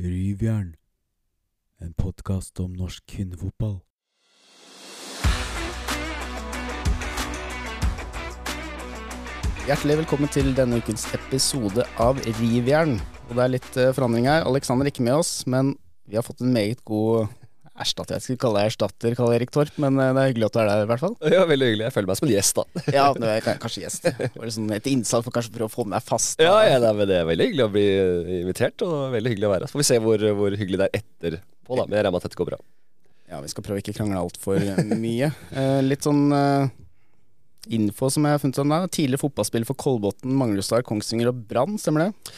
Ryvjern, 0.00 0.76
en 1.84 1.90
podkast 1.92 2.56
om 2.62 2.72
norsk 2.72 3.02
kvinnefotball. 3.10 3.74
Hjertelig 9.66 9.98
velkommen 10.00 10.32
til 10.32 10.54
denne 10.56 10.78
ukens 10.80 11.04
episode 11.12 11.84
av 12.00 12.16
Rivjern. 12.38 12.96
Og 13.28 13.34
det 13.36 13.44
er 13.44 13.52
litt 13.52 13.68
eh, 13.76 13.92
forandring 13.92 14.30
her. 14.30 14.46
Alexander 14.48 14.88
er 14.88 14.94
ikke 14.94 15.04
med 15.04 15.18
oss, 15.20 15.34
men 15.44 15.74
vi 16.08 16.16
har 16.16 16.24
fått 16.24 16.40
en 16.40 16.54
meget 16.56 16.80
god 16.88 17.28
erstatter. 17.82 18.16
Jeg 18.18 18.24
skulle 18.26 18.40
kalle 18.44 18.60
deg 18.62 18.70
erstatter, 18.72 19.14
Karl 19.18 19.34
Erik 19.36 19.50
Torp, 19.54 19.76
men 19.82 19.98
eh, 20.00 20.10
det 20.16 20.22
er 20.24 20.30
hyggelig 20.32 20.48
at 20.50 20.56
du 20.56 20.60
er 20.62 20.68
der, 20.70 20.82
i 20.84 20.88
hvert 20.90 21.02
fall. 21.04 21.14
Ja, 21.36 21.44
veldig 21.50 21.68
hyggelig. 21.70 21.86
Jeg 21.88 21.94
føler 21.96 22.10
meg 22.12 22.20
som 22.20 22.28
en 22.28 22.34
gjest, 22.34 22.60
da. 22.60 22.64
Ja, 22.98 23.06
du 23.16 23.26
er 23.28 23.44
k- 23.44 23.56
kanskje 23.62 23.84
gjest. 23.86 24.08
Det 24.10 24.30
var 24.36 24.48
liksom 24.50 24.72
et 24.78 24.90
innsalg 24.92 25.26
for 25.26 25.36
kanskje 25.36 25.52
å 25.54 25.56
prøve 25.58 25.70
å 25.70 25.74
få 25.74 25.86
meg 25.94 26.04
fast. 26.06 26.40
Ja, 26.44 26.56
ja 26.68 26.76
nei, 26.82 26.92
Det 27.08 27.16
er 27.22 27.30
veldig 27.30 27.48
hyggelig 27.50 27.66
å 27.68 27.72
bli 27.76 27.86
eh, 27.94 28.34
invitert, 28.42 28.84
og 28.88 28.98
veldig 29.16 29.34
hyggelig 29.34 29.48
å 29.48 29.54
være 29.54 29.64
her. 29.66 29.72
Så 29.72 29.78
får 29.78 29.84
vi 29.84 29.88
se 29.92 30.00
hvor, 30.06 30.26
hvor 30.42 30.58
hyggelig 30.60 30.82
det 30.84 30.90
er 30.90 31.00
etterpå, 31.02 31.78
da. 31.80 31.86
Men 31.86 31.96
jeg 31.96 32.04
regner 32.04 32.14
med 32.16 32.22
at 32.24 32.28
dette 32.30 32.40
går 32.42 32.50
bra. 32.52 32.60
Ja, 33.30 33.38
vi 33.44 33.50
skal 33.52 33.62
prøve 33.62 33.78
ikke 33.84 33.92
å 33.94 33.98
krangle 34.00 34.20
altfor 34.26 34.64
mye. 34.98 35.30
Eh, 35.60 35.80
litt 35.86 36.02
sånn 36.06 36.24
eh, 36.34 36.70
info 37.76 38.08
som 38.10 38.24
jeg 38.26 38.34
har 38.34 38.40
funnet 38.42 38.58
om 38.62 38.72
deg. 38.72 38.88
Tidligere 38.96 39.20
fotballspiller 39.22 39.68
for 39.68 39.78
Kolbotn, 39.78 40.32
Manglerudstad, 40.34 40.82
Kongsvinger 40.88 41.30
og 41.30 41.42
Brann, 41.50 41.76
stemmer 41.78 42.08
det? 42.08 42.34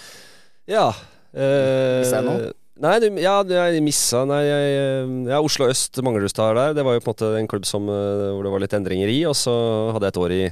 Ja. 0.75 0.89
Eh, 1.33 2.03
Missa 2.03 2.19
jeg 2.21 2.27
noe? 2.29 2.51
Nei, 2.81 2.95
du, 3.03 3.09
ja, 3.21 3.35
jeg 3.45 3.83
missa 3.85 4.23
Nei, 4.25 4.41
jeg, 4.49 4.69
eh, 4.81 5.11
ja, 5.29 5.41
Oslo 5.45 5.67
øst, 5.69 5.99
Manglerudstad 6.03 6.51
er 6.53 6.57
der. 6.57 6.75
Det 6.79 6.85
var 6.87 6.95
jo 6.97 7.03
på 7.05 7.11
en 7.11 7.15
måte 7.15 7.29
en 7.39 7.49
klubb 7.51 7.67
som, 7.69 7.85
eh, 7.93 8.31
hvor 8.33 8.43
det 8.47 8.53
var 8.55 8.63
litt 8.65 8.73
endringer 8.79 9.11
i. 9.13 9.19
Og 9.29 9.35
så 9.37 9.53
hadde 9.93 10.09
jeg 10.09 10.15
et 10.15 10.21
år 10.23 10.33
i, 10.33 10.43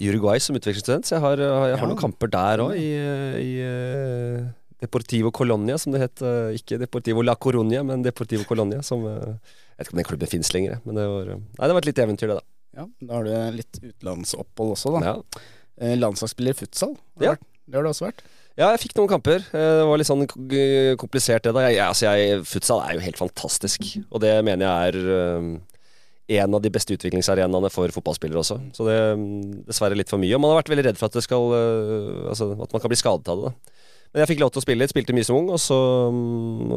i 0.00 0.08
Uruguay 0.08 0.40
som 0.40 0.56
utvekslingsstudent, 0.56 1.04
så 1.04 1.18
jeg 1.18 1.20
har, 1.26 1.36
jeg 1.44 1.76
har 1.76 1.84
Ja. 1.84 1.90
noen 1.90 2.00
kamper 2.00 2.30
der 2.32 2.62
òg, 2.64 2.72
i, 2.80 2.88
eh, 2.96 3.36
i 3.44 3.52
eh, 3.60 4.46
Deportivo 4.80 5.30
Colonia, 5.36 5.76
som 5.78 5.92
det 5.92 6.00
het. 6.00 6.22
eh, 6.24 6.56
Ikke 6.56 6.78
Deportivo 6.80 7.22
La 7.22 7.36
Coruña, 7.36 7.84
men 7.84 8.02
Deportivo 8.02 8.44
Colonia. 8.48 8.80
Som, 8.82 9.04
eh, 9.06 9.36
jeg 9.76 9.78
vet 9.78 9.86
ikke 9.86 9.92
om 9.94 10.00
den 10.02 10.08
klubben 10.10 10.28
fins 10.32 10.52
lenger, 10.56 10.80
men 10.86 10.94
det 10.96 11.06
var, 11.06 11.28
eh, 11.28 11.40
nei, 11.60 11.66
det 11.68 11.74
var 11.76 11.84
et 11.84 11.90
lite 11.92 12.02
eventyr, 12.08 12.28
det, 12.32 12.38
da. 12.40 12.42
Ja, 12.80 12.86
Da 13.06 13.14
har 13.14 13.24
du 13.24 13.30
litt 13.54 13.78
utenlandsopphold 13.84 14.72
også, 14.74 14.98
da. 14.98 15.04
Ja. 15.12 15.22
Eh, 15.78 15.94
landslagsspiller 15.96 16.50
i 16.56 16.58
futsal. 16.64 16.96
Har 17.20 17.24
Ja. 17.24 17.36
Det 17.68 17.74
har 17.76 17.82
du 17.84 17.88
også 17.88 18.08
vært. 18.10 18.20
Ja, 18.54 18.68
jeg 18.70 18.84
fikk 18.84 18.92
noen 19.00 19.10
kamper. 19.10 19.42
Eh, 19.50 19.68
Det 19.80 19.86
var 19.88 19.98
litt 19.98 20.06
sånn 20.06 20.26
komplisert, 21.00 21.42
det 21.42 21.54
da. 21.56 21.64
Jeg, 21.66 21.74
jeg, 21.80 21.86
altså 21.90 22.10
jeg, 22.14 22.42
futsal 22.46 22.82
er 22.86 22.94
jo 22.98 23.02
helt 23.02 23.18
fantastisk, 23.18 23.88
og 24.10 24.20
det 24.22 24.34
mener 24.46 24.68
jeg 24.68 24.92
er 24.92 25.14
eh, 25.18 25.48
en 26.40 26.54
av 26.56 26.62
de 26.64 26.70
beste 26.72 26.94
utviklingsarenaene 26.96 27.68
for 27.74 27.90
fotballspillere 27.92 28.40
også. 28.40 28.60
Så 28.72 28.86
det 28.86 28.94
er 28.96 29.18
dessverre 29.68 29.98
litt 29.98 30.08
for 30.12 30.22
mye. 30.22 30.32
Og 30.36 30.40
man 30.40 30.54
har 30.54 30.62
vært 30.62 30.70
veldig 30.72 30.86
redd 30.86 31.00
for 31.00 31.10
at, 31.10 31.18
det 31.18 31.24
skal, 31.26 31.50
eh, 31.58 32.28
altså, 32.30 32.52
at 32.64 32.70
man 32.72 32.80
kan 32.84 32.92
bli 32.94 33.00
skadet 33.02 33.28
av 33.34 33.42
det. 33.42 33.50
da. 33.50 33.70
Men 34.14 34.22
jeg 34.22 34.28
fikk 34.30 34.42
lov 34.44 34.50
til 34.54 34.60
å 34.60 34.62
spille 34.62 34.78
litt, 34.84 34.92
spilte 34.94 35.14
mye 35.18 35.26
som 35.26 35.34
ung, 35.40 35.48
og 35.50 35.58
så, 35.58 35.76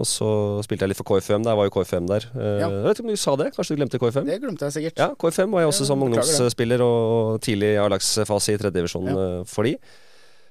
og 0.02 0.06
så 0.09 0.28
spilte 0.66 0.88
jeg 0.88 0.89
litt 0.95 0.97
for 0.97 1.06
KFM. 1.12 1.44
Der 1.45 1.53
var 1.59 1.67
jo 1.69 1.73
KFM 1.75 2.08
der. 2.09 2.25
Ja. 2.34 2.66
Jeg 2.73 2.81
vet 2.88 2.97
ikke 2.97 3.06
om 3.06 3.12
du 3.14 3.22
sa 3.22 3.36
det? 3.38 3.52
Kanskje 3.53 3.75
du 3.75 3.84
glemte 3.84 4.00
KFM? 4.02 4.25
Det 4.25 4.39
glemte 4.41 4.66
jeg 4.66 4.73
sikkert. 4.80 5.03
Ja, 5.03 5.12
KFM 5.22 5.53
var 5.53 5.62
jeg 5.62 5.69
også 5.69 5.86
som 5.91 6.02
ungdomsspiller 6.08 6.81
og 6.81 7.38
tidlig 7.45 7.75
A-lagsfase 7.84 8.56
i 8.56 8.59
tredjedivisjon 8.64 9.12
Ja. 9.14 9.28
for 9.45 9.69
de. 9.69 9.75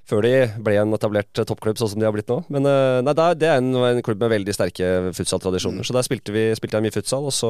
Før 0.07 0.23
de 0.23 0.31
ble 0.63 0.77
en 0.79 0.95
etablert 0.95 1.35
toppklubb 1.35 1.75
sånn 1.79 1.89
som 1.91 1.99
de 1.99 2.05
har 2.07 2.13
blitt 2.15 2.29
nå. 2.31 2.37
Men 2.53 2.63
eh, 2.69 2.99
nei, 3.03 3.13
det 3.35 3.49
er 3.49 3.57
en, 3.59 3.73
en 3.75 3.99
klubb 4.05 4.21
med 4.23 4.31
veldig 4.31 4.53
sterke 4.55 4.87
futsaltradisjoner. 5.17 5.83
Mm. 5.83 5.87
Så 5.89 5.95
der 5.97 6.05
spilte, 6.07 6.31
vi, 6.31 6.45
spilte 6.55 6.79
jeg 6.79 6.85
mye 6.87 6.95
futsal, 6.95 7.27
og 7.27 7.35
så 7.35 7.49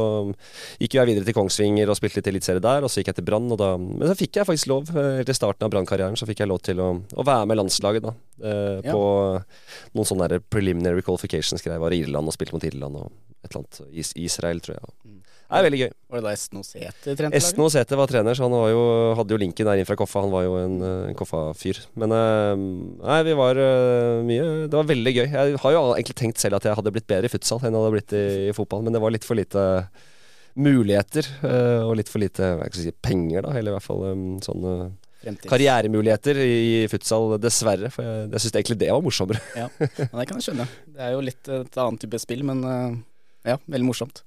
gikk 0.82 0.98
jeg 0.98 1.12
videre 1.12 1.28
til 1.28 1.38
Kongsvinger 1.38 1.92
og 1.94 2.00
spilte 2.00 2.18
litt 2.18 2.32
eliteserie 2.34 2.64
der. 2.66 2.88
Og 2.88 2.90
så 2.90 3.04
gikk 3.04 3.12
jeg 3.14 3.20
til 3.20 3.28
Brann, 3.30 3.46
og 3.54 3.62
da 3.62 3.70
Men 3.78 4.10
så 4.10 4.18
fikk 4.18 4.42
jeg 4.42 4.50
faktisk 4.50 4.72
lov, 4.74 4.90
eh, 4.96 5.12
helt 5.20 5.30
i 5.30 5.38
starten 5.38 5.68
av 5.68 5.74
Brann-karrieren, 5.76 6.18
så 6.18 6.26
fikk 6.30 6.42
jeg 6.42 6.50
lov 6.50 6.64
til 6.66 6.82
å, 6.82 6.90
å 6.98 7.28
være 7.30 7.46
med 7.52 7.62
landslaget, 7.62 8.10
da. 8.10 8.16
eh, 8.42 8.82
Ja. 8.88 8.98
På 8.98 9.06
noen 9.94 10.10
sånne 10.10 10.42
preliminary 10.50 11.06
qualifications-greier. 11.06 11.80
Var 11.82 11.94
i 11.94 12.02
Irland 12.08 12.30
og 12.30 12.34
spilte 12.34 12.58
mot 12.58 12.66
Irland 12.66 12.98
og 13.04 13.12
et 13.46 13.54
eller 13.54 13.62
annet. 13.64 13.82
Is 13.94 14.14
Israel, 14.18 14.60
tror 14.66 14.80
jeg. 14.80 14.96
Det 15.48 15.56
er 15.56 15.64
veldig 15.64 15.78
gøy. 15.80 15.92
Var 16.12 16.20
det 16.20 16.26
da 16.26 16.32
Esten 16.36 16.60
Osete 16.60 17.14
trente? 17.16 17.38
Esten 17.40 17.62
Osete 17.64 17.96
var 18.00 18.10
trener, 18.12 18.36
så 18.36 18.44
han 18.44 18.52
var 18.52 18.68
jo, 18.74 18.82
hadde 19.16 19.32
jo 19.32 19.38
linken 19.40 19.70
der 19.70 19.80
inn 19.80 19.88
fra 19.88 19.96
Koffa. 19.96 20.20
Han 20.26 20.34
var 20.34 20.44
jo 20.44 20.58
en, 20.60 20.74
en 20.84 21.16
Koffa-fyr. 21.16 21.80
Men 21.96 22.12
eh, 22.18 22.52
nei, 23.00 23.20
vi 23.30 23.36
var 23.40 23.60
eh, 23.64 24.18
mye 24.28 24.50
Det 24.68 24.76
var 24.76 24.90
veldig 24.92 25.14
gøy. 25.16 25.24
Jeg 25.32 25.62
har 25.64 25.76
jo 25.78 25.86
egentlig 25.94 26.18
tenkt 26.20 26.44
selv 26.44 26.60
at 26.60 26.68
jeg 26.68 26.76
hadde 26.76 26.92
blitt 26.98 27.08
bedre 27.08 27.32
i 27.32 27.32
futsal 27.32 27.64
enn 27.64 27.72
jeg 27.72 27.80
hadde 27.80 27.96
blitt 27.96 28.16
i, 28.20 28.26
i 28.50 28.56
fotball, 28.60 28.84
men 28.84 28.98
det 28.98 29.04
var 29.06 29.16
litt 29.16 29.28
for 29.28 29.40
lite 29.40 29.64
muligheter. 30.58 31.32
eh, 31.48 31.82
og 31.86 31.96
litt 32.02 32.12
for 32.12 32.24
lite 32.24 32.52
si, 32.76 32.92
penger, 33.08 33.48
da. 33.48 33.56
Eller 33.56 33.72
i 33.72 33.78
hvert 33.78 33.88
fall 33.88 34.04
sånne 34.44 34.76
Fremtids. 35.24 35.48
karrieremuligheter 35.50 36.44
i, 36.44 36.84
futsal, 36.92 37.38
dessverre. 37.42 37.88
For 37.94 38.04
jeg, 38.04 38.28
jeg 38.36 38.44
syns 38.44 38.60
egentlig 38.60 38.80
det 38.84 38.92
var 38.92 39.04
morsommere. 39.06 39.40
Ja, 39.56 39.72
men 39.80 40.20
det 40.20 40.28
kan 40.28 40.42
jeg 40.42 40.50
skjønne. 40.52 40.68
Det 40.92 41.08
er 41.08 41.16
jo 41.16 41.24
litt 41.32 41.56
et 41.64 41.84
annet 41.88 42.04
type 42.04 42.20
spill, 42.22 42.44
men 42.52 42.68
ja, 43.48 43.56
veldig 43.64 43.88
morsomt. 43.88 44.26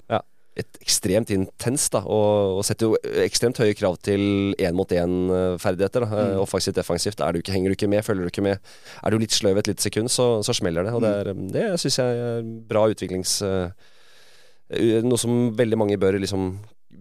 Et 0.58 0.80
ekstremt 0.82 1.30
intenst, 1.30 1.92
da, 1.94 2.00
og, 2.02 2.58
og 2.58 2.64
setter 2.66 2.90
jo 2.90 2.98
ekstremt 3.22 3.60
høye 3.62 3.76
krav 3.78 3.94
til 4.02 4.54
én-mot-én-ferdigheter. 4.58 6.04
Mm. 6.10 6.34
Offensivt, 6.42 6.76
defensivt. 6.76 7.22
Er 7.22 7.32
du 7.32 7.38
ikke, 7.40 7.54
henger 7.54 7.70
du 7.70 7.78
ikke 7.78 7.90
med, 7.92 8.02
følger 8.04 8.26
du 8.26 8.32
ikke 8.32 8.44
med. 8.44 8.72
Er 9.00 9.14
du 9.14 9.20
litt 9.22 9.36
sløv 9.36 9.62
et 9.62 9.70
lite 9.70 9.86
sekund, 9.86 10.10
så, 10.10 10.42
så 10.44 10.56
smeller 10.56 10.88
det. 10.88 10.96
Og 10.96 11.06
det, 11.06 11.14
er, 11.22 11.32
det 11.54 11.64
syns 11.80 12.00
jeg 12.02 12.20
er 12.26 12.52
bra 12.68 12.88
utviklings... 12.90 13.38
eh, 13.46 13.70
noe 15.02 15.18
som 15.18 15.48
veldig 15.58 15.78
mange 15.80 15.98
bør 15.98 16.18
liksom 16.22 16.52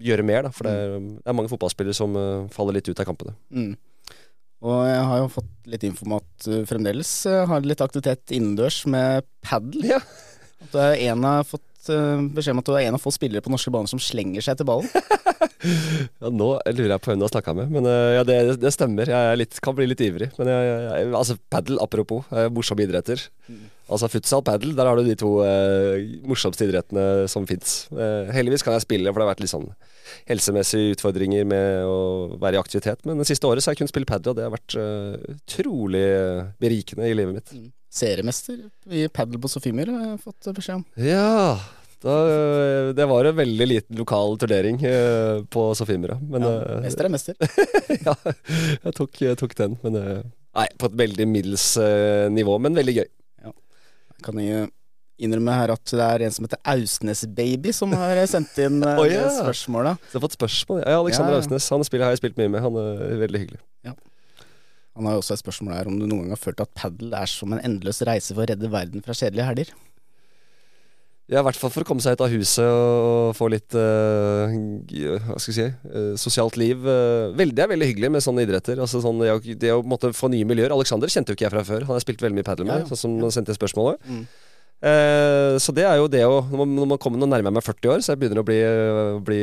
gjøre 0.01 0.23
mer, 0.25 0.47
da. 0.47 0.53
For 0.55 0.65
det 0.65 0.73
er, 0.73 0.95
det 1.19 1.29
er 1.29 1.35
mange 1.37 1.51
fotballspillere 1.51 1.97
som 1.97 2.15
eh, 2.17 2.47
faller 2.53 2.77
litt 2.79 2.89
ut 2.89 3.01
av 3.01 3.09
kampene. 3.09 3.35
Mm. 3.53 3.73
Og 4.59 4.79
jeg 4.89 5.03
har 5.07 5.21
jo 5.21 5.27
fått 5.31 5.51
litt 5.71 5.85
info 5.87 6.07
om 6.07 6.17
at 6.17 6.47
du 6.47 6.55
fremdeles 6.67 7.11
jeg 7.29 7.45
har 7.47 7.63
litt 7.63 7.83
aktivitet 7.83 8.33
innendørs 8.35 8.81
med 8.91 9.27
padel. 9.45 9.85
Ja. 9.93 10.01
At 10.59 10.73
du 10.73 10.79
er 10.81 10.97
har 10.99 11.37
av 11.39 11.47
fått 11.79 11.95
eh, 11.95 12.21
beskjed 12.35 12.55
om 12.55 12.61
at 12.61 12.69
du 12.69 12.75
er 12.75 12.87
en 12.87 12.97
av 12.97 13.03
få 13.03 13.11
spillere 13.13 13.41
på 13.41 13.51
norske 13.51 13.71
baner 13.71 13.87
som 13.87 14.01
slenger 14.01 14.41
seg 14.41 14.55
etter 14.55 14.67
ballen. 14.67 14.89
Ja, 15.59 16.29
nå 16.31 16.47
lurer 16.71 16.93
jeg 16.93 17.01
på 17.03 17.11
hvem 17.11 17.19
du 17.19 17.25
har 17.25 17.31
snakka 17.33 17.53
med, 17.55 17.71
men 17.73 17.87
eh, 17.89 18.13
ja, 18.15 18.23
det, 18.27 18.35
det 18.61 18.71
stemmer. 18.71 19.09
Jeg 19.11 19.31
er 19.31 19.39
litt, 19.39 19.57
kan 19.63 19.75
bli 19.75 19.89
litt 19.89 20.01
ivrig. 20.03 20.29
Men 20.37 20.47
jeg, 20.51 20.69
jeg, 20.85 21.09
altså, 21.19 21.35
padel, 21.51 21.79
apropos, 21.83 22.27
eh, 22.31 22.47
morsomme 22.55 22.85
idretter. 22.85 23.25
Altså 23.91 24.07
futsal, 24.11 24.43
padel, 24.47 24.71
der 24.77 24.87
har 24.87 24.99
du 24.99 25.03
de 25.03 25.17
to 25.19 25.33
eh, 25.43 26.13
morsomste 26.27 26.67
idrettene 26.67 27.27
som 27.31 27.47
fins. 27.49 27.89
Eh, 27.91 28.31
heldigvis 28.35 28.63
kan 28.63 28.77
jeg 28.77 28.85
spille, 28.85 29.11
for 29.11 29.19
det 29.19 29.27
har 29.27 29.33
vært 29.33 29.43
litt 29.43 29.51
sånn 29.51 29.67
helsemessige 30.29 30.95
utfordringer 30.95 31.47
med 31.49 31.89
å 31.89 32.37
være 32.39 32.59
i 32.59 32.61
aktivitet. 32.61 33.03
Men 33.09 33.19
det 33.19 33.27
siste 33.27 33.49
året 33.49 33.63
så 33.63 33.71
har 33.71 33.75
jeg 33.75 33.83
kunnet 33.83 33.95
spille 33.95 34.09
padel, 34.09 34.31
og 34.31 34.39
det 34.39 34.47
har 34.47 34.55
vært 34.55 34.79
utrolig 35.35 36.05
eh, 36.07 36.47
berikende 36.63 37.11
i 37.11 37.19
livet 37.19 37.41
mitt. 37.41 37.53
Seriemester 37.89 38.61
i 38.93 39.07
padel 39.09 39.41
på 39.41 39.49
Sofiemyr 39.49 39.89
har 39.89 40.07
jeg 40.11 40.23
fått 40.23 40.49
beskjed 40.53 40.81
om. 40.81 40.87
Ja, 41.01 41.57
da, 41.99 42.15
eh, 42.31 42.89
det 42.95 43.05
var 43.05 43.25
en 43.27 43.35
veldig 43.35 43.67
liten 43.67 43.97
lokal 43.99 44.37
turnering 44.39 44.79
eh, 44.87 45.43
på 45.51 45.75
Sofiemyra. 45.75 46.15
Men 46.21 46.45
Ja, 46.47 46.51
eh, 46.61 46.81
mester 46.85 47.05
er 47.09 47.11
mester. 47.11 47.35
ja, 48.07 48.15
jeg 48.85 48.93
tok, 48.95 49.21
jeg 49.25 49.39
tok 49.41 49.55
den. 49.57 49.75
Men 49.83 49.97
nei, 49.99 50.67
på 50.79 50.87
et 50.87 50.99
veldig 51.01 51.27
middels 51.27 51.73
nivå, 52.31 52.59
men 52.63 52.77
veldig 52.77 52.99
gøy. 53.01 53.09
Jeg 53.49 54.23
kan 54.23 54.39
jo 54.43 54.67
innrømme 55.19 55.51
her 55.55 55.73
at 55.73 55.91
det 55.91 56.05
er 56.05 56.23
en 56.23 56.31
som 56.35 56.45
heter 56.47 56.61
Ausnes-baby 56.71 57.73
som 57.75 57.91
har 57.99 58.21
sendt 58.31 58.55
inn 58.63 58.79
oh, 58.87 59.03
ja. 59.03 59.25
spørsmål. 59.41 59.91
Så 60.05 60.13
jeg 60.15 60.21
har 60.21 60.27
fått 60.29 60.39
spørsmål. 60.39 60.83
Ja, 60.85 61.01
Alexander 61.01 61.35
Ja, 61.35 61.41
Austnes. 61.43 61.67
Han 61.75 61.83
spiller, 61.87 62.07
har 62.07 62.15
jeg 62.15 62.23
spilt 62.23 62.39
mye 62.39 62.53
med. 62.53 62.63
Han 62.63 62.79
er 62.79 63.19
veldig 63.25 63.43
hyggelig. 63.43 63.61
Han 64.99 65.07
har 65.07 65.15
jo 65.15 65.21
også 65.23 65.37
et 65.37 65.41
spørsmål 65.45 65.77
her 65.77 65.87
om 65.87 65.95
du 65.95 66.03
noen 66.03 66.25
gang 66.25 66.33
har 66.35 66.41
følt 66.41 66.59
at 66.59 66.73
padel 66.75 67.13
er 67.15 67.29
som 67.31 67.53
en 67.55 67.61
endeløs 67.63 68.03
reise 68.03 68.35
for 68.35 68.43
å 68.43 68.49
redde 68.49 68.71
verden 68.71 69.05
fra 69.05 69.15
kjedelige 69.15 69.47
helger. 69.47 69.71
Ja, 71.29 71.39
i 71.39 71.45
hvert 71.45 71.59
fall 71.61 71.69
for 71.69 71.85
å 71.85 71.87
komme 71.87 72.01
seg 72.01 72.17
ut 72.17 72.23
av 72.25 72.31
huset 72.33 72.65
og 72.65 73.35
få 73.37 73.51
litt 73.53 73.75
uh, 73.77 74.49
Hva 74.49 75.37
skal 75.37 75.53
jeg 75.53 75.57
si 75.59 75.65
uh, 75.69 76.15
sosialt 76.17 76.57
liv. 76.57 76.81
Uh, 76.81 77.29
veldig, 77.37 77.53
det 77.55 77.63
er 77.63 77.69
veldig 77.69 77.89
hyggelig 77.91 78.09
med 78.15 78.25
sånne 78.25 78.43
idretter. 78.47 78.81
Altså 78.81 78.99
sånn, 79.03 79.21
det, 79.21 79.31
å, 79.37 79.41
det 79.61 79.71
å 79.75 79.83
måtte 79.85 80.09
få 80.17 80.31
nye 80.33 80.47
miljøer. 80.49 80.73
Alexander 80.73 81.11
kjente 81.13 81.31
jo 81.31 81.37
ikke 81.37 81.45
jeg 81.45 81.53
fra 81.53 81.63
før. 81.67 81.85
Han 81.85 81.95
har 81.95 82.03
spilt 82.03 82.25
veldig 82.25 82.41
mye 82.41 82.47
padel 82.49 82.65
med, 82.65 82.81
Ja, 82.81 82.87
ja. 82.87 82.89
sånn 82.89 83.01
som 83.03 83.15
han 83.21 83.35
sendte 83.35 83.55
spørsmålet. 83.55 84.01
Mm. 84.09 84.23
Eh, 84.89 85.53
så 85.61 85.75
det 85.75 85.83
er 85.83 85.97
jo 85.99 86.05
det 86.07 86.21
å 86.23 86.37
Når 86.47 86.59
man, 86.61 86.69
når 86.77 86.85
man 86.93 86.99
kommer 87.03 87.19
nå 87.19 87.27
nærmer 87.27 87.51
jeg 87.51 87.55
meg 87.57 87.65
40 87.67 87.93
år, 87.93 88.01
så 88.01 88.13
jeg 88.13 88.21
begynner 88.21 88.41
å 88.41 88.47
bli, 88.47 88.59
bli 89.27 89.39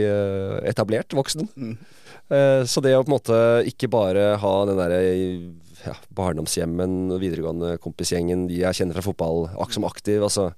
etablert 0.67 1.14
voksen. 1.14 1.47
Mm. 1.55 1.76
Eh, 2.32 2.62
så 2.67 2.82
det 2.82 2.96
å 2.96 3.05
på 3.05 3.11
en 3.11 3.17
måte 3.17 3.38
ikke 3.70 3.90
bare 3.93 4.32
ha 4.43 4.55
den 4.67 4.81
derre 4.81 5.02
ja, 5.84 5.94
barndomshjemmen, 6.17 7.14
videregående 7.23 7.76
kompisgjengen, 7.82 8.49
de 8.50 8.62
jeg 8.64 8.81
kjenner 8.81 8.99
fra 8.99 9.06
fotball, 9.06 9.46
som 9.75 9.87
aktiv, 9.87 10.25
altså 10.25 10.50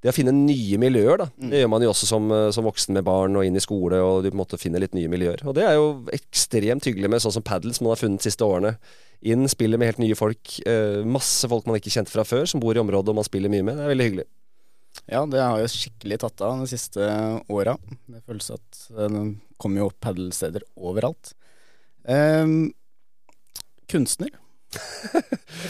det 0.00 0.08
å 0.08 0.16
finne 0.16 0.32
nye 0.32 0.78
miljøer, 0.80 1.20
da. 1.20 1.26
Mm. 1.36 1.50
Det 1.52 1.60
gjør 1.60 1.70
man 1.74 1.82
jo 1.84 1.90
også 1.92 2.08
som, 2.08 2.30
eh, 2.32 2.46
som 2.56 2.64
voksen 2.64 2.96
med 2.96 3.04
barn 3.04 3.36
og 3.36 3.44
inn 3.44 3.58
i 3.58 3.60
skole, 3.60 4.00
og 4.00 4.22
du 4.24 4.30
på 4.30 4.36
en 4.38 4.40
måte 4.40 4.60
finner 4.60 4.80
litt 4.80 4.96
nye 4.96 5.10
miljøer. 5.12 5.44
Og 5.44 5.56
det 5.58 5.66
er 5.68 5.76
jo 5.76 6.06
ekstremt 6.16 6.88
hyggelig 6.88 7.10
med 7.12 7.20
sånn 7.20 7.36
som 7.36 7.44
padel, 7.44 7.74
som 7.76 7.84
man 7.84 7.92
har 7.92 8.00
funnet 8.00 8.22
de 8.22 8.30
siste 8.30 8.46
årene. 8.46 8.78
Inn, 9.20 9.44
spiller 9.52 9.76
med 9.76 9.92
helt 9.92 10.00
nye 10.00 10.16
folk. 10.16 10.54
Eh, 10.64 11.04
masse 11.04 11.48
folk 11.52 11.68
man 11.68 11.76
ikke 11.76 11.92
kjente 11.92 12.14
fra 12.14 12.24
før, 12.24 12.48
som 12.48 12.64
bor 12.64 12.72
i 12.72 12.80
området 12.80 13.12
og 13.12 13.20
man 13.20 13.28
spiller 13.28 13.52
mye 13.52 13.66
med. 13.66 13.76
Det 13.76 13.84
er 13.84 13.92
veldig 13.92 14.08
hyggelig. 14.08 14.26
Ja, 15.04 15.26
det 15.28 15.44
har 15.44 15.60
jo 15.60 15.68
skikkelig 15.68 16.18
tatt 16.24 16.40
av 16.48 16.64
de 16.64 16.70
siste 16.72 17.12
åra. 17.52 17.76
Det 18.08 18.24
føles 18.24 18.50
at 18.56 18.80
kommer 19.60 19.84
jo 19.84 19.90
opp 19.90 20.00
padelsteder 20.02 20.64
overalt. 20.76 21.34
Um, 22.08 22.72
kunstner. 23.90 24.30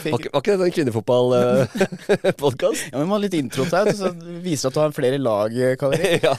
Var 0.04 0.18
ikke, 0.18 0.28
var 0.28 0.42
ikke 0.42 0.54
det 0.60 0.66
en 0.66 0.74
kvinnefotballpodkast? 0.76 2.82
Ja, 2.92 2.98
men 2.98 3.04
vi 3.04 3.08
må 3.08 3.16
ha 3.16 3.20
litt 3.22 3.36
intro 3.38 3.64
til 3.64 3.72
deg, 3.72 3.94
så 3.96 4.10
det 4.12 4.34
viser 4.44 4.68
at 4.68 4.76
du 4.76 4.80
har 4.82 4.92
flere 4.96 5.18
lag, 5.20 5.54
Karl 5.80 5.94
ja. 6.26 6.34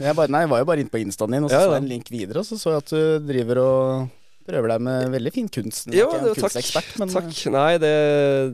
Jeg, 0.00 0.14
bare, 0.16 0.30
nei, 0.32 0.40
jeg 0.46 0.52
var 0.52 0.62
jo 0.62 0.68
bare 0.70 0.80
inne 0.84 0.92
på 0.92 1.02
instaen 1.02 1.36
din, 1.36 1.44
og 1.44 1.52
så 1.52 1.58
Ja, 1.58 1.66
så 1.66 1.74
jeg 1.74 1.82
en 1.84 1.90
link 1.90 2.08
videre, 2.12 2.40
og 2.40 2.46
så 2.48 2.56
så 2.60 2.72
jeg 2.72 2.80
at 2.84 2.94
du 2.94 3.02
driver 3.28 3.56
og 3.60 4.08
prøver 4.46 4.68
deg 4.72 4.80
med 4.86 4.98
veldig 5.12 5.32
fin 5.34 5.48
kunst. 5.52 5.84
Jo, 5.92 6.08
det, 6.22 6.32
takk. 6.40 6.88
men 7.02 7.08
takk. 7.12 7.32
Nei, 7.52 7.72
det, 7.82 7.94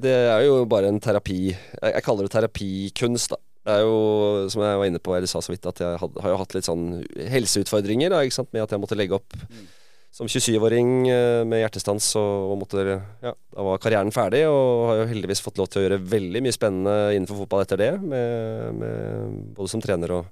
det 0.03 0.17
er 0.33 0.41
jo 0.49 0.55
bare 0.67 0.89
en 0.91 1.01
terapi. 1.05 1.41
Jeg, 1.53 1.91
jeg 1.93 2.03
kaller 2.07 2.23
det 2.27 2.33
terapikunst, 2.35 3.35
da. 3.35 3.39
Det 3.63 3.77
er 3.77 3.85
jo, 3.85 4.49
som 4.51 4.65
jeg 4.65 4.79
var 4.81 4.89
inne 4.91 4.99
på, 5.03 5.13
eller 5.15 5.31
sa 5.31 5.39
så 5.45 5.53
vidt, 5.53 5.67
at 5.71 5.79
jeg 5.79 6.01
had, 6.01 6.17
har 6.25 6.33
jo 6.35 6.41
hatt 6.41 6.57
litt 6.57 6.67
sånn 6.67 6.89
helseutfordringer 7.31 8.11
da, 8.11 8.25
ikke 8.27 8.41
sant? 8.41 8.51
med 8.55 8.65
at 8.65 8.75
jeg 8.75 8.83
måtte 8.83 8.99
legge 8.99 9.15
opp 9.21 9.37
Mm. 9.43 9.69
som 10.13 10.29
27-åring 10.29 10.89
eh, 11.09 11.43
med 11.49 11.63
hjertestans, 11.63 12.11
og, 12.21 12.57
måtte, 12.61 12.83
ja, 13.23 13.33
da 13.33 13.65
var 13.65 13.79
karrieren 13.81 14.11
ferdig, 14.13 14.43
og 14.51 14.89
har 14.91 14.99
jo 14.99 15.07
heldigvis 15.09 15.41
fått 15.41 15.57
lov 15.63 15.71
til 15.73 15.81
å 15.81 15.85
gjøre 15.87 16.03
veldig 16.05 16.43
mye 16.45 16.53
spennende 16.53 16.97
innenfor 17.15 17.39
fotball 17.45 17.63
etter 17.65 17.81
det, 17.81 17.93
med, 18.03 18.75
med, 18.77 19.39
både 19.57 19.73
som 19.73 19.81
trener 19.81 20.13
og, 20.19 20.27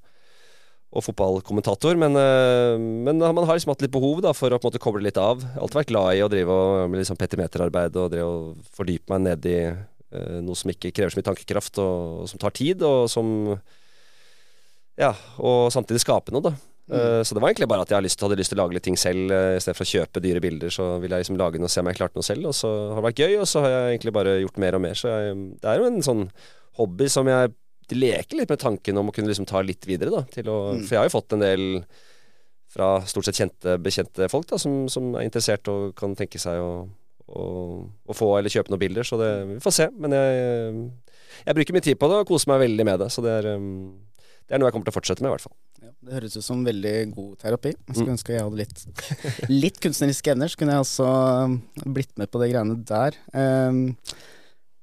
og 0.90 1.06
fotballkommentator. 1.06 1.96
Men, 2.02 2.18
eh, 2.18 2.74
men 2.76 3.22
man 3.22 3.46
har 3.46 3.56
liksom 3.56 3.72
hatt 3.72 3.86
litt 3.86 3.94
behov 3.94 4.20
da, 4.26 4.34
for 4.36 4.52
å 4.52 4.58
på 4.58 4.66
en 4.66 4.72
måte 4.74 4.82
koble 4.82 5.06
litt 5.06 5.20
av. 5.22 5.40
Alltid 5.54 5.80
vært 5.80 5.94
glad 5.94 6.18
i 6.18 6.26
å 6.26 6.28
drive 6.34 6.60
og, 6.60 6.90
med 6.90 7.00
liksom 7.00 7.20
petimeterarbeid 7.20 7.96
og 8.02 8.18
og 8.20 8.68
fordype 8.76 9.14
meg 9.14 9.24
ned 9.30 9.48
i 9.48 9.58
noe 10.42 10.58
som 10.58 10.72
ikke 10.72 10.90
krever 10.96 11.12
så 11.12 11.20
mye 11.20 11.28
tankekraft, 11.28 11.78
og, 11.82 12.24
og 12.24 12.30
som 12.32 12.40
tar 12.42 12.56
tid, 12.56 12.82
og 12.86 13.06
som 13.12 13.30
Ja, 15.00 15.14
og 15.38 15.70
samtidig 15.72 16.02
skape 16.02 16.34
noe, 16.34 16.50
da. 16.50 16.56
Mm. 16.90 17.22
så 17.22 17.36
det 17.36 17.40
var 17.40 17.52
egentlig 17.52 17.68
bare 17.70 17.84
at 17.84 17.90
jeg 17.92 17.94
hadde 17.94 18.08
lyst, 18.08 18.22
hadde 18.24 18.36
lyst 18.40 18.50
til 18.50 18.58
å 18.58 18.64
lage 18.64 18.74
litt 18.74 18.82
ting 18.82 18.96
selv. 18.98 19.30
Istedenfor 19.30 19.54
I 19.54 19.60
stedet 19.62 19.78
for 19.78 19.86
å 19.86 19.92
kjøpe 19.92 20.22
dyre 20.24 20.40
bilder, 20.42 20.72
så 20.74 20.86
ville 20.98 21.14
jeg 21.14 21.22
liksom 21.22 21.38
lage 21.38 21.60
noe 21.62 21.70
og 21.70 21.72
se 21.72 21.84
om 21.84 21.90
jeg 21.90 21.98
klarte 22.00 22.18
noe 22.18 22.26
selv. 22.26 22.48
Og 22.50 22.56
så 22.58 22.70
har 22.90 22.98
det 22.98 23.04
vært 23.06 23.22
gøy, 23.22 23.34
og 23.38 23.46
så 23.46 23.62
har 23.62 23.74
jeg 23.74 23.92
egentlig 23.94 24.14
bare 24.16 24.32
gjort 24.42 24.58
mer 24.64 24.76
og 24.76 24.82
mer. 24.82 24.98
Så 24.98 25.12
jeg, 25.12 25.36
det 25.62 25.70
er 25.70 25.78
jo 25.78 25.86
en 25.86 26.02
sånn 26.02 26.24
hobby 26.80 27.06
som 27.14 27.30
jeg 27.30 27.54
leker 27.94 28.38
litt 28.38 28.50
med 28.50 28.62
tanken 28.62 28.98
om 28.98 29.10
å 29.10 29.14
kunne 29.14 29.30
liksom 29.30 29.46
ta 29.50 29.62
litt 29.62 29.86
videre, 29.86 30.10
da. 30.10 30.24
Å, 30.26 30.58
Mm. 30.74 30.82
For 30.82 30.96
jeg 30.96 31.00
har 31.00 31.08
jo 31.08 31.14
fått 31.14 31.38
en 31.38 31.46
del 31.46 31.64
fra 32.70 32.90
stort 33.06 33.26
sett 33.26 33.38
kjente, 33.40 33.78
bekjente 33.82 34.28
folk 34.30 34.46
da, 34.50 34.58
som, 34.58 34.84
som 34.90 35.14
er 35.18 35.26
interessert 35.26 35.66
og 35.70 35.94
kan 35.98 36.14
tenke 36.18 36.38
seg 36.38 36.60
å, 36.62 36.86
å, 37.30 38.14
få 38.16 38.28
eller 38.38 38.52
kjøpe 38.52 38.72
noen 38.72 38.82
bilder. 38.82 39.06
Så 39.06 39.18
det, 39.20 39.30
vi 39.54 39.58
får 39.64 39.74
se. 39.76 39.88
Men 40.02 40.14
jeg, 40.16 40.84
jeg 41.46 41.56
bruker 41.60 41.76
mye 41.76 41.86
tid 41.86 41.98
på 42.00 42.08
det 42.10 42.20
og 42.24 42.30
koser 42.32 42.50
meg 42.52 42.64
veldig 42.66 42.86
med 42.90 43.02
det. 43.04 43.10
Så 43.14 43.22
det 43.24 43.34
er, 43.40 43.50
um, 43.56 43.92
det 44.48 44.56
er 44.56 44.62
noe 44.62 44.70
jeg 44.70 44.74
kommer 44.76 44.88
til 44.90 44.94
å 44.94 44.98
fortsette 44.98 45.22
med, 45.24 45.30
i 45.30 45.34
hvert 45.36 45.46
fall. 45.46 45.56
Ja, 45.80 45.92
det 46.08 46.16
høres 46.18 46.34
ut 46.36 46.44
som 46.44 46.64
veldig 46.66 46.94
god 47.14 47.30
terapi. 47.44 47.70
Jeg 47.76 47.94
skulle 47.94 48.10
Mm. 48.10 48.16
ønske 48.18 48.34
jeg 48.34 48.42
hadde 48.44 48.60
litt, 48.60 48.82
litt 49.64 49.78
kunstneriske 49.80 50.34
evner, 50.34 50.50
så 50.52 50.58
kunne 50.60 50.74
jeg 50.76 50.84
også 50.84 51.08
blitt 51.96 52.12
med 52.20 52.30
på 52.32 52.42
de 52.42 52.50
greiene 52.52 52.76
der. 52.90 53.16
Um, 53.32 53.84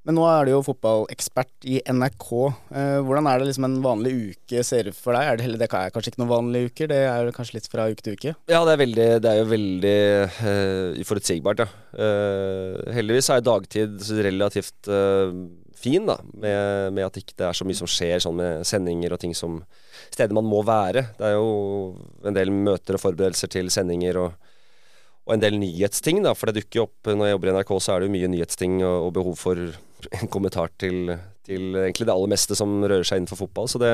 men 0.08 0.16
nå 0.16 0.24
er 0.32 0.48
du 0.48 0.54
jo 0.54 0.64
fotballekspert 0.64 1.68
i 1.68 1.82
NRK. 1.84 2.28
Uh, 2.72 3.00
hvordan 3.04 3.28
er 3.28 3.42
det 3.42 3.50
liksom 3.50 3.68
en 3.68 3.78
vanlig 3.84 4.14
uke 4.32 4.64
ser 4.64 4.88
for 4.96 5.18
deg? 5.18 5.28
Er 5.28 5.42
det, 5.42 5.60
det 5.60 5.68
er 5.68 5.92
kanskje 5.92 6.14
ikke 6.14 6.22
noen 6.24 6.32
vanlige 6.32 6.72
uker, 6.72 6.92
det 6.94 7.00
er 7.10 7.32
kanskje 7.36 7.58
litt 7.58 7.68
fra 7.68 7.90
uke 7.92 8.06
til 8.06 8.16
uke? 8.16 8.34
Ja, 8.48 8.62
det 8.64 8.78
er, 8.78 8.82
veldig, 8.86 9.08
det 9.26 9.34
er 9.34 9.42
jo 9.42 9.50
veldig 9.52 9.98
uh, 10.40 11.02
uforutsigbart, 11.04 11.66
ja. 11.66 11.70
Uh, 11.98 12.80
heldigvis 12.96 13.32
er 13.36 13.44
dagtid 13.44 14.08
relativt 14.30 14.88
uh, 14.88 15.36
fin, 15.76 16.08
da. 16.08 16.16
Med, 16.32 16.96
med 16.96 17.10
at 17.10 17.20
ikke 17.20 17.36
det 17.44 17.50
er 17.50 17.60
så 17.60 17.68
mye 17.68 17.82
som 17.84 17.92
skjer 17.92 18.24
sånn 18.24 18.40
med 18.40 18.64
sendinger 18.68 19.18
og 19.18 19.22
ting 19.24 19.36
som 19.36 19.60
Steder 20.08 20.36
man 20.38 20.46
må 20.48 20.62
være. 20.64 21.02
Det 21.18 21.26
er 21.26 21.34
jo 21.36 21.98
en 22.26 22.36
del 22.36 22.52
møter 22.54 22.96
og 22.96 23.02
forberedelser 23.04 23.50
til 23.52 23.68
sendinger 23.74 24.22
og, 24.22 24.47
og 25.28 25.36
en 25.36 25.44
del 25.44 25.60
nyhetsting, 25.60 26.24
da. 26.26 26.34
For 26.38 26.50
det 26.50 26.62
dukker 26.62 26.82
jo 26.82 26.88
opp 26.88 27.12
når 27.12 27.30
jeg 27.30 27.36
jobber 27.36 27.52
i 27.52 27.56
NRK, 27.58 27.76
så 27.84 27.94
er 27.94 28.00
det 28.00 28.08
jo 28.08 28.16
mye 28.16 28.32
nyhetsting 28.32 28.80
og, 28.82 28.96
og 29.10 29.12
behov 29.20 29.38
for 29.42 29.62
en 30.22 30.32
kommentar 30.32 30.74
til, 30.80 31.14
til 31.48 31.70
egentlig 31.84 32.08
det 32.08 32.16
aller 32.16 32.34
meste 32.34 32.58
som 32.58 32.80
rører 32.84 33.08
seg 33.08 33.22
innenfor 33.22 33.46
fotball. 33.46 33.70
Så 33.72 33.84
det 33.84 33.94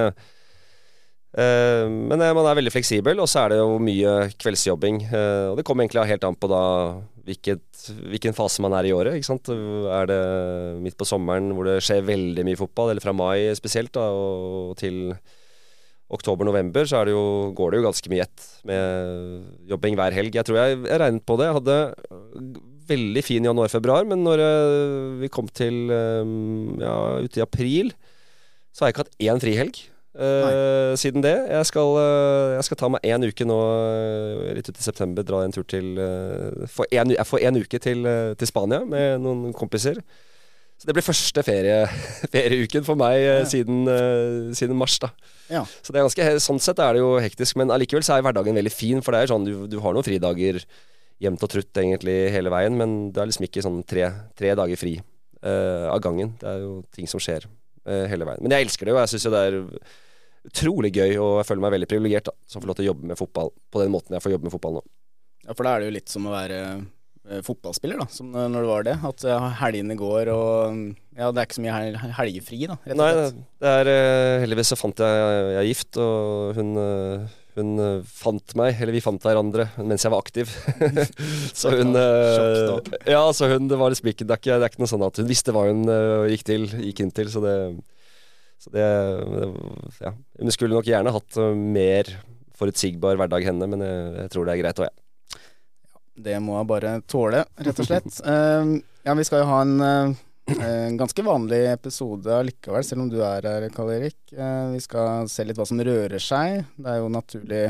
Eh, 1.34 1.88
men 1.90 2.22
eh, 2.22 2.34
man 2.36 2.46
er 2.46 2.60
veldig 2.60 2.74
fleksibel, 2.74 3.18
og 3.22 3.30
så 3.30 3.44
er 3.44 3.54
det 3.54 3.62
jo 3.62 3.80
mye 3.82 4.14
kveldsjobbing. 4.38 5.02
eh, 5.10 5.46
og 5.50 5.58
det 5.58 5.66
kommer 5.66 5.86
egentlig 5.86 6.06
helt 6.12 6.28
an 6.28 6.38
på 6.38 6.50
da 6.52 6.64
hvilket, 7.26 7.64
hvilken 8.12 8.36
fase 8.38 8.62
man 8.62 8.76
er 8.78 8.86
i 8.86 8.94
året. 8.94 9.18
Ikke 9.18 9.32
sant? 9.32 9.50
Er 9.50 10.10
det 10.10 10.22
midt 10.84 10.98
på 11.00 11.08
sommeren 11.08 11.54
hvor 11.56 11.70
det 11.70 11.80
skjer 11.86 12.06
veldig 12.06 12.46
mye 12.46 12.60
fotball, 12.60 12.94
eller 12.94 13.04
fra 13.04 13.16
mai 13.16 13.50
spesielt, 13.58 13.94
da, 13.96 14.10
og 14.14 14.76
til 14.78 15.16
oktober-november, 16.14 16.86
så 16.90 17.04
det 17.08 17.14
jo, 17.16 17.54
går 17.56 17.72
det 17.72 17.80
jo 17.80 17.88
ganske 17.88 18.12
mye 18.12 18.26
ett 18.28 18.46
med 18.68 19.70
jobbing 19.72 19.98
hver 19.98 20.16
helg. 20.16 20.36
Jeg 20.36 20.46
tror 20.48 20.60
jeg, 20.60 20.84
jeg 20.84 21.02
regnet 21.02 21.26
på 21.26 21.38
det. 21.40 21.48
Jeg 21.50 21.58
hadde 21.60 21.78
veldig 22.90 23.24
fin 23.24 23.48
januar-februar, 23.48 24.06
men 24.10 24.26
når 24.26 24.44
eh, 24.44 25.08
vi 25.24 25.32
kom 25.32 25.48
til 25.48 25.88
eh, 25.94 26.36
ja, 26.84 26.98
ute 27.24 27.40
i 27.40 27.46
april, 27.46 27.94
så 28.74 28.84
har 28.84 28.92
jeg 28.92 28.98
ikke 28.98 29.06
hatt 29.06 29.20
én 29.32 29.44
frihelg. 29.44 29.84
Uh, 30.14 30.94
siden 30.94 31.24
det. 31.26 31.34
Jeg 31.50 31.66
skal, 31.66 31.96
uh, 31.98 32.54
jeg 32.54 32.68
skal 32.68 32.78
ta 32.78 32.90
meg 32.94 33.06
én 33.10 33.26
uke 33.26 33.46
nå 33.50 33.56
eh, 33.66 34.52
litt 34.60 34.68
ut 34.70 34.78
i 34.78 34.86
september. 34.86 35.26
Dra 35.26 35.40
en 35.42 35.56
tur 35.56 35.66
til 35.66 35.98
eh, 35.98 36.68
få 36.70 36.86
en, 36.92 37.16
Jeg 37.16 37.26
får 37.26 37.42
én 37.50 37.58
uke 37.58 37.80
til, 37.82 38.06
eh, 38.06 38.36
til 38.38 38.50
Spania 38.50 38.84
med 38.86 39.24
noen 39.24 39.56
kompiser. 39.58 39.98
Så 40.84 40.90
det 40.90 40.98
blir 40.98 41.06
første 41.06 41.44
ferie, 41.48 41.76
ferieuken 42.34 42.84
for 42.84 43.00
meg 43.00 43.22
eh, 43.22 43.38
Ja. 43.40 43.46
siden, 43.48 43.86
eh, 43.88 44.50
siden 44.52 44.76
mars. 44.76 44.98
da 45.00 45.14
Ja. 45.48 45.62
Så 45.80 45.94
det 45.94 46.02
er 46.02 46.10
ganske, 46.10 46.26
sånn 46.44 46.60
sett 46.60 46.82
er 46.84 46.98
det 46.98 47.00
jo 47.00 47.14
hektisk, 47.24 47.56
men 47.56 47.72
allikevel 47.72 48.04
så 48.04 48.18
er 48.18 48.26
hverdagen 48.26 48.58
veldig 48.60 48.74
fin. 48.74 49.00
For 49.02 49.16
det 49.16 49.22
er 49.24 49.32
sånn, 49.32 49.48
du, 49.48 49.64
du 49.72 49.80
har 49.80 49.96
noen 49.96 50.04
fridager 50.04 50.60
jevnt 51.24 51.46
og 51.48 51.54
trutt 51.54 51.80
egentlig 51.80 52.18
hele 52.36 52.52
veien, 52.52 52.76
men 52.76 53.14
det 53.16 53.22
er 53.24 53.30
liksom 53.30 53.48
ikke 53.48 53.64
sånn 53.64 53.80
tre, 53.88 54.10
tre 54.36 54.52
dager 54.60 54.76
fri 54.76 54.98
uh, 55.00 55.88
av 55.94 56.02
gangen. 56.04 56.34
Det 56.42 56.50
er 56.52 56.66
jo 56.66 56.74
ting 56.92 57.08
som 57.08 57.22
skjer 57.24 57.46
uh, 57.48 58.04
hele 58.12 58.28
veien. 58.28 58.44
Men 58.44 58.58
jeg 58.58 58.68
elsker 58.68 58.90
det 58.90 58.96
og 58.98 59.00
Jeg 59.06 59.14
syns 59.14 59.28
jo 59.30 59.32
det 59.32 59.44
er 59.48 59.60
utrolig 60.50 60.92
gøy, 60.92 61.14
og 61.16 61.38
jeg 61.40 61.48
føler 61.48 61.64
meg 61.64 61.76
veldig 61.78 61.90
privilegert 61.94 62.28
som 62.44 62.60
får 62.60 62.74
lov 62.74 62.76
til 62.82 62.84
å 62.84 62.90
jobbe 62.92 63.08
med 63.14 63.20
fotball 63.22 63.54
på 63.72 63.80
den 63.80 63.94
måten 63.94 64.18
jeg 64.18 64.26
får 64.26 64.36
jobbe 64.36 64.50
med 64.50 64.56
fotball 64.58 64.76
nå. 64.82 64.84
Ja, 65.48 65.56
for 65.56 65.64
da 65.64 65.78
er 65.78 65.84
det 65.84 65.88
jo 65.88 65.96
litt 65.96 66.12
som 66.12 66.28
å 66.28 66.34
være 66.34 66.60
fotballspiller, 67.46 68.02
da, 68.02 68.08
som 68.12 68.34
eh, 68.36 68.50
når 68.52 68.66
det 68.66 68.72
var 68.72 68.88
det. 68.88 68.96
At 69.10 69.24
eh, 69.28 69.46
helgene 69.62 69.96
går 70.00 70.32
og 70.34 70.82
Ja, 71.16 71.30
det 71.32 71.40
er 71.40 71.46
ikke 71.48 71.60
så 71.60 71.64
mye 71.64 71.78
hel 71.78 71.96
helgefri, 72.18 72.60
da, 72.68 72.76
rett 72.84 72.98
og 72.98 73.00
Nei, 73.04 73.12
slett. 73.16 73.40
det 73.64 73.72
er 73.80 73.92
eh, 73.94 74.42
Heldigvis 74.44 74.74
så 74.74 74.80
fant 74.80 75.04
jeg 75.06 75.24
Jeg 75.54 75.62
er 75.62 75.70
gift, 75.70 76.02
og 76.04 76.60
hun 76.60 76.76
eh, 76.82 77.40
hun 77.54 77.78
eh, 77.78 78.00
fant 78.10 78.56
meg, 78.58 78.80
eller 78.82 78.96
vi 78.96 79.02
fant 79.06 79.22
hverandre, 79.22 79.68
mens 79.86 80.02
jeg 80.02 80.10
var 80.10 80.24
aktiv. 80.24 80.50
så 81.60 81.70
hun 81.76 81.94
eh, 82.00 82.94
Ja, 83.14 83.28
så 83.36 83.50
hun 83.52 83.68
Det 83.70 83.78
var 83.78 83.94
liksom 83.94 84.10
ikke 84.10 84.26
det 84.26 84.40
er 84.42 84.66
ikke, 84.66 84.82
noe 84.82 84.90
sånn 84.90 85.06
at 85.06 85.20
hun 85.22 85.30
visste 85.30 85.54
hva 85.54 85.68
hun 85.70 85.84
eh, 85.86 86.32
gikk 86.34 86.48
til, 86.50 86.66
gikk 86.90 87.04
inn 87.06 87.14
til, 87.14 87.30
så 87.34 87.44
det 87.46 87.56
Så 88.64 88.74
det, 88.74 88.88
det 89.36 89.52
Ja. 90.02 90.14
Hun 90.42 90.56
skulle 90.56 90.74
nok 90.76 90.90
gjerne 90.90 91.14
hatt 91.14 91.38
eh, 91.38 91.54
mer 91.78 92.10
forutsigbar 92.58 93.18
hverdag 93.22 93.46
henne, 93.48 93.70
men 93.70 93.82
jeg, 93.86 94.02
jeg 94.24 94.34
tror 94.34 94.46
det 94.50 94.54
er 94.56 94.62
greit 94.64 94.82
òg, 94.82 94.90
jeg. 94.90 95.03
Det 96.14 96.36
må 96.44 96.60
jeg 96.60 96.70
bare 96.70 96.98
tåle, 97.10 97.46
rett 97.58 97.80
og 97.82 97.88
slett. 97.90 98.12
Uh, 98.22 98.78
ja, 99.08 99.16
vi 99.18 99.26
skal 99.26 99.42
jo 99.44 99.50
ha 99.50 99.62
en, 99.66 99.76
uh, 99.82 100.24
en 100.52 100.98
ganske 100.98 101.24
vanlig 101.24 101.72
episode 101.72 102.28
allikevel, 102.36 102.84
selv 102.84 103.06
om 103.06 103.10
du 103.12 103.22
er 103.24 103.46
her, 103.48 103.68
Karl 103.74 103.94
Erik. 103.96 104.18
Eh, 104.36 104.72
vi 104.74 104.82
skal 104.84 105.30
se 105.32 105.46
litt 105.48 105.60
hva 105.60 105.68
som 105.68 105.80
rører 105.80 106.22
seg. 106.22 106.66
Det 106.76 106.90
er 106.90 107.00
jo 107.00 107.12
naturlig 107.12 107.64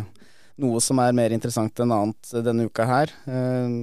noe 0.63 0.81
som 0.81 1.01
er 1.01 1.13
mer 1.17 1.33
interessant 1.35 1.83
enn 1.83 1.93
annet 1.93 2.33
denne 2.45 2.65
uka 2.69 2.87
her. 2.89 3.13
Eh, 3.29 3.77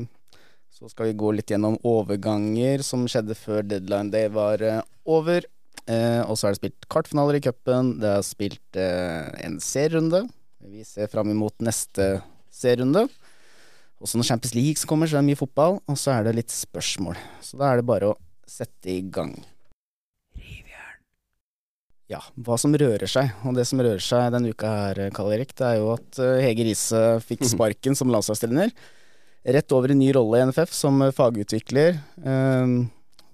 så 0.74 0.90
skal 0.90 1.10
vi 1.10 1.18
gå 1.22 1.30
litt 1.36 1.52
gjennom 1.52 1.78
overganger 1.86 2.82
som 2.86 3.06
skjedde 3.10 3.36
før 3.38 3.62
deadline 3.68 4.10
day 4.10 4.30
var 4.32 4.62
eh, 4.64 4.82
over. 5.06 5.46
Og 5.90 6.36
så 6.38 6.46
er 6.46 6.52
det 6.52 6.60
spilt 6.60 6.84
kvartfinaler 6.92 7.34
i 7.34 7.40
cupen. 7.42 7.96
Det 7.98 8.10
er 8.12 8.20
spilt 8.22 8.76
en 8.78 9.56
serierunde. 9.64 10.20
Vi 10.62 10.84
ser 10.86 11.10
fram 11.10 11.32
imot 11.32 11.56
neste 11.66 12.20
serierunde. 12.54 13.08
Også 14.00 14.16
når 14.16 14.30
Champions 14.30 14.56
League 14.56 14.88
kommer, 14.88 15.08
så 15.08 15.18
er 15.18 15.24
det 15.24 15.30
mye 15.30 15.40
fotball, 15.40 15.80
og 15.84 15.96
så 16.00 16.14
er 16.14 16.26
det 16.26 16.38
litt 16.38 16.52
spørsmål. 16.54 17.18
Så 17.44 17.60
da 17.60 17.68
er 17.68 17.80
det 17.80 17.88
bare 17.88 18.12
å 18.14 18.18
sette 18.48 18.92
i 18.94 19.02
gang. 19.04 19.34
Ja, 22.10 22.18
hva 22.42 22.56
som 22.58 22.72
rører 22.74 23.06
seg. 23.06 23.28
Og 23.46 23.54
det 23.54 23.68
som 23.70 23.78
rører 23.78 24.02
seg 24.02 24.32
denne 24.34 24.50
uka 24.50 24.70
her, 24.72 25.02
Karl 25.14 25.36
Erik, 25.36 25.52
det 25.54 25.66
er 25.66 25.76
jo 25.78 25.92
at 25.92 26.18
eh, 26.18 26.40
Hege 26.42 26.64
Riise 26.66 27.02
fikk 27.22 27.44
sparken 27.52 27.94
som 27.98 28.10
landslagstrener. 28.10 28.72
Rett 29.54 29.72
over 29.76 29.92
i 29.92 29.96
ny 29.96 30.08
rolle 30.16 30.40
i 30.40 30.48
NFF 30.48 30.72
som 30.74 30.98
fagutvikler. 31.14 32.00
Um, 32.24 32.90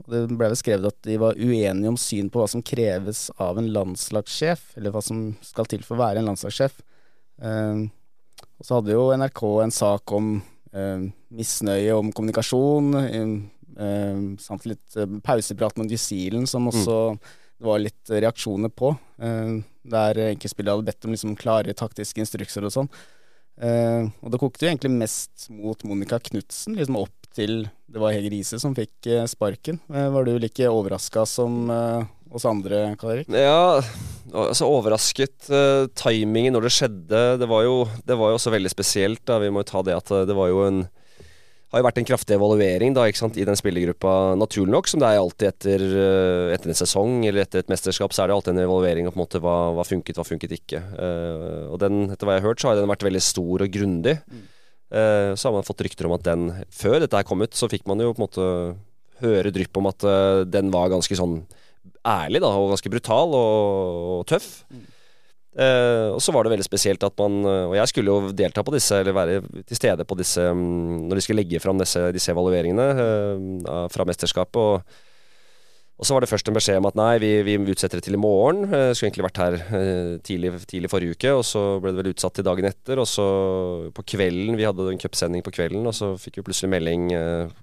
det 0.06 0.26
ble 0.28 0.50
vel 0.50 0.58
skrevet 0.60 0.92
at 0.92 1.08
de 1.08 1.16
var 1.18 1.38
uenige 1.40 1.88
om 1.88 1.96
syn 1.98 2.28
på 2.30 2.42
hva 2.42 2.50
som 2.50 2.62
kreves 2.62 3.26
av 3.42 3.56
en 3.58 3.70
landslagssjef, 3.74 4.68
eller 4.76 4.92
hva 4.94 5.02
som 5.02 5.30
skal 5.42 5.66
til 5.72 5.82
for 5.86 5.96
å 5.96 6.02
være 6.04 6.20
en 6.20 6.28
landslagssjef. 6.30 6.76
Um, 7.40 7.88
og 8.60 8.68
så 8.68 8.76
hadde 8.76 8.94
jo 8.94 9.08
NRK 9.16 9.42
en 9.64 9.74
sak 9.74 10.14
om 10.16 10.36
eh, 10.36 10.55
misnøye 11.32 11.94
om 11.96 12.12
kommunikasjon, 12.12 12.94
eh, 13.00 13.34
eh, 13.86 14.22
samt 14.42 14.66
litt 14.68 14.96
eh, 14.96 15.18
pauseprat 15.24 15.76
med 15.78 15.90
New 15.90 16.46
som 16.46 16.68
også 16.68 16.98
det 17.56 17.64
var 17.64 17.80
litt 17.80 18.10
reaksjoner 18.12 18.68
på. 18.68 18.92
Eh, 19.18 19.58
der 19.86 20.18
enkeltspillere 20.32 20.76
hadde 20.76 20.88
bedt 20.90 21.06
om 21.06 21.14
liksom 21.14 21.36
klare 21.40 21.72
taktiske 21.72 22.20
instrukser 22.20 22.66
og 22.66 22.74
sånn. 22.74 22.90
Eh, 23.56 24.04
og 24.20 24.32
det 24.32 24.40
kokte 24.42 24.66
jo 24.66 24.72
egentlig 24.72 24.92
mest 24.92 25.46
mot 25.48 25.80
Monica 25.88 26.18
Knutsen, 26.20 26.76
liksom 26.76 26.98
opp 27.00 27.30
til 27.36 27.64
det 27.88 28.00
var 28.00 28.12
Hege 28.12 28.32
Riise 28.32 28.58
som 28.60 28.74
fikk 28.76 29.08
eh, 29.08 29.24
sparken. 29.30 29.80
Eh, 29.88 30.08
Var 30.12 30.26
du 30.26 30.34
like 30.40 30.68
overraska 30.68 31.24
som 31.28 31.70
eh, 31.72 32.04
oss 32.34 32.46
andre, 32.48 32.94
Karl 32.98 33.14
Erik? 33.14 33.30
Ja, 33.30 33.80
altså 34.34 34.68
overrasket. 34.70 35.36
Uh, 35.50 35.86
timingen 35.98 36.56
når 36.56 36.66
det 36.66 36.74
skjedde, 36.76 37.24
det 37.40 37.48
var, 37.50 37.66
jo, 37.66 37.82
det 38.06 38.18
var 38.18 38.32
jo 38.32 38.38
også 38.40 38.54
veldig 38.54 38.72
spesielt. 38.72 39.24
da, 39.28 39.40
Vi 39.42 39.52
må 39.52 39.62
jo 39.62 39.70
ta 39.70 39.84
det 39.86 39.96
at 39.96 40.10
eh, 40.14 40.26
det 40.28 40.36
var 40.36 40.50
jo 40.52 40.64
en 40.66 40.86
har 41.76 41.82
jo 41.82 41.86
vært 41.88 41.98
en 42.00 42.06
kraftig 42.08 42.36
evaluering 42.36 42.94
da, 42.96 43.04
sant, 43.16 43.36
i 43.40 43.44
den 43.46 43.58
spillergruppa, 43.58 44.36
naturlig 44.38 44.72
nok, 44.72 44.88
som 44.90 45.02
det 45.02 45.08
er 45.10 45.20
alltid 45.20 45.48
etter, 45.50 45.84
eh, 45.84 46.54
etter 46.54 46.72
en 46.72 46.78
sesong 46.78 47.24
eller 47.26 47.42
etter 47.42 47.62
et 47.62 47.72
mesterskap. 47.72 48.14
Så 48.14 48.22
er 48.22 48.30
det 48.30 48.36
alltid 48.36 48.54
en 48.54 48.64
evaluering 48.64 49.08
av 49.08 49.14
på 49.14 49.20
en 49.20 49.24
måte 49.24 49.40
hva, 49.42 49.56
hva 49.76 49.86
funket, 49.86 50.18
hva 50.18 50.26
funket 50.26 50.54
ikke. 50.56 50.82
Uh, 50.94 51.66
og 51.74 51.80
den, 51.82 52.04
etter 52.14 52.28
hva 52.28 52.36
jeg 52.36 52.44
har 52.44 52.52
hørt, 52.52 52.62
så 52.62 52.70
har 52.70 52.78
den 52.78 52.92
vært 52.92 53.06
veldig 53.06 53.22
stor 53.24 53.66
og 53.66 53.74
grundig. 53.74 54.16
Uh, 54.86 55.34
så 55.34 55.48
har 55.48 55.56
man 55.56 55.66
fått 55.66 55.82
rykter 55.82 56.06
om 56.06 56.14
at 56.14 56.22
den 56.22 56.44
Før 56.70 57.00
dette 57.02 57.18
her 57.18 57.26
kom 57.26 57.42
ut, 57.42 57.56
så 57.58 57.66
fikk 57.70 57.88
man 57.90 57.98
jo 57.98 58.12
på 58.14 58.22
en 58.22 58.26
måte 58.28 58.46
høre 59.24 59.50
drypp 59.50 59.80
om 59.80 59.90
at 59.90 60.06
uh, 60.06 60.44
den 60.46 60.70
var 60.74 60.92
ganske 60.92 61.18
sånn 61.18 61.40
ærlig 62.06 62.42
da, 62.44 62.50
og 62.52 62.74
ganske 62.74 62.92
brutal 62.92 63.34
og, 63.36 64.04
og 64.18 64.28
tøff. 64.30 64.50
Eh, 65.56 66.10
og 66.12 66.20
så 66.20 66.34
var 66.36 66.44
det 66.44 66.52
veldig 66.52 66.66
spesielt 66.66 67.04
at 67.06 67.14
man 67.16 67.38
eh, 67.48 67.62
Og 67.70 67.78
jeg 67.78 67.88
skulle 67.88 68.12
jo 68.12 68.32
delta 68.36 68.60
på 68.60 68.74
disse, 68.74 68.98
eller 69.00 69.14
være 69.16 69.38
til 69.64 69.78
stede 69.78 70.04
på 70.04 70.18
disse 70.18 70.42
mm, 70.52 71.06
når 71.08 71.16
de 71.16 71.22
skulle 71.24 71.40
legge 71.40 71.62
fram 71.64 71.80
disse, 71.80 72.02
disse 72.12 72.28
evalueringene 72.34 72.88
eh, 72.92 73.86
fra 73.92 74.04
mesterskapet. 74.04 74.60
Og, 74.60 74.98
og 75.96 76.04
så 76.04 76.12
var 76.12 76.20
det 76.20 76.28
først 76.28 76.50
en 76.50 76.58
beskjed 76.58 76.76
om 76.82 76.90
at 76.90 76.98
nei, 77.00 77.14
vi, 77.22 77.30
vi 77.46 77.56
utsetter 77.72 78.02
det 78.02 78.04
til 78.04 78.18
i 78.18 78.20
morgen. 78.20 78.66
Eh, 78.68 78.90
skulle 78.92 79.08
egentlig 79.08 79.28
vært 79.30 79.40
her 79.40 79.56
eh, 79.78 80.10
tidlig, 80.28 80.52
tidlig 80.68 80.92
forrige 80.92 81.16
uke, 81.16 81.32
og 81.38 81.44
så 81.48 81.62
ble 81.80 81.94
det 81.94 82.02
vel 82.02 82.12
utsatt 82.12 82.36
til 82.36 82.44
dagen 82.44 82.68
etter. 82.68 83.00
Og 83.00 83.08
så 83.08 83.26
på 83.96 84.04
kvelden, 84.12 84.58
vi 84.60 84.68
hadde 84.68 84.90
en 84.92 85.00
cupsending 85.00 85.46
på 85.46 85.54
kvelden, 85.56 85.88
og 85.88 85.96
så 85.96 86.12
fikk 86.20 86.42
vi 86.42 86.50
plutselig 86.50 86.74
melding 86.74 87.08
eh, 87.16 87.56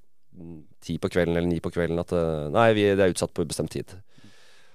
ti 0.83 0.97
på 0.97 1.13
kvelden 1.13 1.38
eller 1.38 1.47
ni 1.47 1.62
på 1.62 1.71
kvelden 1.73 2.01
at 2.01 2.15
eh, 2.17 2.50
nei, 2.57 2.71
vi, 2.73 2.89
det 2.97 3.05
er 3.05 3.13
utsatt 3.13 3.38
på 3.38 3.45
ubestemt 3.45 3.73
tid. 3.73 3.93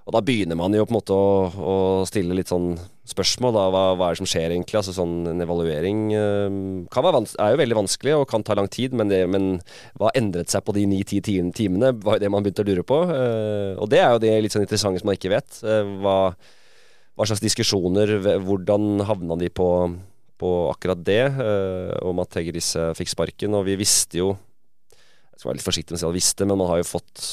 Og 0.08 0.14
da 0.16 0.22
begynner 0.24 0.56
man 0.56 0.72
jo 0.72 0.86
på 0.88 0.94
en 0.94 0.96
måte 0.96 1.12
å, 1.12 1.32
å 1.52 1.74
stille 2.08 2.32
litt 2.32 2.48
sånn 2.48 2.70
spørsmål. 3.08 3.52
Da. 3.52 3.64
Hva, 3.68 3.82
hva 3.92 4.06
er 4.06 4.16
det 4.16 4.20
som 4.22 4.28
skjer 4.30 4.54
egentlig? 4.54 4.78
Altså 4.80 4.94
sånn 4.96 5.28
En 5.28 5.44
evaluering 5.44 6.06
øh, 6.16 6.86
er 6.88 7.50
jo 7.52 7.60
veldig 7.60 7.76
vanskelig 7.76 8.14
og 8.16 8.28
kan 8.30 8.44
ta 8.44 8.56
lang 8.56 8.70
tid, 8.72 8.96
men, 8.96 9.12
det, 9.12 9.20
men 9.28 9.58
hva 10.00 10.08
endret 10.16 10.48
seg 10.48 10.64
på 10.64 10.72
de 10.76 10.86
ni-ti 10.88 11.20
timene? 11.20 11.92
var 12.00 12.16
jo 12.16 12.22
det 12.24 12.30
man 12.32 12.46
begynte 12.46 12.64
å 12.64 12.68
lure 12.70 12.84
på. 12.88 13.02
Eh, 13.12 13.74
og 13.76 13.90
det 13.92 14.00
er 14.00 14.14
jo 14.14 14.22
det 14.24 14.32
litt 14.40 14.56
sånn 14.56 14.64
interessante 14.64 15.02
som 15.02 15.10
man 15.10 15.18
ikke 15.18 15.34
vet. 15.34 15.60
Eh, 15.60 15.92
hva, 16.00 16.16
hva 16.32 17.28
slags 17.28 17.44
diskusjoner, 17.44 18.14
hvordan 18.46 19.04
havna 19.04 19.36
de 19.42 19.52
på, 19.52 19.68
på 20.40 20.54
akkurat 20.70 21.04
det? 21.04 21.24
om 22.00 22.24
at 22.24 22.40
Hegeris 22.40 22.72
Riise 22.72 22.94
fikk 22.96 23.12
sparken. 23.12 23.60
Og 23.60 23.68
vi 23.68 23.76
visste 23.76 24.22
jo 24.22 24.32
Jeg 24.88 25.42
skal 25.42 25.50
være 25.50 25.60
litt 25.60 25.68
forsiktig 25.68 25.92
med 25.92 26.00
å 26.00 26.00
si 26.00 26.08
at 26.08 26.16
vi 26.16 26.22
visste, 26.22 26.48
men 26.48 26.62
man 26.62 26.72
har 26.72 26.80
jo 26.80 26.88
fått 26.96 27.26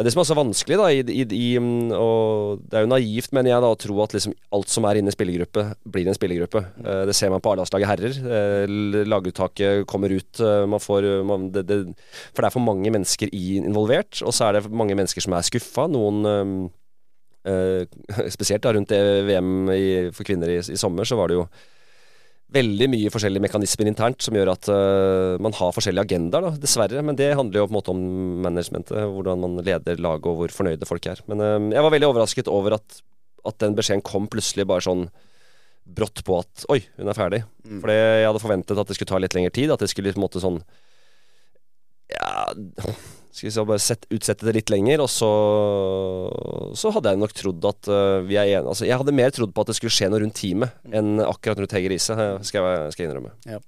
det 0.00 0.06
er 0.06 0.08
det 0.08 0.12
som 0.14 0.22
er 0.22 0.28
så 0.30 0.34
vanskelig, 0.38 0.76
da. 0.80 0.84
I, 0.88 1.00
i, 1.12 1.24
i, 1.36 1.48
mm, 1.60 1.90
og 1.92 2.62
det 2.72 2.78
er 2.78 2.86
jo 2.86 2.88
naivt, 2.88 3.34
mener 3.36 3.50
jeg, 3.52 3.60
da, 3.60 3.68
å 3.68 3.76
tro 3.76 3.98
at 4.00 4.14
liksom 4.16 4.32
alt 4.56 4.72
som 4.72 4.86
er 4.88 4.96
inne 4.96 5.12
i 5.12 5.14
spillergruppe, 5.14 5.64
blir 5.92 6.08
en 6.08 6.16
spillergruppe. 6.16 6.62
Eh, 6.80 7.02
det 7.10 7.16
ser 7.18 7.28
man 7.28 7.42
på 7.44 7.52
A-landslaget 7.52 7.90
herrer. 7.90 8.16
Eh, 8.16 9.04
laguttaket 9.04 9.84
kommer 9.90 10.14
ut. 10.16 10.40
eh, 10.40 10.64
man 10.64 10.80
får 10.80 11.08
man, 11.28 11.50
det, 11.52 11.66
det, 11.68 11.78
For 12.32 12.40
det 12.40 12.48
er 12.48 12.56
for 12.56 12.64
mange 12.64 12.94
mennesker 12.96 13.28
involvert, 13.36 14.22
og 14.24 14.32
så 14.32 14.48
er 14.48 14.56
det 14.56 14.72
mange 14.72 14.96
mennesker 14.96 15.20
som 15.26 15.36
er 15.36 15.44
skuffa. 15.44 15.84
Noen 15.92 16.24
eh, 17.44 17.84
Spesielt 18.38 18.64
da 18.64 18.72
rundt 18.72 18.96
det 18.96 19.02
VM 19.28 19.68
i, 19.76 19.84
for 20.16 20.24
kvinner 20.24 20.56
i, 20.56 20.62
i 20.64 20.80
sommer, 20.80 21.04
så 21.04 21.20
var 21.20 21.28
det 21.28 21.42
jo 21.42 21.44
veldig 22.54 22.88
mye 22.90 23.12
forskjellige 23.12 23.44
mekanismer 23.44 23.90
internt 23.90 24.24
som 24.24 24.36
gjør 24.36 24.52
at 24.52 24.68
uh, 24.72 25.36
man 25.42 25.54
har 25.56 25.74
forskjellige 25.76 26.06
agendaer, 26.08 26.46
da, 26.46 26.52
dessverre. 26.62 27.04
Men 27.06 27.18
det 27.18 27.30
handler 27.38 27.62
jo 27.62 27.68
på 27.68 27.74
en 27.74 27.78
måte 27.78 27.94
om 27.94 28.02
managementet, 28.46 28.98
hvordan 29.14 29.44
man 29.44 29.62
leder 29.66 30.02
laget 30.02 30.28
og 30.30 30.40
hvor 30.40 30.54
fornøyde 30.54 30.88
folk 30.88 31.10
er. 31.12 31.22
Men 31.30 31.44
uh, 31.44 31.58
jeg 31.74 31.86
var 31.86 31.94
veldig 31.94 32.10
overrasket 32.10 32.50
over 32.50 32.78
at, 32.80 33.00
at 33.46 33.60
den 33.62 33.76
beskjeden 33.78 34.04
kom 34.06 34.28
plutselig 34.30 34.66
bare 34.70 34.86
sånn 34.86 35.06
brått 35.90 36.22
på 36.26 36.36
at 36.38 36.66
oi, 36.70 36.82
hun 36.98 37.10
er 37.10 37.18
ferdig. 37.18 37.44
Mm. 37.64 37.78
For 37.82 37.94
jeg 37.94 38.26
hadde 38.28 38.42
forventet 38.42 38.82
at 38.82 38.90
det 38.90 38.98
skulle 38.98 39.12
ta 39.14 39.22
litt 39.22 39.36
lengre 39.36 39.54
tid. 39.54 39.72
At 39.74 39.82
det 39.82 39.90
skulle 39.92 40.12
på 40.14 40.20
en 40.20 40.26
måte 40.28 40.42
sånn 40.42 40.60
Ja 42.10 42.50
Skal 43.30 43.46
vi 43.46 43.52
så 43.54 43.62
bare 43.68 43.78
sett, 43.78 44.06
utsette 44.10 44.46
det 44.48 44.56
litt 44.56 44.70
lenger, 44.72 45.00
og 45.04 45.10
så 45.12 45.28
Så 46.78 46.90
hadde 46.94 47.12
jeg 47.12 47.20
nok 47.20 47.34
trodd 47.36 47.66
at 47.70 47.90
uh, 47.90 48.20
vi 48.26 48.38
er 48.40 48.48
enige 48.48 48.72
Altså, 48.72 48.86
jeg 48.88 48.98
hadde 49.00 49.14
mer 49.14 49.30
trodd 49.34 49.52
på 49.54 49.62
at 49.64 49.70
det 49.70 49.76
skulle 49.78 49.94
skje 49.94 50.08
noe 50.10 50.22
rundt 50.24 50.34
teamet 50.40 50.90
enn 50.90 51.20
akkurat 51.22 51.62
rundt 51.62 51.74
Hege 51.76 51.92
Riise, 51.92 52.16
øh, 52.16 52.40
skal 52.46 52.66
jeg, 52.66 52.92
skal 52.94 53.04
jeg 53.04 53.10
innrømme. 53.12 53.60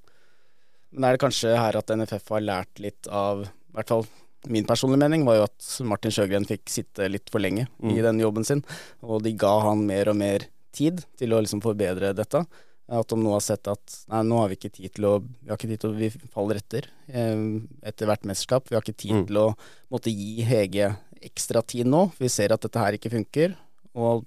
Men 0.93 1.07
er 1.09 1.15
det 1.17 1.23
kanskje 1.23 1.55
her 1.57 1.79
at 1.79 1.93
NFF 1.95 2.35
har 2.35 2.45
lært 2.45 2.83
litt 2.83 3.09
av 3.09 3.45
I 3.47 3.77
hvert 3.79 3.95
fall 3.95 4.05
min 4.51 4.67
personlige 4.67 4.99
mening 5.05 5.23
var 5.23 5.37
jo 5.39 5.45
at 5.47 5.67
Martin 5.87 6.11
Sjøgren 6.11 6.47
fikk 6.49 6.67
sitte 6.67 7.07
litt 7.07 7.31
for 7.31 7.39
lenge 7.39 7.69
i 7.79 7.93
Mm. 7.95 8.03
den 8.03 8.19
jobben 8.25 8.45
sin, 8.45 8.65
og 9.01 9.23
de 9.23 9.31
ga 9.39 9.53
han 9.63 9.87
mer 9.87 10.11
og 10.11 10.17
mer 10.19 10.49
tid 10.75 11.05
til 11.17 11.31
å 11.31 11.39
liksom 11.39 11.63
forbedre 11.63 12.11
dette. 12.19 12.43
At 12.89 13.09
de 13.09 13.17
nå 13.17 13.31
har 13.33 13.41
sett 13.41 13.69
at 13.71 13.95
nei, 14.11 14.23
nå 14.27 14.41
har 14.43 14.49
vi 14.51 14.57
ikke 14.59 14.73
tid 14.75 14.93
til 14.97 15.05
å 15.09 15.13
Vi 15.23 15.49
har 15.49 15.57
ikke 15.57 15.71
tid 15.71 15.81
til 15.81 15.93
å 15.93 15.97
Vi 15.97 16.09
faller 16.35 16.59
etter 16.61 16.89
eh, 17.09 17.45
etter 17.89 18.07
hvert 18.11 18.27
mesterskap. 18.29 18.69
Vi 18.69 18.75
har 18.77 18.83
ikke 18.83 18.97
tid 19.05 19.13
Mm. 19.23 19.27
til 19.29 19.37
å 19.39 19.47
måtte 19.91 20.11
gi 20.13 20.43
Hege 20.43 20.97
ekstra 21.23 21.63
tid 21.63 21.87
nå. 21.87 22.11
Vi 22.19 22.29
ser 22.29 22.53
at 22.53 22.61
dette 22.61 22.79
her 22.83 22.93
ikke 22.99 23.13
funker, 23.13 23.55
og 23.95 24.27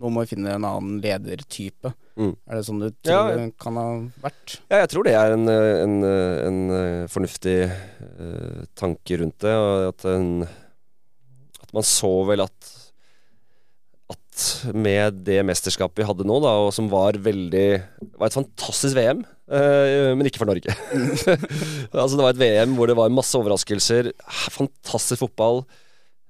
nå 0.00 0.08
må 0.14 0.22
vi 0.22 0.30
finne 0.36 0.52
en 0.54 0.64
annen 0.64 1.00
ledertype. 1.02 1.90
Mm. 2.16 2.36
Er 2.46 2.54
det 2.56 2.64
sånn 2.68 2.78
du 2.80 2.86
Ja, 3.04 3.26
tror 3.26 3.36
det 3.36 3.58
kan 3.58 3.74
ha 3.76 3.86
vært? 4.22 4.60
Ja, 4.70 4.78
jeg 4.84 4.88
tror 4.92 5.04
det 5.04 5.14
er 5.18 5.32
en, 5.34 5.48
øh, 5.50 5.82
en, 5.82 5.96
øh, 6.06 6.46
en 6.46 6.60
fornuftig 7.10 7.56
uh, 7.66 8.64
tanke 8.78 9.18
rundt 9.18 9.38
det. 9.42 9.54
Og 9.58 9.88
at, 9.90 10.04
en, 10.14 10.42
at 11.60 11.74
man 11.74 11.82
så 11.82 12.12
vel 12.30 12.46
at 12.46 12.70
med 14.74 15.20
det 15.26 15.40
mesterskapet 15.46 16.00
vi 16.00 16.06
hadde 16.08 16.26
nå, 16.28 16.38
da, 16.44 16.54
og 16.64 16.72
som 16.74 16.88
var 16.92 17.18
veldig 17.20 17.66
var 18.20 18.30
et 18.30 18.36
fantastisk 18.36 18.96
VM, 18.96 19.22
øh, 19.52 20.10
men 20.16 20.28
ikke 20.28 20.40
for 20.42 20.50
Norge. 20.50 20.74
altså 21.92 22.16
Det 22.16 22.24
var 22.24 22.34
et 22.34 22.42
VM 22.42 22.74
hvor 22.78 22.90
det 22.90 22.96
var 22.98 23.12
masse 23.12 23.36
overraskelser, 23.38 24.12
fantastisk 24.54 25.24
fotball, 25.24 25.64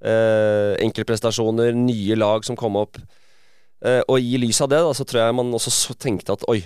øh, 0.04 0.74
enkeltprestasjoner, 0.82 1.76
nye 1.76 2.18
lag 2.18 2.46
som 2.48 2.58
kom 2.58 2.80
opp. 2.80 3.00
Eh, 3.84 4.02
og 4.08 4.20
i 4.20 4.40
lys 4.40 4.60
av 4.64 4.72
det, 4.72 4.82
da, 4.84 4.92
så 4.96 5.06
tror 5.08 5.22
jeg 5.24 5.36
man 5.38 5.54
også 5.56 5.96
tenkte 6.00 6.36
at 6.36 6.44
oi, 6.52 6.60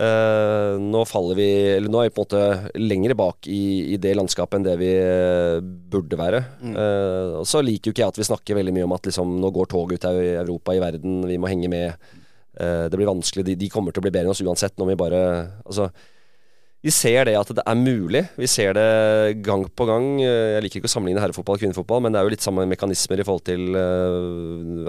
eh, 0.00 0.74
nå 0.80 1.02
faller 1.08 1.38
vi 1.38 1.48
Eller 1.76 1.90
nå 1.90 2.00
er 2.00 2.08
vi 2.08 2.14
på 2.16 2.24
en 2.24 2.26
måte 2.26 2.80
lenger 2.80 3.14
bak 3.18 3.48
i, 3.50 3.94
i 3.94 3.98
det 4.00 4.14
landskapet 4.18 4.58
enn 4.58 4.66
det 4.66 4.76
vi 4.80 4.90
eh, 4.98 5.60
burde 5.62 6.18
være. 6.18 6.42
Mm. 6.62 6.74
Uh, 6.74 7.40
og 7.42 7.46
så 7.48 7.62
liker 7.64 7.90
jo 7.90 7.94
ikke 7.94 8.04
jeg 8.04 8.14
at 8.14 8.20
vi 8.20 8.28
snakker 8.30 8.58
veldig 8.58 8.74
mye 8.76 8.88
om 8.88 8.96
at 8.96 9.06
liksom, 9.10 9.36
nå 9.42 9.52
går 9.54 9.70
toget 9.70 10.00
ut 10.00 10.08
av 10.10 10.18
Europa, 10.22 10.74
i 10.74 10.82
verden, 10.82 11.22
vi 11.28 11.38
må 11.40 11.50
henge 11.50 11.70
med. 11.72 12.10
Uh, 12.58 12.86
det 12.90 12.98
blir 12.98 13.10
vanskelig, 13.10 13.46
de, 13.46 13.58
de 13.60 13.70
kommer 13.70 13.94
til 13.94 14.02
å 14.02 14.06
bli 14.06 14.14
bedre 14.14 14.28
enn 14.28 14.34
oss 14.34 14.42
uansett 14.44 14.76
når 14.78 14.92
vi 14.92 15.00
bare 15.00 15.22
Altså 15.64 15.88
vi 16.84 16.92
ser 16.92 17.24
det 17.24 17.32
at 17.38 17.48
det 17.56 17.62
er 17.64 17.78
mulig. 17.80 18.20
Vi 18.36 18.44
ser 18.44 18.74
det 18.76 19.38
gang 19.40 19.62
på 19.72 19.86
gang. 19.88 20.18
Jeg 20.20 20.60
liker 20.60 20.82
ikke 20.82 20.90
å 20.90 20.92
sammenligne 20.92 21.22
herrefotball 21.22 21.56
og 21.56 21.62
kvinnefotball, 21.62 22.02
men 22.04 22.12
det 22.12 22.20
er 22.20 22.26
jo 22.26 22.32
litt 22.34 22.44
samme 22.44 22.66
mekanismer 22.68 23.22
i 23.22 23.24
forhold 23.24 23.46
til 23.48 23.72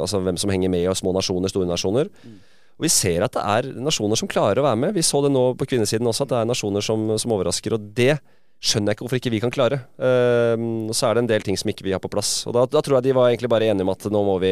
altså 0.03 0.19
hvem 0.25 0.35
som 0.35 0.51
henger 0.51 0.73
med, 0.73 0.89
og 0.91 0.99
små 0.99 1.13
nasjoner, 1.15 1.53
store 1.53 1.69
nasjoner. 1.69 2.11
Og 2.75 2.85
vi 2.87 2.91
ser 2.91 3.23
at 3.23 3.35
det 3.35 3.43
er 3.43 3.67
nasjoner 3.79 4.19
som 4.19 4.29
klarer 4.31 4.59
å 4.59 4.65
være 4.65 4.79
med. 4.81 4.95
Vi 4.97 5.03
så 5.05 5.21
det 5.23 5.31
nå 5.31 5.53
på 5.55 5.67
kvinnesiden 5.69 6.07
også, 6.11 6.25
at 6.25 6.33
det 6.33 6.39
er 6.41 6.49
nasjoner 6.49 6.83
som, 6.83 7.05
som 7.21 7.31
overrasker. 7.31 7.77
Og 7.77 7.85
det 7.95 8.17
skjønner 8.65 8.91
jeg 8.91 8.97
ikke 8.97 9.05
hvorfor 9.05 9.19
ikke 9.19 9.31
vi 9.31 9.39
kan 9.43 9.53
klare. 9.53 9.79
Uh, 9.95 10.89
og 10.89 10.95
så 10.97 11.07
er 11.07 11.15
det 11.15 11.23
en 11.23 11.31
del 11.31 11.45
ting 11.45 11.59
som 11.59 11.71
ikke 11.71 11.85
vi 11.87 11.93
har 11.95 12.03
på 12.03 12.11
plass. 12.11 12.33
Og 12.49 12.55
da, 12.55 12.65
da 12.67 12.81
tror 12.83 12.97
jeg 12.97 13.07
de 13.07 13.15
var 13.15 13.29
egentlig 13.29 13.51
bare 13.51 13.69
enige 13.71 13.87
om 13.87 13.93
at 13.93 14.07
nå 14.11 14.21
må 14.27 14.35
vi 14.43 14.51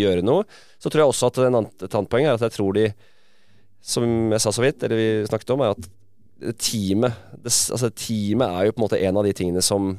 gjøre 0.00 0.26
noe. 0.26 0.46
Så 0.82 0.90
tror 0.90 1.04
jeg 1.04 1.14
også 1.14 1.30
at 1.30 1.40
en 1.44 1.60
annen, 1.60 1.70
et 1.78 1.94
annet 1.94 2.10
poeng 2.10 2.26
er 2.26 2.34
at 2.34 2.46
jeg 2.48 2.56
tror 2.56 2.74
de, 2.78 2.88
som 3.94 4.06
jeg 4.34 4.42
sa 4.42 4.52
så 4.54 4.64
vidt, 4.64 4.82
eller 4.86 4.98
vi 4.98 5.08
snakket 5.30 5.54
om, 5.54 5.64
er 5.64 5.76
at 5.76 5.90
teamet 6.60 7.16
det, 7.36 7.52
altså 7.52 7.90
teamet 7.92 8.48
er 8.48 8.66
jo 8.66 8.72
på 8.72 8.80
en 8.80 8.84
måte 8.86 9.00
en 9.04 9.18
av 9.20 9.26
de 9.28 9.34
tingene 9.36 9.62
som 9.64 9.92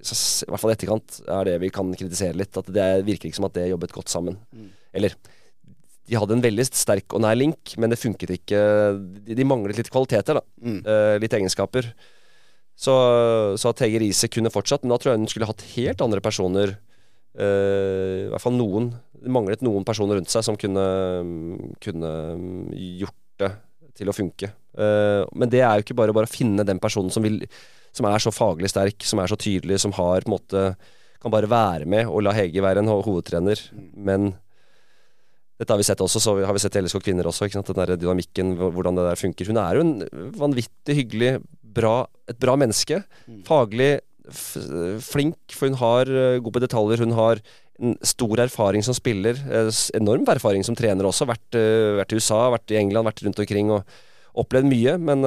så 0.00 0.14
I 0.46 0.48
hvert 0.48 0.62
fall 0.62 0.70
i 0.70 0.74
etterkant 0.76 1.16
er 1.26 1.48
det 1.48 1.54
vi 1.60 1.68
kan 1.74 1.90
kritisere 1.98 2.38
litt. 2.38 2.56
At 2.56 2.70
det 2.72 2.80
er- 2.80 3.02
virker 3.04 3.28
ikke 3.28 3.36
som 3.36 3.44
at 3.48 3.56
det 3.58 3.68
jobbet 3.68 3.92
godt 3.92 4.08
sammen. 4.08 4.38
Mm. 4.54 4.68
Eller 4.94 5.16
de 6.08 6.16
hadde 6.18 6.34
en 6.34 6.42
veldig 6.42 6.64
sterk 6.66 7.14
og 7.14 7.22
nær 7.22 7.36
link, 7.38 7.74
men 7.78 7.92
det 7.92 8.00
funket 8.00 8.32
ikke 8.34 8.58
De, 9.22 9.36
de 9.38 9.44
manglet 9.46 9.78
litt 9.78 9.90
kvaliteter, 9.92 10.40
da. 10.40 10.42
Mm. 10.64 10.80
Uh, 10.86 11.14
litt 11.22 11.36
egenskaper. 11.38 11.92
Så, 12.74 12.94
så 13.60 13.70
at 13.70 13.82
Hege 13.84 14.00
Riise 14.02 14.30
kunne 14.32 14.50
fortsatt, 14.50 14.82
men 14.82 14.90
da 14.94 14.98
tror 14.98 15.12
jeg 15.12 15.20
hun 15.22 15.30
skulle 15.30 15.46
hatt 15.50 15.62
helt 15.76 16.02
andre 16.02 16.22
personer. 16.24 16.74
Uh, 17.38 18.26
I 18.26 18.30
hvert 18.32 18.42
fall 18.44 18.56
noen. 18.58 18.90
Det 19.22 19.30
manglet 19.32 19.62
noen 19.62 19.86
personer 19.86 20.18
rundt 20.18 20.32
seg 20.32 20.42
som 20.44 20.58
kunne, 20.58 20.82
kunne 21.84 22.10
gjort 22.98 23.18
det 23.42 23.52
til 24.00 24.10
å 24.10 24.16
funke. 24.16 24.50
Uh, 24.74 25.22
men 25.36 25.50
det 25.52 25.60
er 25.62 25.76
jo 25.78 25.86
ikke 25.86 25.98
bare 26.00 26.14
bare 26.16 26.26
å 26.28 26.32
finne 26.32 26.64
den 26.66 26.80
personen 26.82 27.12
som, 27.14 27.22
vil, 27.24 27.42
som 27.94 28.08
er 28.08 28.24
så 28.24 28.32
faglig 28.34 28.72
sterk, 28.72 29.04
som 29.06 29.20
er 29.22 29.30
så 29.30 29.38
tydelig, 29.38 29.78
som 29.84 29.94
har 29.96 30.24
på 30.24 30.32
en 30.32 30.34
måte 30.34 30.64
kan 31.22 31.30
bare 31.30 31.46
være 31.46 31.86
med 31.86 32.08
og 32.10 32.24
la 32.26 32.32
Hege 32.34 32.64
være 32.64 32.82
en 32.82 32.88
ho- 32.90 33.02
hovedtrener. 33.06 33.60
Men 33.94 34.32
dette 35.62 35.74
har 35.74 35.78
vi 35.78 35.86
sett 35.86 36.02
også, 36.02 36.20
så 36.22 36.34
har 36.42 36.54
vi 36.56 36.62
sett 36.62 36.76
i 36.80 36.82
kvinner 37.06 37.28
også. 37.30 37.46
Ikke 37.46 37.60
sant? 37.60 37.70
Den 37.70 37.78
der 37.78 38.00
dynamikken, 38.00 38.56
hvordan 38.58 38.98
det 38.98 39.06
der 39.06 39.20
funker. 39.20 39.46
Hun 39.46 39.60
er 39.62 39.78
jo 39.78 39.84
en 39.86 39.92
vanvittig 40.38 40.96
hyggelig, 40.98 41.36
bra, 41.62 42.02
et 42.28 42.40
bra 42.42 42.56
menneske. 42.58 43.02
Faglig 43.46 43.92
f 44.28 44.56
flink, 45.02 45.38
for 45.50 45.70
hun 45.70 45.78
har 45.80 46.10
uh, 46.10 46.38
god 46.42 46.56
på 46.56 46.62
detaljer. 46.62 47.04
Hun 47.04 47.14
har 47.16 47.42
en 47.82 47.94
stor 48.06 48.42
erfaring 48.44 48.84
som 48.86 48.96
spiller. 48.96 49.38
Uh, 49.46 49.70
enorm 49.98 50.26
erfaring 50.34 50.66
som 50.66 50.78
trener 50.78 51.06
også. 51.06 51.28
Vært, 51.30 51.46
uh, 51.54 51.98
vært, 52.00 52.14
i 52.14 52.18
USA, 52.18 52.48
vært 52.54 52.74
i 52.74 52.80
England, 52.80 53.08
vært 53.10 53.22
rundt 53.26 53.44
omkring 53.44 53.70
og 53.74 53.94
opplevd 54.42 54.66
mye. 54.66 54.96
Men, 54.98 55.26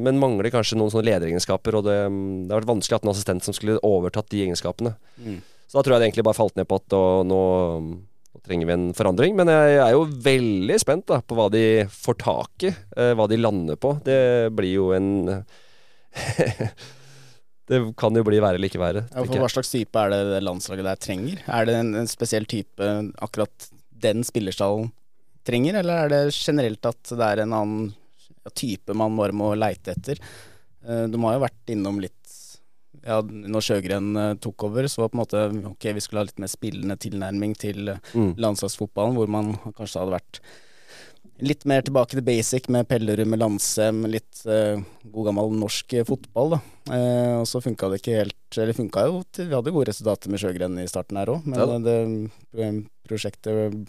men 0.00 0.18
mangler 0.18 0.48
kanskje 0.48 0.78
noen 0.80 0.90
sånne 0.90 1.10
lederegenskaper. 1.10 1.76
Og 1.76 1.86
det, 1.86 1.96
det 2.08 2.54
har 2.54 2.62
vært 2.62 2.72
vanskelig 2.72 2.96
å 2.96 3.02
ha 3.02 3.04
en 3.04 3.12
assistent 3.12 3.44
som 3.44 3.54
skulle 3.56 3.82
overtatt 3.84 4.30
de 4.32 4.46
egenskapene. 4.46 4.94
Mm. 5.20 5.42
Så 5.66 5.76
da 5.76 5.82
tror 5.84 5.94
jeg 5.94 6.00
det 6.00 6.08
egentlig 6.08 6.24
bare 6.24 6.38
falt 6.38 6.56
ned 6.56 6.70
på 6.70 6.78
at 6.80 6.94
nå 7.28 7.40
trenger 8.46 8.68
vi 8.68 8.74
en 8.76 8.90
forandring. 8.96 9.36
Men 9.38 9.50
jeg 9.50 9.78
er 9.82 9.94
jo 9.94 10.04
veldig 10.26 10.78
spent 10.82 11.06
da, 11.10 11.20
på 11.22 11.36
hva 11.38 11.48
de 11.52 11.64
får 11.92 12.18
tak 12.22 12.68
i. 12.68 12.72
Eh, 12.96 13.12
hva 13.18 13.26
de 13.30 13.40
lander 13.40 13.78
på. 13.80 13.96
Det 14.06 14.20
blir 14.56 14.72
jo 14.78 14.92
en 14.96 15.08
Det 17.66 17.80
kan 17.98 18.14
jo 18.14 18.22
bli 18.22 18.38
verre 18.38 18.60
eller 18.60 18.70
ikke 18.70 18.78
verre. 18.78 19.02
Ja, 19.10 19.24
for 19.26 19.42
hva 19.42 19.48
slags 19.50 19.72
type 19.72 19.98
er 19.98 20.12
det 20.12 20.20
det 20.30 20.44
landslaget 20.46 20.86
der 20.86 21.00
trenger? 21.02 21.40
Er 21.50 21.66
det 21.66 21.74
en, 21.80 21.94
en 21.98 22.06
spesiell 22.10 22.46
type 22.46 22.90
akkurat 23.18 23.70
den 23.90 24.22
spillerstallen 24.26 24.92
trenger, 25.46 25.80
eller 25.80 26.04
er 26.04 26.12
det 26.12 26.20
generelt 26.36 26.86
at 26.86 27.10
det 27.10 27.26
er 27.26 27.42
en 27.42 27.54
annen 27.56 27.88
type 28.54 28.94
man 28.94 29.18
bare 29.18 29.34
må 29.34 29.50
leite 29.58 29.96
etter? 29.96 30.22
Eh, 30.86 31.04
de 31.10 31.22
har 31.24 31.36
jo 31.36 31.42
vært 31.42 31.74
innom 31.74 31.98
litt 32.02 32.14
ja, 33.04 33.18
når 33.22 33.64
Sjøgren 33.64 34.12
uh, 34.18 34.34
tok 34.42 34.68
over, 34.68 34.86
så 34.90 35.02
var 35.02 35.10
på 35.12 35.18
en 35.18 35.22
måte 35.22 35.42
ok, 35.72 35.88
vi 35.96 36.04
skulle 36.04 36.22
ha 36.22 36.28
litt 36.28 36.40
mer 36.42 36.52
spillende 36.52 36.96
tilnærming 37.00 37.56
til 37.58 37.92
uh, 37.92 38.12
mm. 38.14 38.36
landslagsfotballen, 38.42 39.16
hvor 39.18 39.32
man 39.32 39.52
kanskje 39.76 40.02
hadde 40.02 40.16
vært 40.16 40.40
litt 41.44 41.66
mer 41.68 41.82
tilbake 41.84 42.14
til 42.14 42.24
basic 42.24 42.70
med 42.72 42.86
Pellerud, 42.88 43.28
med 43.28 43.42
Landsem, 43.42 44.06
litt 44.08 44.40
uh, 44.48 44.80
god 45.12 45.28
gammel 45.30 45.52
norsk 45.60 45.98
fotball, 46.08 46.56
da. 46.56 46.60
og 47.42 47.46
så 47.50 47.60
funka 47.60 47.90
det 47.92 48.00
ikke 48.00 48.20
helt 48.22 48.58
Eller 48.62 48.76
funka 48.78 49.02
jo 49.08 49.18
til, 49.34 49.50
Vi 49.50 49.56
hadde 49.56 49.72
gode 49.74 49.90
resultater 49.90 50.32
med 50.32 50.40
Sjøgren 50.40 50.78
i 50.80 50.88
starten 50.88 51.18
her 51.20 51.34
òg, 51.34 51.44
men 51.44 51.60
ja. 51.60 51.78
det 51.82 52.68
prosjektet 53.06 53.84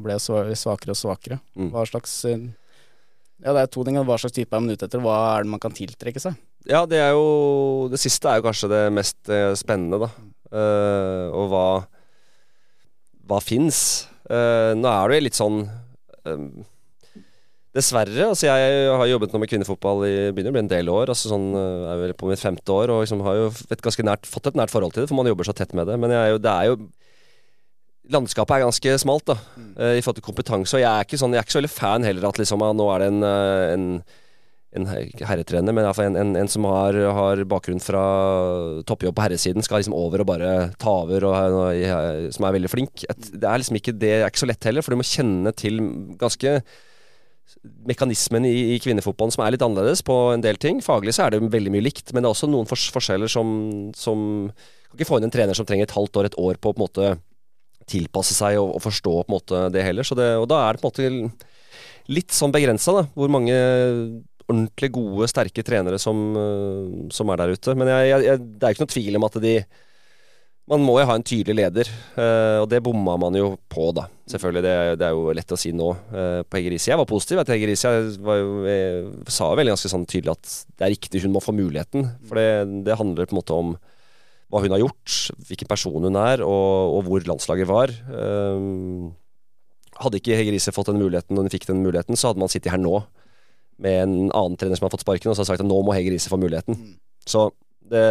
ble 0.00 0.16
svakere 0.22 0.94
og 0.94 0.98
svakere. 0.98 1.40
Mm. 1.58 1.72
Hva 1.74 1.82
slags 1.88 2.22
Ja, 2.22 3.54
det 3.56 3.60
er 3.64 3.70
to 3.72 3.82
ting. 3.84 3.96
Hva 3.96 4.20
slags 4.20 4.36
type 4.36 4.54
er 4.54 4.62
man 4.62 4.70
ute 4.70 4.86
etter? 4.86 5.02
Hva 5.02 5.16
er 5.34 5.44
det 5.44 5.50
man 5.50 5.62
kan 5.62 5.74
tiltrekke 5.74 6.22
seg? 6.22 6.36
Ja, 6.68 6.84
det 6.88 7.00
er 7.00 7.14
jo 7.16 7.88
Det 7.92 8.00
siste 8.00 8.28
er 8.28 8.40
jo 8.40 8.48
kanskje 8.48 8.70
det 8.72 8.82
mest 8.92 9.30
eh, 9.32 9.52
spennende, 9.58 10.00
da. 10.02 10.10
Uh, 10.50 11.30
og 11.30 11.46
hva 11.52 11.66
Hva 13.30 13.38
fins? 13.44 14.08
Uh, 14.26 14.74
nå 14.74 14.90
er 14.90 15.12
det 15.12 15.20
litt 15.28 15.38
sånn 15.38 15.62
um, 16.26 16.46
Dessverre. 17.70 18.32
altså 18.32 18.48
Jeg 18.48 18.88
har 18.98 19.06
jobbet 19.06 19.30
nå 19.30 19.38
med 19.38 19.50
kvinnefotball 19.52 20.00
i 20.08 20.14
begynner 20.34 20.50
å 20.50 20.56
bli 20.56 20.62
en 20.64 20.72
del 20.72 20.88
år. 20.90 21.12
altså 21.12 21.30
sånn, 21.30 21.52
Jeg 21.54 21.92
er 21.92 22.00
vel 22.00 22.14
på 22.18 22.26
mitt 22.26 22.42
femte 22.42 22.74
år 22.74 22.90
og 22.90 23.04
liksom 23.04 23.22
har 23.22 23.36
jo 23.38 23.52
et 23.70 23.84
ganske 23.84 24.02
nært, 24.02 24.26
fått 24.26 24.50
et 24.50 24.58
nært 24.58 24.74
forhold 24.74 24.96
til 24.96 25.04
det, 25.04 25.10
for 25.12 25.20
man 25.20 25.30
jobber 25.30 25.46
så 25.46 25.54
tett 25.54 25.70
med 25.78 25.86
det. 25.86 25.94
Men 26.02 26.10
jo, 26.10 26.40
det 26.42 26.50
er 26.50 26.72
jo 26.72 26.80
Landskapet 28.10 28.56
er 28.56 28.64
ganske 28.64 28.96
smalt 28.98 29.28
da, 29.30 29.36
mm. 29.54 29.68
i 29.94 30.02
forhold 30.02 30.18
til 30.18 30.26
kompetanse. 30.26 30.74
Og 30.74 30.82
jeg 30.82 30.90
er 30.90 31.06
ikke 31.06 31.20
sånn, 31.20 31.30
jeg 31.30 31.38
er 31.38 31.46
ikke 31.46 31.54
så 31.54 31.60
veldig 31.60 31.70
fan 31.70 32.06
heller 32.08 32.26
at 32.26 32.40
liksom, 32.42 32.64
nå 32.74 32.88
er 32.90 33.04
det 33.04 33.10
en, 33.12 33.22
en 33.22 33.86
en 34.78 34.86
herretrener, 34.86 35.74
men 35.74 35.82
iallfall 35.82 36.12
en, 36.12 36.18
en, 36.20 36.36
en 36.38 36.50
som 36.50 36.66
har, 36.70 36.94
har, 37.16 37.40
bakgrunn 37.50 37.82
fra 37.82 38.02
toppjobb 38.86 39.16
på 39.16 39.24
herresiden, 39.24 39.64
skal 39.66 39.82
liksom 39.82 39.96
over 39.98 40.22
og 40.22 40.28
bare 40.30 40.52
ta 40.78 40.92
over, 41.02 41.26
og, 41.26 41.56
og, 41.58 42.28
som 42.36 42.46
er 42.46 42.54
veldig 42.54 42.70
flink. 42.70 43.02
Et, 43.10 43.32
det 43.34 43.48
er 43.50 43.62
liksom 43.62 43.80
ikke 43.80 43.96
det 43.98 44.12
er 44.20 44.28
ikke 44.28 44.44
så 44.44 44.50
lett 44.50 44.68
heller, 44.70 44.86
for 44.86 44.94
du 44.94 45.00
må 45.00 45.08
kjenne 45.08 45.52
til 45.58 45.82
ganske 46.20 46.60
mekanismen 47.88 48.46
i, 48.46 48.54
i, 48.76 48.78
kvinnefotballen 48.82 49.34
som 49.34 49.42
er 49.44 49.56
litt 49.56 49.64
annerledes 49.66 50.04
på 50.06 50.16
en 50.36 50.44
del 50.44 50.60
ting. 50.62 50.78
Faglig 50.84 51.16
så 51.16 51.26
er 51.26 51.34
det 51.34 51.42
veldig 51.50 51.74
mye 51.74 51.88
likt, 51.88 52.14
men 52.14 52.22
det 52.22 52.30
er 52.30 52.36
også 52.36 52.50
noen 52.50 52.70
fors 52.70 52.86
forskjeller 52.94 53.30
som, 53.30 53.50
som 53.96 54.22
Kan 54.90 54.98
ikke 54.98 55.06
få 55.06 55.18
inn 55.20 55.28
en 55.28 55.34
trener 55.34 55.54
som 55.54 55.66
trenger 55.66 55.86
et 55.86 55.94
halvt 55.94 56.18
år, 56.18 56.26
et 56.30 56.38
år 56.40 56.56
på 56.58 56.70
å 56.70 56.74
på 56.74 56.80
en 56.80 56.86
måte 56.86 57.10
tilpasse 57.90 58.34
seg 58.34 58.56
og, 58.58 58.76
og 58.76 58.82
forstå 58.82 59.12
på 59.20 59.26
en 59.28 59.34
måte 59.34 59.60
det 59.74 59.84
heller. 59.86 60.06
Det, 60.06 60.26
og 60.38 60.48
da 60.50 60.64
er 60.64 60.74
det 60.74 60.82
på 60.82 60.90
en 60.90 60.94
måte 60.94 61.50
litt 62.10 62.34
sånn 62.34 62.54
begrensa, 62.54 62.94
da. 62.96 63.04
Hvor 63.14 63.30
mange 63.30 63.54
ordentlig 64.50 64.90
gode, 64.94 65.28
sterke 65.30 65.64
trenere 65.66 66.00
som, 66.02 66.18
eh, 66.36 67.06
som 67.14 67.30
er 67.30 67.40
der 67.40 67.54
ute. 67.54 67.76
Men 67.78 67.92
jeg, 67.92 68.26
jeg, 68.26 68.42
det 68.58 68.66
er 68.66 68.74
ikke 68.74 68.84
noe 68.86 68.96
tvil 68.96 69.20
om 69.20 69.30
at 69.30 69.40
de 69.44 69.54
Man 70.70 70.84
må 70.86 71.00
jo 71.00 71.06
ha 71.08 71.16
en 71.18 71.24
tydelig 71.26 71.54
leder, 71.56 71.88
uh, 72.14 72.60
og 72.62 72.68
det 72.70 72.78
bomma 72.84 73.16
man 73.18 73.34
jo 73.34 73.56
på, 73.66 73.88
da. 73.96 74.04
Selvfølgelig. 74.30 74.60
Det, 74.62 74.74
det 75.00 75.06
er 75.08 75.16
jo 75.16 75.32
lett 75.34 75.54
å 75.56 75.58
si 75.58 75.72
nå 75.74 75.88
uh, 76.12 76.42
på 76.46 76.60
Hegerisi. 76.60 76.92
Jeg 76.92 77.00
var 77.00 77.08
positiv 77.10 77.40
til 77.42 77.56
Hegerisi. 77.56 77.90
Jeg, 77.90 79.08
sa 79.26 79.48
jo 79.48 79.58
veldig 79.58 79.72
ganske 79.74 79.90
sånn 79.90 80.04
tydelig 80.06 80.36
at 80.36 80.52
det 80.78 80.86
er 80.86 80.92
riktig, 80.94 81.24
hun 81.24 81.34
må 81.34 81.42
få 81.42 81.56
muligheten. 81.56 82.06
For 82.22 82.38
det, 82.38 82.84
det 82.86 83.00
handler 83.00 83.26
på 83.26 83.34
en 83.34 83.40
måte 83.40 83.56
om 83.56 83.72
hva 84.52 84.62
hun 84.62 84.76
har 84.76 84.84
gjort, 84.84 85.16
hvilken 85.48 85.72
person 85.72 86.06
hun 86.06 86.20
er, 86.22 86.44
og, 86.46 86.94
og 87.00 87.08
hvor 87.08 87.26
landslaget 87.26 87.66
var. 87.66 87.90
Um, 88.06 89.10
hadde 90.00 90.20
ikke 90.22 90.38
Hegerise 90.38 90.76
fått 90.76 90.92
den 90.92 91.02
muligheten 91.02 91.34
når 91.34 91.48
hun 91.48 91.54
fikk 91.56 91.66
den 91.66 91.82
muligheten, 91.82 92.14
så 92.14 92.30
hadde 92.30 92.44
man 92.44 92.52
sittet 92.52 92.70
her 92.70 92.80
nå 92.80 93.00
med 93.80 94.02
en 94.04 94.16
annen 94.28 94.58
trener 94.60 94.78
som 94.78 94.86
har 94.86 94.94
fått 94.94 95.06
sparken, 95.06 95.30
og 95.30 95.36
så 95.36 95.44
har 95.44 95.52
sagt 95.52 95.64
at 95.64 95.68
nå 95.68 95.78
må 95.84 95.94
Hege 95.96 96.12
Riise 96.14 96.32
få 96.32 96.40
muligheten. 96.40 96.76
Mm. 96.76 96.98
Så 97.28 97.48
det 97.90 98.04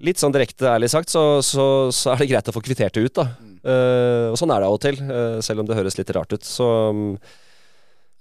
Litt 0.00 0.16
sånn 0.16 0.32
direkte 0.32 0.64
ærlig 0.64 0.88
sagt, 0.88 1.10
så, 1.12 1.42
så, 1.44 1.64
så, 1.92 2.14
er 2.14 2.22
det 2.22 2.30
greit 2.30 2.46
å 2.48 2.54
få 2.56 2.62
kvittert 2.64 2.94
det 2.96 3.02
ut, 3.04 3.18
da. 3.18 3.26
Mm. 3.36 3.50
Uh, 3.60 4.26
og 4.32 4.38
sånn 4.40 4.52
er 4.54 4.62
det 4.62 4.68
av 4.70 4.76
og 4.78 4.80
til, 4.80 4.96
uh, 5.04 5.36
selv 5.44 5.60
om 5.60 5.68
det 5.68 5.76
høres 5.76 5.98
litt 5.98 6.12
rart 6.16 6.32
ut. 6.32 6.46
Så 6.46 6.68
um, 6.88 7.02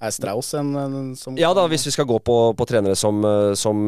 er 0.04 0.12
Strauss 0.12 0.52
en, 0.60 0.74
en, 0.76 0.98
som 1.16 1.40
Ja 1.40 1.54
da, 1.56 1.64
hvis 1.72 1.88
vi 1.88 1.94
skal 1.96 2.08
gå 2.10 2.20
på, 2.20 2.36
på 2.52 2.68
trenere 2.68 2.96
som, 3.00 3.20
eh, 3.28 3.52
som, 3.60 3.82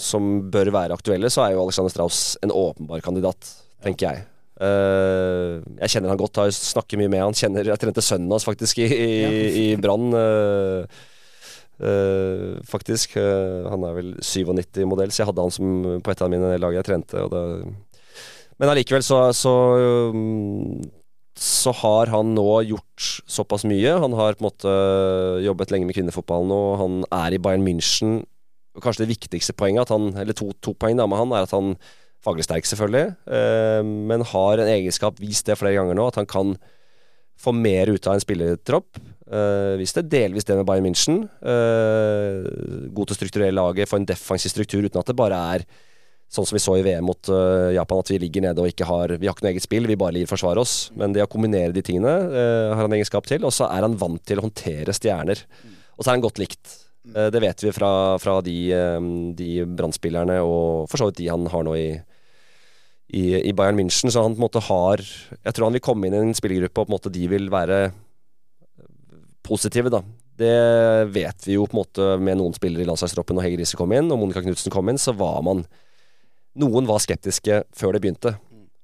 som, 0.00 0.32
bør 0.52 0.72
være 0.72 0.96
aktuelle, 0.96 1.30
så 1.32 1.46
er 1.46 1.54
jo 1.54 1.62
Alexander 1.62 1.92
Strauss 1.92 2.24
en 2.44 2.52
åpenbar 2.52 3.00
kandidat, 3.04 3.52
tenker 3.84 4.08
jeg. 4.08 4.26
Uh, 4.62 5.58
jeg 5.80 5.96
kjenner 5.96 6.12
han 6.12 6.20
godt, 6.20 6.38
har 6.38 6.52
snakker 6.54 7.00
mye 7.00 7.10
med 7.10 7.24
han. 7.24 7.34
Kjenner, 7.34 7.66
jeg 7.72 7.82
trente 7.82 8.04
sønnen 8.04 8.30
hans 8.30 8.46
faktisk 8.46 8.78
i, 8.84 8.86
i, 8.86 9.08
ja. 9.22 9.30
i 9.62 9.66
Brann. 9.82 10.12
Uh, 10.14 10.84
uh, 11.82 12.60
faktisk. 12.68 13.16
han 13.18 13.88
er 13.88 13.96
vel 13.98 14.12
97-modell, 14.22 15.10
så 15.10 15.24
jeg 15.24 15.32
hadde 15.32 15.46
han 15.48 15.54
som 15.54 16.02
på 16.04 16.14
et 16.14 16.22
av 16.22 16.30
mine 16.30 16.54
lag 16.62 16.76
jeg 16.78 16.86
trente. 16.86 17.24
Det, 17.32 17.46
men 18.62 18.70
allikevel 18.70 19.02
så, 19.02 19.24
så, 19.34 19.52
um, 20.14 20.78
så 21.38 21.72
har 21.80 22.12
han 22.12 22.34
nå 22.36 22.46
gjort 22.68 23.08
såpass 23.26 23.66
mye. 23.66 23.96
Han 24.04 24.14
har 24.14 24.36
på 24.36 24.44
en 24.44 24.50
måte 24.50 24.76
jobbet 25.42 25.74
lenge 25.74 25.88
med 25.88 25.98
kvinnefotballen 25.98 26.54
og 26.54 26.68
han 26.78 27.00
er 27.24 27.34
i 27.34 27.42
Bayern 27.42 27.66
München. 27.66 28.20
Kanskje 28.78 29.02
det 29.02 29.16
viktigste 29.16 29.56
poenget, 29.58 29.90
han, 29.92 30.12
eller 30.16 30.36
to, 30.38 30.52
to 30.62 30.76
poeng 30.78 30.96
da 31.00 31.08
med 31.10 31.18
han, 31.18 31.34
er 31.34 31.48
at 31.48 31.56
han 31.56 31.74
Faglig 32.22 32.46
sterk, 32.46 32.68
selvfølgelig, 32.68 33.16
eh, 33.34 33.80
men 33.82 34.22
har 34.30 34.62
en 34.62 34.70
egenskap, 34.70 35.18
vist 35.18 35.48
det 35.48 35.58
flere 35.58 35.74
ganger 35.80 35.98
nå, 35.98 36.06
at 36.06 36.20
han 36.20 36.28
kan 36.30 36.54
få 37.42 37.52
mer 37.56 37.90
ut 37.90 38.06
av 38.06 38.16
en 38.16 38.22
spillertropp. 38.22 39.00
Uh, 39.32 39.78
vist 39.80 39.96
det 39.96 40.10
delvis 40.12 40.44
det 40.44 40.58
med 40.58 40.66
Bayern 40.68 40.84
München. 40.86 41.22
Uh, 41.40 42.44
god 42.92 43.08
til 43.08 43.16
å 43.16 43.18
strukturere 43.18 43.54
laget, 43.54 43.88
få 43.88 44.00
en 44.00 44.08
defensiv 44.08 44.52
struktur 44.52 44.84
uten 44.84 45.00
at 45.00 45.08
det 45.08 45.16
bare 45.18 45.38
er 45.54 45.64
sånn 46.32 46.46
som 46.48 46.56
vi 46.56 46.62
så 46.64 46.76
i 46.78 46.84
VM 46.84 47.06
mot 47.08 47.30
uh, 47.32 47.72
Japan, 47.74 48.02
at 48.04 48.12
vi 48.12 48.20
ligger 48.22 48.44
nede 48.46 48.62
og 48.62 48.70
ikke 48.70 48.88
har 48.88 49.16
Vi 49.20 49.28
har 49.28 49.36
ikke 49.36 49.46
noe 49.46 49.52
eget 49.52 49.66
spill, 49.66 49.88
vi 49.88 49.98
bare 50.00 50.16
ligger 50.16 50.32
forsvare 50.32 50.62
oss. 50.62 50.76
Men 50.96 51.16
det 51.16 51.24
å 51.24 51.32
kombinere 51.32 51.74
de 51.74 51.84
tingene 51.84 52.12
uh, 52.28 52.70
har 52.76 52.84
han 52.84 52.96
egenskap 52.96 53.28
til. 53.28 53.44
Og 53.48 53.54
så 53.56 53.68
er 53.68 53.84
han 53.84 53.98
vant 54.00 54.22
til 54.28 54.40
å 54.40 54.46
håndtere 54.46 54.96
stjerner. 54.96 55.42
Og 55.96 56.04
så 56.04 56.10
er 56.10 56.16
han 56.16 56.24
godt 56.24 56.40
likt. 56.42 56.78
Det 57.02 57.40
vet 57.42 57.64
vi 57.64 57.72
fra, 57.74 58.14
fra 58.22 58.36
de, 58.46 58.54
de 59.34 59.46
brannspillerne 59.66 60.36
og 60.46 60.84
for 60.86 61.00
så 61.00 61.08
vidt 61.08 61.16
de 61.18 61.32
han 61.32 61.48
har 61.50 61.64
nå 61.66 61.72
i, 61.74 61.88
i, 63.12 63.24
i, 63.48 63.52
Bayern 63.52 63.76
München. 63.76 64.10
Så 64.10 64.22
han 64.24 64.34
på 64.34 64.40
en 64.40 64.46
måte 64.46 64.62
har 64.64 65.02
Jeg 65.02 65.52
tror 65.52 65.68
han 65.68 65.76
vil 65.76 65.84
komme 65.84 66.08
inn 66.08 66.16
i 66.16 66.22
en 66.22 66.36
spillergruppe 66.36 66.80
og 66.80 66.88
på 66.88 66.90
en 66.90 66.96
måte 66.96 67.12
de 67.12 67.28
vil 67.28 67.50
være 67.52 67.84
positive, 69.44 69.90
da. 69.92 70.00
Det 70.38 71.10
vet 71.12 71.46
vi 71.46 71.56
jo 71.58 71.66
på 71.68 71.76
en 71.76 71.82
måte 71.82 72.06
med 72.22 72.38
noen 72.40 72.54
spillere 72.56 72.86
i 72.86 72.88
landslagstroppen 72.88 73.36
når 73.36 73.46
Hege 73.46 73.58
Riise 73.60 73.78
kom 73.78 73.92
inn, 73.92 74.08
og 74.14 74.20
Monica 74.20 74.40
Knutsen 74.44 74.72
kom 74.72 74.88
inn, 74.88 75.00
så 75.00 75.14
var 75.16 75.42
man 75.44 75.66
Noen 76.58 76.84
var 76.84 77.00
skeptiske 77.00 77.62
før 77.72 77.94
det 77.96 78.02
begynte. 78.04 78.34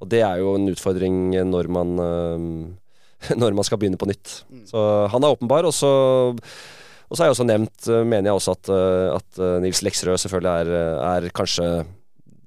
Og 0.00 0.08
det 0.08 0.22
er 0.24 0.38
jo 0.40 0.54
en 0.56 0.70
utfordring 0.70 1.34
når 1.50 1.68
man 1.72 1.90
når 3.42 3.56
man 3.56 3.66
skal 3.66 3.80
begynne 3.80 4.00
på 4.00 4.08
nytt. 4.08 4.42
Så 4.68 4.80
han 5.12 5.24
er 5.24 5.34
åpenbar. 5.34 5.66
Og 5.68 5.74
så, 5.76 5.90
og 6.32 7.12
så 7.12 7.20
har 7.20 7.28
jeg 7.28 7.36
også 7.36 7.48
nevnt, 7.48 7.88
mener 8.08 8.30
jeg 8.30 8.38
også 8.38 8.54
at, 8.56 8.70
at 9.18 9.40
Nils 9.64 9.82
Leksrød 9.84 10.20
selvfølgelig 10.22 10.72
er, 10.72 10.72
er 11.10 11.28
kanskje 11.36 11.68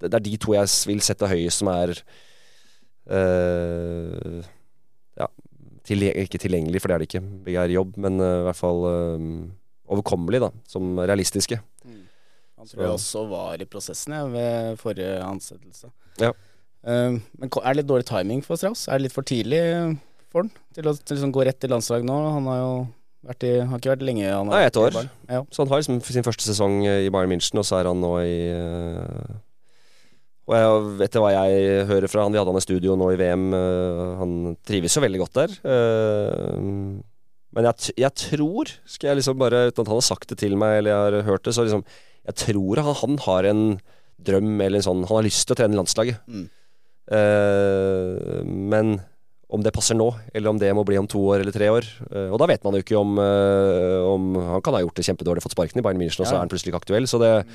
det 0.01 0.17
er 0.17 0.25
de 0.25 0.35
to 0.41 0.55
jeg 0.55 0.69
vil 0.89 1.01
sette 1.05 1.29
høyest, 1.29 1.61
som 1.61 1.71
er 1.73 1.93
uh, 3.11 4.41
Ja, 5.19 5.27
til, 5.87 6.07
ikke 6.09 6.41
tilgjengelig, 6.41 6.81
for 6.81 6.91
det 6.91 6.95
er 6.95 7.03
det 7.03 7.09
ikke. 7.09 7.23
Begge 7.47 7.65
er 7.65 7.73
i 7.73 7.77
jobb, 7.77 7.97
men 8.01 8.21
uh, 8.21 8.41
i 8.41 8.45
hvert 8.47 8.59
fall 8.59 8.85
uh, 8.85 9.25
overkommelig, 9.91 10.41
da. 10.45 10.51
Som 10.69 10.95
realistiske. 10.99 11.59
Mm. 11.85 12.05
Han 12.61 12.71
tror 12.71 12.85
jeg 12.85 12.95
også 12.95 13.25
var 13.31 13.61
i 13.61 13.69
prosessen 13.69 14.15
jeg, 14.17 14.31
ved 14.35 14.79
forrige 14.81 15.19
ansettelse. 15.25 15.91
Ja. 16.21 16.33
men 16.83 17.21
er 17.47 17.67
det 17.69 17.77
litt 17.77 17.87
dårlig 17.89 18.05
timing 18.09 18.41
for 18.45 18.59
Strauss? 18.59 18.87
Er 18.89 18.99
det 18.99 19.07
litt 19.07 19.15
for 19.15 19.25
tidlig 19.25 19.61
for 20.31 20.43
han 20.43 20.49
til 20.75 20.89
å 20.89 20.93
til 20.97 21.15
liksom 21.15 21.31
gå 21.33 21.45
rett 21.45 21.59
til 21.61 21.71
landslag 21.71 22.03
nå? 22.07 22.17
Han 22.35 22.49
har 22.49 22.59
jo 22.59 22.73
Vært 23.21 23.43
i, 23.45 23.51
har 23.61 23.77
ikke 23.77 23.91
vært 23.91 24.03
lenge? 24.05 24.25
Han 24.25 24.49
Nei, 24.49 24.63
et 24.65 24.77
år. 24.81 24.95
Ja. 25.29 25.43
Så 25.53 25.61
han 25.61 25.69
har 25.69 25.81
liksom 25.81 25.99
sin 26.01 26.25
første 26.25 26.41
sesong 26.47 26.79
i 26.89 27.09
Bayern 27.13 27.29
München, 27.29 27.59
og 27.61 27.67
så 27.67 27.77
er 27.77 27.89
han 27.91 28.01
nå 28.01 28.15
i 28.25 28.37
eh, 28.49 29.35
Og 30.49 30.57
jeg, 30.57 30.83
etter 31.05 31.21
hva 31.21 31.31
jeg 31.35 31.85
hører 31.89 32.11
fra 32.11 32.25
han, 32.25 32.33
vi 32.33 32.39
hadde 32.41 32.51
han 32.51 32.59
i 32.59 32.65
studio 32.65 32.95
nå 32.97 33.11
i 33.13 33.19
VM, 33.19 33.45
eh, 33.55 34.01
han 34.19 34.31
trives 34.67 34.97
jo 34.97 35.03
veldig 35.03 35.21
godt 35.21 35.37
der. 35.37 35.53
Eh, 35.73 36.55
men 37.51 37.67
jeg, 37.67 37.93
jeg 37.99 38.15
tror, 38.17 38.71
skal 38.89 39.11
jeg 39.11 39.19
liksom 39.19 39.37
bare 39.39 39.67
uten 39.69 39.83
at 39.83 39.91
han 39.91 39.99
har 39.99 40.07
sagt 40.07 40.31
det 40.31 40.39
til 40.41 40.55
meg, 40.59 40.79
eller 40.79 40.93
jeg 40.93 41.03
har 41.03 41.29
hørt 41.29 41.45
det, 41.45 41.55
så 41.55 41.67
liksom 41.67 41.85
Jeg 42.21 42.37
tror 42.37 42.81
han, 42.85 42.95
han 43.01 43.21
har 43.25 43.47
en 43.49 43.63
drøm 44.21 44.61
eller 44.61 44.77
en 44.77 44.85
sånn 44.85 44.99
Han 45.09 45.17
har 45.17 45.25
lyst 45.25 45.47
til 45.47 45.55
å 45.55 45.59
trene 45.59 45.77
landslaget. 45.79 46.21
Mm. 46.29 46.45
Eh, 47.17 48.43
men 48.45 48.99
om 49.51 49.59
det 49.63 49.73
passer 49.75 49.97
nå, 49.99 50.05
eller 50.33 50.49
om 50.53 50.59
det 50.61 50.69
må 50.77 50.85
bli 50.87 50.95
om 50.99 51.07
to 51.11 51.19
år 51.33 51.41
eller 51.43 51.51
tre 51.51 51.67
år. 51.67 51.83
Eh, 52.07 52.29
og 52.31 52.37
da 52.39 52.47
vet 52.47 52.63
man 52.63 52.77
jo 52.77 52.81
ikke 52.85 52.95
om, 52.99 53.17
eh, 53.19 53.97
om 54.07 54.29
Han 54.47 54.61
kan 54.63 54.73
ha 54.77 54.79
gjort 54.83 54.95
det 54.95 55.03
kjempedårlig, 55.09 55.43
fått 55.43 55.55
sparken 55.57 55.81
i 55.81 55.83
Bayern 55.83 55.99
München, 55.99 56.21
og 56.23 56.27
så 56.29 56.31
Ja. 56.31 56.37
er 56.39 56.43
han 56.45 56.49
plutselig 56.53 56.71
ikke 56.71 56.81
aktuell. 56.85 57.07
Så 57.07 57.19
det, 57.19 57.45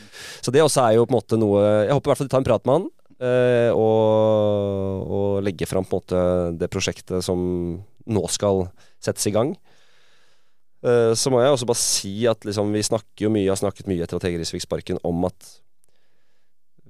så 0.44 0.52
det 0.52 0.60
også 0.60 0.84
er 0.84 0.94
jo 0.98 1.06
på 1.06 1.14
en 1.14 1.18
måte 1.20 1.38
noe 1.40 1.62
Jeg 1.86 1.94
håper 1.96 2.06
i 2.06 2.10
hvert 2.12 2.18
fall 2.20 2.28
de 2.28 2.34
tar 2.34 2.42
en 2.44 2.50
prat 2.50 2.66
med 2.66 2.74
han. 2.76 2.90
eh, 3.18 3.70
og, 3.72 5.06
og 5.08 5.42
legger 5.46 5.66
fram 5.70 5.84
på 5.88 5.96
en 5.96 6.00
måte 6.02 6.58
det 6.60 6.68
prosjektet 6.70 7.24
som 7.24 7.82
nå 8.06 8.24
skal 8.28 8.66
settes 9.00 9.26
i 9.26 9.32
gang. 9.32 9.56
Så 11.16 11.30
må 11.32 11.40
jeg 11.42 11.50
også 11.50 11.66
bare 11.66 11.80
si 11.80 12.26
at 12.30 12.44
liksom, 12.46 12.68
vi 12.72 12.82
snakker 12.84 13.24
jo 13.24 13.30
mye, 13.32 13.48
har 13.48 13.56
snakket 13.58 13.88
mye 13.90 14.04
etter 14.04 14.20
at 14.20 14.22
Hege 14.28 14.38
Risvik 14.38 14.62
sparken 14.62 15.00
om 15.02 15.24
at 15.24 15.48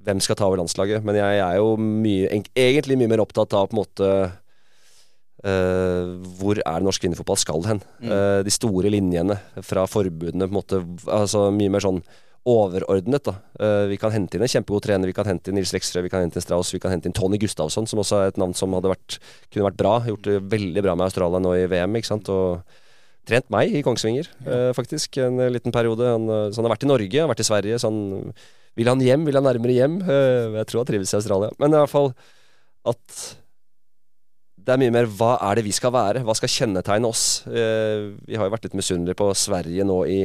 hvem 0.05 0.21
skal 0.21 0.37
ta 0.37 0.45
over 0.51 0.59
landslaget. 0.61 1.03
Men 1.07 1.17
jeg 1.17 1.39
er 1.41 1.57
jo 1.57 1.77
mye, 1.81 2.29
egentlig 2.59 2.99
mye 3.01 3.09
mer 3.09 3.23
opptatt 3.25 3.55
av 3.57 3.71
på 3.71 3.77
en 3.77 3.81
måte 3.81 4.11
eh, 5.45 6.13
hvor 6.39 6.61
er 6.63 6.85
norsk 6.85 7.03
kvinnefotball 7.05 7.37
skal 7.41 7.67
hen. 7.67 7.83
Mm. 8.01 8.13
Uh, 8.13 8.43
de 8.47 8.55
store 8.55 8.93
linjene 8.93 9.39
fra 9.63 9.87
forbudene. 9.91 10.47
på 10.47 10.55
en 10.55 10.61
måte 10.61 10.81
altså 11.07 11.51
Mye 11.53 11.73
mer 11.73 11.85
sånn 11.85 12.03
overordnet. 12.47 13.25
da 13.27 13.35
Eh, 13.59 13.89
Vi 13.89 13.97
kan 13.97 14.13
hente 14.13 14.37
inn 14.37 14.43
en 14.43 14.49
kjempegod 14.49 14.83
trener. 14.83 15.07
Vi 15.07 15.13
kan 15.13 15.27
hente 15.27 15.49
inn 15.49 15.57
Nils 15.57 15.73
Leksrød, 15.73 16.03
vi 16.05 16.09
kan 16.09 16.21
hente 16.23 16.37
inn 16.37 16.43
Strauss, 16.45 16.73
vi 16.73 16.79
kan 16.79 16.93
hente 16.93 17.07
inn 17.07 17.13
Tony 17.13 17.39
Gustavsson, 17.39 17.87
som 17.87 17.99
også 17.99 18.23
er 18.23 18.29
et 18.29 18.39
navn 18.39 18.55
som 18.55 18.73
hadde 18.73 18.93
vært, 18.93 19.19
kunne 19.51 19.67
vært 19.71 19.77
bra. 19.81 20.01
Gjort 20.07 20.23
det 20.23 20.43
veldig 20.43 20.83
bra 20.83 20.95
med 20.95 21.07
Australia 21.07 21.41
nå 21.41 21.55
i 21.57 21.67
VM. 21.67 21.97
ikke 21.97 22.07
sant 22.07 22.29
Og 22.29 22.63
trent 23.27 23.51
meg 23.51 23.75
i 23.75 23.83
Kongsvinger, 23.83 24.29
eh, 24.47 24.73
faktisk, 24.73 25.19
en 25.19 25.39
liten 25.51 25.73
periode. 25.73 26.07
Han, 26.07 26.29
så 26.53 26.57
han 26.63 26.69
har 26.69 26.77
vært 26.77 26.85
i 26.85 26.93
Norge, 26.93 27.19
han 27.19 27.29
har 27.29 27.35
vært 27.35 27.41
i 27.41 27.51
Sverige. 27.51 27.79
Så 27.81 27.91
han 27.91 28.33
vil 28.77 28.87
han 28.87 29.01
hjem, 29.01 29.25
vil 29.25 29.35
han 29.35 29.45
nærmere 29.45 29.75
hjem. 29.75 29.99
Jeg 30.07 30.67
tror 30.67 30.85
han 30.85 30.87
trives 30.87 31.13
i 31.13 31.17
Australia. 31.17 31.51
Men 31.59 31.75
i 31.75 31.81
hvert 31.81 31.91
fall 31.91 32.15
at 32.87 33.37
det 34.67 34.75
er 34.75 34.81
mye 34.83 34.93
mer 34.95 35.07
hva 35.07 35.37
er 35.47 35.59
det 35.61 35.67
vi 35.69 35.75
skal 35.75 35.93
være? 35.95 36.25
Hva 36.27 36.35
skal 36.35 36.51
kjennetegne 36.51 37.07
oss? 37.09 37.25
Eh, 37.47 38.09
vi 38.27 38.35
har 38.39 38.49
jo 38.49 38.55
vært 38.55 38.67
litt 38.67 38.75
misunnelige 38.79 39.19
på 39.21 39.29
Sverige 39.39 39.87
nå 39.87 40.01
i 40.11 40.21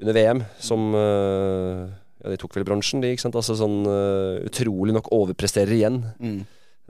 under 0.00 0.14
VM, 0.16 0.44
som 0.62 0.92
eh, 0.96 1.82
Ja, 2.18 2.32
de 2.32 2.38
tok 2.40 2.56
vel 2.56 2.64
bronsen, 2.66 3.02
de. 3.02 3.12
ikke 3.14 3.22
sant? 3.26 3.36
Altså 3.38 3.54
sånn 3.54 3.84
uh, 3.86 4.40
utrolig 4.48 4.90
nok 4.96 5.06
overpresterer 5.14 5.70
igjen. 5.76 6.00
Mm. 6.18 6.40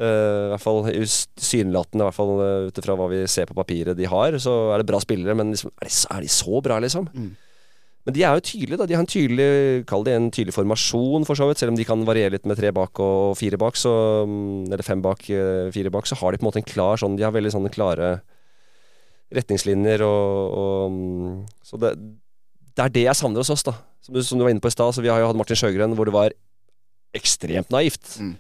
Uh, 0.01 0.07
I 0.07 0.53
hvert 0.55 0.62
fall 0.64 0.79
synlatende, 0.96 2.01
i 2.01 2.07
hvert 2.07 2.16
fall 2.16 2.33
uh, 2.38 2.68
ut 2.70 2.81
ifra 2.81 2.94
hva 2.96 3.11
vi 3.12 3.18
ser 3.29 3.51
på 3.51 3.57
papiret 3.59 3.98
de 3.98 4.07
har, 4.09 4.38
så 4.40 4.55
er 4.72 4.81
det 4.81 4.88
bra 4.88 5.01
spillere, 5.05 5.37
men 5.37 5.53
liksom, 5.53 5.74
er, 5.77 5.90
de, 5.90 5.92
så- 5.98 6.09
er 6.16 6.24
de 6.24 6.31
så 6.33 6.62
bra, 6.64 6.79
liksom? 6.81 7.11
Mm. 7.12 7.29
Men 8.09 8.14
de 8.16 8.23
er 8.25 8.38
jo 8.38 8.44
tydelige, 8.49 8.79
da. 8.81 8.87
De 8.88 8.94
har 8.97 9.03
en 9.05 9.11
tydelig 9.11 9.85
Kall 9.88 10.07
det 10.07 10.14
en 10.16 10.31
tydelig 10.33 10.55
formasjon, 10.57 11.27
for 11.29 11.37
så 11.37 11.44
vidt. 11.51 11.61
Selv 11.61 11.75
om 11.75 11.77
de 11.77 11.85
kan 11.85 12.07
variere 12.09 12.33
litt 12.38 12.47
med 12.49 12.57
tre 12.57 12.71
bak 12.73 12.97
og 13.05 13.37
fire 13.37 13.59
bak, 13.61 13.77
så 13.77 13.92
mm, 14.25 14.73
Eller 14.73 14.87
fem 14.87 15.03
bak, 15.05 15.27
eh, 15.29 15.68
fire 15.75 15.92
bak, 15.92 16.09
så 16.09 16.16
har 16.16 16.33
de 16.33 16.40
på 16.40 16.47
en 16.47 16.49
måte 16.49 16.62
en 16.62 16.71
klar 16.71 16.97
sånn 16.97 17.18
De 17.18 17.27
har 17.27 17.35
veldig 17.37 17.53
sånne 17.53 17.73
klare 17.75 18.14
retningslinjer 19.37 20.01
og, 20.07 20.57
og 20.57 20.97
mm, 20.97 21.37
Så 21.68 21.77
det, 21.83 21.92
det 22.73 22.87
er 22.87 22.94
det 22.97 23.05
jeg 23.11 23.21
savner 23.21 23.44
hos 23.44 23.53
oss, 23.53 23.66
da. 23.68 23.77
Som 24.01 24.16
du, 24.16 24.23
som 24.25 24.40
du 24.40 24.47
var 24.47 24.57
inne 24.57 24.64
på 24.64 24.73
i 24.73 24.77
stad. 24.79 24.97
Så 24.97 25.05
vi 25.05 25.12
har 25.12 25.21
jo 25.21 25.29
hatt 25.29 25.37
Martin 25.37 25.61
Sjøgren 25.61 25.92
hvor 25.99 26.09
det 26.09 26.16
var 26.16 26.33
ekstremt 27.18 27.68
naivt. 27.75 28.16
Mm. 28.25 28.38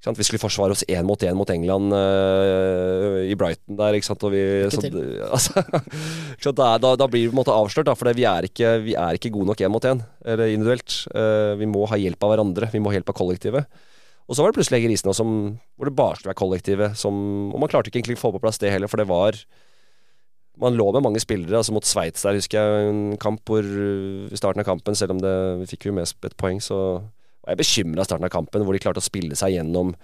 Vi 0.00 0.24
skulle 0.24 0.40
forsvare 0.40 0.72
oss 0.72 0.82
én 0.88 1.04
mot 1.04 1.20
én 1.20 1.36
mot 1.36 1.50
England 1.52 1.92
uh, 1.92 3.20
i 3.20 3.34
Brighton 3.36 3.76
der, 3.76 3.98
ikke 3.98 4.08
sant. 4.08 4.22
Og 4.24 4.32
vi, 4.32 4.40
så, 4.72 4.80
altså, 5.36 5.60
ikke 5.60 6.46
sant? 6.46 6.56
Da, 6.56 6.70
da, 6.80 6.94
da 6.96 7.08
blir 7.10 7.26
vi 7.26 7.28
på 7.28 7.36
en 7.36 7.40
måte 7.42 7.52
avslørt, 7.52 7.90
da, 7.90 7.96
for 7.98 8.08
vi 8.16 8.24
er 8.24 8.48
ikke, 8.48 8.78
vi 8.86 8.96
er 8.96 9.18
ikke 9.18 9.32
gode 9.34 9.50
nok 9.52 9.60
én 9.60 9.72
mot 9.72 9.84
én, 9.84 10.00
eller 10.24 10.54
individuelt. 10.54 11.02
Uh, 11.12 11.52
vi 11.60 11.68
må 11.68 11.84
ha 11.90 12.00
hjelp 12.00 12.24
av 12.24 12.32
hverandre, 12.32 12.70
vi 12.72 12.80
må 12.80 12.92
ha 12.92 12.96
hjelp 12.96 13.12
av 13.12 13.18
kollektivet. 13.20 13.84
Og 14.24 14.38
så 14.38 14.44
var 14.44 14.52
det 14.52 14.60
plutselig 14.60 14.78
Egger 14.78 14.94
Isen 14.94 15.12
som, 15.16 15.36
hvor 15.76 15.90
det 15.90 15.96
bare 15.98 16.16
skulle 16.16 16.32
være 16.32 16.40
kollektivet. 16.40 16.96
Som, 16.96 17.14
og 17.50 17.60
man 17.60 17.68
klarte 17.68 17.90
ikke 17.90 18.00
egentlig 18.00 18.16
å 18.20 18.24
få 18.24 18.32
på 18.36 18.40
plass 18.40 18.62
det 18.62 18.72
heller, 18.72 18.88
for 18.88 19.02
det 19.02 19.10
var 19.10 19.36
Man 20.60 20.76
lå 20.76 20.90
med 20.92 21.02
mange 21.02 21.20
spillere. 21.22 21.56
altså 21.56 21.72
Mot 21.72 21.86
Sveits 21.88 22.22
der 22.22 22.36
husker 22.36 22.58
jeg 22.60 22.88
en 22.90 23.16
kamp 23.20 23.40
hvor 23.48 23.64
i 23.64 24.36
starten 24.36 24.60
av 24.60 24.66
kampen, 24.68 24.94
selv 24.94 25.14
om 25.14 25.20
det, 25.22 25.32
vi 25.62 25.68
fikk 25.70 25.88
jo 25.88 25.94
med 25.96 26.04
et 26.04 26.36
poeng, 26.36 26.60
så 26.60 27.00
var 27.50 27.56
jeg 27.56 27.62
bekymra 27.64 28.06
starten 28.06 28.28
av 28.28 28.32
kampen, 28.32 28.62
hvor 28.64 28.76
de 28.76 28.82
klarte 28.82 29.02
å 29.02 29.04
spille 29.04 29.36
seg 29.38 29.56
gjennom 29.58 29.94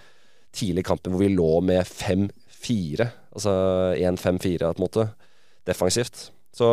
tidlig 0.57 0.87
kampen 0.89 1.13
hvor 1.15 1.23
vi 1.23 1.33
lå 1.35 1.61
med 1.63 1.87
5-4. 1.87 3.07
Altså 3.37 3.53
1-5-4 4.01 4.73
på 4.73 4.81
en 4.81 4.85
måte, 4.87 5.09
defensivt. 5.69 6.31
Så 6.57 6.71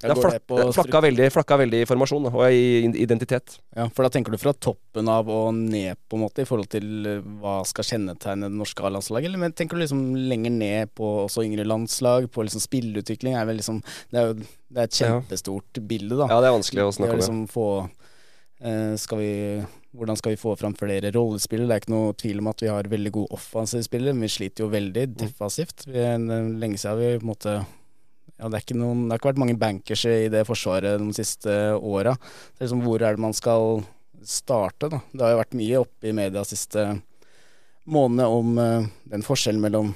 det 0.00 0.14
flak, 0.16 0.46
flakka, 0.72 1.02
veldig, 1.04 1.26
flakka 1.28 1.56
veldig 1.60 1.82
i 1.82 1.86
formasjon 1.88 2.24
da, 2.24 2.30
og 2.32 2.54
i 2.56 2.86
identitet. 3.02 3.58
Ja, 3.76 3.84
for 3.92 4.06
da 4.06 4.08
tenker 4.14 4.32
du 4.32 4.38
fra 4.40 4.54
toppen 4.56 5.10
av 5.12 5.28
og 5.28 5.50
ned, 5.58 5.98
på 6.08 6.16
en 6.16 6.22
måte, 6.24 6.40
i 6.40 6.48
forhold 6.48 6.70
til 6.72 6.86
eh, 7.04 7.26
hva 7.42 7.58
skal 7.68 7.84
kjennetegne 7.84 8.48
det 8.48 8.56
norske 8.62 8.80
A-landslaget, 8.88 9.28
eller 9.28 9.42
men 9.42 9.52
tenker 9.52 9.76
du 9.76 9.82
liksom 9.84 10.00
lenger 10.16 10.54
ned 10.56 10.94
på 10.96 11.10
også 11.26 11.44
yngre 11.44 11.68
landslag, 11.68 12.30
på 12.32 12.46
liksom 12.48 12.64
spilleutvikling? 12.64 13.36
Er 13.36 13.44
vel 13.50 13.60
liksom, 13.60 13.82
det 14.08 14.22
er 14.22 14.30
jo 14.30 14.38
det 14.40 14.78
er 14.78 14.88
et 14.88 15.00
Ja. 15.02 15.10
kjempestort 15.20 15.82
bilde, 15.92 16.16
da. 16.16 16.30
Ja, 16.32 16.40
det 16.40 16.48
er 16.48 16.56
vanskelig 16.56 16.86
å 16.88 16.96
snakke 16.96 17.18
om. 17.18 17.20
liksom 17.20 17.44
få 17.52 17.68
skal 19.00 19.18
vi, 19.18 19.28
Hvordan 19.96 20.16
skal 20.20 20.34
vi 20.34 20.38
få 20.38 20.52
fram 20.60 20.74
flere 20.76 21.08
rollespillere? 21.14 21.66
Det 21.66 21.74
er 21.76 21.80
ikke 21.80 21.92
noe 21.94 22.12
tvil 22.20 22.38
om 22.42 22.48
at 22.50 22.60
vi 22.62 22.68
har 22.68 22.88
veldig 22.92 23.12
gode 23.14 23.32
offensive 23.34 23.82
spillere, 23.86 24.12
men 24.14 24.26
vi 24.28 24.28
sliter 24.34 24.64
jo 24.66 24.68
veldig 24.70 25.06
Mm. 25.08 25.14
defensivt. 25.22 25.86
Vi, 25.88 26.02
lenge 26.60 26.78
siden 26.78 26.98
vi 27.00 27.08
på 27.18 27.24
en 27.24 27.30
måte 27.32 27.54
ja, 28.40 28.48
det, 28.48 28.54
er 28.54 28.62
ikke 28.64 28.76
noen, 28.78 29.02
det 29.08 29.12
har 29.12 29.18
ikke 29.20 29.30
vært 29.32 29.40
mange 29.42 29.56
bankers 29.58 30.04
i 30.08 30.28
det 30.32 30.46
forsvaret 30.48 31.00
de 31.02 31.12
siste 31.16 31.50
åra. 31.76 32.14
Liksom, 32.60 32.80
hvor 32.84 33.02
er 33.02 33.16
det 33.16 33.20
man 33.20 33.34
skal 33.36 33.82
starte, 34.24 34.88
da? 34.92 35.00
Det 35.12 35.20
har 35.24 35.34
jo 35.34 35.40
vært 35.42 35.58
mye 35.58 35.80
oppe 35.82 36.08
i 36.08 36.14
media 36.16 36.44
siste 36.48 36.86
månedene 37.90 38.28
om 38.30 38.58
uh, 38.60 38.86
den 39.10 39.24
forskjellen 39.26 39.60
mellom 39.60 39.92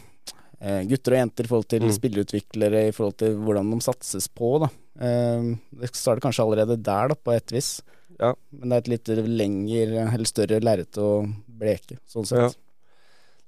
uh, 0.60 0.82
gutter 0.90 1.14
og 1.14 1.20
jenter 1.22 1.44
i 1.46 1.52
forhold 1.52 1.68
til 1.70 1.84
Mm. 1.86 1.92
spillerutviklere, 1.96 2.88
i 2.88 2.92
forhold 2.96 3.16
til 3.20 3.36
hvordan 3.36 3.70
de 3.70 3.80
satses 3.84 4.28
på, 4.28 4.56
da. 4.64 4.68
Uh, 4.98 5.54
det 5.80 5.94
starter 5.94 6.24
kanskje 6.24 6.44
allerede 6.44 6.76
der, 6.82 7.08
da, 7.12 7.14
på 7.14 7.32
et 7.36 7.52
vis. 7.52 7.76
Ja. 8.20 8.34
Men 8.54 8.70
det 8.70 8.76
er 8.76 8.82
et 8.82 8.92
litt 8.92 9.10
lengre, 9.28 10.04
eller 10.04 10.28
større 10.28 10.60
lerret 10.62 11.00
å 11.00 11.24
bleke, 11.46 11.98
sånn 12.10 12.28
sett. 12.28 12.44
Ja. 12.44 12.52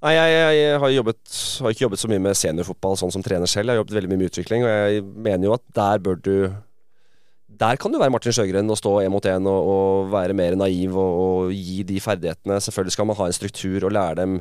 Nei, 0.05 0.13
jeg, 0.13 0.33
jeg, 0.35 0.57
jeg 0.61 0.81
har, 0.83 0.93
jobbet, 0.93 1.21
har 1.65 1.73
ikke 1.73 1.85
jobbet 1.87 2.01
så 2.03 2.09
mye 2.13 2.23
med 2.27 2.37
seniorfotball 2.37 2.99
sånn 3.01 3.13
som 3.15 3.25
trener 3.25 3.49
selv. 3.49 3.71
Jeg 3.71 3.79
har 3.79 3.81
jobbet 3.81 3.97
veldig 3.97 4.11
mye 4.13 4.21
med 4.21 4.31
utvikling, 4.31 4.67
og 4.67 4.71
jeg 4.71 5.05
mener 5.25 5.49
jo 5.49 5.55
at 5.57 5.65
der 5.79 6.03
bør 6.05 6.21
du 6.21 6.37
Der 7.57 7.79
kan 7.81 7.93
du 7.93 7.97
være 7.97 8.13
Martin 8.13 8.35
Sjøgren 8.37 8.69
og 8.69 8.77
stå 8.77 8.91
én 9.01 9.09
mot 9.09 9.25
én 9.25 9.49
og, 9.49 9.69
og 9.73 10.11
være 10.13 10.37
mer 10.37 10.59
naiv 10.61 10.93
og, 10.93 11.13
og 11.23 11.53
gi 11.57 11.81
de 11.89 11.97
ferdighetene. 12.05 12.61
Selvfølgelig 12.61 12.93
skal 12.93 13.09
man 13.09 13.17
ha 13.17 13.27
en 13.27 13.37
struktur 13.39 13.87
og 13.89 13.95
lære 13.97 14.19
dem 14.21 14.35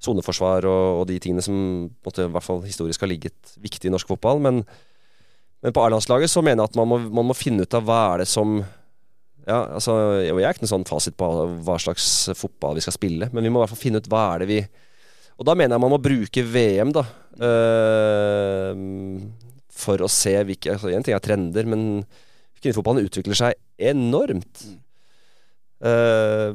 soneforsvar 0.00 0.64
og, 0.64 1.02
og 1.02 1.04
de 1.10 1.18
tingene 1.20 1.44
som 1.44 1.58
måtte, 2.04 2.24
i 2.24 2.32
hvert 2.32 2.46
fall 2.46 2.62
historisk 2.64 3.04
har 3.04 3.10
ligget 3.12 3.54
viktig 3.60 3.90
i 3.90 3.92
norsk 3.92 4.08
fotball. 4.08 4.40
Men, 4.40 4.62
men 5.60 5.76
på 5.76 5.84
A-landslaget 5.84 6.32
så 6.32 6.40
mener 6.40 6.64
jeg 6.64 6.72
at 6.72 6.80
man 6.80 6.88
må, 6.88 6.98
man 7.20 7.28
må 7.28 7.36
finne 7.36 7.68
ut 7.68 7.76
av 7.76 7.84
hva 7.84 8.00
er 8.14 8.24
det 8.24 8.30
som 8.32 8.62
ja, 9.44 9.58
altså, 9.76 9.94
Jeg 10.24 10.40
er 10.40 10.54
ikke 10.54 10.64
noen 10.64 10.72
sånn 10.72 10.88
fasit 10.88 11.16
på 11.20 11.28
hva 11.66 11.76
slags 11.82 12.08
fotball 12.38 12.78
vi 12.78 12.84
skal 12.86 12.96
spille, 12.96 13.28
men 13.32 13.44
vi 13.44 13.52
må 13.52 13.60
i 13.60 13.64
hvert 13.64 13.74
fall 13.74 13.82
finne 13.82 14.00
ut 14.00 14.08
hva 14.12 14.24
er 14.34 14.44
det 14.44 14.50
vi 14.50 14.60
Og 15.36 15.48
da 15.48 15.56
mener 15.58 15.76
jeg 15.76 15.84
man 15.84 15.92
må 15.92 16.00
bruke 16.02 16.44
VM, 16.46 16.94
da. 16.94 17.04
Uh, 17.34 18.72
for 19.74 20.04
å 20.04 20.08
se 20.12 20.36
hvilke 20.46 20.76
altså, 20.76 20.92
En 20.94 21.02
ting 21.04 21.16
er 21.16 21.22
trender, 21.24 21.66
men 21.66 22.04
kvinnefotballen 22.62 23.04
utvikler 23.04 23.36
seg 23.36 23.58
enormt. 23.90 24.62
Uh, 25.84 26.54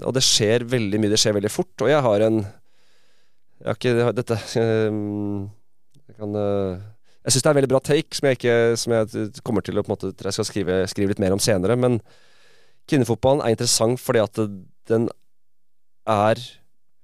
og 0.00 0.14
det 0.16 0.22
skjer 0.24 0.64
veldig 0.70 1.00
mye, 1.02 1.12
det 1.12 1.20
skjer 1.20 1.36
veldig 1.36 1.52
fort. 1.52 1.74
Og 1.84 1.90
jeg 1.92 2.06
har 2.06 2.26
en 2.28 2.40
Jeg 3.62 3.68
har 3.68 3.76
ikke 3.76 4.12
Dette 4.16 4.38
Jeg 4.56 6.16
kan 6.16 6.38
eh, 6.38 6.80
jeg 7.22 7.34
syns 7.34 7.44
det 7.44 7.48
er 7.48 7.54
en 7.54 7.60
veldig 7.60 7.70
bra 7.70 7.80
take, 7.86 8.16
som 8.18 8.28
jeg, 8.28 8.38
ikke, 8.40 8.56
som 8.82 8.94
jeg 8.96 9.42
kommer 9.46 9.62
til 9.62 9.78
å 9.78 9.84
på 9.84 9.92
en 9.92 9.94
måte, 9.94 10.10
jeg 10.16 10.36
skal 10.36 10.48
skrive, 10.48 10.78
skrive 10.90 11.12
litt 11.12 11.22
mer 11.22 11.34
om 11.34 11.42
senere. 11.42 11.76
Men 11.78 12.00
kvinnefotballen 12.90 13.44
er 13.44 13.54
interessant 13.54 14.02
fordi 14.02 14.22
at 14.24 14.40
den 14.90 15.06
er 16.10 16.40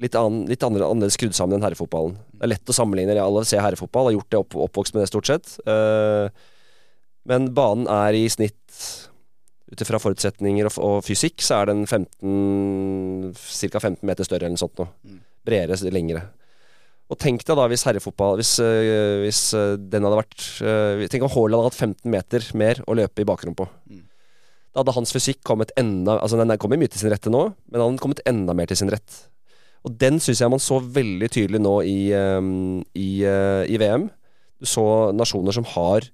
litt, 0.03 0.17
an, 0.19 0.45
litt 0.51 0.65
annerledes 0.67 1.15
skrudd 1.19 1.37
sammen 1.39 1.59
enn 1.59 1.67
herrefotballen. 1.67 2.17
Det 2.35 2.47
er 2.47 2.53
lett 2.55 2.73
å 2.73 2.77
sammenligne. 2.77 3.19
Alle 3.23 3.45
ser 3.47 3.63
herrefotball, 3.63 4.11
har 4.11 4.19
gjort 4.19 4.31
det, 4.31 4.41
opp, 4.43 4.59
oppvokst 4.69 4.97
med 4.97 5.05
det 5.05 5.11
stort 5.13 5.31
sett. 5.31 5.55
Eh, 5.71 6.27
men 7.29 7.51
banen 7.55 7.87
er 7.93 8.19
i 8.19 8.25
snitt 8.33 8.83
ut 9.69 9.85
ifra 9.85 10.01
forutsetninger 10.01 10.67
og, 10.67 10.79
og 10.83 10.99
fysikk, 11.05 11.43
så 11.45 11.61
er 11.61 11.71
den 11.71 11.85
15 11.85 13.35
ca. 13.37 13.83
15 13.83 14.01
meter 14.09 14.27
større 14.27 14.47
eller 14.47 14.57
noe 14.57 14.63
sånt 14.63 14.81
noe. 14.81 14.91
Mm. 15.05 15.19
Bredere, 15.49 15.93
lengre. 15.95 16.25
Og 17.09 17.17
tenk 17.17 17.41
deg 17.47 17.57
da 17.57 17.65
hvis 17.71 17.87
herrefotball 17.89 18.37
Hvis, 18.37 18.59
øh, 18.61 19.23
hvis 19.25 19.41
øh, 19.57 19.79
den 19.81 20.05
hadde 20.05 20.19
vært 20.21 20.45
øh, 20.61 21.07
Tenk 21.09 21.25
om 21.25 21.33
Haaland 21.33 21.63
hadde 21.63 21.73
hatt 21.73 21.81
15 22.05 22.13
meter 22.13 22.51
mer 22.61 22.83
å 22.85 22.97
løpe 22.99 23.25
i 23.25 23.29
bakrom 23.29 23.57
på. 23.57 23.65
Mm. 23.89 24.05
Da 24.73 24.83
hadde 24.83 24.95
hans 24.99 25.15
fysikk 25.17 25.41
kommet 25.47 25.73
enda 25.81 26.19
Altså 26.21 26.41
Den 26.41 26.53
er 26.53 26.61
kommet 26.61 26.83
mye 26.83 26.93
til 26.93 27.01
sin 27.01 27.13
rette 27.13 27.33
nå, 27.33 27.49
men 27.71 27.81
han 27.81 27.95
hadde 27.95 28.05
kommet 28.05 28.23
enda 28.29 28.57
mer 28.57 28.69
til 28.69 28.81
sin 28.83 28.93
rett. 28.93 29.25
Og 29.87 29.95
den 29.97 30.19
syns 30.21 30.43
jeg 30.43 30.53
man 30.53 30.63
så 30.63 30.81
veldig 30.83 31.31
tydelig 31.33 31.61
nå 31.63 31.75
i, 31.87 31.99
øhm, 32.13 32.81
i, 32.99 33.23
øh, 33.25 33.65
i 33.71 33.79
VM. 33.81 34.09
Du 34.59 34.67
så 34.67 34.85
nasjoner 35.15 35.55
som 35.55 35.67
har 35.71 36.09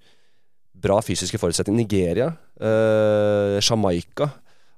bra 0.85 1.00
fysiske 1.02 1.40
forutsetninger. 1.40 1.80
Nigeria, 1.80 2.28
øh, 2.61 3.59
Jamaica. 3.59 4.28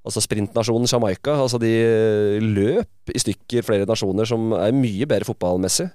Altså 0.06 0.22
sprintnasjonen 0.22 0.88
Jamaica. 0.92 1.34
Altså 1.42 1.58
de 1.58 1.72
øh, 1.82 2.42
løp 2.42 3.14
i 3.14 3.18
stykker 3.18 3.66
flere 3.66 3.88
nasjoner 3.90 4.24
som 4.24 4.52
er 4.52 4.72
mye 4.72 5.06
bedre 5.06 5.26
fotballmessig. 5.28 5.90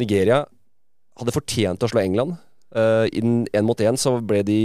Nigeria 0.00 0.44
hadde 1.18 1.34
fortjent 1.34 1.84
å 1.84 1.90
slå 1.90 2.02
England. 2.02 2.38
Uh, 2.74 3.06
Innen 3.14 3.46
én 3.54 3.66
mot 3.66 3.78
én 3.78 3.98
så 4.00 4.16
ble 4.24 4.42
de 4.46 4.60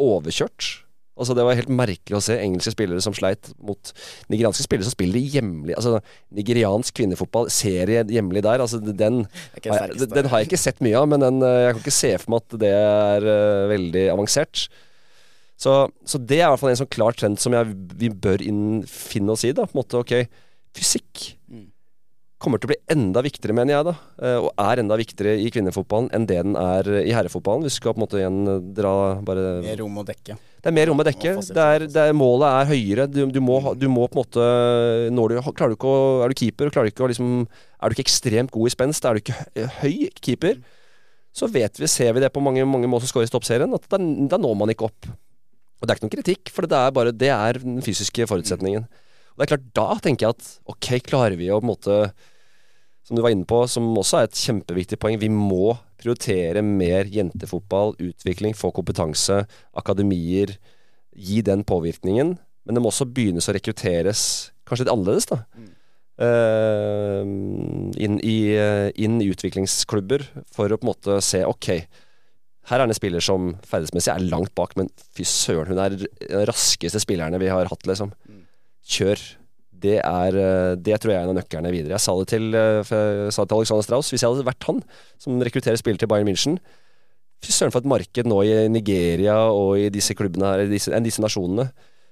overkjørt. 0.00 0.86
Altså 1.18 1.34
Det 1.34 1.44
var 1.44 1.58
helt 1.58 1.72
merkelig 1.72 2.14
å 2.14 2.22
se 2.22 2.36
engelske 2.38 2.72
spillere 2.72 3.02
som 3.02 3.14
sleit 3.16 3.50
mot 3.58 3.90
nigerianske 4.30 4.62
spillere 4.62 4.86
som 4.86 4.94
spiller 4.94 5.18
hjemlig 5.18 5.74
Altså 5.74 5.96
Nigeriansk 6.38 6.94
kvinnefotball, 6.94 7.48
serie 7.50 8.04
hjemlig 8.06 8.44
der, 8.46 8.62
altså 8.62 8.78
den, 8.78 9.24
har 9.64 9.88
jeg, 9.88 10.10
den 10.12 10.28
har 10.30 10.42
jeg 10.42 10.50
ikke 10.50 10.60
sett 10.62 10.78
mye 10.84 11.00
av, 11.00 11.08
men 11.10 11.24
den, 11.24 11.40
eh, 11.42 11.62
jeg 11.64 11.74
kan 11.74 11.82
ikke 11.82 11.96
se 11.96 12.12
for 12.22 12.34
meg 12.34 12.44
at 12.44 12.58
det 12.62 12.70
er 12.76 13.26
uh, 13.26 13.64
veldig 13.72 14.04
avansert. 14.14 14.68
Så, 15.58 15.74
så 16.06 16.20
det 16.22 16.38
er 16.38 16.46
i 16.46 16.52
hvert 16.52 16.62
fall 16.62 16.70
en 16.70 16.80
sånn 16.84 16.92
klar 16.94 17.18
trend 17.18 17.42
som 17.42 17.56
jeg, 17.56 17.74
vi 17.98 18.12
bør 18.14 18.44
inn, 18.46 18.62
finne 18.86 19.34
oss 19.34 19.42
i. 19.42 19.50
da 19.50 19.66
På 19.66 19.74
en 19.74 19.82
måte, 19.82 20.04
ok, 20.04 20.44
Fysikk 20.78 21.32
Mm. 21.48 21.70
Kommer 22.42 22.60
til 22.60 22.68
å 22.68 22.72
bli 22.72 22.78
enda 22.94 23.22
viktigere, 23.24 23.54
mener 23.56 23.74
jeg, 23.74 23.86
da 23.88 23.94
eh, 24.22 24.36
og 24.38 24.62
er 24.62 24.82
enda 24.82 24.98
viktigere 24.98 25.34
i 25.42 25.48
kvinnefotballen 25.52 26.10
enn 26.14 26.26
det 26.30 26.38
den 26.46 26.54
er 26.60 26.88
i 27.00 27.14
herrefotballen. 27.14 27.66
Vi 27.66 27.72
skal 27.74 27.94
på 27.94 27.98
en 27.98 28.04
måte 28.04 28.20
igjen 28.20 28.38
eh, 28.46 28.60
dra 28.78 28.92
bare 29.26 29.58
Mer 29.64 29.80
rom 29.82 29.98
å 29.98 30.04
dekke. 30.06 30.38
det 30.38 30.70
er 30.70 30.76
mer 30.76 30.90
rom 30.90 31.02
å 31.02 31.06
dekke. 31.08 31.34
Det 31.42 31.64
er, 31.64 31.86
det 31.90 32.04
er, 32.04 32.16
målet 32.16 32.48
er 32.48 32.70
høyere. 32.70 33.08
Du, 33.10 33.20
du, 33.34 33.40
må, 33.42 33.58
du 33.74 33.88
må 33.90 34.06
på 34.06 34.18
en 34.18 34.22
måte 34.22 34.48
når 35.14 35.34
du, 35.34 35.38
klarer 35.50 35.74
du 35.74 35.78
ikke 35.78 35.90
å, 35.90 36.02
Er 36.24 36.32
du 36.34 36.38
keeper, 36.38 36.70
og 36.70 36.76
klarer 36.76 36.90
du 36.90 36.94
ikke 36.94 37.06
å 37.08 37.10
liksom 37.10 37.32
Er 37.44 37.90
du 37.90 37.96
ikke 37.96 38.06
ekstremt 38.06 38.54
god 38.54 38.70
i 38.70 38.74
spenst, 38.76 39.08
er 39.08 39.18
du 39.18 39.24
ikke 39.24 39.68
høy 39.82 39.96
keeper, 40.22 40.62
så 41.34 41.50
vet 41.50 41.78
vi, 41.78 41.90
ser 41.90 42.14
vi 42.14 42.22
det 42.22 42.32
på 42.34 42.42
mange, 42.42 42.64
mange 42.66 42.88
mål 42.90 43.02
som 43.02 43.10
skårer 43.10 43.28
i 43.28 43.34
toppserien, 43.34 43.74
at 43.74 43.90
da, 43.90 43.98
da 43.98 44.38
når 44.40 44.56
man 44.58 44.72
ikke 44.72 44.88
opp. 44.88 45.10
Og 45.78 45.86
det 45.86 45.92
er 45.92 45.98
ikke 45.98 46.08
noen 46.08 46.16
kritikk, 46.16 46.50
for 46.54 46.66
det 46.66 46.78
er 46.78 46.94
bare 46.94 47.12
Det 47.14 47.30
er 47.30 47.60
den 47.62 47.78
fysiske 47.84 48.26
forutsetningen. 48.30 48.86
Og 49.38 49.44
det 49.44 49.46
er 49.46 49.52
klart, 49.52 49.68
da 49.78 50.00
tenker 50.02 50.26
jeg 50.26 50.34
at 50.34 50.48
ok, 50.66 50.88
klarer 51.06 51.38
vi 51.38 51.46
å 51.46 51.60
på 51.60 51.68
en 51.68 51.70
måte 51.70 51.98
som 53.06 53.14
du 53.14 53.22
var 53.22 53.30
inne 53.30 53.46
på, 53.48 53.62
som 53.70 53.86
også 53.96 54.18
er 54.18 54.26
et 54.26 54.40
kjempeviktig 54.40 54.98
poeng. 55.00 55.14
Vi 55.22 55.30
må 55.32 55.76
prioritere 56.02 56.60
mer 56.66 57.06
jentefotball, 57.08 57.94
utvikling, 58.02 58.56
få 58.58 58.72
kompetanse, 58.74 59.44
akademier. 59.78 60.56
Gi 61.14 61.38
den 61.46 61.62
påvirkningen. 61.64 62.34
Men 62.66 62.76
det 62.76 62.82
må 62.82 62.90
også 62.90 63.06
begynnes 63.06 63.46
å 63.48 63.54
rekrutteres 63.54 64.22
kanskje 64.66 64.84
litt 64.84 64.92
annerledes, 64.92 65.28
da. 65.30 65.38
Mm. 65.54 65.70
Uh, 66.18 67.22
inn, 68.02 68.18
i, 68.26 68.36
inn 68.98 69.20
i 69.22 69.30
utviklingsklubber 69.30 70.26
for 70.50 70.66
å 70.66 70.80
på 70.80 70.82
en 70.82 70.90
måte 70.90 71.20
se 71.22 71.44
ok, 71.46 71.70
her 72.68 72.82
er 72.82 72.84
det 72.84 72.90
en 72.90 72.98
spiller 72.98 73.24
som 73.24 73.52
ferdighetsmessig 73.62 74.12
er 74.12 74.26
langt 74.26 74.50
bak, 74.58 74.74
men 74.76 74.90
fy 75.14 75.24
søren, 75.24 75.70
hun 75.70 75.80
er 75.80 75.94
den 75.94 76.44
raskeste 76.50 77.00
spillerne 77.00 77.40
vi 77.40 77.48
har 77.54 77.70
hatt, 77.70 77.86
liksom. 77.88 78.12
Mm. 78.26 78.44
Kjør. 78.88 79.20
Det, 79.78 79.98
er, 80.00 80.34
eh, 80.34 80.74
det 80.80 80.96
tror 80.98 81.12
jeg 81.12 81.20
er 81.20 81.28
en 81.28 81.34
av 81.34 81.38
nøklene 81.38 81.70
videre. 81.70 81.94
Jeg 81.94 82.02
sa 82.02 82.16
det 82.18 82.28
til, 82.32 82.48
eh, 82.56 82.82
sa 82.82 83.44
det 83.44 83.50
til 83.52 83.60
Alexander 83.60 83.86
Strauss. 83.86 84.10
Hvis 84.10 84.24
jeg 84.24 84.32
hadde 84.32 84.48
vært 84.48 84.66
han 84.66 84.82
som 85.22 85.38
rekrutterer 85.38 85.78
spillere 85.78 86.02
til 86.02 86.10
Bayern 86.10 86.30
München 86.30 86.58
Fy 87.38 87.52
søren 87.54 87.70
for 87.70 87.84
et 87.84 87.86
marked 87.86 88.26
nå 88.26 88.40
i 88.42 88.54
Nigeria 88.66 89.36
og 89.54 89.78
i 89.78 89.86
disse 89.94 90.14
klubbene 90.18 90.48
her, 90.48 90.64
i 90.64 90.72
disse, 90.72 90.90
disse 91.04 91.22
nasjonene. 91.22 91.68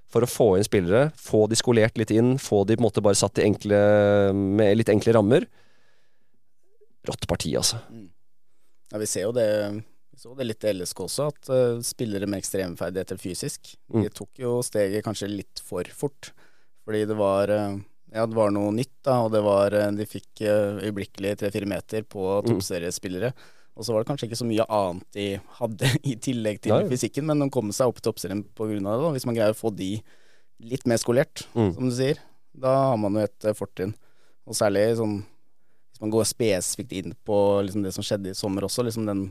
For 0.06 0.22
å 0.22 0.28
få 0.30 0.46
inn 0.54 0.66
spillere, 0.66 1.08
få 1.18 1.48
de 1.50 1.58
skolert 1.58 1.98
litt 1.98 2.12
inn, 2.14 2.36
få 2.38 2.60
de 2.62 2.76
på 2.76 2.84
en 2.84 2.86
måte 2.86 3.02
bare 3.02 3.18
satt 3.18 3.40
i 3.42 3.46
enkle, 3.48 3.80
med 4.32 4.76
litt 4.78 4.92
enkle 4.92 5.16
rammer. 5.16 5.48
Rått 7.10 7.26
parti, 7.26 7.56
altså. 7.58 7.80
Ja, 8.92 9.00
vi 9.02 9.08
ser 9.10 9.26
jo 9.26 9.34
det 9.34 9.48
vi 10.16 10.22
så 10.22 10.32
det 10.38 10.46
litt 10.46 10.64
i 10.64 10.72
LSK 10.72 11.02
også, 11.04 11.26
at 11.28 11.50
uh, 11.50 11.82
spillere 11.84 12.24
med 12.30 12.40
ekstremferdigheter 12.40 13.18
fysisk 13.20 13.74
De 13.90 14.06
Mm. 14.06 14.14
tok 14.14 14.38
jo 14.40 14.62
steget 14.64 15.04
kanskje 15.04 15.28
litt 15.28 15.60
for 15.60 15.84
fort. 15.92 16.30
Fordi 16.86 17.04
det 17.10 17.16
var 17.18 17.50
eh, 17.50 17.76
Ja, 18.14 18.24
det 18.30 18.36
var 18.38 18.52
noe 18.54 18.70
nytt, 18.72 18.92
da, 19.04 19.16
og 19.26 19.32
det 19.34 19.42
var 19.44 19.74
eh, 19.74 19.90
De 19.98 20.06
fikk 20.06 20.40
eh, 20.46 20.78
øyeblikkelig 20.86 21.34
tre-fire 21.42 21.66
meter 21.68 22.02
på 22.06 22.22
Mm. 22.42 22.52
toppseriespillere. 22.52 23.32
Og 23.76 23.84
så 23.84 23.92
var 23.92 24.00
det 24.04 24.08
kanskje 24.08 24.28
ikke 24.30 24.38
så 24.40 24.46
mye 24.48 24.64
annet 24.72 25.04
de 25.12 25.24
hadde 25.58 25.90
i 26.10 26.14
tillegg 26.16 26.60
til 26.64 26.72
Nei. 26.72 26.86
fysikken, 26.88 27.26
men 27.28 27.42
de 27.42 27.50
kom 27.52 27.68
seg 27.76 27.90
opp 27.90 27.98
toppserien 28.00 28.40
av 28.48 28.70
det. 28.70 29.02
Da. 29.04 29.10
Hvis 29.12 29.26
man 29.28 29.34
greier 29.36 29.52
å 29.52 29.58
få 29.58 29.74
de 29.76 29.90
litt 30.64 30.86
mer 30.88 30.96
skolert, 31.02 31.42
Mm. 31.54 31.74
som 31.74 31.90
du 31.90 31.94
sier, 31.98 32.16
da 32.56 32.72
har 32.92 32.96
man 32.96 33.12
jo 33.18 33.26
et 33.26 33.50
fortrinn. 33.58 33.92
Og 34.46 34.54
særlig 34.56 34.86
sånn 34.96 35.18
hvis 35.90 36.00
man 36.00 36.10
går 36.14 36.24
spesifikt 36.28 36.92
inn 36.92 37.12
på 37.26 37.36
liksom 37.66 37.82
det 37.84 37.92
som 37.92 38.04
skjedde 38.06 38.30
i 38.32 38.38
sommer 38.38 38.64
også, 38.64 38.84
liksom 38.86 39.04
den 39.08 39.26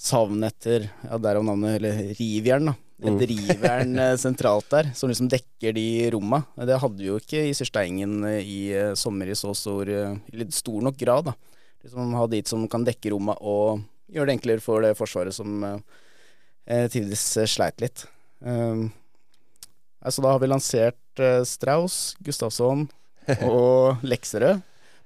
savnet 0.00 0.54
etter 0.56 0.88
Ja, 1.04 1.18
derav 1.20 1.44
navnet, 1.44 1.76
eller 1.80 2.14
rivjern, 2.16 2.70
da. 2.70 2.74
Mm. 3.00 3.18
rivjern 3.30 3.98
eh, 3.98 4.16
sentralt 4.20 4.68
der, 4.72 4.90
som 4.94 5.08
liksom 5.08 5.28
dekker 5.32 5.72
de 5.72 6.10
romma. 6.12 6.42
Det 6.56 6.76
hadde 6.82 7.00
vi 7.00 7.08
jo 7.08 7.16
ikke 7.20 7.46
i 7.48 7.54
Sørsteingen 7.56 8.24
eh, 8.28 8.40
i 8.44 8.58
eh, 8.76 8.92
sommer 8.98 9.30
i 9.30 9.36
så 9.38 9.54
stor 9.56 9.88
eh, 9.88 10.44
stor 10.52 10.84
nok 10.84 10.98
grad, 11.00 11.30
da. 11.30 11.34
Liksom 11.80 12.12
ha 12.18 12.26
de 12.28 12.42
som 12.44 12.66
kan 12.68 12.84
dekke 12.84 13.14
romma 13.14 13.38
og 13.40 13.80
gjøre 14.12 14.28
det 14.28 14.36
enklere 14.36 14.64
for 14.64 14.84
det 14.84 14.96
forsvaret 14.98 15.32
som 15.32 15.64
eh, 15.64 16.86
tidvis 16.92 17.24
sleit 17.48 17.80
litt. 17.80 18.04
Um, 18.40 18.90
altså 20.00 20.24
da 20.24 20.34
har 20.34 20.40
vi 20.42 20.48
lansert 20.48 21.22
Strauss, 21.48 22.16
Gustavsson 22.24 22.86
og 23.48 24.04
Lekserød. 24.04 24.60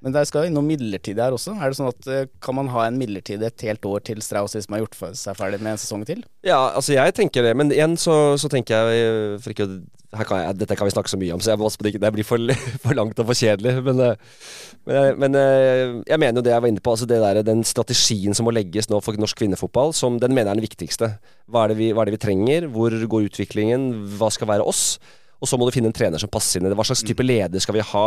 Men 0.05 0.13
der 0.13 0.27
skal 0.29 0.45
jo 0.45 0.51
innom 0.53 0.67
midlertidig 0.69 1.23
her 1.25 1.33
også. 1.33 1.55
Er 1.57 1.73
det 1.73 1.79
sånn 1.79 1.89
at 1.89 2.07
eh, 2.13 2.27
Kan 2.45 2.59
man 2.59 2.69
ha 2.75 2.83
en 2.85 2.99
midlertidig 3.01 3.47
et 3.49 3.63
helt 3.65 3.87
år 3.89 4.03
til 4.05 4.21
Strauss 4.21 4.53
hvis 4.59 4.69
man 4.69 4.77
har 4.79 4.85
gjort 4.85 5.17
seg 5.17 5.39
ferdig 5.39 5.63
med 5.65 5.73
en 5.75 5.81
sesong 5.81 6.05
til? 6.05 6.21
Ja, 6.45 6.59
altså 6.77 6.93
jeg 6.99 7.15
tenker 7.17 7.47
det, 7.47 7.55
men 7.57 7.73
igjen 7.73 7.97
så, 8.01 8.37
så 8.37 8.51
tenker 8.53 8.77
jeg 8.85 9.05
eh, 9.09 9.37
for 9.41 9.55
ikke, 9.55 9.65
å- 9.65 10.03
kan 10.29 10.43
jeg, 10.45 10.59
Dette 10.61 10.77
kan 10.79 10.87
vi 10.87 10.93
snakke 10.95 11.11
så 11.11 11.19
mye 11.19 11.33
om, 11.35 11.41
så 11.43 11.55
jeg 11.55 11.59
må 11.59 11.71
det 11.89 11.95
det 12.05 12.11
blir 12.15 12.29
for, 12.29 12.39
for 12.85 12.95
langt 13.01 13.19
og 13.19 13.31
for 13.33 13.41
kjedelig. 13.41 13.73
Men, 13.89 14.03
eh, 14.05 14.37
men, 14.85 14.95
jeg- 15.01 15.17
men 15.25 15.41
eh, 15.41 15.97
jeg 16.13 16.21
mener 16.23 16.39
jo 16.39 16.45
det 16.47 16.53
jeg 16.55 16.63
var 16.67 16.73
inne 16.75 16.85
på, 16.85 16.95
altså 16.99 17.09
der, 17.11 17.41
den 17.49 17.65
strategien 17.67 18.37
som 18.37 18.45
må 18.47 18.53
legges 18.55 18.91
nå 18.93 19.01
for 19.03 19.17
norsk 19.19 19.41
kvinnefotball, 19.41 19.97
som 19.97 20.21
den 20.23 20.37
mener 20.37 20.53
er 20.53 20.61
den 20.61 20.69
viktigste. 20.69 21.15
Hva 21.49 21.65
er, 21.67 21.75
vi, 21.81 21.89
hva 21.97 22.05
er 22.05 22.13
det 22.13 22.19
vi 22.21 22.25
trenger? 22.29 22.69
Hvor 22.77 22.93
går 23.17 23.31
utviklingen? 23.33 23.89
Hva 24.21 24.29
skal 24.37 24.53
være 24.53 24.69
oss? 24.69 24.99
Og 25.41 25.49
så 25.51 25.57
må 25.59 25.67
du 25.67 25.75
finne 25.75 25.89
en 25.91 25.97
trener 25.97 26.21
som 26.21 26.31
passer 26.33 26.61
inn 26.61 26.69
i 26.69 26.71
det. 26.71 26.77
Hva 26.79 26.87
slags 26.93 27.03
type 27.09 27.25
leder 27.25 27.61
skal 27.65 27.81
vi 27.81 27.89
ha? 27.89 28.07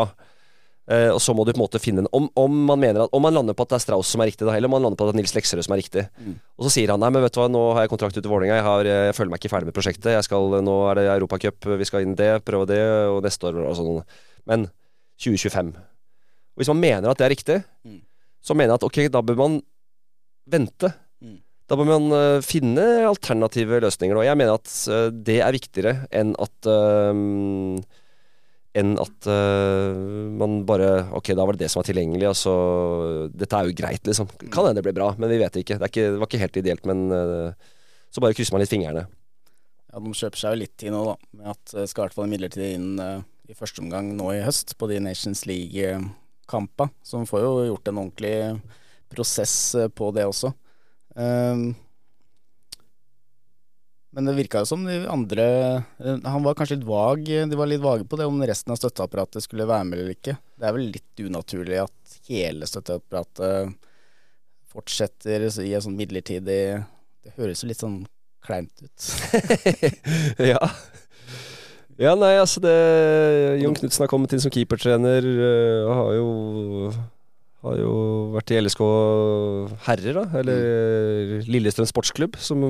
Eh, 0.88 1.10
og 1.12 1.19
så 1.19 1.34
må 1.36 1.43
du 1.43 1.52
på 1.52 1.58
en 1.60 1.65
måte 1.65 1.82
finne 1.84 2.00
en 2.06 2.08
om, 2.15 2.30
om 2.39 2.54
man 2.69 2.80
mener 2.80 3.02
at 3.04 3.10
Om 3.12 3.21
man 3.26 3.34
lander 3.36 3.52
på 3.58 3.65
at 3.65 3.73
det 3.73 3.76
er 3.76 3.84
Strauss 3.84 4.08
som 4.13 4.21
er 4.23 4.30
riktig, 4.30 4.45
da, 4.47 4.54
eller 4.56 4.69
om 4.69 4.76
man 4.78 4.86
lander 4.86 4.95
på 4.95 5.04
at 5.04 5.12
det 5.12 5.17
er 5.17 5.19
Nils 5.19 5.34
Lekserød 5.36 5.65
som 5.67 5.73
er 5.76 5.82
riktig. 5.82 6.06
Mm. 6.23 6.38
Og 6.56 6.63
så 6.67 6.71
sier 6.78 6.93
han 6.93 7.02
nei, 7.04 7.10
men 7.12 7.26
vet 7.26 7.36
du 7.36 7.41
hva, 7.41 7.47
nå 7.52 7.63
har 7.76 7.84
jeg 7.84 7.91
kontrakt 7.91 8.15
ute 8.15 8.23
i 8.23 8.32
Vålerenga, 8.32 8.56
jeg, 8.62 8.63
har- 8.69 8.88
jeg 8.88 9.15
føler 9.17 9.34
meg 9.34 9.41
ikke 9.43 9.52
ferdig 9.52 9.67
med 9.67 9.76
prosjektet. 9.76 10.13
Jeg 10.15 10.23
skal, 10.30 10.47
nå 10.63 10.76
er 10.93 11.02
det 11.02 11.06
Europacup, 11.17 11.67
vi 11.84 11.89
skal 11.89 12.08
inn 12.08 12.15
det, 12.15 12.30
prøve 12.47 12.69
det, 12.71 12.80
og 13.12 13.19
neste 13.28 13.50
år 13.52 13.60
og 13.67 13.76
sånn. 13.76 14.00
Men 14.47 14.69
2025. 15.19 15.73
Og 15.76 16.62
hvis 16.63 16.71
man 16.71 16.80
mener 16.86 17.12
at 17.12 17.19
det 17.19 17.28
er 17.28 17.36
riktig, 17.36 17.60
Mm. 17.84 18.00
så 18.41 18.56
mener 18.56 18.71
jeg 18.71 18.80
at 18.80 18.88
ok, 18.88 19.02
da 19.12 19.21
bør 19.28 19.36
man 19.43 19.60
vente. 20.47 20.93
Mm. 21.21 21.36
Da 21.67 21.76
bør 21.76 21.89
man 21.91 22.08
uh, 22.15 22.39
finne 22.47 22.86
alternative 23.10 23.82
løsninger. 23.84 24.15
Og 24.15 24.23
jeg 24.23 24.38
mener 24.39 24.56
at 24.56 24.71
uh, 24.88 25.10
det 25.12 25.41
er 25.43 25.52
viktigere 25.52 25.95
enn 26.15 26.32
at 26.39 26.69
eh, 26.71 27.84
enn 28.77 28.95
at 29.01 29.27
uh, 29.29 29.97
man 30.37 30.59
bare 30.67 30.89
Ok, 31.17 31.31
da 31.37 31.45
var 31.47 31.57
det 31.57 31.65
det 31.65 31.71
som 31.73 31.81
var 31.81 31.87
tilgjengelig, 31.89 32.27
Altså, 32.29 32.53
Dette 33.33 33.57
er 33.57 33.69
jo 33.69 33.77
greit, 33.77 34.03
liksom. 34.07 34.29
Kan 34.47 34.67
hende 34.67 34.79
det 34.79 34.87
blir 34.87 34.97
bra, 34.97 35.11
men 35.17 35.31
vi 35.31 35.39
vet 35.41 35.61
ikke. 35.61 35.79
Det, 35.81 35.91
ikke, 35.91 36.11
det 36.13 36.21
var 36.21 36.29
ikke 36.29 36.43
helt 36.43 36.59
ideelt, 36.61 36.89
men 36.89 37.07
uh, 37.13 37.71
så 38.13 38.23
bare 38.23 38.37
krysser 38.37 38.55
man 38.55 38.63
litt 38.63 38.73
fingrene. 38.73 39.07
Ja, 39.91 40.03
De 40.03 40.13
kjøper 40.19 40.41
seg 40.41 40.53
jo 40.53 40.61
litt 40.63 40.75
tid 40.79 40.93
nå, 40.93 41.03
da. 41.07 41.17
Med 41.39 41.51
at 41.55 41.75
det 41.79 41.87
skal 41.89 42.03
i 42.03 42.07
hvert 42.07 42.17
fall 42.17 42.31
midlertidig 42.31 42.73
inn 42.77 43.01
uh, 43.01 43.25
i 43.47 43.55
første 43.55 43.83
omgang 43.83 44.11
nå 44.17 44.31
i 44.35 44.43
høst, 44.43 44.75
på 44.77 44.89
de 44.91 44.99
Nations 45.03 45.45
League-kampa. 45.47 46.89
Så 47.03 47.21
de 47.21 47.29
får 47.29 47.45
jo 47.45 47.53
gjort 47.69 47.91
en 47.91 48.01
ordentlig 48.03 48.35
prosess 49.09 49.75
eh, 49.75 49.87
på 49.87 50.11
det 50.11 50.25
også. 50.27 50.51
Um, 51.15 51.71
men 54.17 54.25
det 54.25 54.34
virka 54.34 54.63
jo 54.63 54.65
som 54.65 54.82
de 54.82 54.95
andre 55.13 55.43
eh, 56.01 56.15
Han 56.25 56.41
var 56.41 56.56
kanskje 56.58 56.80
litt 56.80 56.88
vag, 56.89 57.27
de 57.51 57.58
var 57.60 57.69
litt 57.69 57.84
vage 57.84 58.08
på 58.10 58.17
det 58.17 58.25
om 58.25 58.39
resten 58.49 58.73
av 58.73 58.80
støtteapparatet 58.80 59.45
skulle 59.45 59.67
være 59.69 59.86
med 59.86 59.99
eller 59.99 60.15
ikke. 60.15 60.34
Det 60.58 60.65
er 60.65 60.73
vel 60.73 60.88
litt 60.95 61.21
unaturlig 61.21 61.84
at 61.84 62.15
hele 62.25 62.65
støtteapparatet 62.65 63.75
fortsetter 64.73 65.45
i 65.62 65.73
en 65.77 65.84
sånn 65.86 65.99
midlertidig 65.99 66.62
Det 66.82 67.36
høres 67.38 67.62
jo 67.62 67.69
litt 67.69 67.84
sånn 67.84 67.99
kleint 68.41 68.82
ut. 68.82 69.10
ja. 70.51 70.63
Ja, 72.01 72.13
nei, 72.17 72.32
altså 72.41 72.62
det 72.63 72.73
Jon 73.62 73.77
Knutsen 73.77 74.06
har 74.06 74.10
kommet 74.10 74.34
inn 74.34 74.41
som 74.41 74.53
keepertrener. 74.53 75.27
Og 75.86 75.93
har 75.93 76.12
jo 76.17 76.27
har 77.67 77.77
jo 77.82 77.93
vært 78.34 78.53
i 78.53 78.60
LSK 78.63 78.82
herrer, 79.86 80.17
da. 80.17 80.25
Eller 80.41 81.45
Lillestrøm 81.49 81.89
sportsklubb, 81.89 82.38
som 82.41 82.65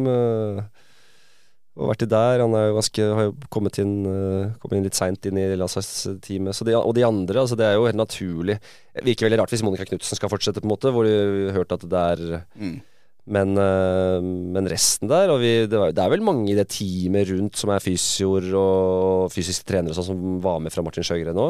har 1.77 1.91
vært 1.93 2.05
i 2.05 2.09
der. 2.11 2.43
Han 2.43 2.57
er 2.57 2.67
jo 2.67 2.75
ganske, 2.79 3.07
har 3.19 3.29
jo 3.29 3.33
kommet 3.53 3.79
inn, 3.83 3.95
uh, 4.07 4.51
kommet 4.61 4.79
inn 4.79 4.87
litt 4.87 4.97
seint 4.97 5.29
inn 5.29 5.39
i 5.39 5.47
landslagsteamet. 5.59 6.61
Og 6.81 6.93
de 6.97 7.07
andre, 7.07 7.43
altså 7.43 7.57
det 7.59 7.67
er 7.67 7.77
jo 7.77 7.87
helt 7.87 7.99
naturlig. 7.99 8.59
Det 8.97 9.05
virker 9.07 9.27
veldig 9.27 9.41
rart 9.43 9.53
hvis 9.53 9.65
Monica 9.65 9.87
Knutsen 9.87 10.19
skal 10.19 10.31
fortsette, 10.33 10.63
på 10.63 10.69
en 10.69 10.73
måte, 10.73 10.93
hvor 10.93 11.07
vi 11.07 11.49
har 11.49 11.57
hørt 11.59 11.75
at 11.75 11.87
det 11.87 12.05
er 12.13 12.23
mm. 12.57 12.77
Men, 13.27 13.57
uh, 13.59 14.23
men, 14.23 14.69
resten 14.71 15.09
der 15.11 15.33
og 15.33 15.41
vi, 15.41 15.49
det, 15.67 15.75
var, 15.75 15.91
det, 15.91 15.99
er 15.99 16.13
vel 16.13 16.23
mange 16.23 16.47
i 16.47 16.55
det 16.55 16.69
teamet 16.71 17.27
rundt 17.27 17.59
som 17.59 17.73
er 17.73 17.83
fysioer 17.83 18.47
og 18.55 19.33
fysiske 19.33 19.67
trenere 19.67 19.91
og 19.91 19.97
sånn, 19.99 20.13
som 20.13 20.37
var 20.43 20.61
med 20.63 20.71
fra 20.71 20.83
Martin 20.85 21.03
Sjøgren 21.03 21.35
nå. 21.35 21.49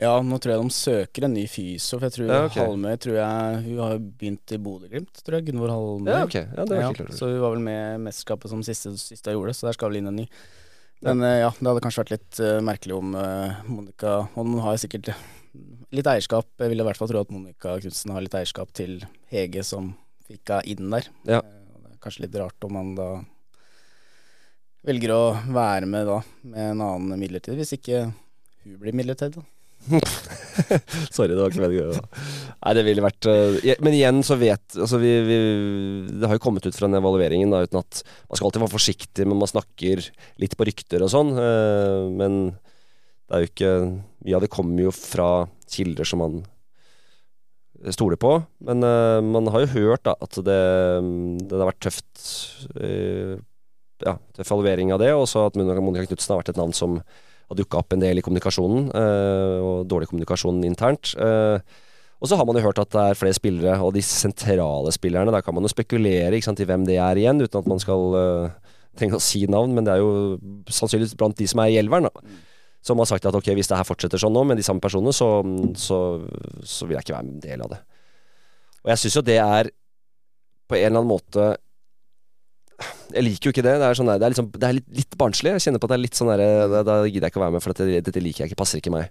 Ja, 0.00 0.14
nå 0.24 0.38
tror 0.40 0.54
jeg 0.54 0.64
de 0.64 0.72
søker 0.72 1.26
en 1.26 1.34
ny 1.36 1.42
fysio. 1.50 1.98
For 1.98 2.06
jeg 2.08 2.14
tror 2.14 2.30
ja, 2.30 2.38
okay. 2.46 2.62
Halmøy 2.64 2.94
tror 3.04 3.18
jeg, 3.18 3.58
Hun 3.66 3.82
har 3.82 3.98
begynt 4.00 4.54
i 4.56 4.58
Bodø-Glimt, 4.64 5.20
tror 5.20 5.36
jeg. 5.36 5.50
Gunvor 5.50 5.72
Halmøy. 5.74 6.08
Ja, 6.08 6.22
okay. 6.24 6.46
ja, 6.48 6.64
det 6.64 6.78
var 6.78 6.86
ja. 6.86 7.16
Så 7.16 7.28
hun 7.28 7.42
var 7.42 7.52
vel 7.54 7.66
med 7.66 7.80
i 7.82 8.00
mesterskapet 8.06 8.52
som 8.52 8.62
siste, 8.64 8.94
siste 9.00 9.34
hun 9.34 9.38
gjorde, 9.40 9.54
så 9.58 9.68
der 9.68 9.76
skal 9.76 9.92
vel 9.92 10.00
inn 10.00 10.08
en 10.08 10.16
ny. 10.22 10.24
Men 11.04 11.20
ja, 11.24 11.50
uh, 11.50 11.58
det 11.58 11.68
hadde 11.68 11.82
kanskje 11.84 12.02
vært 12.02 12.14
litt 12.14 12.40
uh, 12.44 12.56
merkelig 12.64 12.96
om 12.98 13.14
uh, 13.16 13.60
Monica 13.64 14.18
Og 14.36 14.44
hun 14.44 14.58
har 14.60 14.80
sikkert 14.80 15.12
litt 15.96 16.08
eierskap. 16.08 16.48
Jeg 16.60 16.72
vil 16.72 16.82
i 16.82 16.86
hvert 16.86 17.00
fall 17.00 17.08
tro 17.10 17.22
at 17.24 17.32
Monica 17.32 17.76
Knutsen 17.80 18.12
har 18.14 18.24
litt 18.24 18.36
eierskap 18.36 18.72
til 18.76 19.00
Hege, 19.32 19.64
som 19.66 19.94
fikk 20.28 20.52
henne 20.52 20.64
inn 20.70 20.96
der. 20.96 21.08
Ja. 21.26 21.44
det 21.44 21.92
er 21.92 22.02
kanskje 22.04 22.24
litt 22.26 22.40
rart 22.40 22.68
om 22.68 22.76
han 22.78 22.92
da 22.96 23.08
velger 24.86 25.12
å 25.12 25.22
være 25.52 25.88
med 25.90 26.06
da, 26.08 26.20
med 26.48 26.68
en 26.72 26.84
annen 26.86 27.20
midlertidig, 27.20 27.60
hvis 27.60 27.76
ikke 27.76 28.04
hun 28.08 28.76
blir 28.80 28.96
midlertidig. 28.96 29.42
da. 29.42 29.59
Sorry, 31.14 31.32
det 31.32 31.40
var 31.40 31.50
ikke 31.50 31.62
meningen. 31.62 31.96
Nei, 32.60 32.72
det 32.76 32.84
ville 32.84 33.04
vært 33.04 33.28
uh, 33.30 33.56
Men 33.82 33.96
igjen 33.96 34.20
så 34.26 34.36
vet 34.40 34.76
altså 34.76 35.00
vi, 35.00 35.12
vi, 35.24 35.38
Det 36.20 36.28
har 36.28 36.36
jo 36.36 36.42
kommet 36.44 36.66
ut 36.66 36.76
fra 36.76 36.86
den 36.86 36.98
evalueringen 37.00 37.52
da, 37.52 37.62
uten 37.64 37.80
at 37.80 38.02
Man 38.28 38.36
skal 38.36 38.48
alltid 38.48 38.64
være 38.66 38.74
forsiktig, 38.74 39.26
men 39.28 39.40
man 39.40 39.50
snakker 39.50 40.04
litt 40.42 40.56
på 40.58 40.68
rykter 40.68 41.04
og 41.06 41.12
sånn. 41.12 41.32
Uh, 41.38 42.10
men 42.12 42.40
det 42.50 43.36
er 43.36 43.44
jo 43.44 43.52
ikke 43.52 43.74
Mye 44.20 44.42
det 44.42 44.52
kommer 44.52 44.84
jo 44.84 44.92
fra 44.92 45.30
kilder 45.70 46.04
som 46.04 46.20
man 46.20 46.40
stoler 47.96 48.20
på. 48.20 48.34
Men 48.68 48.84
uh, 48.84 49.24
man 49.24 49.48
har 49.54 49.64
jo 49.64 49.72
hørt 49.78 50.04
da, 50.04 50.12
at 50.20 50.36
det, 50.44 50.60
det 51.48 51.56
har 51.56 51.72
vært 51.72 51.86
tøft 51.88 52.26
Ja, 54.00 54.14
evaluering 54.40 54.92
av 54.94 55.00
det, 55.00 55.10
og 55.16 55.26
så 55.28 55.46
at 55.48 55.56
Monica 55.56 56.06
Knutsen 56.08 56.34
har 56.34 56.42
vært 56.42 56.54
et 56.54 56.60
navn 56.60 56.76
som 56.76 57.00
har 57.50 57.58
dukka 57.58 57.80
opp 57.82 57.94
en 57.94 58.02
del 58.02 58.20
i 58.20 58.24
kommunikasjonen, 58.24 58.90
eh, 58.94 59.60
og 59.60 59.86
dårlig 59.90 60.10
kommunikasjon 60.10 60.62
internt. 60.66 61.14
Eh, 61.18 61.58
og 62.20 62.28
så 62.28 62.36
har 62.36 62.46
man 62.46 62.58
jo 62.58 62.62
hørt 62.66 62.78
at 62.78 62.92
det 62.92 63.02
er 63.10 63.18
flere 63.18 63.36
spillere, 63.36 63.78
og 63.80 63.94
de 63.96 64.02
sentrale 64.04 64.92
spillerne, 64.92 65.32
der 65.32 65.42
kan 65.42 65.56
man 65.56 65.64
jo 65.64 65.72
spekulere 65.72 66.40
sant, 66.44 66.60
i 66.60 66.68
hvem 66.68 66.84
det 66.86 66.98
er 67.00 67.16
igjen, 67.16 67.40
uten 67.40 67.62
at 67.62 67.70
man 67.70 67.80
skal 67.80 68.02
uh, 68.12 68.74
trenge 68.98 69.16
å 69.16 69.24
si 69.24 69.46
navn, 69.48 69.72
men 69.72 69.86
det 69.86 69.94
er 69.94 70.02
jo 70.02 70.36
sannsynligvis 70.68 71.16
blant 71.16 71.38
de 71.38 71.48
som 71.48 71.62
er 71.64 71.72
i 71.72 71.78
elveren. 71.80 72.10
Som 72.84 73.00
har 73.00 73.08
sagt 73.08 73.24
at 73.24 73.36
ok, 73.36 73.48
hvis 73.56 73.72
det 73.72 73.78
her 73.80 73.88
fortsetter 73.88 74.20
sånn 74.20 74.36
nå, 74.36 74.44
med 74.44 74.60
de 74.60 74.66
samme 74.66 74.84
personene, 74.84 75.16
så, 75.16 75.30
så, 75.80 75.98
så 76.60 76.88
vil 76.88 76.98
jeg 76.98 77.08
ikke 77.08 77.16
være 77.16 77.24
en 77.26 77.40
del 77.46 77.64
av 77.64 77.72
det. 77.72 77.80
Og 78.84 78.92
jeg 78.92 79.02
syns 79.02 79.16
jo 79.16 79.24
det 79.24 79.40
er 79.40 79.72
på 80.68 80.76
en 80.76 80.86
eller 80.86 81.00
annen 81.00 81.10
måte 81.10 81.50
jeg 83.14 83.24
liker 83.26 83.48
jo 83.48 83.54
ikke 83.54 83.64
det. 83.66 83.74
Det 83.80 83.88
er, 83.88 83.98
sånn, 83.98 84.10
det 84.12 84.26
er, 84.26 84.34
liksom, 84.34 84.50
det 84.54 84.68
er 84.68 84.76
litt, 84.78 84.88
litt, 85.00 85.16
barnslig. 85.20 85.54
Jeg 85.56 85.66
kjenner 85.66 85.82
på 85.82 85.88
at 85.88 85.94
det 85.94 85.98
er 85.98 86.04
litt 86.04 86.18
sånn 86.18 86.30
der, 86.32 86.44
da, 86.70 86.84
da 86.86 86.96
gidder 87.04 87.26
jeg 87.26 87.34
ikke 87.34 87.42
å 87.42 87.44
være 87.46 87.56
med, 87.56 87.64
for 87.64 87.74
dette, 87.74 88.04
dette 88.10 88.22
liker 88.24 88.44
jeg 88.44 88.52
ikke, 88.52 88.60
passer 88.62 88.82
ikke 88.82 88.94
meg. 88.94 89.10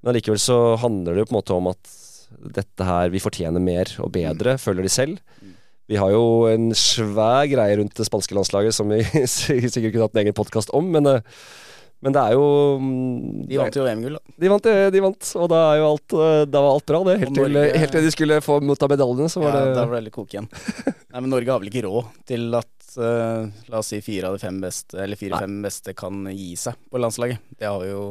Men 0.00 0.14
allikevel 0.14 0.40
så 0.40 0.58
handler 0.80 1.16
det 1.16 1.24
jo 1.24 1.30
på 1.30 1.34
en 1.34 1.40
måte 1.40 1.56
om 1.56 1.70
at 1.72 1.96
dette 2.30 2.86
her 2.86 3.08
Vi 3.10 3.18
fortjener 3.18 3.62
mer 3.62 3.90
og 3.98 4.12
bedre, 4.14 4.54
mm. 4.54 4.60
føler 4.62 4.86
de 4.86 4.92
selv. 4.92 5.18
Vi 5.90 5.98
har 5.98 6.12
jo 6.14 6.46
en 6.46 6.68
svær 6.78 7.48
greie 7.50 7.80
rundt 7.80 7.96
det 7.98 8.06
spanske 8.06 8.36
landslaget 8.36 8.76
som 8.76 8.92
vi 8.92 9.02
sikkert 9.26 9.90
kunne 9.90 10.06
hatt 10.06 10.14
en 10.14 10.22
egen 10.22 10.36
podkast 10.38 10.70
om, 10.76 10.86
men 10.94 11.08
uh, 11.10 11.18
men 12.00 12.14
det 12.16 12.20
er 12.20 12.36
jo 12.36 12.44
mm, 12.80 13.46
De 13.48 13.58
vant 13.60 13.76
jo 13.76 13.84
VM-gull, 13.84 14.16
da. 14.16 14.34
De 14.40 14.50
vant, 14.52 14.68
de 14.94 15.02
vant, 15.04 15.30
og 15.36 15.50
da, 15.52 15.60
er 15.68 15.80
jo 15.82 15.88
alt, 15.90 16.14
eh, 16.16 16.44
da 16.48 16.62
var 16.64 16.76
alt 16.78 16.86
bra, 16.88 17.00
det. 17.10 17.16
Helt, 17.20 17.34
Norge, 17.36 17.64
til, 17.66 17.80
helt 17.82 17.94
til 17.96 18.06
de 18.06 18.12
skulle 18.14 18.38
få 18.44 18.56
motta 18.64 18.88
medaljene, 18.88 19.28
så 19.32 19.42
var 19.42 19.52
ja, 19.52 19.60
det 19.60 19.76
Da 19.76 19.84
var 19.84 19.98
det 19.98 20.06
litt 20.08 20.16
kok 20.16 20.32
igjen. 20.32 20.48
Nei, 21.12 21.20
men 21.20 21.28
Norge 21.34 21.52
har 21.52 21.60
vel 21.60 21.72
ikke 21.72 21.84
råd 21.84 22.08
til 22.30 22.48
at 22.56 22.96
uh, 22.96 23.44
la 23.68 23.82
oss 23.82 23.92
si 23.92 24.00
fire 24.04 24.30
av 24.30 24.38
de 24.38 24.42
fem 24.46 24.62
beste, 24.64 24.96
eller 25.04 25.20
fire-fem 25.20 25.60
beste 25.66 25.96
kan 25.98 26.24
gi 26.32 26.54
seg 26.60 26.80
på 26.88 27.04
landslaget. 27.04 27.44
Det 27.60 27.68
har 27.68 27.86
jo 27.88 28.02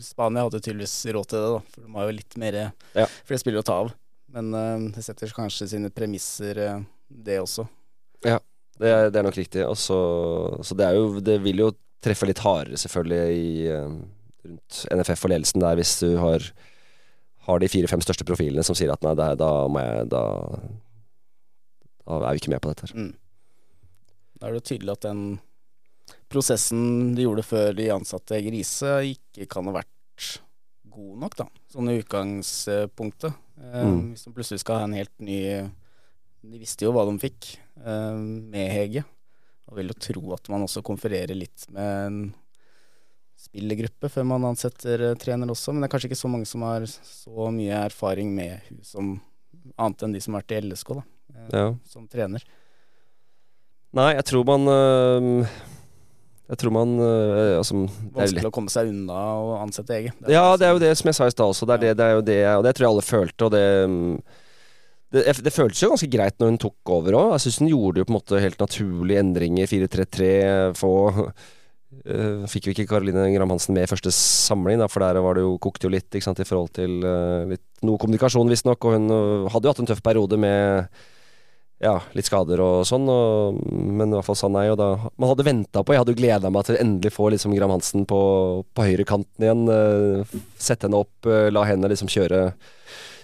Spania 0.00 0.46
hadde 0.46 0.60
tydeligvis 0.64 0.94
råd 1.12 1.26
til 1.28 1.42
det, 1.42 1.48
da, 1.52 1.64
for 1.72 1.84
de 1.84 1.96
har 1.96 2.06
jo 2.08 2.16
litt 2.16 2.36
mer 2.40 2.56
ja. 2.60 3.04
flere 3.28 3.40
spillere 3.40 3.64
å 3.64 3.68
ta 3.70 3.80
av. 3.86 3.92
Men 4.36 4.52
uh, 4.52 4.88
det 4.92 5.08
setter 5.08 5.32
kanskje 5.36 5.72
sine 5.72 5.92
premisser, 5.92 6.60
uh, 6.60 6.88
det 7.08 7.40
også. 7.40 7.64
Ja, 8.28 8.38
det 8.80 8.92
er, 8.92 9.08
det 9.12 9.20
er 9.20 9.26
nok 9.26 9.40
riktig. 9.40 9.64
Også, 9.64 9.96
så 10.64 10.76
det, 10.76 10.92
jo, 10.96 11.20
det 11.24 11.40
vil 11.44 11.64
jo 11.64 11.72
treffer 12.04 12.30
litt 12.30 12.42
hardere, 12.44 12.80
selvfølgelig, 12.80 13.40
i, 13.40 13.68
uh, 13.70 14.20
rundt 14.46 14.82
NFF 14.94 15.26
og 15.26 15.32
ledelsen 15.34 15.64
der, 15.64 15.78
hvis 15.78 15.96
du 16.02 16.14
har, 16.20 16.46
har 17.48 17.60
de 17.60 17.70
fire-fem 17.70 18.02
største 18.04 18.26
profilene 18.28 18.64
som 18.66 18.78
sier 18.78 18.92
at 18.92 19.04
nei, 19.04 19.14
da 19.16 19.50
må 19.68 19.82
jeg 19.84 20.08
da, 20.12 20.24
da, 22.06 22.20
er 22.22 22.32
vi 22.32 22.42
ikke 22.42 22.54
med 22.54 22.64
på 22.64 22.72
dette 22.72 22.88
her. 22.88 22.96
Mm. 22.96 23.14
Da 24.40 24.48
er 24.48 24.56
det 24.56 24.66
tydelig 24.68 24.96
at 24.96 25.06
den 25.06 25.24
prosessen 26.30 27.12
de 27.16 27.26
gjorde 27.26 27.44
før 27.44 27.74
de 27.76 27.90
ansatte 27.92 28.38
Grise, 28.46 28.94
ikke 29.12 29.48
kan 29.50 29.68
ha 29.68 29.80
vært 29.80 30.30
god 30.90 31.20
nok, 31.24 31.36
da. 31.38 31.46
Sånn 31.70 31.90
i 31.92 32.00
utgangspunktet. 32.00 33.36
Eh, 33.60 33.86
mm. 33.86 34.00
Hvis 34.14 34.26
de 34.26 34.34
plutselig 34.34 34.62
skal 34.64 34.80
ha 34.80 34.88
en 34.88 34.96
helt 34.96 35.12
ny 35.20 35.40
De 36.40 36.56
visste 36.56 36.86
jo 36.86 36.92
hva 36.96 37.02
de 37.04 37.18
fikk 37.20 37.50
eh, 37.84 38.16
med 38.16 38.70
Hege. 38.72 39.04
Og 39.70 39.78
vil 39.78 39.92
jo 39.92 39.98
tro 40.02 40.34
at 40.34 40.50
man 40.50 40.66
også 40.66 40.82
konfererer 40.86 41.36
litt 41.36 41.66
med 41.70 42.06
en 42.06 42.22
spillergruppe 43.40 44.10
før 44.12 44.26
man 44.28 44.44
ansetter 44.50 45.06
uh, 45.10 45.16
trener 45.18 45.50
også, 45.52 45.72
men 45.72 45.82
det 45.82 45.88
er 45.88 45.94
kanskje 45.94 46.10
ikke 46.10 46.20
så 46.20 46.30
mange 46.32 46.48
som 46.48 46.64
har 46.66 46.84
så 46.90 47.50
mye 47.54 47.84
erfaring 47.86 48.34
med 48.36 48.66
hun 48.68 48.80
som 48.84 49.12
annet 49.80 50.04
enn 50.04 50.16
de 50.16 50.22
som 50.22 50.36
har 50.36 50.44
vært 50.44 50.56
i 50.58 50.60
LSK, 50.66 50.92
da, 50.98 51.04
uh, 51.36 51.46
ja. 51.54 51.66
som 51.88 52.08
trener. 52.10 52.44
Nei, 53.96 54.10
jeg 54.18 54.26
tror 54.28 54.44
man 54.46 54.70
uh, 54.70 55.54
Jeg 56.50 56.60
tror 56.62 56.74
man 56.76 56.92
altså, 57.02 57.80
Vanskelig 58.14 58.46
å 58.46 58.52
komme 58.54 58.70
seg 58.70 58.92
unna 58.92 59.16
å 59.38 59.56
ansette 59.58 59.96
egen. 59.96 60.14
Ja, 60.30 60.44
det 60.58 60.68
er 60.68 60.76
jo 60.76 60.82
det 60.82 60.92
som 60.98 61.10
jeg 61.10 61.18
sa 61.18 61.26
i 61.26 61.34
stad 61.34 61.54
også. 61.54 61.66
Det 61.66 61.76
er, 61.76 61.82
det, 61.82 61.96
det 61.98 62.06
er 62.06 62.14
jo 62.18 62.22
det, 62.26 62.38
og 62.58 62.64
det 62.66 62.74
tror 62.76 62.86
jeg 62.86 62.92
alle 62.92 63.06
følte, 63.06 63.48
og 63.48 63.54
det 63.54 63.66
um, 63.86 64.14
det, 65.10 65.24
det, 65.42 65.50
føltes 65.50 65.80
jo 65.82 65.90
ganske 65.90 66.08
greit 66.10 66.36
når 66.38 66.52
hun 66.52 66.60
tok 66.62 66.92
over 66.94 67.16
òg. 67.18 67.32
Jeg 67.34 67.44
syns 67.46 67.60
hun 67.64 67.70
gjorde 67.72 68.02
jo 68.02 68.06
på 68.06 68.12
en 68.12 68.18
måte 68.20 68.42
helt 68.42 68.60
naturlige 68.62 69.22
endringer. 69.24 69.70
4-3-3, 69.70 70.28
få 70.78 70.92
uh, 71.26 72.44
Fikk 72.50 72.68
jo 72.68 72.74
ikke 72.76 72.86
Karoline 72.92 73.26
Gram 73.34 73.50
Hansen 73.50 73.74
med 73.74 73.88
i 73.88 73.90
første 73.90 74.12
samling, 74.14 74.78
da, 74.78 74.86
for 74.90 75.02
der 75.02 75.18
var 75.24 75.34
det 75.34 75.42
jo, 75.42 75.56
kokte 75.62 75.88
jo 75.88 75.94
litt 75.96 76.14
sant, 76.22 76.38
i 76.38 76.46
forhold 76.46 76.70
til 76.78 77.00
uh, 77.02 77.42
litt, 77.50 77.64
noe 77.82 77.98
kommunikasjon, 77.98 78.54
visstnok. 78.54 78.86
Og 78.86 78.98
hun 79.00 79.10
uh, 79.10 79.50
hadde 79.50 79.66
jo 79.66 79.74
hatt 79.74 79.82
en 79.82 79.90
tøff 79.90 80.04
periode 80.06 80.38
med 80.38 81.02
ja, 81.82 81.96
litt 82.14 82.28
skader 82.28 82.60
og 82.62 82.84
sånn, 82.86 83.08
og, 83.10 83.58
men 83.66 84.12
i 84.12 84.14
hvert 84.14 84.30
fall 84.30 84.38
sa 84.38 84.52
nei. 84.52 84.68
Og 84.70 84.78
da, 84.78 84.92
man 85.10 85.32
hadde 85.32 85.50
venta 85.50 85.82
på 85.82 85.96
Jeg 85.96 86.04
hadde 86.04 86.14
jo 86.14 86.22
gleda 86.22 86.54
meg 86.54 86.68
til 86.68 86.78
å 86.78 86.84
endelig 86.86 87.16
få 87.16 87.32
liksom 87.34 87.58
Gram 87.58 87.74
Hansen 87.74 88.06
på, 88.06 88.22
på 88.62 88.90
høyrekanten 88.92 89.48
igjen. 89.48 89.66
Uh, 89.66 90.42
sette 90.54 90.86
henne 90.86 91.02
opp, 91.02 91.26
la 91.26 91.66
henne 91.66 91.90
liksom 91.90 92.12
kjøre 92.12 92.52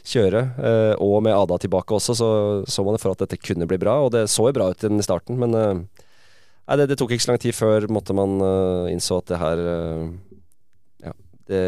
kjøre. 0.07 0.42
Eh, 0.57 0.92
og 1.03 1.19
med 1.27 1.35
Ada 1.35 1.59
tilbake 1.62 1.97
også, 1.97 2.14
så 2.16 2.29
så 2.69 2.85
man 2.87 2.99
for 3.03 3.14
at 3.14 3.25
dette 3.25 3.40
kunne 3.40 3.69
bli 3.69 3.79
bra. 3.81 3.99
Og 4.05 4.12
det 4.14 4.27
så 4.33 4.49
jo 4.49 4.57
bra 4.57 4.71
ut 4.71 4.87
i 4.87 5.07
starten, 5.07 5.38
men 5.40 5.55
eh, 5.55 5.81
nei, 5.83 6.79
det, 6.79 6.88
det, 6.92 6.99
tok 7.01 7.14
ikke 7.14 7.27
så 7.27 7.33
lang 7.33 7.42
tid 7.42 7.57
før 7.57 7.88
måtte 7.92 8.16
man 8.16 8.38
uh, 8.42 8.92
innså 8.92 9.21
at 9.21 9.33
det 9.33 9.40
her 9.42 9.64
Ja, 11.07 11.12
det 11.51 11.64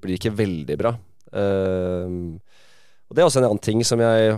blir 0.00 0.16
ikke 0.16 0.32
veldig 0.36 0.76
bra. 0.80 0.94
Og 1.30 3.14
det 3.14 3.22
er 3.22 3.26
også 3.26 3.38
en 3.38 3.46
annen 3.46 3.62
ting 3.62 3.84
som 3.86 4.00
jeg 4.02 4.32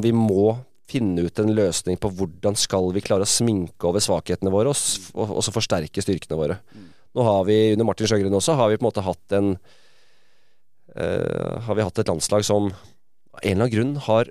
Vi 0.00 0.12
må 0.16 0.54
finne 0.88 1.26
ut 1.26 1.38
en 1.38 1.52
løsning 1.54 1.98
på 2.00 2.08
hvordan 2.16 2.56
skal 2.58 2.88
vi 2.94 3.02
klare 3.04 3.26
å 3.26 3.28
sminke 3.28 3.86
over 3.86 4.02
svakhetene 4.02 4.50
våre, 4.50 4.72
og, 4.72 5.10
og, 5.14 5.36
og 5.38 5.44
så 5.46 5.52
forsterke 5.54 6.02
styrkene 6.02 6.38
våre. 6.38 6.56
Mm. 6.74 6.88
Nå 7.14 7.26
har 7.26 7.44
vi, 7.46 7.58
under 7.74 7.86
Martin 7.86 8.10
Sjøgren 8.10 8.34
også, 8.34 8.56
har 8.58 8.70
vi 8.70 8.78
på 8.78 8.84
en 8.84 8.88
måte 8.88 9.04
hatt 9.06 9.36
en 9.38 9.52
har 10.96 11.76
vi 11.78 11.84
hatt 11.86 12.00
et 12.02 12.08
landslag 12.10 12.42
som 12.46 12.70
av 12.70 13.40
en 13.42 13.52
eller 13.52 13.64
annen 13.64 13.74
grunn 13.74 13.92
har 14.08 14.30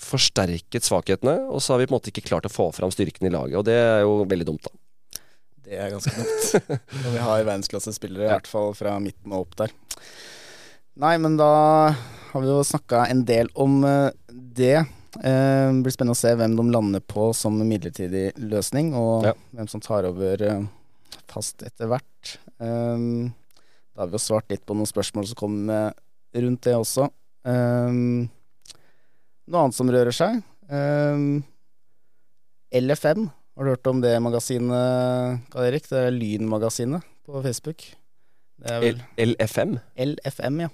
forsterket 0.00 0.84
svakhetene, 0.84 1.36
og 1.48 1.62
så 1.62 1.74
har 1.74 1.82
vi 1.82 1.86
på 1.86 1.94
en 1.94 1.98
måte 1.98 2.10
ikke 2.10 2.26
klart 2.26 2.48
å 2.48 2.52
få 2.52 2.70
fram 2.74 2.92
styrken 2.92 3.28
i 3.28 3.32
laget. 3.32 3.58
Og 3.60 3.66
det 3.66 3.76
er 3.78 4.02
jo 4.02 4.24
veldig 4.28 4.48
dumt, 4.48 4.66
da. 4.66 5.20
Det 5.64 5.78
er 5.80 5.92
ganske 5.94 6.12
dumt. 6.12 6.72
og 7.04 7.06
vi 7.14 7.22
har 7.22 7.46
verdensklassespillere, 7.46 8.26
i 8.26 8.32
hvert 8.32 8.50
fall 8.50 8.74
fra 8.76 8.96
midten 9.02 9.32
og 9.32 9.46
opp 9.46 9.56
der. 9.62 9.72
Nei, 11.00 11.14
men 11.22 11.38
da 11.38 11.54
har 11.94 12.42
vi 12.42 12.50
jo 12.50 12.58
snakka 12.66 13.06
en 13.10 13.24
del 13.26 13.50
om 13.54 13.80
uh, 13.86 14.10
det. 14.28 14.82
Uh, 15.16 15.70
det 15.70 15.86
blir 15.86 15.94
spennende 15.94 16.18
å 16.18 16.20
se 16.20 16.34
hvem 16.36 16.58
de 16.58 16.66
lander 16.74 17.04
på 17.06 17.30
som 17.38 17.56
midlertidig 17.62 18.26
løsning, 18.42 18.92
og 18.98 19.30
ja. 19.30 19.34
hvem 19.54 19.70
som 19.70 19.82
tar 19.82 20.10
over 20.10 20.44
fast 21.30 21.64
etter 21.66 21.90
hvert. 21.90 22.36
Da 23.94 24.02
har 24.02 24.10
vi 24.10 24.18
jo 24.18 24.22
svart 24.24 24.50
litt 24.50 24.64
på 24.66 24.74
noen 24.76 24.90
spørsmål 24.90 25.28
som 25.30 25.38
kom 25.38 25.56
rundt 26.34 26.66
det 26.66 26.74
også. 26.74 27.06
Um, 27.46 28.24
noe 29.46 29.60
annet 29.64 29.76
som 29.76 29.90
rører 29.92 30.14
seg. 30.16 30.40
Um, 30.66 31.44
LFM, 32.74 33.28
har 33.54 33.66
du 33.68 33.70
hørt 33.70 33.86
om 33.86 34.00
det 34.02 34.16
magasinet, 34.24 35.44
Karl 35.52 35.68
Erik? 35.68 35.86
Det 35.86 36.00
er 36.08 36.16
Lynmagasinet 36.16 37.06
på 37.22 37.42
Facebook. 37.44 37.84
Det 38.58 38.72
er 38.72 38.82
vel 38.82 39.04
LFM? 39.34 39.76
LFM, 39.94 40.64
ja. 40.66 40.72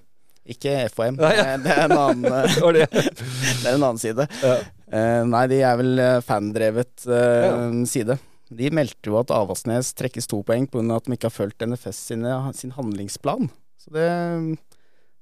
Ikke 0.50 0.72
FHM. 0.88 1.18
Nei, 1.20 1.34
ja. 1.36 1.56
Det 1.60 1.72
er 1.74 1.84
en 1.84 1.94
annen 1.94 2.24
eh, 2.32 2.56
det 2.80 3.66
er 3.68 3.74
en 3.74 3.84
annen 3.84 4.00
side. 4.00 4.26
ja. 4.42 4.60
Uh, 4.90 5.22
nei, 5.30 5.44
de 5.46 5.60
er 5.62 5.76
vel 5.78 6.00
eh, 6.02 6.16
fandrevet 6.26 7.04
uh, 7.06 7.14
Ja. 7.14 7.58
side. 7.86 8.16
De 8.50 8.70
meldte 8.74 9.12
jo 9.12 9.18
at 9.20 9.30
Avaldsnes 9.34 9.92
trekkes 9.98 10.26
to 10.30 10.40
poeng 10.46 10.66
pga. 10.70 10.82
at 10.96 11.06
de 11.06 11.14
ikke 11.14 11.30
har 11.30 11.36
fulgt 11.36 11.62
NFS 11.62 12.02
sine, 12.10 12.34
sin 12.56 12.74
handlingsplan. 12.74 13.50
Så 13.78 13.94
det 13.94 14.08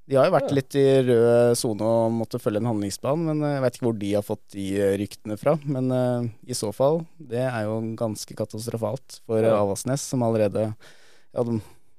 De 0.09 0.16
har 0.16 0.24
jo 0.24 0.33
vært 0.33 0.55
litt 0.57 0.72
i 0.81 0.87
rød 1.05 1.59
sone 1.61 1.85
og 1.85 2.14
måtte 2.16 2.41
følge 2.41 2.62
en 2.62 2.70
handlingsplan, 2.70 3.26
men 3.26 3.43
eh, 3.45 3.59
jeg 3.59 3.64
vet 3.64 3.74
ikke 3.76 3.87
hvor 3.91 3.99
de 4.01 4.12
har 4.14 4.24
fått 4.24 4.55
de 4.55 4.68
eh, 4.81 4.95
ryktene 4.97 5.37
fra. 5.37 5.53
Men 5.68 5.93
uh, 5.93 6.24
i 6.49 6.57
så 6.57 6.70
fall, 6.72 7.03
det 7.20 7.43
er 7.45 7.66
jo 7.68 7.83
ganske 7.99 8.39
katastrofalt 8.39 9.20
for 9.29 9.45
Ja. 9.45 9.59
Avaldsnes, 9.59 10.07
som 10.09 10.24
allerede 10.24 10.70
ja, 10.72 11.45
de, 11.45 11.59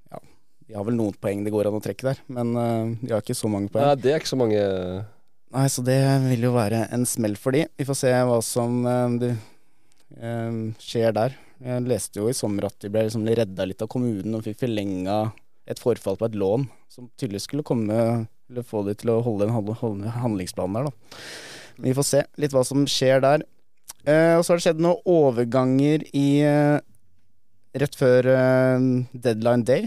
ja, 0.10 0.24
de 0.66 0.80
har 0.80 0.90
vel 0.90 0.98
noen 0.98 1.14
poeng 1.22 1.46
det 1.46 1.54
går 1.54 1.70
an 1.70 1.78
å 1.78 1.84
trekke 1.86 2.10
der, 2.10 2.26
men 2.34 2.58
uh, 2.58 2.90
de 2.98 3.14
har 3.14 3.22
ikke 3.22 3.38
så 3.38 3.52
mange 3.52 3.70
poeng. 3.70 3.86
Nei, 3.86 4.02
det 4.02 4.16
er 4.16 4.24
ikke 4.24 4.34
så 4.34 4.42
mange 4.42 4.66
Nei, 5.50 5.66
så 5.74 5.82
det 5.82 5.98
vil 6.28 6.44
jo 6.46 6.52
være 6.54 6.84
en 6.94 7.06
smell 7.10 7.34
for 7.40 7.56
de. 7.58 7.64
Vi 7.78 7.86
får 7.88 7.98
se 7.98 8.12
hva 8.14 8.38
som 8.46 8.84
uh, 8.86 9.08
det, 9.22 9.32
eh, 9.34 9.46
skjer 10.80 11.14
der. 11.16 11.36
Jeg 11.60 11.84
leste 11.86 12.20
jo 12.22 12.30
i 12.32 12.34
sommer 12.38 12.66
at 12.70 12.78
de 12.82 12.90
ble 12.92 13.04
liksom 13.06 13.28
redda 13.28 13.66
litt 13.68 13.82
av 13.84 13.90
kommunen 13.92 14.36
og 14.38 14.46
fikk 14.46 14.62
forlenga 14.64 15.20
et 15.70 15.80
forfall 15.80 16.18
på 16.18 16.26
et 16.30 16.38
lån 16.40 16.64
som 16.90 17.10
tydeligvis 17.20 17.46
skulle 17.50 17.66
komme 17.68 17.96
Eller 18.50 18.64
få 18.66 18.82
de 18.88 18.96
til 18.98 19.12
å 19.14 19.20
holde 19.22 19.46
en 19.46 20.08
handlingsplan 20.10 20.74
der, 20.74 20.88
da. 20.88 21.18
Men 21.78 21.92
vi 21.92 21.94
får 22.00 22.08
se 22.08 22.22
litt 22.42 22.56
hva 22.56 22.64
som 22.66 22.82
skjer 22.90 23.22
der. 23.22 23.44
Eh, 24.10 24.34
og 24.40 24.42
så 24.42 24.52
har 24.56 24.58
det 24.58 24.64
skjedd 24.66 24.82
noen 24.82 25.04
overganger 25.06 26.08
i 26.18 26.42
eh, 26.42 26.80
Rett 27.78 27.94
før 28.00 28.26
eh, 28.34 28.88
deadline 29.14 29.62
day 29.68 29.84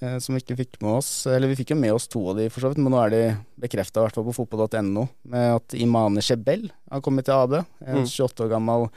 eh, 0.00 0.16
som 0.24 0.32
vi 0.32 0.40
ikke 0.40 0.56
fikk 0.62 0.78
med 0.80 0.94
oss. 1.02 1.10
Eller 1.28 1.52
vi 1.52 1.58
fikk 1.60 1.74
jo 1.74 1.76
med 1.82 1.92
oss 1.92 2.08
to 2.08 2.22
av 2.32 2.38
de 2.40 2.46
for 2.48 2.64
så 2.64 2.70
vidt, 2.72 2.80
men 2.80 2.94
nå 2.96 3.02
er 3.04 3.12
de 3.12 3.20
bekrefta, 3.66 4.00
i 4.00 4.06
hvert 4.06 4.16
fall 4.16 4.24
på 4.30 4.36
fotball.no, 4.38 5.04
med 5.28 5.58
at 5.58 5.76
Imane 5.76 6.24
Shebel 6.24 6.70
har 6.88 7.04
kommet 7.04 7.28
til 7.28 7.36
AB. 7.36 7.58
En 7.84 8.00
Mm. 8.00 8.08
28 8.08 8.46
år 8.46 8.54
gammel 8.56 8.88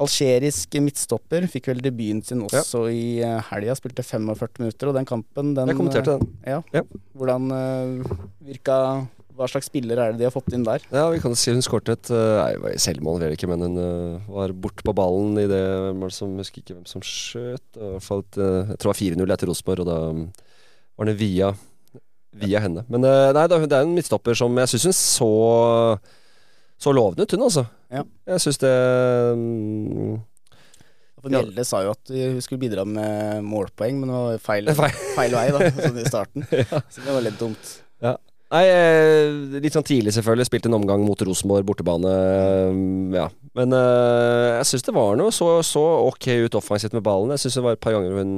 algerisk 0.00 0.76
midtstopper. 0.82 1.46
Fikk 1.50 1.70
vel 1.70 1.80
debuten 1.84 2.22
sin 2.26 2.42
også 2.46 2.86
i 2.92 3.20
eh, 3.24 3.38
helga, 3.50 3.76
spilte 3.78 4.04
45 4.06 4.64
minutter, 4.64 4.90
og 4.90 4.98
den 4.98 5.08
kampen, 5.08 5.54
den 5.56 5.72
Jeg 5.72 5.78
kommenterte 5.78 6.18
den. 6.18 6.36
Ja. 6.46 6.60
Ja. 6.74 6.84
Hvordan 7.18 7.48
uh, 7.52 8.12
virka 8.44 8.76
Hva 9.36 9.48
slags 9.48 9.70
spiller 9.70 10.00
er 10.00 10.12
det 10.12 10.20
de 10.20 10.26
har 10.28 10.34
fått 10.34 10.52
inn 10.56 10.66
der? 10.66 10.82
Ja, 10.92 11.06
vi 11.12 11.20
kan 11.22 11.36
si 11.38 11.52
hun 11.52 11.64
skåret 11.64 11.92
et 11.92 12.12
uh, 12.12 12.70
selvmål, 12.80 13.22
vel 13.24 13.36
ikke, 13.36 13.48
men 13.50 13.64
hun 13.64 13.80
uh, 13.80 14.30
var 14.32 14.52
bort 14.52 14.84
på 14.84 14.94
ballen 14.96 15.38
i 15.40 15.48
det 15.50 15.64
som 16.16 16.36
Husker 16.40 16.64
ikke 16.64 16.76
hvem 16.76 16.86
som 16.88 17.04
skjøt. 17.04 17.66
Eh, 17.76 17.96
jeg 17.96 18.06
tror 18.06 18.24
det 18.70 18.88
var 18.90 19.00
4-0 19.00 19.34
etter 19.36 19.50
Rosenborg, 19.50 19.84
og 19.84 19.90
da 19.90 19.98
um, 20.14 20.24
var 20.98 21.10
det 21.10 21.20
via 21.20 21.52
Via 22.40 22.60
henne. 22.62 22.84
Men 22.86 23.02
eh, 23.02 23.32
nei, 23.34 23.42
det 23.50 23.56
er 23.74 23.82
en 23.82 23.94
midtstopper 23.96 24.36
som 24.38 24.54
jeg 24.60 24.70
syns 24.70 24.84
hun 24.86 24.94
så 24.94 25.30
så 26.80 26.92
lovende 26.96 27.26
ut, 27.26 27.34
hun 27.34 27.44
altså. 27.44 27.66
Ja. 27.90 28.04
Jeg 28.30 28.42
syns 28.44 28.58
det 28.62 28.70
um, 29.34 30.20
For 31.20 31.28
Ja. 31.32 31.40
Mjelde 31.42 31.64
sa 31.68 31.82
jo 31.84 31.92
at 31.92 32.10
hun 32.14 32.40
skulle 32.44 32.62
bidra 32.62 32.84
med 32.88 33.42
målpoeng, 33.44 33.98
men 34.00 34.08
det 34.12 34.16
var 34.16 34.38
feil, 34.44 34.70
Feil. 35.18 35.34
vei, 35.36 35.46
da, 35.52 35.70
sånn 35.84 35.98
i 36.00 36.06
starten. 36.08 36.46
Så 36.48 37.02
det 37.04 37.12
var 37.12 37.24
litt 37.26 37.38
dumt. 37.40 37.78
Nei, 38.50 38.64
eh, 38.66 39.28
litt 39.62 39.76
sånn 39.76 39.84
tidlig 39.86 40.10
selvfølgelig. 40.16 40.48
Spilte 40.48 40.66
en 40.66 40.74
omgang 40.80 41.04
mot 41.06 41.20
Rosenborg, 41.22 41.62
bortebane. 41.68 42.10
eh, 42.10 42.80
Ja. 43.14 43.28
Men 43.54 43.74
uh, 43.74 44.56
jeg 44.58 44.66
syns 44.72 44.84
det 44.88 44.94
var 44.96 45.14
noe 45.18 45.30
så, 45.34 45.52
så 45.66 45.82
ok 46.08 46.26
ut 46.46 46.56
offensivt 46.58 46.94
med 46.96 47.04
ballen. 47.06 47.30
Jeg 47.36 47.44
syns 47.44 47.58
det 47.60 47.62
var 47.66 47.76
et 47.76 47.82
par 47.82 47.94
ganger 47.94 48.16
hun 48.18 48.32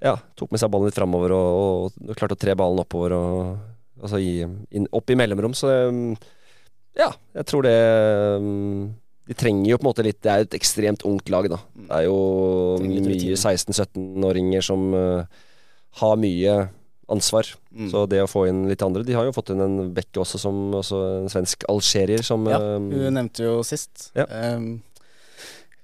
ja, 0.00 0.14
tok 0.40 0.52
med 0.54 0.60
seg 0.62 0.70
ballen 0.72 0.88
litt 0.88 0.96
framover 0.96 1.34
og, 1.36 1.92
og 2.00 2.16
klarte 2.16 2.36
å 2.36 2.40
tre 2.40 2.54
ballen 2.56 2.80
oppover 2.80 3.12
og 3.16 3.34
altså 4.00 4.20
i, 4.24 4.38
inn, 4.72 4.86
opp 4.96 5.12
i 5.12 5.16
mellomrom. 5.20 5.52
Så 5.56 5.68
eh, 5.74 6.00
ja, 6.98 7.12
jeg 7.38 7.46
tror 7.46 7.62
det 7.66 7.76
eh, 7.76 8.48
De 9.30 9.36
trenger 9.38 9.70
jo 9.70 9.78
på 9.78 9.84
en 9.84 9.90
måte 9.92 10.04
litt 10.04 10.18
Det 10.24 10.32
er 10.32 10.42
jo 10.42 10.48
et 10.48 10.58
ekstremt 10.58 11.04
ungt 11.06 11.30
lag, 11.30 11.46
da. 11.52 11.60
Det 11.86 12.00
er 12.00 12.08
jo 12.08 12.18
mye 12.82 13.38
16-17-åringer 13.38 14.64
som 14.66 14.90
uh, 14.96 15.22
har 16.00 16.20
mye 16.20 16.56
ansvar. 17.10 17.46
Mm. 17.70 17.88
Så 17.92 18.04
det 18.10 18.20
å 18.22 18.28
få 18.30 18.44
inn 18.50 18.64
litt 18.70 18.82
andre 18.82 19.02
De 19.06 19.14
har 19.14 19.26
jo 19.26 19.34
fått 19.34 19.52
inn 19.54 19.62
en 19.62 19.90
Bekke 19.94 20.22
også, 20.22 20.38
som 20.42 20.74
også 20.78 21.00
en 21.20 21.32
svensk 21.32 21.66
algerier, 21.70 22.22
som 22.26 22.46
Ja, 22.50 22.60
hun 22.60 22.90
Hun 22.94 23.18
nevnte 23.18 23.46
jo 23.46 23.60
sist. 23.66 24.10
Ja. 24.18 24.26
Um, 24.26 24.80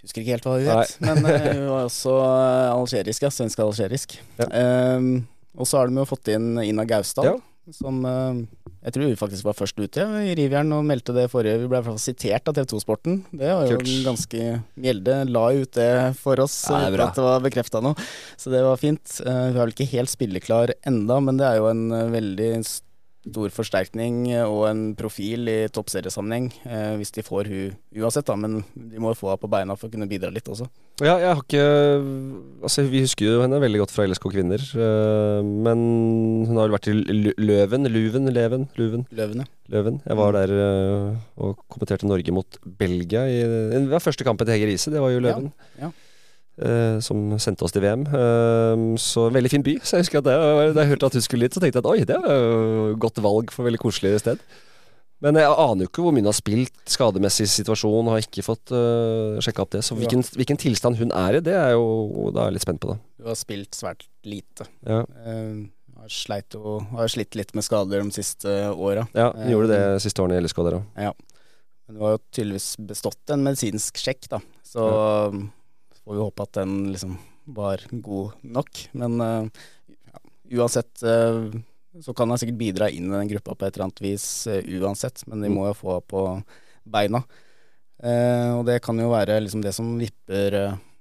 husker 0.03 0.23
ikke 0.23 0.37
helt 0.37 0.47
hva 0.47 0.59
hun 0.59 0.71
het, 0.71 0.97
men 1.03 1.23
uh, 1.27 1.47
hun 1.57 1.65
var 1.71 1.89
også 1.89 2.15
eh, 2.23 2.69
algerisk, 2.71 3.27
ja. 3.27 3.33
Svensk-algerisk. 3.35 4.19
Ja. 4.39 4.51
Um, 4.99 5.27
og 5.57 5.67
så 5.67 5.81
har 5.81 5.91
de 5.91 5.99
jo 5.99 6.07
fått 6.07 6.31
inn 6.35 6.55
Ina 6.63 6.87
Gausdal, 6.89 7.33
Ja. 7.33 7.37
Som 7.75 8.05
eh, 8.07 8.45
jeg 8.87 8.95
tror 8.95 9.09
vi 9.11 9.19
faktisk 9.19 9.47
var 9.49 9.57
først 9.59 9.81
ute 9.81 10.05
i 10.23 10.35
Rivjern 10.39 10.71
og 10.77 10.85
meldte 10.87 11.15
det 11.17 11.25
forrige. 11.33 11.59
Vi 11.59 11.67
ble 11.67 11.81
i 11.81 11.81
hvert 11.81 11.89
fall 11.89 12.03
sitert 12.03 12.47
av 12.47 12.55
TV 12.55 12.69
2-sporten. 12.71 13.17
Det 13.35 13.49
var 13.51 13.67
jo 13.67 13.81
Kult. 13.81 13.95
ganske 14.07 14.43
Mjelde 14.79 15.17
la 15.35 15.45
ut 15.57 15.73
det 15.75 15.91
for 16.21 16.39
oss 16.45 16.55
Ja, 16.71 16.85
det 16.93 17.03
at 17.03 17.19
det 17.19 17.25
var 17.27 17.43
bekrefta 17.43 17.83
nå, 17.83 17.97
så 18.39 18.53
det 18.55 18.63
var 18.63 18.79
fint. 18.79 19.19
Eh, 19.25 19.41
hun 19.49 19.57
er 19.57 19.63
vel 19.65 19.75
ikke 19.75 19.89
helt 19.97 20.13
spilleklar 20.13 20.75
enda, 20.87 21.19
men 21.19 21.41
det 21.41 21.49
er 21.49 21.59
jo 21.59 21.71
en 21.73 21.85
eh, 21.91 22.07
veldig 22.15 22.51
stor 23.27 23.53
forsterkning 23.55 24.19
og 24.47 24.63
en 24.71 24.83
profil 24.99 25.49
i 25.51 25.57
toppseriesammenheng, 25.73 26.49
eh, 26.65 26.95
hvis 27.01 27.13
de 27.17 27.25
får 27.27 27.51
hun 27.51 27.77
uansett, 28.03 28.27
da. 28.29 28.37
Men 28.39 28.61
de 28.75 29.03
må 29.03 29.13
jo 29.13 29.19
få 29.19 29.33
henne 29.33 29.43
på 29.43 29.51
beina 29.51 29.77
for 29.77 29.89
å 29.89 29.93
kunne 29.95 30.09
bidra 30.11 30.31
litt 30.33 30.47
også. 30.49 30.69
Ja, 31.05 31.19
jeg 31.21 31.29
har 31.29 31.43
ikke 31.43 31.65
Altså, 32.65 32.87
vi 32.89 33.03
husker 33.05 33.27
jo 33.27 33.43
henne 33.43 33.59
veldig 33.61 33.83
godt 33.83 33.93
fra 33.93 34.07
LSK 34.09 34.31
Kvinner. 34.33 34.63
eh, 34.75 35.43
men 35.45 36.47
hun 36.49 36.57
har 36.57 36.69
vel 36.69 36.77
vært 36.79 36.89
i 36.89 36.97
Løven, 37.37 37.91
Luven, 37.93 38.33
Leven, 38.33 38.69
Luven, 38.79 39.07
Løvene. 39.13 39.47
Løven. 39.69 40.01
Jeg 40.07 40.17
var 40.17 40.33
der 40.33 40.55
eh, 40.57 41.17
og 41.43 41.61
kommenterte 41.69 42.09
Norge 42.09 42.33
mot 42.33 42.59
Belgia 42.65 43.27
i 43.29 43.87
var 43.91 44.01
første 44.01 44.25
kampen 44.25 44.47
til 44.47 44.57
Hege 44.57 44.71
Riise, 44.71 44.91
det 44.95 45.03
var 45.03 45.11
jo 45.11 45.21
Løven. 45.21 45.53
ja. 45.81 45.91
eh, 45.91 46.06
som 47.05 47.35
sendte 47.43 47.67
oss 47.67 47.75
til 47.75 47.83
VM. 47.85 48.07
Eh, 48.09 48.85
så 49.03 49.27
veldig 49.33 49.51
fin 49.53 49.65
by. 49.67 49.75
Så 49.83 49.99
jeg 49.99 50.07
husker 50.07 50.23
at 50.23 50.29
det, 50.29 50.37
Da 50.77 50.85
jeg 50.85 50.95
hørte 50.95 51.11
at 51.11 51.19
hun 51.19 51.25
skulle 51.27 51.49
dit, 51.49 51.55
så 51.57 51.61
tenkte 51.61 51.83
jeg 51.83 51.85
at 51.85 51.91
oi, 51.93 52.05
det 52.09 52.17
var 52.23 52.33
jo 52.41 52.97
godt 53.03 53.21
valg 53.25 53.53
for 53.53 53.69
veldig 53.69 53.83
koselig 53.83 54.19
sted. 54.23 54.41
Men 55.25 55.39
jeg 55.41 55.49
aner 55.49 55.87
jo 55.87 55.89
ikke 55.89 56.03
hvor 56.05 56.13
mye 56.13 56.21
hun 56.21 56.29
har 56.29 56.37
spilt, 56.37 56.75
skademessig 56.93 57.47
situasjon, 57.49 58.11
har 58.13 58.21
ikke 58.21 58.45
fått 58.45 58.73
uh, 58.75 59.39
sjekka 59.41 59.65
opp 59.65 59.73
det. 59.73 59.81
Så 59.85 59.95
Ja. 59.97 60.03
hvilken, 60.03 60.25
hvilken 60.37 60.61
tilstand 60.61 60.99
hun 61.01 61.13
er 61.13 61.39
i, 61.39 61.41
det 61.41 61.55
er 61.57 61.73
jo 61.73 62.31
Da 62.35 62.43
er 62.43 62.51
jeg 62.51 62.59
litt 62.59 62.67
spent 62.67 62.81
på 62.85 62.91
det. 62.93 62.99
Hun 63.21 63.31
har 63.33 63.39
spilt 63.41 63.73
svært 63.73 64.07
lite. 64.25 64.69
Ja, 64.85 65.05
Uh, 65.27 65.65
har, 65.97 66.43
jo, 66.53 66.79
har 66.93 67.09
slitt 67.09 67.35
litt 67.35 67.55
med 67.57 67.65
skader 67.65 68.05
de 68.05 68.13
siste 68.13 68.47
åra. 68.77 69.09
ja 69.17 69.33
hun 69.33 69.49
gjorde 69.51 69.73
det 69.73 69.81
de 69.97 70.03
siste 70.05 70.21
årene 70.23 70.37
i 70.37 70.45
LSK 70.45 70.61
der 70.63 70.77
òg. 70.79 71.15
Men 71.87 71.97
hun 71.97 72.05
har 72.05 72.13
jo 72.17 72.21
tydeligvis 72.35 72.77
bestått 72.87 73.33
en 73.33 73.43
medisinsk 73.43 73.97
sjekk, 73.97 74.29
da. 74.29 74.41
Så 74.63 74.85
um, 75.33 75.51
får 76.07 76.15
vi 76.15 76.23
håpe 76.23 76.45
at 76.47 76.59
den 76.61 76.77
liksom 76.95 77.17
var 77.57 77.83
god 77.91 78.37
nok. 78.47 78.85
Men 78.95 79.19
uh, 79.21 79.49
ja, 80.13 80.21
uansett 80.61 81.03
uh, 81.03 81.51
så 82.03 82.15
kan 82.15 82.31
han 82.31 82.39
sikkert 82.39 82.59
bidra 82.61 82.89
inn 82.91 83.11
i 83.11 83.17
den 83.17 83.31
gruppa 83.35 83.55
på 83.59 83.67
et 83.67 83.75
eller 83.77 83.89
annet 83.89 84.03
vis 84.05 84.27
uh, 84.51 84.61
uansett. 84.81 85.27
Men 85.27 85.43
de 85.43 85.51
Mm. 85.51 85.59
må 85.59 85.67
jo 85.69 85.77
få 85.83 86.01
på 86.07 86.23
beina. 86.87 87.25
Eh, 87.97 88.51
og 88.53 88.67
det 88.69 88.83
kan 88.85 88.99
jo 89.01 89.09
være 89.09 89.39
liksom 89.41 89.63
det 89.65 89.73
som 89.73 89.95
vipper 89.99 90.55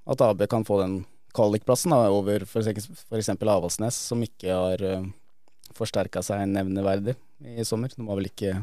at 0.07 0.21
AB 0.23 0.45
kan 0.47 0.63
få 0.63 0.77
den 0.79 0.93
kvalikplassen 1.35 1.91
over 1.91 2.45
f.eks. 2.47 3.29
Avaldsnes, 3.35 3.97
som 3.99 4.21
ikke 4.23 4.47
har 4.55 4.81
uh, 4.81 5.03
forsterka 5.75 6.23
seg 6.23 6.45
nevneverdig 6.47 7.17
i 7.43 7.65
sommer. 7.67 7.91
De 7.91 8.05
var 8.07 8.15
vel 8.15 8.29
ikke 8.29 8.53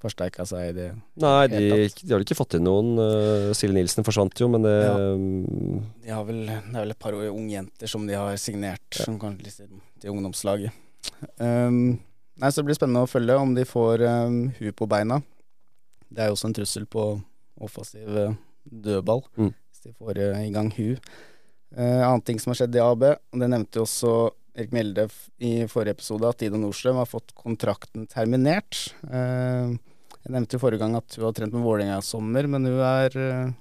forsterka 0.00 0.46
seg 0.48 0.70
i 0.70 0.74
det 0.76 0.86
Nei, 1.20 1.46
de, 1.52 1.60
de 2.00 2.12
har 2.14 2.24
ikke 2.24 2.36
fått 2.38 2.56
inn 2.58 2.64
noen. 2.66 2.92
Uh, 2.98 3.50
Silje 3.56 3.76
Nilsen 3.76 4.06
forsvant 4.06 4.40
jo, 4.40 4.48
men 4.52 4.64
det 4.64 4.74
Ja. 4.84 4.94
um, 5.14 5.82
De 6.04 6.12
har 6.14 6.24
vel, 6.28 6.44
det 6.48 6.74
er 6.74 6.80
vel 6.86 6.94
et 6.94 6.98
par 7.02 7.16
unge 7.18 7.52
jenter 7.52 7.90
som 7.90 8.06
de 8.08 8.16
har 8.16 8.36
signert, 8.40 8.88
som 8.96 9.18
kan 9.20 9.36
til 9.40 10.10
ungdomslaget. 10.14 10.72
Um, 11.38 11.98
nei, 12.40 12.48
så 12.50 12.60
det 12.62 12.68
blir 12.70 12.78
spennende 12.80 13.04
å 13.04 13.10
følge 13.10 13.36
om 13.40 13.52
de 13.56 13.64
får 13.68 14.04
um, 14.08 14.38
hu 14.58 14.70
på 14.72 14.88
beina. 14.90 15.20
Det 16.10 16.24
er 16.24 16.30
jo 16.30 16.36
også 16.38 16.48
en 16.50 16.56
trussel 16.56 16.86
på 16.90 17.04
offensiv 17.60 18.08
eh, 18.16 18.32
dødball, 18.64 19.20
Mm. 19.36 19.52
hvis 19.52 19.82
de 19.84 19.92
får 20.00 20.18
uh, 20.18 20.40
i 20.46 20.50
gang 20.54 20.70
hu. 20.74 20.96
Uh, 21.76 22.02
annet 22.08 22.24
ting 22.26 22.40
som 22.42 22.50
har 22.50 22.58
skjedd 22.62 22.74
i 22.74 22.82
AB, 22.82 23.04
og 23.14 23.38
det 23.44 23.48
nevnte 23.52 23.78
jo 23.78 23.84
også 23.86 24.14
Erik 24.58 24.72
Mjelde 24.74 25.04
i 25.46 25.52
forrige 25.70 25.94
episode, 25.94 26.26
at 26.26 26.42
Ida 26.42 26.58
Nordstrøm 26.58 26.96
har 26.98 27.06
fått 27.06 27.30
kontrakten 27.38 28.08
terminert. 28.10 28.88
Uh, 29.06 29.76
jeg 30.24 30.34
nevnte 30.34 30.56
jo 30.56 30.62
forrige 30.62 30.82
gang 30.82 30.96
at 30.98 31.16
hun 31.16 31.26
har 31.28 31.34
trent 31.36 31.54
med 31.56 31.64
Vålerenga 31.64 31.98
i 32.00 32.06
sommer, 32.06 32.46
men 32.50 32.66
hun 32.68 32.80
er, 32.84 33.16
uh, 33.16 33.52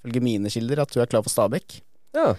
ifølge 0.00 0.22
mine 0.24 0.50
kilder, 0.52 0.82
at 0.82 0.94
hun 0.94 1.02
er 1.04 1.10
klar 1.10 1.22
for 1.26 1.32
Stabæk. 1.32 1.80
Ja. 2.16 2.32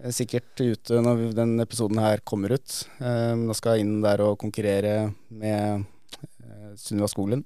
Eh, 0.00 0.12
Sikkert 0.14 0.56
ute 0.62 1.00
når 1.04 1.34
den 1.36 1.58
episoden 1.60 2.00
her 2.00 2.22
kommer 2.24 2.54
ut. 2.56 2.78
Eh, 3.02 3.34
Nå 3.36 3.52
skal 3.58 3.76
jeg 3.76 3.86
inn 3.86 3.98
der 4.04 4.22
og 4.24 4.38
konkurrere 4.40 5.10
med 5.28 5.84
eh, 6.40 6.70
Sunniva 6.80 7.10
Skoglund. 7.12 7.44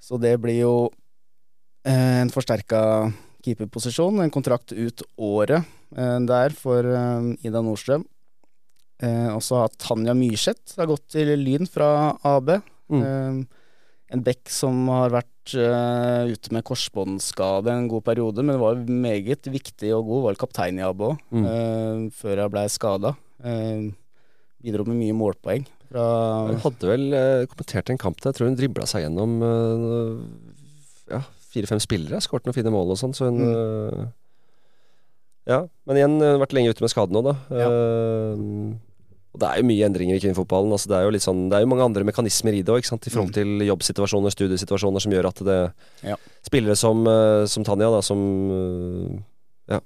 Så 0.00 0.18
det 0.20 0.34
blir 0.42 0.58
jo 0.60 0.74
eh, 1.86 2.20
en 2.20 2.32
forsterka 2.34 2.82
keeperposisjon, 3.44 4.20
en 4.20 4.32
kontrakt 4.34 4.74
ut 4.76 5.04
året 5.16 5.62
eh, 5.96 6.18
der 6.28 6.52
for 6.56 6.84
eh, 6.84 7.30
Ida 7.46 7.62
Nordstrøm. 7.64 8.04
Eh, 9.00 9.30
og 9.32 9.40
så 9.44 9.62
har 9.62 9.72
Tanja 9.80 10.12
Myrseth 10.12 10.76
har 10.76 10.90
gått 10.90 11.06
til 11.16 11.32
Lyn 11.40 11.64
fra 11.70 12.18
AB. 12.34 12.58
Mm. 12.90 13.46
Eh, 14.10 14.16
en 14.16 14.22
bekk 14.26 14.50
som 14.50 14.88
har 14.90 15.10
vært 15.14 15.54
uh, 15.54 16.26
ute 16.30 16.52
med 16.52 16.64
korsbåndskade 16.66 17.70
en 17.72 17.88
god 17.88 18.04
periode, 18.04 18.42
men 18.42 18.58
var 18.60 18.74
meget 18.86 19.46
viktig 19.50 19.92
og 19.96 20.04
god. 20.10 20.22
Var 20.28 20.40
kaptein 20.42 20.78
i 20.78 20.82
Abo 20.86 21.16
Mm. 21.30 21.44
uh, 21.46 22.10
før 22.10 22.42
jeg 22.44 22.50
blei 22.50 22.66
skada. 22.68 23.14
Uh, 23.42 23.90
bidro 24.62 24.84
med 24.84 24.98
mye 25.00 25.14
målpoeng. 25.16 25.64
Fra, 25.90 26.02
Hun 26.46 26.60
hadde 26.62 26.86
vel 26.86 27.12
eh, 27.16 27.46
kommentert 27.50 27.88
en 27.90 27.98
kamp 27.98 28.20
der. 28.20 28.30
Jeg 28.30 28.36
tror 28.38 28.46
hun 28.46 28.54
dribla 28.58 28.84
seg 28.86 29.02
gjennom 29.02 29.32
eh, 29.42 30.20
ja, 31.16 31.22
fire-fem 31.50 31.80
spillere. 31.82 32.20
Skåret 32.22 32.46
noen 32.46 32.54
fine 32.54 32.70
mål 32.70 32.92
og 32.94 32.98
sånn, 33.00 33.14
så 33.16 33.26
hun 33.26 33.40
eh, 33.42 34.04
Ja. 35.50 35.64
Men 35.88 35.96
igjen, 35.98 36.14
eh, 36.22 36.36
vært 36.38 36.52
lenge 36.54 36.70
ute 36.70 36.84
med 36.84 36.92
skade 36.92 37.10
nå, 37.16 37.24
da. 37.26 37.34
Eh, 37.50 38.44
og 39.32 39.38
det 39.40 39.46
er 39.48 39.60
jo 39.60 39.66
mye 39.68 39.86
endringer 39.86 40.16
i 40.16 40.20
kvinnefotballen. 40.24 40.72
Altså, 40.74 40.88
det, 40.90 40.96
er 40.98 41.04
jo 41.06 41.10
litt 41.14 41.22
sånn, 41.22 41.44
det 41.50 41.56
er 41.58 41.62
jo 41.62 41.70
mange 41.70 41.84
andre 41.86 42.02
mekanismer 42.08 42.56
i 42.58 42.62
det 42.66 42.72
òg, 42.74 42.82
i 42.82 43.10
forhold 43.10 43.30
Mm. 43.30 43.36
til 43.36 43.66
jobbsituasjoner, 43.68 44.30
studiesituasjoner, 44.34 45.00
som 45.00 45.12
gjør 45.12 45.28
at 45.28 45.44
det 45.46 45.72
Ja. 46.02 46.16
Spillere 46.42 46.76
som, 46.76 47.06
eh, 47.06 47.46
som 47.46 47.62
Tanja, 47.64 47.90
da, 47.90 48.00
som 48.02 48.18
eh, 48.50 49.22
Ja. 49.74 49.80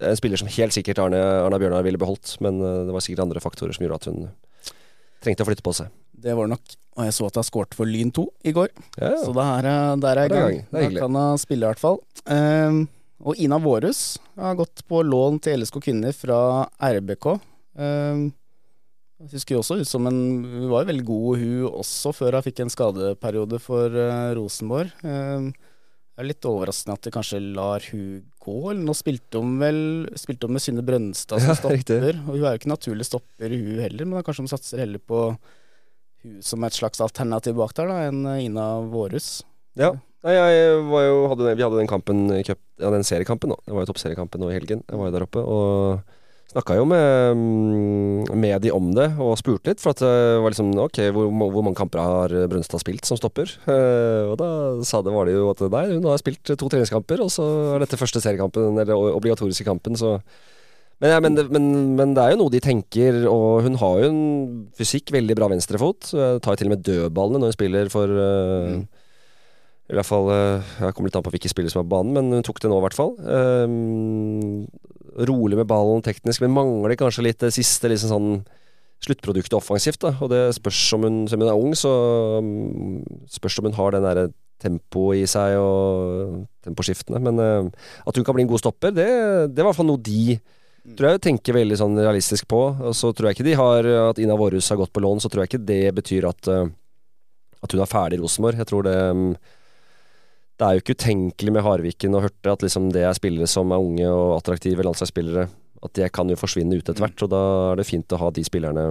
En 0.00 0.16
spiller 0.16 0.36
som 0.36 0.48
helt 0.48 0.72
sikkert 0.72 0.98
Arne, 0.98 1.16
Arna 1.46 1.58
Bjørnar 1.58 1.82
ville 1.84 1.96
beholdt, 1.98 2.36
men 2.40 2.60
eh, 2.60 2.84
det 2.86 2.92
var 2.92 3.00
sikkert 3.00 3.22
andre 3.22 3.40
faktorer 3.40 3.72
som 3.72 3.86
gjorde 3.86 3.94
at 3.94 4.04
hun 4.10 4.30
trengte 5.22 5.44
å 5.44 5.46
flytte 5.48 5.62
på 5.62 5.72
seg. 5.74 5.88
det 6.22 6.34
var 6.36 6.46
nok 6.48 6.60
Og 6.98 7.04
jeg 7.04 7.12
så 7.14 7.26
at 7.26 7.34
jeg 7.40 7.44
skårte 7.48 7.74
for 7.74 7.86
Lyn 7.86 8.10
2 8.12 8.26
i 8.44 8.52
går, 8.52 8.68
Ja, 9.00 9.08
ja. 9.14 9.16
så 9.24 9.32
det 9.32 9.44
her, 9.48 9.96
der 9.96 10.18
er 10.18 10.28
jeg 10.28 10.30
i 10.30 10.34
gang. 10.34 10.52
jeg. 10.52 10.66
Det 10.70 10.94
Da 10.94 11.00
kan 11.00 11.14
hun 11.14 11.38
spille, 11.38 11.64
i 11.64 11.72
hvert 11.72 11.78
fall. 11.80 11.98
Um, 12.26 12.88
og 13.24 13.38
Ina 13.40 13.56
Vårhus 13.58 14.18
har 14.36 14.54
gått 14.56 14.82
på 14.86 15.00
lån 15.02 15.40
til 15.40 15.60
LSK 15.62 15.80
Kvinner 15.80 16.12
fra 16.12 16.68
RBK. 16.82 17.40
Eh, 17.78 18.28
jeg 19.22 19.38
husker 19.38 19.58
også 19.58 19.76
ut 19.80 19.88
som 19.88 20.06
en 20.10 20.16
Hun 20.42 20.70
var 20.70 20.84
jo 20.84 20.90
veldig 20.92 21.04
god, 21.08 21.42
hun 21.42 21.66
også, 21.82 22.12
før 22.16 22.38
hun 22.38 22.46
fikk 22.46 22.62
en 22.64 22.72
skadeperiode 22.72 23.60
for 23.62 23.94
uh, 23.94 24.32
Rosenborg. 24.38 24.90
Uh, 25.04 25.52
det 26.12 26.20
er 26.20 26.28
litt 26.28 26.44
overraskende 26.44 26.98
at 26.98 27.06
de 27.06 27.12
kanskje 27.14 27.40
lar 27.56 27.84
hun 27.88 28.20
gå. 28.42 28.56
Eller 28.70 28.82
nå 28.84 28.94
spilte 28.96 29.40
hun 29.40 29.54
vel 29.62 29.78
Spilte 30.20 30.44
hun 30.48 30.58
med 30.58 30.64
Synne 30.64 30.84
Brønstad 30.84 31.40
som 31.40 31.48
Ja, 31.54 31.56
stopper. 31.56 31.78
riktig. 31.78 31.98
Og 32.26 32.34
hun 32.34 32.42
er 32.42 32.54
jo 32.56 32.60
ikke 32.60 32.72
naturlig 32.74 33.06
stopper, 33.08 33.54
hun 33.56 33.82
heller, 33.86 34.08
men 34.08 34.18
da 34.18 34.24
kanskje 34.26 34.44
hun 34.44 34.52
satser 34.52 34.82
heller 34.84 35.00
på 35.00 35.22
hun 36.22 36.40
som 36.44 36.62
et 36.66 36.76
slags 36.76 37.00
alternativ 37.02 37.56
bak 37.58 37.72
der, 37.78 37.88
da, 37.90 38.02
enn 38.10 38.26
eh, 38.30 38.44
Ina 38.44 38.66
Vårhus. 38.92 39.40
Ja. 39.78 39.94
Nei, 40.22 40.36
jeg 40.36 40.82
var 40.86 41.02
jo, 41.02 41.14
hadde, 41.32 41.54
vi 41.58 41.64
hadde 41.64 41.80
den 41.80 41.88
kampen 41.90 42.28
cup, 42.46 42.60
ja, 42.78 42.92
den 42.94 43.02
seriekampen 43.02 43.50
nå. 43.50 43.56
Det 43.66 43.74
var 43.74 43.82
jo 43.82 43.90
toppseriekampen 43.90 44.38
nå 44.44 44.52
i 44.52 44.54
helgen. 44.54 44.84
Jeg 44.86 45.00
var 45.00 45.08
jo 45.08 45.14
der 45.16 45.24
oppe 45.26 45.42
og 45.42 46.12
snakka 46.52 46.76
jo 46.76 46.84
med, 46.88 47.38
mm, 47.38 48.32
med 48.36 48.62
de 48.64 48.72
om 48.76 48.90
det 48.94 49.08
og 49.16 49.34
spurte 49.40 49.72
litt. 49.72 49.80
For 49.82 49.94
at 49.94 50.02
det 50.04 50.12
var 50.44 50.52
liksom 50.52 50.70
Ok, 50.82 51.00
hvor, 51.14 51.30
hvor 51.32 51.64
mange 51.64 51.78
kamper 51.78 52.02
har 52.02 52.34
Brunstad 52.52 52.82
spilt 52.82 53.08
som 53.08 53.18
stopper? 53.20 53.50
Eh, 53.66 54.30
og 54.30 54.36
da 54.40 54.48
sa 54.86 55.00
det, 55.04 55.14
var 55.14 55.28
det 55.28 55.36
jo 55.36 55.50
at 55.52 55.62
nei, 55.72 55.86
hun 55.94 56.08
har 56.10 56.20
spilt 56.20 56.44
to 56.52 56.68
treningskamper, 56.68 57.22
og 57.24 57.32
så 57.32 57.46
er 57.74 57.84
dette 57.84 58.00
første 58.00 58.20
seriekampen, 58.22 58.76
eller 58.82 59.16
obligatoriske 59.16 59.66
kampen, 59.68 59.96
så 59.98 60.18
men, 61.02 61.16
men, 61.24 61.38
men, 61.50 61.64
men 61.98 62.12
det 62.14 62.22
er 62.22 62.34
jo 62.36 62.44
noe 62.44 62.52
de 62.54 62.60
tenker, 62.62 63.24
og 63.26 63.64
hun 63.64 63.74
har 63.80 64.04
jo 64.04 64.10
en 64.12 64.20
fysikk, 64.78 65.10
veldig 65.10 65.34
bra 65.34 65.48
venstrefot. 65.50 66.12
Eh, 66.14 66.36
Tar 66.44 66.60
til 66.60 66.68
og 66.70 66.76
med 66.76 66.84
dødballene 66.86 67.42
når 67.42 67.50
hun 67.50 67.56
spiller 67.58 67.90
for 67.92 68.18
eh, 68.22 68.76
Mm. 68.76 68.84
I 69.92 69.96
hvert 69.98 70.08
fall 70.08 70.28
Jeg 70.30 70.94
kommer 70.94 71.10
litt 71.10 71.16
an 71.18 71.24
på 71.26 71.32
hvilke 71.34 71.50
spillere 71.50 71.72
som 71.72 71.82
er 71.82 71.84
på 71.84 71.92
banen, 71.92 72.14
men 72.16 72.38
hun 72.38 72.44
tok 72.46 72.62
det 72.62 72.70
nå, 72.70 72.78
i 72.78 72.84
hvert 72.86 72.96
fall. 72.96 73.10
Ehm, 73.28 74.62
rolig 75.28 75.58
med 75.58 75.68
ballen 75.70 76.02
teknisk, 76.04 76.42
men 76.42 76.54
mangler 76.56 76.96
kanskje 76.98 77.26
litt 77.26 77.40
det 77.42 77.52
siste 77.54 77.90
liksom 77.90 78.12
sånn 78.12 78.30
sluttproduktet 79.02 79.56
offensivt. 79.58 80.00
da 80.04 80.14
Og 80.20 80.30
det 80.30 80.42
spørs 80.56 80.80
om 80.96 81.06
hun, 81.06 81.18
som 81.28 81.42
hun 81.42 81.50
er 81.50 81.58
ung, 81.58 81.74
så 81.78 81.90
mm, 82.42 83.26
spørs 83.38 83.58
om 83.58 83.68
hun 83.68 83.78
har 83.78 83.94
den 83.94 84.06
derre 84.06 84.26
tempoet 84.62 85.24
i 85.24 85.28
seg 85.30 85.58
og 85.58 86.42
temposkiftene. 86.62 87.18
Men 87.22 87.40
uh, 87.42 87.86
at 88.06 88.18
hun 88.18 88.26
kan 88.26 88.36
bli 88.36 88.46
en 88.46 88.52
god 88.52 88.62
stopper, 88.62 88.94
det, 88.94 89.08
det 89.50 89.62
var 89.62 89.70
i 89.70 89.70
hvert 89.72 89.80
fall 89.80 89.90
noe 89.90 90.02
de 90.02 90.38
tror 90.82 91.12
jeg 91.12 91.22
tenker 91.22 91.54
veldig 91.54 91.76
sånn 91.78 91.98
realistisk 91.98 92.48
på. 92.50 92.60
Og 92.90 92.94
så 92.98 93.12
tror 93.14 93.30
jeg 93.30 93.38
ikke 93.38 93.46
de 93.46 93.58
har 93.58 93.86
At 94.10 94.18
Ina 94.18 94.34
Vårhus 94.38 94.70
har 94.72 94.80
gått 94.80 94.94
på 94.94 95.02
lån, 95.02 95.22
så 95.22 95.30
tror 95.30 95.44
jeg 95.44 95.52
ikke 95.52 95.66
det 95.68 95.82
betyr 95.98 96.26
at 96.30 96.50
uh, 96.50 96.66
At 97.62 97.74
hun 97.74 97.82
er 97.82 97.90
ferdig 97.90 98.18
i 98.18 98.22
Rosenborg. 98.22 98.58
Jeg 98.58 98.70
tror 98.70 98.86
det 98.86 98.96
mm, 98.98 99.28
Det 100.60 100.66
er 100.68 100.76
jo 100.76 100.82
ikke 100.82 100.94
utenkelig 100.98 101.52
med 101.56 101.64
Harviken 101.66 102.14
og 102.18 102.26
Hørte 102.26 102.52
at 102.52 102.62
liksom 102.62 102.90
det 102.94 103.02
er 103.08 103.16
spillere 103.16 103.48
som 103.50 103.72
er 103.74 103.82
unge 103.82 104.06
og 104.10 104.36
attraktive 104.36 104.84
landslagsspillere. 104.86 105.48
At 105.82 105.94
det 105.98 106.12
kan 106.14 106.28
jo 106.30 106.36
forsvinne 106.38 106.76
ut 106.78 106.86
etter 106.86 107.02
hvert, 107.02 107.22
og 107.24 107.30
da 107.32 107.40
er 107.72 107.80
det 107.80 107.88
fint 107.88 108.12
å 108.14 108.20
ha 108.20 108.28
de 108.30 108.44
spillerne 108.46 108.84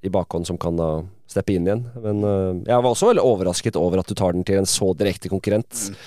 i 0.00 0.08
bakhånd 0.08 0.46
som 0.48 0.56
kan 0.56 0.78
da 0.80 0.86
steppe 1.28 1.52
inn 1.52 1.66
igjen. 1.68 1.82
Men 2.00 2.22
uh, 2.24 2.54
jeg 2.64 2.78
var 2.80 2.88
også 2.94 3.10
veldig 3.10 3.24
overrasket 3.26 3.76
over 3.76 4.00
at 4.00 4.08
du 4.08 4.14
tar 4.16 4.32
den 4.32 4.46
til 4.48 4.62
en 4.62 4.70
så 4.70 4.94
direkte 4.96 5.28
konkurrent. 5.28 5.68
Mm. 5.90 5.98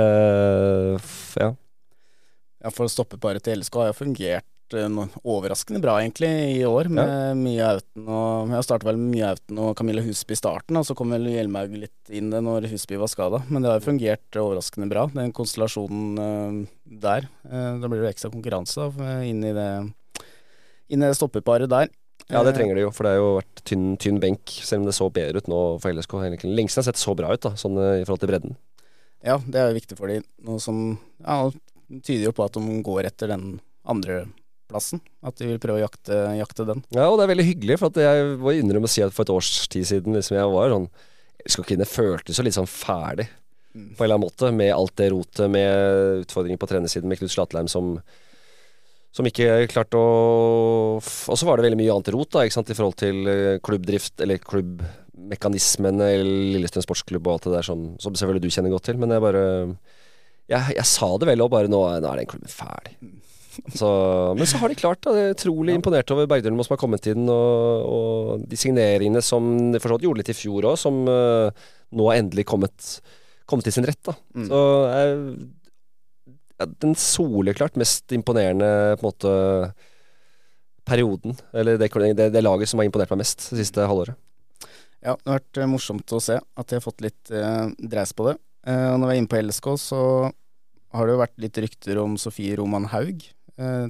Eh, 0.00 0.94
f- 0.96 1.36
ja. 1.42 1.50
Ja, 2.64 2.70
for 2.72 2.88
stoppeparet 2.88 3.44
til 3.44 3.60
LSK 3.60 3.76
har 3.82 3.90
jo 3.92 3.98
fungert 3.98 4.46
eh, 4.72 4.86
no- 4.88 5.10
overraskende 5.20 5.82
bra, 5.84 5.98
egentlig, 6.00 6.30
i 6.56 6.62
år. 6.64 6.88
Med 6.88 7.36
mye 7.42 7.66
Auten 7.74 8.08
og 8.08 8.48
Jeg 8.54 8.64
starta 8.64 8.88
vel 8.88 8.96
med 8.96 9.12
mye 9.12 9.28
Auten 9.34 9.58
og 9.60 9.74
Camilla 9.76 10.00
Husby 10.02 10.32
i 10.32 10.40
starten, 10.40 10.78
og 10.80 10.86
så 10.88 10.96
kom 10.96 11.12
vel 11.12 11.28
Hjelmaug 11.28 11.76
litt 11.76 12.08
inn 12.14 12.30
det 12.32 12.40
når 12.46 12.70
Husby 12.72 12.96
var 12.96 13.12
skada. 13.12 13.42
Men 13.50 13.60
det 13.62 13.70
har 13.70 13.80
jo 13.82 13.88
fungert 13.90 14.40
overraskende 14.40 14.88
bra, 14.88 15.04
den 15.12 15.32
konstellasjonen 15.36 16.18
eh, 16.24 16.62
der. 17.04 17.28
Eh, 17.44 17.76
da 17.82 17.90
blir 17.92 18.00
det 18.06 18.14
ekstra 18.14 18.32
konkurranse 18.32 18.88
inn 19.28 19.44
i 19.44 19.52
det 19.52 19.68
inn 20.88 21.02
i 21.02 21.06
det 21.08 21.16
stoppeparet 21.16 21.68
der. 21.68 21.88
Ja, 22.30 22.42
det 22.42 22.54
Eh, 22.54 22.56
trenger 22.56 22.74
de 22.78 22.86
jo, 22.86 22.90
for 22.94 23.04
det 23.04 23.10
har 23.12 23.18
jo 23.20 23.32
vært 23.38 23.62
tynn, 23.68 23.96
tynn 24.00 24.20
benk, 24.20 24.48
selv 24.48 24.80
om 24.80 24.86
det 24.88 24.94
så 24.96 25.10
bedre 25.12 25.40
ut 25.42 25.48
nå 25.50 25.58
for 25.82 25.92
LSK. 25.92 26.14
Lenge 26.44 26.70
siden 26.72 26.80
har 26.80 26.86
sett 26.88 27.00
så 27.00 27.14
bra 27.16 27.32
ut, 27.34 27.40
da, 27.44 27.50
sånn 27.60 27.76
eh, 27.76 28.00
i 28.00 28.04
forhold 28.06 28.20
til 28.22 28.30
bredden. 28.32 28.56
Ja, 29.24 29.38
det 29.40 29.56
er 29.60 29.70
jo 29.72 29.76
viktig 29.78 29.96
for 29.96 30.08
de 30.12 30.18
Noe 30.44 30.60
som 30.60 30.98
ja, 31.24 31.50
tyder 32.04 32.26
jo 32.28 32.32
på 32.36 32.44
at 32.44 32.52
de 32.56 32.82
går 32.84 33.08
etter 33.08 33.28
den 33.32 33.58
andreplassen. 34.74 35.00
At 35.22 35.38
de 35.38 35.46
vil 35.48 35.60
prøve 35.62 35.78
å 35.80 35.84
jakte, 35.86 36.18
jakte 36.38 36.66
den. 36.66 36.82
Ja, 36.94 37.08
og 37.08 37.18
det 37.18 37.24
er 37.26 37.32
veldig 37.34 37.46
hyggelig, 37.52 37.78
for 37.80 37.92
at 37.92 37.96
jeg 38.02 38.36
må 38.42 38.54
innrømme 38.58 38.88
å 38.88 38.92
si 38.92 39.02
at 39.04 39.14
for 39.14 39.24
et 39.24 39.30
års 39.34 39.68
tid 39.68 39.86
siden 39.86 40.14
liksom 40.18 40.36
jeg 40.36 40.50
var 40.52 40.74
sånn 40.74 40.88
jeg 41.44 41.50
LSK 41.50 41.64
kunne 41.68 41.84
følte 41.88 42.32
så 42.34 42.44
litt 42.46 42.56
sånn 42.56 42.70
ferdig, 42.70 43.28
Mm. 43.74 43.96
på 43.96 44.04
en 44.04 44.06
eller 44.06 44.14
annen 44.14 44.28
måte, 44.28 44.54
med 44.54 44.70
alt 44.70 44.92
det 44.94 45.10
rotet, 45.10 45.50
med 45.50 46.20
utfordringer 46.22 46.60
på 46.62 46.68
trenersiden 46.70 47.08
med 47.10 47.18
Knut 47.18 47.32
Slatleim 47.32 47.66
som 47.66 47.96
som 49.10 49.26
ikke 49.26 49.66
klarte 49.66 49.98
å 49.98 51.00
Og 51.02 51.34
så 51.34 51.42
var 51.44 51.56
det 51.58 51.64
veldig 51.66 51.80
mye 51.80 51.90
annet 51.90 52.12
rot 52.14 52.30
da, 52.30 52.44
ikke 52.46 52.54
sant, 52.54 52.70
i 52.70 52.74
forhold 52.78 52.94
til 53.02 53.26
eh, 53.26 53.58
klubbdrift, 53.58 54.20
eller 54.22 54.38
klubbmekanismene, 54.38 56.06
eller 56.06 56.54
Lillestrøm 56.54 56.86
sportsklubb 56.86 57.26
og 57.26 57.32
alt 57.34 57.48
det 57.48 57.56
der 57.56 57.66
som, 57.66 57.82
som 57.98 58.14
selvfølgelig 58.14 58.46
du 58.46 58.54
kjenner 58.54 58.70
godt 58.70 58.86
til. 58.86 58.96
Men 59.02 59.10
jeg 59.10 59.24
bare 59.26 59.44
Jeg, 60.46 60.76
jeg 60.76 60.86
sa 60.86 61.10
det 61.18 61.26
vel 61.26 61.42
og 61.42 61.50
bare 61.50 61.66
nå, 61.66 61.82
nå 61.98 62.12
er 62.12 62.22
den 62.22 62.30
klubben 62.30 62.54
ferdig. 62.54 62.94
Så, 63.74 63.88
men 64.38 64.48
så 64.50 64.58
har 64.60 64.70
de 64.70 64.78
klart 64.78 65.02
det. 65.06 65.14
Er 65.14 65.34
utrolig 65.34 65.76
imponert 65.78 66.10
over 66.14 66.28
Bergdølmo 66.30 66.66
som 66.66 66.74
har 66.74 66.80
kommet 66.82 67.06
inn, 67.10 67.26
og, 67.30 67.88
og 67.88 68.46
de 68.50 68.58
signeringene 68.58 69.22
som 69.24 69.46
de 69.74 69.82
forstått 69.82 70.06
gjorde 70.06 70.22
litt 70.22 70.32
i 70.34 70.36
fjor 70.38 70.70
òg, 70.72 70.78
som 70.80 71.04
uh, 71.08 71.66
nå 71.94 72.08
har 72.10 72.22
endelig 72.22 72.46
kommet, 72.50 72.98
kommet 73.50 73.68
til 73.68 73.76
sin 73.78 73.88
rett. 73.88 74.02
da 74.06 74.16
Mm. 74.34 74.48
Så 74.50 74.60
er, 74.90 75.12
ja, 76.58 76.66
den 76.82 76.94
soleklart 76.98 77.78
mest 77.80 78.12
imponerende 78.14 78.68
på 78.98 79.04
en 79.04 79.10
måte 79.10 79.34
perioden, 80.84 81.36
eller 81.56 81.78
det, 81.80 81.88
det, 82.18 82.28
det 82.34 82.44
laget 82.44 82.68
som 82.68 82.80
har 82.80 82.88
imponert 82.88 83.12
meg 83.14 83.22
mest 83.22 83.48
det 83.50 83.62
siste 83.62 83.86
halvåret. 83.88 84.18
Ja, 85.04 85.14
det 85.20 85.28
har 85.28 85.38
vært 85.38 85.60
eh, 85.60 85.68
morsomt 85.68 86.12
å 86.16 86.20
se 86.22 86.38
at 86.40 86.68
de 86.70 86.78
har 86.78 86.84
fått 86.84 87.04
litt 87.04 87.32
eh, 87.32 87.66
dreis 87.78 88.14
på 88.16 88.28
det. 88.30 88.38
Eh, 88.66 88.92
når 88.96 89.04
vi 89.04 89.14
er 89.14 89.20
inne 89.20 89.32
på 89.32 89.40
LSK, 89.40 89.68
så 89.80 90.00
har 90.94 91.06
det 91.06 91.14
jo 91.16 91.20
vært 91.20 91.40
litt 91.42 91.60
rykter 91.64 92.00
om 92.00 92.16
Sofie 92.20 92.56
Roman 92.56 92.88
Haug 92.92 93.24
eh, 93.24 93.43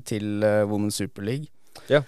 til 0.04 0.44
eh, 0.44 0.62
Women's 0.68 0.98
Super 1.00 1.24
League. 1.26 1.48
Ja. 1.90 2.02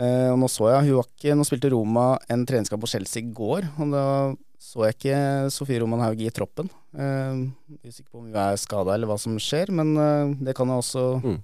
Eh, 0.00 0.28
og 0.32 0.38
nå 0.40 0.48
så 0.48 0.70
jeg, 0.70 0.86
hun 0.88 1.00
var 1.00 1.08
ikke 1.10 1.34
Nå 1.36 1.44
spilte 1.44 1.70
Roma 1.74 2.04
en 2.32 2.46
treningskamp 2.48 2.80
på 2.84 2.88
Chelsea 2.92 3.20
i 3.24 3.32
går, 3.36 3.66
og 3.82 3.90
da 3.92 4.04
så 4.60 4.84
jeg 4.86 4.96
ikke 4.98 5.20
Sofie 5.52 5.80
Roman 5.80 6.02
Haug 6.04 6.20
i 6.20 6.30
troppen. 6.36 6.68
Eh, 6.92 7.40
usikker 7.88 8.10
på 8.12 8.20
om 8.20 8.26
hun 8.28 8.36
er 8.36 8.58
skada 8.60 8.92
eller 8.94 9.08
hva 9.08 9.16
som 9.20 9.38
skjer, 9.40 9.72
men 9.72 9.94
eh, 9.96 10.34
det 10.46 10.54
kan 10.58 10.68
jo 10.68 10.80
også 10.82 11.04
Mm. 11.24 11.38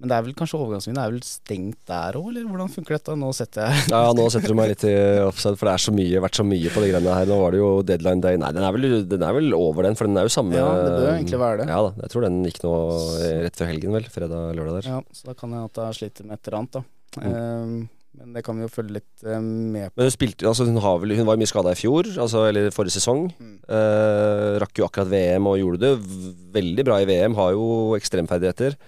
Men 0.00 0.08
det 0.08 0.16
er 0.16 0.24
vel 0.24 0.36
kanskje 0.38 0.56
overgangsvinduet 0.56 1.02
er 1.02 1.12
vel 1.12 1.24
stengt 1.28 1.80
der 1.90 2.16
òg, 2.16 2.30
eller 2.30 2.46
hvordan 2.48 2.70
funker 2.72 2.96
dette? 2.96 3.16
Nå 3.20 3.30
setter 3.36 3.66
jeg 3.68 3.90
Ja, 3.92 4.00
nå 4.16 4.24
setter 4.32 4.54
du 4.54 4.56
meg 4.56 4.70
litt 4.72 4.84
i 4.88 4.94
offside, 5.26 5.58
for 5.60 5.68
det 5.68 5.74
er 5.76 5.84
så 5.84 5.92
mye, 5.92 6.22
vært 6.24 6.38
så 6.40 6.46
mye 6.48 6.72
på 6.72 6.80
de 6.84 6.88
greiene 6.94 7.18
her. 7.18 7.28
Nå 7.28 7.36
var 7.42 7.52
det 7.52 7.60
jo 7.60 7.68
deadline 7.84 8.24
day 8.24 8.40
Nei, 8.40 8.50
den 8.56 8.64
er 8.64 8.76
vel, 8.76 8.88
den 9.10 9.26
er 9.28 9.36
vel 9.36 9.52
over, 9.58 9.84
den, 9.84 9.98
for 10.00 10.08
den 10.08 10.16
er 10.16 10.24
jo 10.24 10.32
samme 10.32 10.56
Ja, 10.56 10.68
det 10.80 10.90
bør 10.96 11.10
egentlig 11.12 11.40
være 11.44 11.60
det. 11.60 11.68
Ja 11.68 11.80
da, 11.84 11.94
jeg 12.00 12.14
tror 12.14 12.24
den 12.24 12.42
gikk 12.48 12.60
nå 12.64 12.74
eh, 13.20 13.38
rett 13.44 13.60
før 13.60 13.72
helgen, 13.74 13.96
vel. 13.98 14.08
Fredag-lørdag 14.16 14.78
der. 14.80 14.92
Ja, 14.94 15.00
så 15.12 15.28
da 15.28 15.34
kan 15.36 15.52
jeg 15.56 15.68
at 15.68 15.80
jeg 15.84 15.98
sliter 16.00 16.28
med 16.30 16.38
et 16.38 16.48
eller 16.48 16.62
annet, 16.62 16.78
da. 16.78 16.86
Mm. 17.20 17.34
Um, 17.34 17.74
Men 18.20 18.32
det 18.34 18.42
kan 18.46 18.56
vi 18.56 18.64
jo 18.64 18.70
følge 18.72 18.96
litt 18.96 19.26
eh, 19.26 19.40
med 19.40 19.90
på. 19.90 20.00
Men 20.00 20.08
hun 20.08 20.14
spilte 20.14 20.48
altså 20.48 20.64
hun, 20.66 20.80
har 20.82 20.96
vel, 21.02 21.12
hun 21.18 21.28
var 21.28 21.38
mye 21.40 21.50
skada 21.50 21.74
i 21.76 21.78
fjor, 21.78 22.08
altså, 22.24 22.46
eller 22.48 22.72
forrige 22.74 22.96
sesong. 22.96 23.28
Mm. 23.36 23.58
Eh, 23.68 24.54
rakk 24.64 24.80
jo 24.80 24.88
akkurat 24.88 25.12
VM 25.12 25.50
og 25.52 25.60
gjorde 25.60 25.84
det 25.84 25.92
veldig 26.56 26.88
bra 26.88 26.98
i 27.04 27.10
VM. 27.10 27.36
Har 27.38 27.52
jo 27.58 27.68
ekstremferdigheter. 28.00 28.80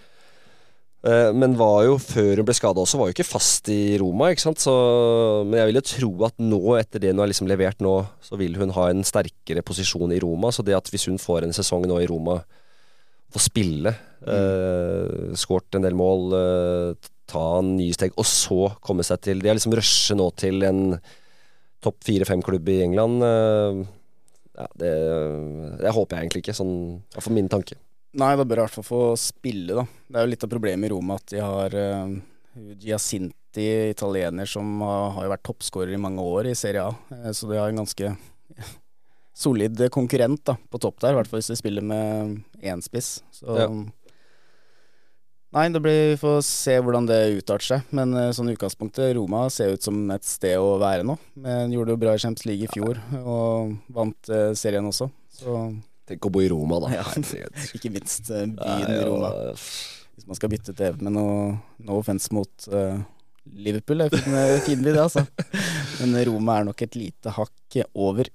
Eh, 1.02 1.32
men 1.34 1.56
var 1.58 1.80
jo, 1.88 1.96
før 1.98 2.38
hun 2.38 2.46
ble 2.46 2.54
skada 2.54 2.82
også, 2.82 2.98
var 3.00 3.10
jo 3.10 3.16
ikke 3.16 3.26
fast 3.26 3.68
i 3.72 3.96
Roma. 3.98 4.30
ikke 4.30 4.44
sant? 4.44 4.62
Så, 4.62 4.72
men 5.48 5.58
jeg 5.58 5.70
vil 5.70 5.80
jo 5.80 5.86
tro 5.90 6.10
at 6.28 6.42
nå, 6.42 6.60
etter 6.78 7.02
det 7.02 7.10
hun 7.10 7.22
har 7.24 7.30
liksom 7.32 7.50
levert 7.50 7.82
nå, 7.82 7.96
så 8.22 8.38
vil 8.38 8.54
hun 8.60 8.74
ha 8.76 8.88
en 8.92 9.02
sterkere 9.06 9.64
posisjon 9.66 10.14
i 10.14 10.20
Roma. 10.22 10.52
Så 10.54 10.64
det 10.66 10.78
at 10.78 10.92
hvis 10.92 11.08
hun 11.10 11.18
får 11.22 11.48
en 11.48 11.56
sesong 11.56 11.88
nå 11.90 11.98
i 12.02 12.08
Roma, 12.10 12.38
får 13.32 13.46
spille, 13.48 13.94
eh, 14.28 15.32
skåret 15.40 15.74
en 15.74 15.88
del 15.88 15.98
mål, 15.98 16.36
eh, 16.38 17.10
ta 17.32 17.46
nye 17.64 17.96
steg, 17.96 18.14
og 18.20 18.28
så 18.28 18.76
komme 18.84 19.02
seg 19.06 19.22
til 19.24 19.40
De 19.40 19.48
har 19.48 19.56
liksom 19.56 19.74
rushet 19.74 20.18
nå 20.18 20.28
til 20.36 20.62
en 20.68 21.00
topp 21.82 21.98
fire-fem-klubb 22.04 22.68
i 22.68 22.82
England. 22.86 23.22
eh, 23.26 23.82
ja, 24.52 24.66
det, 24.76 24.92
det 25.80 25.94
håper 25.96 26.14
jeg 26.14 26.26
egentlig 26.26 26.42
ikke, 26.44 26.54
sånn 26.54 27.02
for 27.18 27.32
min 27.32 27.48
tanke. 27.48 27.74
Nei, 28.12 28.34
da 28.36 28.44
bør 28.44 28.60
jeg 28.60 28.60
i 28.60 28.66
hvert 28.66 28.76
fall 28.76 28.84
få 28.84 29.02
spille, 29.20 29.76
da. 29.78 29.86
Det 30.08 30.20
er 30.20 30.26
jo 30.26 30.32
litt 30.34 30.44
av 30.44 30.50
problemet 30.52 30.88
i 30.88 30.92
Roma 30.92 31.16
at 31.16 31.32
de 31.32 31.40
har 31.40 31.76
uh, 31.78 32.12
Giacinti, 32.82 33.64
italiener, 33.92 34.48
som 34.48 34.68
har, 34.84 35.14
har 35.16 35.32
vært 35.32 35.44
toppskårer 35.48 35.94
i 35.96 36.00
mange 36.00 36.24
år 36.24 36.50
i 36.50 36.54
Serie 36.56 36.84
A. 36.84 36.92
Eh, 37.16 37.32
så 37.36 37.48
de 37.48 37.56
har 37.60 37.72
en 37.72 37.80
ganske 37.82 38.12
solid 39.44 39.80
konkurrent 39.92 40.44
da, 40.48 40.58
på 40.68 40.80
topp 40.80 41.00
der, 41.00 41.14
i 41.14 41.20
hvert 41.20 41.30
fall 41.30 41.40
hvis 41.40 41.50
de 41.54 41.58
spiller 41.60 41.84
med 41.84 42.38
én 42.60 42.84
spiss. 42.84 43.18
Så 43.32 43.56
Ja. 43.58 43.68
Nei, 45.52 45.66
det 45.68 45.82
blir, 45.84 46.14
vi 46.14 46.16
får 46.16 46.38
se 46.48 46.78
hvordan 46.80 47.04
det 47.04 47.18
utarter 47.36 47.66
seg. 47.66 47.88
Men 47.92 48.14
eh, 48.16 48.30
sånn 48.32 48.48
utgangspunktet, 48.54 49.10
Roma 49.18 49.42
ser 49.52 49.74
ut 49.74 49.84
som 49.84 49.98
et 50.14 50.24
sted 50.24 50.56
å 50.56 50.78
være 50.80 51.04
nå. 51.04 51.18
Men 51.44 51.74
gjorde 51.74 51.90
det 51.90 51.96
jo 51.98 52.00
bra 52.06 52.14
i 52.16 52.22
Champions 52.22 52.46
League 52.48 52.64
i 52.64 52.72
fjor, 52.72 53.00
og 53.20 53.74
vant 53.92 54.32
eh, 54.32 54.54
serien 54.56 54.88
også. 54.88 55.10
Så 55.36 55.58
Tenk 56.08 56.26
å 56.26 56.32
bo 56.34 56.42
i 56.42 56.50
Roma, 56.50 56.80
da. 56.82 56.92
Ja. 56.98 57.06
Ikke 57.76 57.92
minst 57.94 58.28
byen 58.30 58.56
Nei, 58.58 58.78
ja, 58.82 59.08
Roma. 59.08 59.32
Hvis 60.12 60.28
man 60.28 60.38
skal 60.38 60.52
bytte 60.52 60.74
TV 60.76 61.00
med 61.00 61.14
noe 61.14 61.36
no 61.82 61.98
offense 62.02 62.32
mot 62.34 62.68
uh, 62.74 63.00
Liverpool, 63.48 64.04
er 64.04 64.12
fin, 64.12 64.34
eh, 64.38 64.58
fin 64.62 64.82
by 64.82 64.92
det, 64.92 65.02
altså. 65.02 65.24
Men 66.02 66.18
Roma 66.28 66.60
er 66.60 66.68
nok 66.68 66.84
et 66.84 66.98
lite 66.98 67.32
hakk 67.34 67.78
over. 67.94 68.28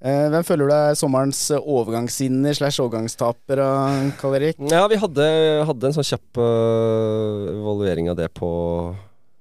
Eh, 0.00 0.26
hvem 0.32 0.46
føler 0.48 0.70
du 0.70 0.74
er 0.74 0.96
sommerens 0.96 1.42
overgangssinner 1.60 2.56
slash 2.56 2.80
overgangstaper, 2.80 3.60
eh, 3.60 4.08
Karl 4.18 4.38
Erik? 4.38 4.62
Ja, 4.72 4.86
vi 4.88 4.98
hadde, 5.02 5.28
hadde 5.68 5.90
en 5.90 5.96
sånn 5.98 6.08
kjapp 6.08 6.40
uh, 6.40 7.50
evaluering 7.52 8.08
av 8.12 8.18
det 8.18 8.30
på 8.38 8.50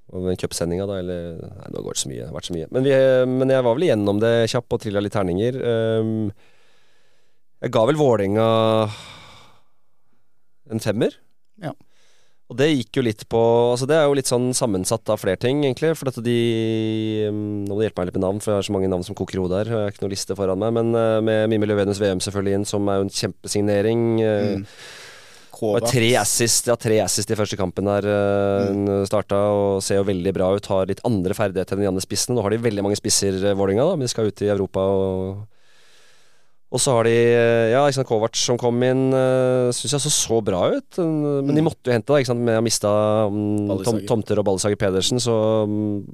på 0.10 0.34
cupsendinga, 0.42 0.88
da, 0.90 0.96
eller 1.04 1.36
Nei, 1.38 1.68
nå 1.70 1.82
går 1.86 1.94
det 1.94 2.02
så 2.02 2.10
mye. 2.10 2.20
Det 2.24 2.30
har 2.32 2.34
vært 2.34 2.48
så 2.48 2.54
mye. 2.56 2.68
Men, 2.74 2.86
vi, 2.88 2.94
men 3.30 3.52
jeg 3.54 3.66
var 3.66 3.76
vel 3.78 3.84
igjennom 3.86 4.22
det 4.24 4.32
kjapp 4.50 4.74
og 4.74 4.82
trilla 4.82 5.04
litt 5.06 5.14
terninger. 5.14 5.60
Um, 6.02 6.32
jeg 7.62 7.72
ga 7.76 7.86
vel 7.89 7.99
Vålerenga 7.99 8.47
en 10.70 10.80
femmer. 10.84 11.16
Ja. 11.62 11.74
Og 12.49 12.57
det 12.57 12.68
gikk 12.72 12.97
jo 12.97 13.03
litt 13.05 13.22
på 13.30 13.39
Altså 13.76 13.86
Det 13.89 13.97
er 13.97 14.07
jo 14.10 14.16
litt 14.18 14.30
sånn 14.30 14.47
sammensatt 14.57 15.10
av 15.14 15.20
flere 15.22 15.38
ting, 15.41 15.60
egentlig. 15.68 15.91
For 15.99 16.10
at 16.10 16.18
de 16.26 16.38
um, 17.30 17.41
Nå 17.68 17.76
må 17.76 17.78
du 17.82 17.86
hjelpe 17.86 18.01
meg 18.01 18.10
litt 18.10 18.18
med 18.18 18.26
navn, 18.26 18.39
for 18.41 18.53
jeg 18.53 18.62
har 18.62 18.68
så 18.70 18.74
mange 18.74 18.89
navn 18.89 19.05
som 19.05 19.18
koker 19.18 19.38
i 19.38 19.43
hodet 19.43 19.60
her. 19.64 19.70
Jeg 19.74 19.86
har 19.86 19.93
ikke 19.93 20.05
noe 20.05 20.14
liste 20.16 20.38
foran 20.38 20.62
meg. 20.62 20.74
Men 20.80 20.89
uh, 20.97 21.20
med 21.26 21.45
Mimmi 21.51 21.70
Løvenes 21.70 22.01
VM 22.01 22.22
selvfølgelig 22.26 22.57
inn, 22.57 22.66
som 22.70 22.89
er 22.89 23.01
jo 23.01 23.05
en 23.10 23.16
kjempesignering. 23.20 24.07
Uh, 24.24 24.66
Mm. 25.60 25.84
tre 25.84 26.14
assist, 26.16 26.70
ja, 26.72 26.76
tre 26.80 27.01
assist 27.03 27.34
i 27.34 27.36
første 27.36 27.57
kampen 27.60 27.84
der 27.84 28.05
uh, 28.07 28.70
Mm. 28.72 29.03
starta, 29.10 29.36
og 29.51 29.82
ser 29.84 29.97
jo 29.99 30.05
veldig 30.07 30.32
bra 30.38 30.53
ut. 30.55 30.70
Har 30.72 30.88
litt 30.88 31.01
andre 31.03 31.36
ferdigheter 31.36 31.76
enn 31.76 31.84
de 31.84 31.89
andre 31.89 32.03
spissene. 32.05 32.38
Nå 32.38 32.45
har 32.45 32.53
de 32.55 32.62
veldig 32.64 32.86
mange 32.86 32.95
spisser, 32.95 33.36
Vålerenga, 33.60 33.89
men 33.91 34.07
de 34.07 34.12
skal 34.14 34.32
ut 34.32 34.41
i 34.45 34.47
Europa. 34.47 34.80
og 34.80 35.59
og 36.70 36.78
så 36.84 36.93
har 36.93 37.07
de 37.09 37.13
uh, 37.34 37.67
ja, 37.74 37.80
ikke 37.88 37.97
sant, 37.97 38.07
Kovac 38.11 38.38
som 38.38 38.57
kom 38.61 38.78
inn, 38.86 39.07
uh, 39.15 39.72
syns 39.74 39.95
jeg 39.95 40.03
så 40.05 40.11
så 40.13 40.38
bra 40.45 40.59
ut. 40.76 40.99
Uh, 41.01 41.41
Men 41.41 41.55
de 41.55 41.61
Mm. 41.63 41.67
måtte 41.72 41.89
jo 41.89 41.95
hente, 41.95 42.11
da, 42.13 42.20
ikke 42.22 42.30
sant, 42.34 42.45
med 42.45 42.59
å 42.59 42.65
mista 42.65 42.91
um, 43.28 43.82
tom, 43.84 44.01
Tomter 44.05 44.38
og 44.41 44.45
Ballesager 44.45 44.78
Pedersen, 44.78 45.17
så 45.24 45.36
um, 45.65 46.05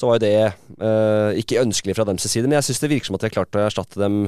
så 0.00 0.08
var 0.08 0.16
jo 0.16 0.24
det 0.24 0.36
uh, 0.80 1.30
ikke 1.36 1.60
ønskelig 1.60 1.92
fra 1.96 2.04
deres 2.08 2.24
side. 2.24 2.48
Men 2.48 2.56
jeg 2.60 2.70
syns 2.70 2.80
det 2.80 2.88
virker 2.92 3.10
som 3.10 3.16
at 3.18 3.20
de 3.24 3.28
har 3.28 3.34
klart 3.36 3.56
å 3.56 3.64
erstatte 3.66 4.00
dem 4.00 4.22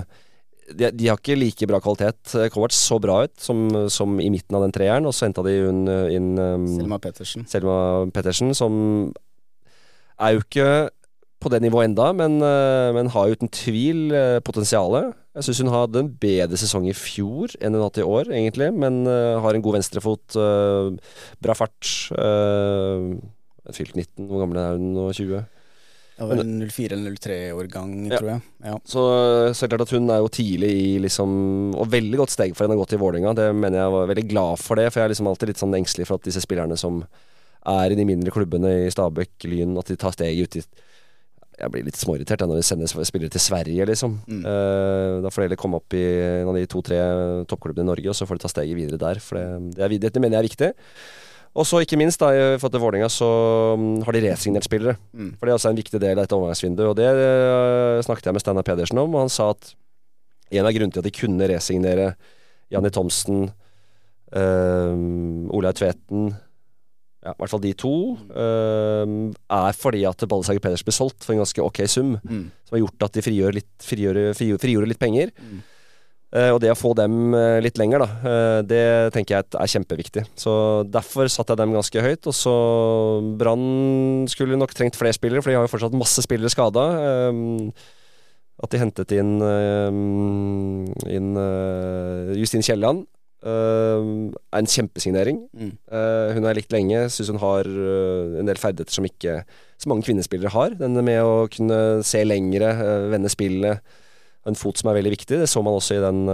de, 0.72 0.88
de 0.94 1.08
har 1.10 1.16
ikke 1.18 1.34
like 1.36 1.66
bra 1.68 1.80
kvalitet. 1.82 2.34
Eh, 2.38 2.46
Kovac 2.52 2.72
så 2.76 2.96
bra 3.02 3.22
ut 3.26 3.32
som, 3.40 3.64
som 3.92 4.14
i 4.22 4.28
midten 4.32 4.56
av 4.56 4.62
den 4.62 4.72
treeren, 4.72 5.04
og 5.08 5.12
så 5.16 5.26
henta 5.26 5.42
de 5.44 5.56
uh, 5.64 6.06
inn 6.12 6.28
um, 6.38 6.66
Selma 6.78 7.00
Pettersen. 7.02 7.44
Selma 7.50 7.76
Pettersen, 8.14 8.52
som 8.56 8.76
er 10.22 10.36
jo 10.36 10.44
ikke 10.44 10.68
på 11.42 11.50
det 11.52 11.58
nivået 11.64 11.90
enda, 11.90 12.10
men, 12.16 12.38
eh, 12.46 12.90
men 12.94 13.10
har 13.12 13.32
uten 13.34 13.50
tvil 13.50 14.12
uh, 14.14 14.38
potensialet. 14.46 15.12
Jeg 15.34 15.46
syns 15.48 15.62
hun 15.64 15.72
hadde 15.72 16.02
en 16.02 16.10
bedre 16.22 16.58
sesong 16.60 16.86
i 16.90 16.94
fjor 16.96 17.54
enn 17.58 17.72
hun 17.74 17.80
har 17.82 17.88
hatt 17.90 18.02
i 18.02 18.06
år, 18.06 18.30
egentlig, 18.36 18.68
men 18.76 19.02
eh, 19.08 19.40
har 19.40 19.56
en 19.56 19.64
god 19.64 19.78
venstrefot, 19.78 20.36
eh, 20.36 20.90
bra 21.42 21.56
fart. 21.56 21.88
Fylt 23.72 23.96
19, 23.96 24.26
hvor 24.28 24.42
gammel 24.42 24.60
er 24.60 24.76
hun 24.76 24.92
nå? 24.96 25.06
20? 25.16 25.42
Det 26.12 26.28
var 26.28 26.42
en 26.42 26.52
04 26.68 26.94
eller 26.98 27.14
03-årgang, 27.16 27.92
Ja. 28.10 28.18
tror 28.20 28.28
jeg. 28.34 28.42
Ja. 28.68 28.76
Så, 28.84 29.02
så 29.56 29.68
klart 29.70 29.86
at 29.86 29.94
hun 29.96 30.10
er 30.12 30.20
jo 30.20 30.28
tidlig 30.28 30.70
i 30.76 30.98
liksom 31.02 31.74
Og 31.80 31.88
veldig 31.90 32.20
godt 32.20 32.34
steg 32.34 32.52
for 32.54 32.66
henne 32.66 32.76
å 32.76 32.82
gå 32.82 32.90
til 32.90 33.00
Vålerenga. 33.00 33.32
Det 33.34 33.48
mener 33.56 33.80
jeg 33.80 33.94
var 33.96 34.10
veldig 34.12 34.26
glad 34.28 34.60
for 34.60 34.78
det, 34.78 34.90
for 34.92 35.00
jeg 35.00 35.08
er 35.08 35.14
liksom 35.14 35.30
alltid 35.32 35.50
litt 35.50 35.62
sånn 35.62 35.74
engstelig 35.80 36.06
for 36.10 36.20
at 36.20 36.28
disse 36.28 36.44
spillerne 36.44 36.76
som 36.78 37.00
er 37.72 37.94
i 37.94 37.98
de 37.98 38.04
mindre 38.06 38.34
klubbene 38.34 38.74
i 38.84 38.92
Stabæk, 38.92 39.46
Lyn, 39.48 39.78
at 39.80 39.88
de 39.88 39.96
tar 39.96 40.12
steget 40.14 40.44
ut 40.50 40.60
i 40.60 40.62
Jeg 41.62 41.70
blir 41.70 41.84
litt 41.86 41.98
småirritert 41.98 42.42
når 42.42 42.58
vi 42.58 42.66
sender 42.66 42.90
spillere 43.06 43.30
til 43.30 43.42
Sverige, 43.42 43.86
liksom. 43.86 44.16
Mm. 44.26 44.42
Uh, 44.42 45.18
da 45.22 45.30
får 45.30 45.42
de 45.42 45.46
heller 45.46 45.60
komme 45.60 45.78
opp 45.78 45.94
i 45.94 46.02
en 46.42 46.50
av 46.50 46.58
de 46.58 46.64
to-tre 46.70 46.98
toppklubbene 47.50 47.86
i 47.86 47.90
Norge, 47.92 48.08
og 48.10 48.18
så 48.18 48.26
får 48.26 48.38
de 48.40 48.44
ta 48.44 48.50
steget 48.50 48.78
videre 48.78 48.98
der. 48.98 49.20
For 49.22 49.38
det, 49.38 49.76
det, 49.78 49.84
er, 49.86 50.10
det 50.10 50.22
mener 50.22 50.40
jeg 50.40 50.42
er 50.42 50.48
viktig. 50.50 50.72
Og 51.52 51.68
så 51.68 51.82
ikke 51.84 51.98
minst, 52.00 52.22
da, 52.22 52.56
forhold 52.56 52.72
til 52.72 52.80
Vålerenga, 52.80 53.08
så 53.12 53.28
mm, 53.78 54.04
har 54.06 54.16
de 54.16 54.24
resignert 54.24 54.66
spillere. 54.66 54.96
Mm. 55.12 55.34
For 55.36 55.46
det 55.46 55.52
er 55.52 55.58
også 55.58 55.72
en 55.72 55.80
viktig 55.82 56.00
del 56.00 56.16
av 56.16 56.24
dette 56.24 56.36
overgangsvinduet. 56.38 56.88
Og 56.88 56.96
det 56.98 57.10
uh, 57.12 58.02
snakket 58.06 58.30
jeg 58.30 58.36
med 58.36 58.44
Steinar 58.44 58.66
Pedersen 58.66 59.02
om, 59.02 59.12
og 59.12 59.26
han 59.26 59.32
sa 59.32 59.50
at 59.52 59.74
en 60.52 60.68
av 60.68 60.72
grunnene 60.72 60.96
til 60.96 61.04
at 61.04 61.08
de 61.08 61.14
kunne 61.16 61.48
resignere 61.48 62.14
Janni 62.72 62.90
Thomsen, 62.92 63.44
uh, 64.32 64.96
Olaug 65.52 65.76
Tveten 65.76 66.32
ja, 67.22 67.32
i 67.32 67.38
hvert 67.38 67.52
fall 67.52 67.62
de 67.62 67.72
to, 67.78 67.96
uh, 68.34 69.12
er 69.54 69.76
fordi 69.78 70.02
at 70.08 70.24
Ballesager 70.26 70.62
Pedersen 70.62 70.88
ble 70.88 70.94
solgt 70.96 71.22
for 71.22 71.34
en 71.34 71.42
ganske 71.44 71.62
ok 71.62 71.84
sum. 71.86 72.16
Mm. 72.26 72.48
Som 72.66 72.76
har 72.76 72.82
gjort 72.82 73.06
at 73.06 73.18
de 73.18 73.22
frigjør 73.22 73.54
litt, 73.60 73.70
frigjør, 73.86 74.88
litt 74.90 75.02
penger. 75.02 75.30
Mm. 75.38 75.60
Uh, 76.32 76.48
og 76.54 76.62
det 76.64 76.70
å 76.72 76.78
få 76.78 76.94
dem 76.96 77.34
eh, 77.36 77.58
litt 77.60 77.76
lenger, 77.76 78.00
da, 78.00 78.06
uh, 78.24 78.58
det 78.64 78.84
tenker 79.12 79.36
jeg 79.36 79.52
er 79.52 79.72
kjempeviktig. 79.74 80.22
Så 80.40 80.52
Derfor 80.88 81.28
satte 81.28 81.52
jeg 81.52 81.60
dem 81.60 81.74
ganske 81.76 82.04
høyt. 82.06 82.28
Og 82.30 82.36
så 82.36 82.54
Brann 83.38 84.24
skulle 84.32 84.56
nok 84.56 84.72
trengt 84.74 84.96
flere 84.96 85.14
spillere, 85.14 85.44
for 85.44 85.52
de 85.52 85.58
har 85.60 85.66
jo 85.68 85.72
fortsatt 85.74 85.98
masse 85.98 86.24
spillere 86.24 86.52
skada. 86.52 86.86
at 88.62 88.70
de 88.70 88.78
hentet 88.78 89.12
inn, 89.12 89.42
eh, 89.42 91.14
inn 91.18 91.30
Justin 92.38 92.64
Kielland. 92.64 93.06
Eh, 93.42 94.04
er 94.52 94.60
en 94.60 94.70
kjempesignering. 94.70 95.40
Mm. 95.52 95.72
Uh, 95.90 96.28
hun 96.36 96.44
har 96.44 96.52
jeg 96.52 96.62
likt 96.62 96.74
lenge. 96.74 97.02
Syns 97.12 97.32
hun 97.32 97.40
har 97.42 97.68
uh, 97.68 98.38
en 98.40 98.48
del 98.48 98.60
ferdigheter 98.60 98.94
som 98.94 99.08
ikke 99.08 99.40
så 99.82 99.90
mange 99.90 100.06
kvinnespillere 100.06 100.52
har. 100.54 100.76
Den 100.78 100.98
med 101.02 101.20
å 101.26 101.48
kunne 101.50 101.80
se 102.06 102.22
lengre, 102.24 102.70
eh, 102.70 103.08
vende 103.10 103.30
spillet. 103.32 103.82
En 104.46 104.58
fot 104.58 104.78
som 104.78 104.90
er 104.90 104.98
veldig 104.98 105.14
viktig. 105.14 105.38
Det 105.42 105.48
så 105.50 105.62
man 105.62 105.74
også 105.74 105.98
i 105.98 106.02
den 106.02 106.24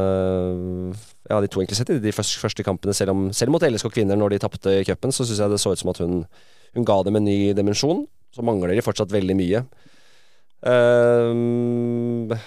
Ja, 1.28 1.40
de 1.40 1.48
to 1.48 1.61
egentlig 1.61 1.76
sett 1.76 1.90
i 1.92 1.98
de 2.00 2.12
første, 2.12 2.40
første 2.40 2.64
kampene. 2.64 2.94
Selv, 2.96 3.12
om, 3.12 3.32
selv 3.32 3.52
mot 3.52 3.62
LSK 3.62 3.92
kvinner, 3.92 4.16
når 4.16 4.32
de 4.32 4.38
tapte 4.38 4.80
i 4.80 4.84
cupen, 4.84 5.12
så 5.12 5.26
syns 5.28 5.40
jeg 5.40 5.52
det 5.52 5.61
så 5.61 5.72
ut 5.72 5.80
som 5.80 5.90
at 5.92 6.00
hun, 6.00 6.24
hun 6.74 6.84
ga 6.88 7.02
dem 7.04 7.16
en 7.16 7.24
ny 7.24 7.52
dimensjon. 7.52 8.06
Så 8.32 8.44
mangler 8.44 8.72
de 8.72 8.84
fortsatt 8.84 9.12
veldig 9.12 9.36
mye. 9.36 9.64
Eh, 10.66 12.38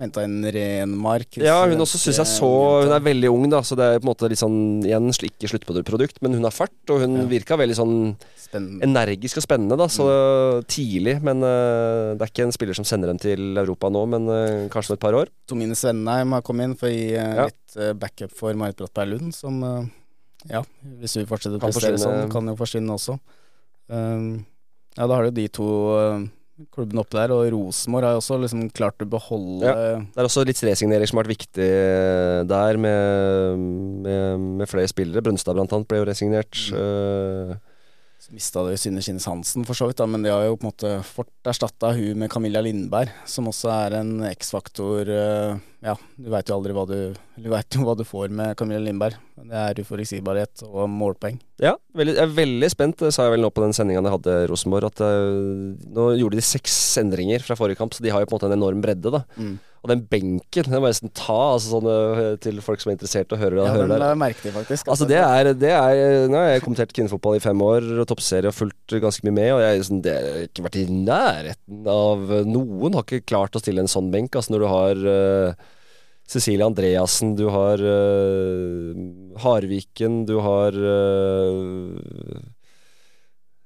Henta 0.00 0.22
inn 0.24 0.38
Renmark. 0.48 1.36
ja, 1.44 1.58
hun 1.68 1.82
også 1.84 1.98
syns 2.00 2.16
jeg 2.22 2.28
så 2.30 2.48
Hun 2.86 2.92
er 2.96 3.02
veldig 3.04 3.28
ung, 3.28 3.42
da, 3.52 3.60
så 3.60 3.76
det 3.76 3.84
er 3.84 3.98
på 4.00 4.06
en 4.06 4.10
måte 4.14 4.30
litt 4.32 4.40
sånn 4.40 4.80
Igjen 4.86 5.10
ikke 5.12 5.50
sluttprodukt, 5.50 6.22
men 6.24 6.38
hun 6.38 6.46
har 6.48 6.54
fart, 6.56 6.72
og 6.88 7.02
hun 7.04 7.18
Ja. 7.20 7.26
virka 7.28 7.58
veldig 7.60 7.76
sånn 7.76 7.94
Spennende. 8.40 8.82
energisk 8.88 9.36
og 9.42 9.44
spennende, 9.44 9.76
da, 9.76 9.86
så 9.92 10.06
tidlig. 10.66 11.18
Men 11.22 11.44
uh, 11.44 12.16
det 12.16 12.24
er 12.24 12.32
ikke 12.32 12.46
en 12.48 12.56
spiller 12.56 12.74
som 12.74 12.88
sender 12.88 13.12
dem 13.12 13.20
til 13.20 13.60
Europa 13.60 13.90
nå, 13.92 14.06
men 14.08 14.26
uh, 14.26 14.68
kanskje 14.72 14.94
om 14.94 14.98
et 14.98 15.04
par 15.04 15.14
år. 15.20 15.28
Tomine 15.46 15.76
Svenheim 15.76 16.32
har 16.32 16.42
kommet 16.42 16.70
inn 16.70 16.76
for 16.80 16.88
å 16.88 16.94
gi 16.94 17.12
uh, 17.14 17.34
Ja. 17.36 17.46
litt 17.50 17.98
backup 18.00 18.32
for 18.34 18.56
Marit 18.58 18.80
Brattberg 18.80 19.12
Lund, 19.12 19.34
som 19.36 19.60
ja, 20.48 20.62
hvis 20.98 21.18
hun 21.20 21.28
fortsetter 21.28 21.60
å 21.60 21.68
prestere 21.68 22.00
sånn, 22.00 22.30
kan 22.32 22.48
jo 22.48 22.56
forsvinne 22.56 22.96
også. 22.96 23.18
Um, 23.92 24.46
ja, 24.96 25.06
da 25.06 25.14
har 25.14 25.28
du 25.28 25.36
de 25.36 25.46
to 25.52 25.66
eh, 26.60 26.68
klubbene 26.74 27.02
oppe 27.02 27.18
der, 27.18 27.34
og 27.34 27.48
Rosenborg 27.54 28.08
har 28.08 28.20
også 28.20 28.38
liksom 28.44 28.68
klart 28.76 29.02
å 29.02 29.08
beholde 29.10 29.64
Det 29.64 30.20
er 30.20 30.28
også 30.28 30.44
litt 30.48 30.60
resignering 30.68 31.08
som 31.08 31.20
har 31.20 31.26
vært 31.26 31.38
viktig 31.38 31.66
eh, 31.66 32.42
der, 32.50 32.80
med, 32.80 33.66
med, 34.06 34.46
med 34.60 34.70
flere 34.70 34.90
spillere. 34.92 35.24
Brønstad 35.24 35.58
blant 35.58 35.72
annet 35.76 35.90
ble 35.90 36.02
jo 36.02 36.08
resignert. 36.10 36.64
Mm. 36.74 37.58
Mista 38.28 38.60
det 38.66 38.74
jo 38.74 38.80
Synne 38.82 39.00
Skinnes 39.00 39.24
Hansen, 39.30 39.64
for 39.64 39.72
så 39.78 39.86
vidt, 39.88 39.96
da, 39.96 40.06
men 40.06 40.22
de 40.22 40.28
har 40.32 40.44
jo 40.44 40.58
på 40.60 40.66
en 40.66 40.70
måte 40.70 40.90
fort 41.08 41.48
erstatta 41.48 41.94
hun 41.96 42.18
med 42.20 42.30
Camilla 42.30 42.60
Lindberg, 42.60 43.08
som 43.24 43.48
også 43.48 43.70
er 43.72 43.96
en 44.02 44.10
X-faktor. 44.28 45.08
eh, 45.08 45.56
Ja, 45.80 45.94
du 46.20 46.28
veit 46.28 46.50
jo 46.50 46.58
aldri 46.58 46.74
hva 46.76 46.84
du 46.86 47.14
Du 47.40 47.48
vet 47.48 47.72
jo 47.72 47.86
hva 47.86 47.94
du 47.96 48.04
får 48.04 48.28
med 48.28 48.52
Camilla 48.60 48.82
Lindberg. 48.84 49.14
men 49.38 49.48
Det 49.48 49.56
er 49.56 49.80
uforutsigbarhet 49.82 50.62
og 50.68 50.90
målpoeng. 50.92 51.38
Ja, 51.58 51.76
veldig, 51.96 52.14
jeg 52.18 52.22
er 52.28 52.36
veldig 52.36 52.70
spent, 52.70 52.98
sa 53.10 53.24
jeg 53.24 53.32
vel 53.38 53.40
nå 53.46 53.50
på 53.50 53.64
den 53.64 53.72
sendinga 53.72 54.02
jeg 54.04 54.12
hadde 54.18 54.36
Rosenborg, 54.52 54.90
at 54.92 55.00
eh, 55.00 55.88
nå 55.88 56.10
gjorde 56.20 56.36
de 56.36 56.44
seks 56.44 56.76
endringer 57.00 57.40
fra 57.40 57.56
forrige 57.56 57.80
kamp, 57.80 57.94
så 57.96 58.04
de 58.04 58.10
har 58.12 58.20
jo 58.20 58.26
på 58.28 58.36
en 58.36 58.38
måte 58.40 58.52
en 58.52 58.58
enorm 58.60 58.82
bredde, 58.84 59.10
da. 59.16 59.24
Mm. 59.40 59.58
Og 59.80 59.88
den 59.88 60.02
benken, 60.12 60.66
den 60.66 60.76
må 60.76 60.90
jeg 60.90 60.96
nesten 60.98 61.12
ta 61.16 61.38
altså 61.54 61.78
sånn, 61.78 61.88
eh, 61.88 62.34
til 62.44 62.60
folk 62.64 62.82
som 62.82 62.90
er 62.90 62.98
interessert 62.98 63.32
og 63.32 63.40
hører, 63.40 63.62
Ja, 63.62 63.72
høre 63.72 63.88
den 63.88 63.94
der. 64.02 64.34
jeg 64.44 64.52
faktisk. 64.52 64.90
Altså 64.92 65.08
det 65.08 65.20
er, 65.22 65.52
det 65.56 65.72
er 65.72 66.28
Nå 66.28 66.36
har 66.36 66.50
jeg 66.52 66.64
kommentert 66.66 66.92
kvinnefotball 66.92 67.38
i 67.38 67.42
fem 67.44 67.64
år 67.64 67.88
og 68.02 68.06
toppserie 68.10 68.52
og 68.52 68.56
fulgt 68.56 68.96
ganske 69.00 69.24
mye 69.24 69.36
med, 69.38 69.50
og 69.56 69.64
jeg 69.64 69.88
sånn, 69.88 70.02
det 70.04 70.14
har 70.16 70.46
ikke 70.50 70.66
vært 70.68 70.80
i 70.82 70.86
nærheten 70.92 71.90
av 71.90 72.32
Noen 72.50 72.98
har 72.98 73.06
ikke 73.06 73.28
klart 73.32 73.56
å 73.56 73.62
stille 73.62 73.80
en 73.80 73.90
sånn 73.90 74.12
benk. 74.12 74.36
Altså 74.36 74.52
når 74.52 74.64
du 74.64 74.68
har 74.70 75.04
uh, 75.08 75.68
Cecilie 76.30 76.66
Andreassen, 76.66 77.34
du 77.38 77.48
har 77.50 77.80
uh, 77.82 78.94
Harviken, 79.42 80.22
du 80.28 80.36
har 80.44 80.76
uh, 80.76 81.96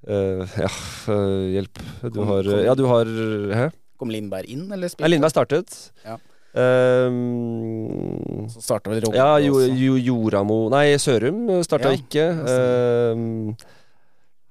eh, 0.09 0.59
Ja, 0.62 0.71
eh, 1.12 1.47
hjelp. 1.59 1.83
Du 2.15 2.23
har. 2.29 2.49
Ja, 2.65 2.75
du 2.79 2.87
har 2.89 3.11
Hæ? 3.61 3.71
Kom 4.05 4.13
Lindberg 4.13 4.53
inn, 4.53 4.69
eller 4.69 4.93
Nei, 4.93 5.03
Ja, 5.09 5.11
Lindberg 5.17 5.33
startet. 5.35 5.79
Ja. 6.05 6.19
Um, 7.35 8.47
Så 8.53 8.61
starta 8.63 8.93
vel 8.93 9.01
Rogge 9.03 9.19
ja, 9.19 9.39
jo, 9.43 9.57
jo, 9.75 9.97
Joramo 9.99 10.69
Nei, 10.71 10.93
Sørum 11.03 11.49
starta 11.67 11.91
Ja, 11.91 11.99
ikke. 11.99 12.27
Um, 12.47 13.25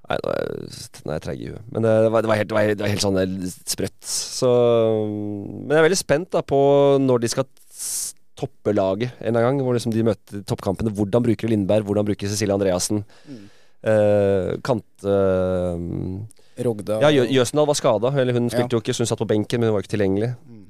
nei, 0.04 0.18
nå 0.20 0.34
er 0.34 0.42
jeg- 0.44 1.22
treig 1.24 1.40
i 1.40 1.48
huet. 1.48 1.62
Men 1.72 1.86
det, 1.86 1.94
det, 2.04 2.10
var, 2.12 2.20
det, 2.26 2.28
var 2.28 2.36
helt, 2.42 2.48
det, 2.50 2.56
var, 2.58 2.66
helt- 2.66 2.76
det 2.78 2.84
var 2.84 2.92
helt 2.92 3.06
sånn 3.06 3.20
eh, 3.22 3.54
sprøtt. 3.72 4.00
Så 4.04 4.50
Men 5.64 5.72
jeg 5.72 5.80
er 5.80 5.86
veldig 5.88 6.00
spent 6.02 6.30
da 6.36 6.42
på 6.44 6.60
når 7.00 7.24
de 7.24 7.32
skal 7.32 7.48
toppe 8.36 8.74
laget 8.76 9.16
en 9.24 9.38
gang. 9.40 9.62
Hvor 9.64 9.72
liksom 9.78 9.94
de 9.94 10.04
møter 10.04 10.44
toppkampene. 10.44 10.92
Hvordan 10.92 11.24
bruker 11.24 11.48
Lindberg? 11.48 11.86
Hvordan 11.88 12.04
bruker 12.10 12.28
Cecilie 12.28 12.52
Andreassen? 12.56 13.04
Mm. 13.30 13.44
Uh, 13.84 14.50
Kant... 14.64 14.84
eh, 15.08 16.33
Rogda 16.58 17.00
ja, 17.02 17.08
Jø- 17.10 17.30
Jøsendal 17.30 17.66
var 17.66 17.74
skada. 17.74 18.10
Hun 18.14 18.48
spilte 18.50 18.70
Ja. 18.70 18.78
jo 18.78 18.80
ikke, 18.80 18.94
så 18.94 18.98
hun 19.02 19.06
satt 19.10 19.18
på 19.18 19.26
benken, 19.26 19.60
men 19.60 19.68
hun 19.70 19.74
var 19.74 19.82
ikke 19.82 19.96
tilgjengelig. 19.96 20.36
Mm. 20.48 20.60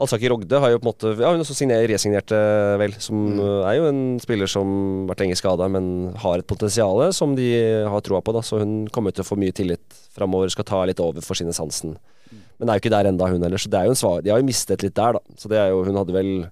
Alsaki 0.00 0.28
Rogde 0.30 0.60
har 0.60 0.70
jo 0.70 0.78
på 0.78 0.86
en 0.86 0.92
måte 0.92 1.18
Ja, 1.20 1.30
hun 1.32 1.40
også 1.42 1.54
signer, 1.58 1.82
resignerte, 1.90 2.78
vel. 2.78 2.92
Som 3.00 3.34
Mm. 3.36 3.64
er 3.66 3.74
jo 3.76 3.88
en 3.88 4.18
spiller 4.20 4.46
som 4.46 5.06
har 5.08 5.14
vært 5.14 5.20
lenge 5.26 5.36
skada, 5.36 5.68
men 5.68 6.14
har 6.14 6.38
et 6.38 6.46
potensial 6.46 7.12
som 7.12 7.34
de 7.34 7.82
har 7.84 8.00
troa 8.00 8.22
på. 8.22 8.32
da 8.32 8.40
Så 8.40 8.58
hun 8.60 8.86
kommer 8.88 9.12
til 9.12 9.24
å 9.24 9.28
få 9.28 9.36
mye 9.36 9.52
tillit 9.52 9.80
framover. 10.16 10.48
Skal 10.50 10.64
ta 10.64 10.84
litt 10.84 11.00
over 11.00 11.20
for 11.20 11.34
sine 11.34 11.50
sansen. 11.52 11.96
Mm. 12.32 12.38
Men 12.60 12.68
er 12.70 12.78
jo 12.78 12.88
ikke 12.88 12.90
der 12.90 13.08
enda 13.10 13.26
hun 13.28 13.42
heller. 13.42 13.58
Så 13.58 13.68
det 13.68 13.74
er 13.80 13.84
jo 13.84 13.90
en 13.90 13.96
svar, 13.96 14.22
De 14.22 14.30
har 14.30 14.38
jo 14.40 14.46
mistet 14.46 14.82
litt 14.82 14.94
der, 14.94 15.12
da. 15.14 15.18
Så 15.36 15.48
det 15.48 15.58
er 15.58 15.70
jo 15.70 15.84
Hun 15.84 15.94
hadde 15.96 16.12
vel 16.12 16.50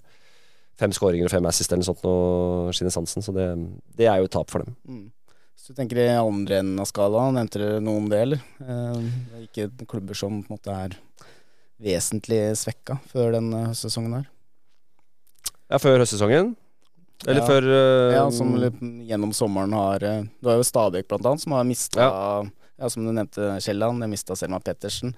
fem 0.77 0.91
skåringer 0.91 1.25
og 1.25 1.31
fem 1.31 1.45
assist 1.45 1.71
eller 1.71 1.83
noe 1.83 1.95
sånt 1.95 2.03
nå, 2.03 2.95
Hansen. 2.95 3.21
Så 3.23 3.33
det, 3.33 3.69
det 3.95 4.07
er 4.07 4.17
jo 4.17 4.25
et 4.25 4.31
tap 4.31 4.49
for 4.51 4.59
dem. 4.59 4.75
Mm. 4.87 5.11
Hvis 5.57 5.71
du 5.71 5.77
tenker 5.79 5.97
i 5.97 6.09
andre 6.13 6.59
enden 6.61 6.77
av 6.77 6.85
skalaen, 6.85 7.33
nevnte 7.33 7.57
dere 7.57 7.79
noe 7.81 7.97
om 7.97 8.05
det, 8.11 8.17
eller? 8.27 8.41
Eh, 8.61 8.97
det 9.01 9.39
er 9.39 9.45
ikke 9.47 9.87
klubber 9.89 10.17
som 10.19 10.35
på 10.43 10.51
en 10.51 10.53
måte 10.53 10.75
er 10.85 10.93
vesentlig 11.81 12.37
svekka 12.61 12.99
før 13.09 13.33
denne 13.39 13.63
høstsesongen 13.71 14.19
her. 14.19 14.27
Ja, 15.73 15.79
før 15.81 16.03
høstsesongen. 16.03 16.53
Eller 17.25 17.41
Ja. 17.41 17.47
før 17.49 17.65
uh, 17.65 18.13
Ja, 18.13 18.23
som 18.29 18.53
gjennom 19.09 19.33
sommeren 19.33 19.73
har 19.73 20.03
eh, 20.05 20.21
Du 20.37 20.51
har 20.51 20.59
jo 20.59 20.67
Stabæk 20.69 21.07
blant 21.09 21.25
annet, 21.25 21.41
som 21.41 21.55
har 21.57 21.65
mista 21.65 22.05
ja. 22.05 22.89
som 22.93 23.07
du 23.07 23.09
nevnte, 23.09 23.57
Kielland. 23.59 23.99
De 24.05 24.07
mista 24.13 24.37
Selma 24.37 24.59
Pettersen. 24.61 25.15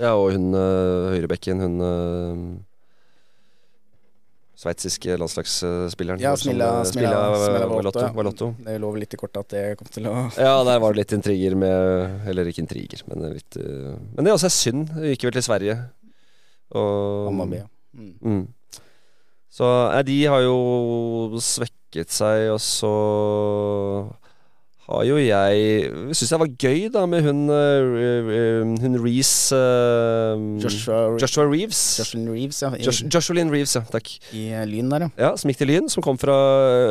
Ja, 0.00 0.14
og 0.16 0.32
hun 0.32 0.54
uh, 0.56 1.12
høyrebekken, 1.12 1.60
hun 1.60 1.76
uh, 1.84 2.56
sveitsiske 4.62 5.16
landslagsspilleren. 5.18 6.20
Ja, 6.22 6.36
som, 6.36 6.52
Smilla, 6.52 6.70
Smilla, 6.86 7.66
Valotto, 7.70 8.06
Valotto. 8.14 8.50
Det 8.62 8.76
lå 8.78 8.92
vel 8.94 9.04
litt 9.04 9.16
i 9.16 9.20
kortet 9.20 9.42
at 9.42 9.54
det 9.54 9.64
kom 9.80 9.90
til 9.90 10.06
å 10.10 10.14
Ja, 10.36 10.54
der 10.66 10.80
var 10.82 10.94
det 10.94 11.02
litt 11.02 11.14
intriger 11.16 11.56
med 11.58 12.28
Eller 12.30 12.48
ikke 12.50 12.62
intriger, 12.62 13.02
men 13.10 13.26
litt 13.34 13.58
uh, 13.58 13.98
Men 14.14 14.28
det 14.28 14.36
også 14.36 14.48
er 14.48 14.56
synd. 14.56 14.94
Det 14.94 15.14
gikk 15.14 15.28
vel 15.28 15.36
til 15.38 15.46
Sverige. 15.48 15.78
Og 16.78 17.30
Mamma 17.30 17.48
mia. 17.50 17.68
Mm. 17.92 18.12
Mm. 18.22 18.82
Så 19.52 19.68
nei, 19.68 20.02
de 20.08 20.18
har 20.32 20.40
jo 20.46 21.40
svekket 21.44 22.14
seg, 22.14 22.46
og 22.54 22.60
så 22.64 22.92
har 24.88 25.04
jo 25.06 25.18
jeg 25.20 25.90
Syns 26.10 26.32
jeg 26.32 26.40
var 26.42 26.50
gøy 26.58 26.86
da 26.92 27.04
med 27.06 27.22
hun 27.26 27.44
uh, 27.52 28.72
Hun 28.82 28.98
Reece 28.98 29.54
uh, 29.54 30.34
Joshua, 30.62 31.14
Joshua 31.20 31.46
Reeves. 31.46 31.80
Joshua 32.00 32.34
Reeves, 32.34 32.60
ja. 32.64 32.72
Josh, 32.82 33.30
Reeves, 33.30 33.76
ja. 33.78 33.84
Takk. 33.92 34.10
i 34.34 34.48
eh, 34.50 34.64
Lyn 34.68 34.90
der, 34.92 35.06
ja. 35.06 35.10
Ja, 35.28 35.30
Som 35.38 35.52
gikk 35.52 35.62
til 35.62 35.70
Lyn, 35.70 35.90
som 35.92 36.04
kom 36.04 36.18
fra 36.20 36.34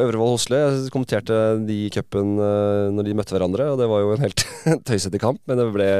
Øvrevoll 0.05 0.35
Hosle. 0.37 0.61
Jeg 0.63 0.93
kommenterte 0.93 1.37
de 1.67 1.77
i 1.87 1.91
cupen 1.93 2.37
uh, 2.39 2.89
når 2.95 3.09
de 3.09 3.15
møtte 3.19 3.35
hverandre, 3.35 3.67
og 3.73 3.79
det 3.81 3.89
var 3.91 4.03
jo 4.03 4.15
en 4.15 4.25
helt 4.25 4.45
tøysete 4.87 5.21
kamp. 5.21 5.41
Men 5.49 5.59
det 5.59 5.69
ble 5.75 5.91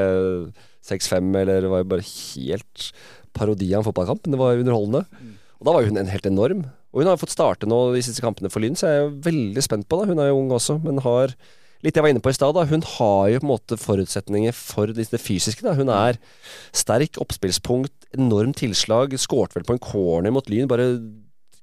6-5, 0.88 1.32
eller 1.42 1.64
det 1.64 1.72
var 1.72 1.84
jo 1.84 1.90
bare 1.92 2.08
helt 2.08 2.92
parodi 3.36 3.72
av 3.72 3.82
en 3.82 3.88
fotballkamp. 3.90 4.24
Men 4.24 4.36
det 4.36 4.42
var 4.42 4.60
underholdende. 4.60 5.04
Mm. 5.20 5.34
Og 5.60 5.68
da 5.68 5.74
var 5.76 5.84
jo 5.84 5.92
hun 5.92 6.00
en 6.02 6.12
helt 6.12 6.28
enorm. 6.28 6.64
Og 6.92 7.02
hun 7.02 7.08
har 7.08 7.20
fått 7.20 7.32
starte 7.32 7.68
nå 7.68 7.78
de 7.94 8.04
siste 8.04 8.24
kampene 8.24 8.50
for 8.52 8.64
Lyn, 8.64 8.76
så 8.76 8.88
jeg 8.88 9.00
er 9.00 9.04
jo 9.06 9.16
veldig 9.24 9.64
spent 9.64 9.88
på 9.88 10.00
det. 10.00 10.12
Hun 10.12 10.20
er 10.20 10.32
jo 10.32 10.40
ung 10.40 10.50
også, 10.52 10.80
men 10.84 11.00
har 11.04 11.36
Litt 11.82 11.96
jeg 11.98 12.04
var 12.04 12.12
inne 12.12 12.22
på 12.22 12.30
i 12.30 12.36
stad. 12.36 12.58
Hun 12.70 12.84
har 12.94 13.24
jo 13.32 13.40
på 13.42 13.46
en 13.46 13.50
måte 13.50 13.78
forutsetninger 13.80 14.54
for 14.54 14.92
det 14.94 15.08
det 15.10 15.18
fysiske. 15.18 15.64
da 15.66 15.74
Hun 15.74 15.90
er 15.90 16.20
sterk, 16.70 17.18
oppspillspunkt, 17.18 18.06
enormt 18.14 18.60
tilslag. 18.62 19.16
Skårte 19.18 19.58
vel 19.58 19.66
på 19.66 19.74
en 19.74 19.82
corner 19.82 20.34
mot 20.34 20.46
Lyn. 20.50 20.70
Bare 20.70 20.94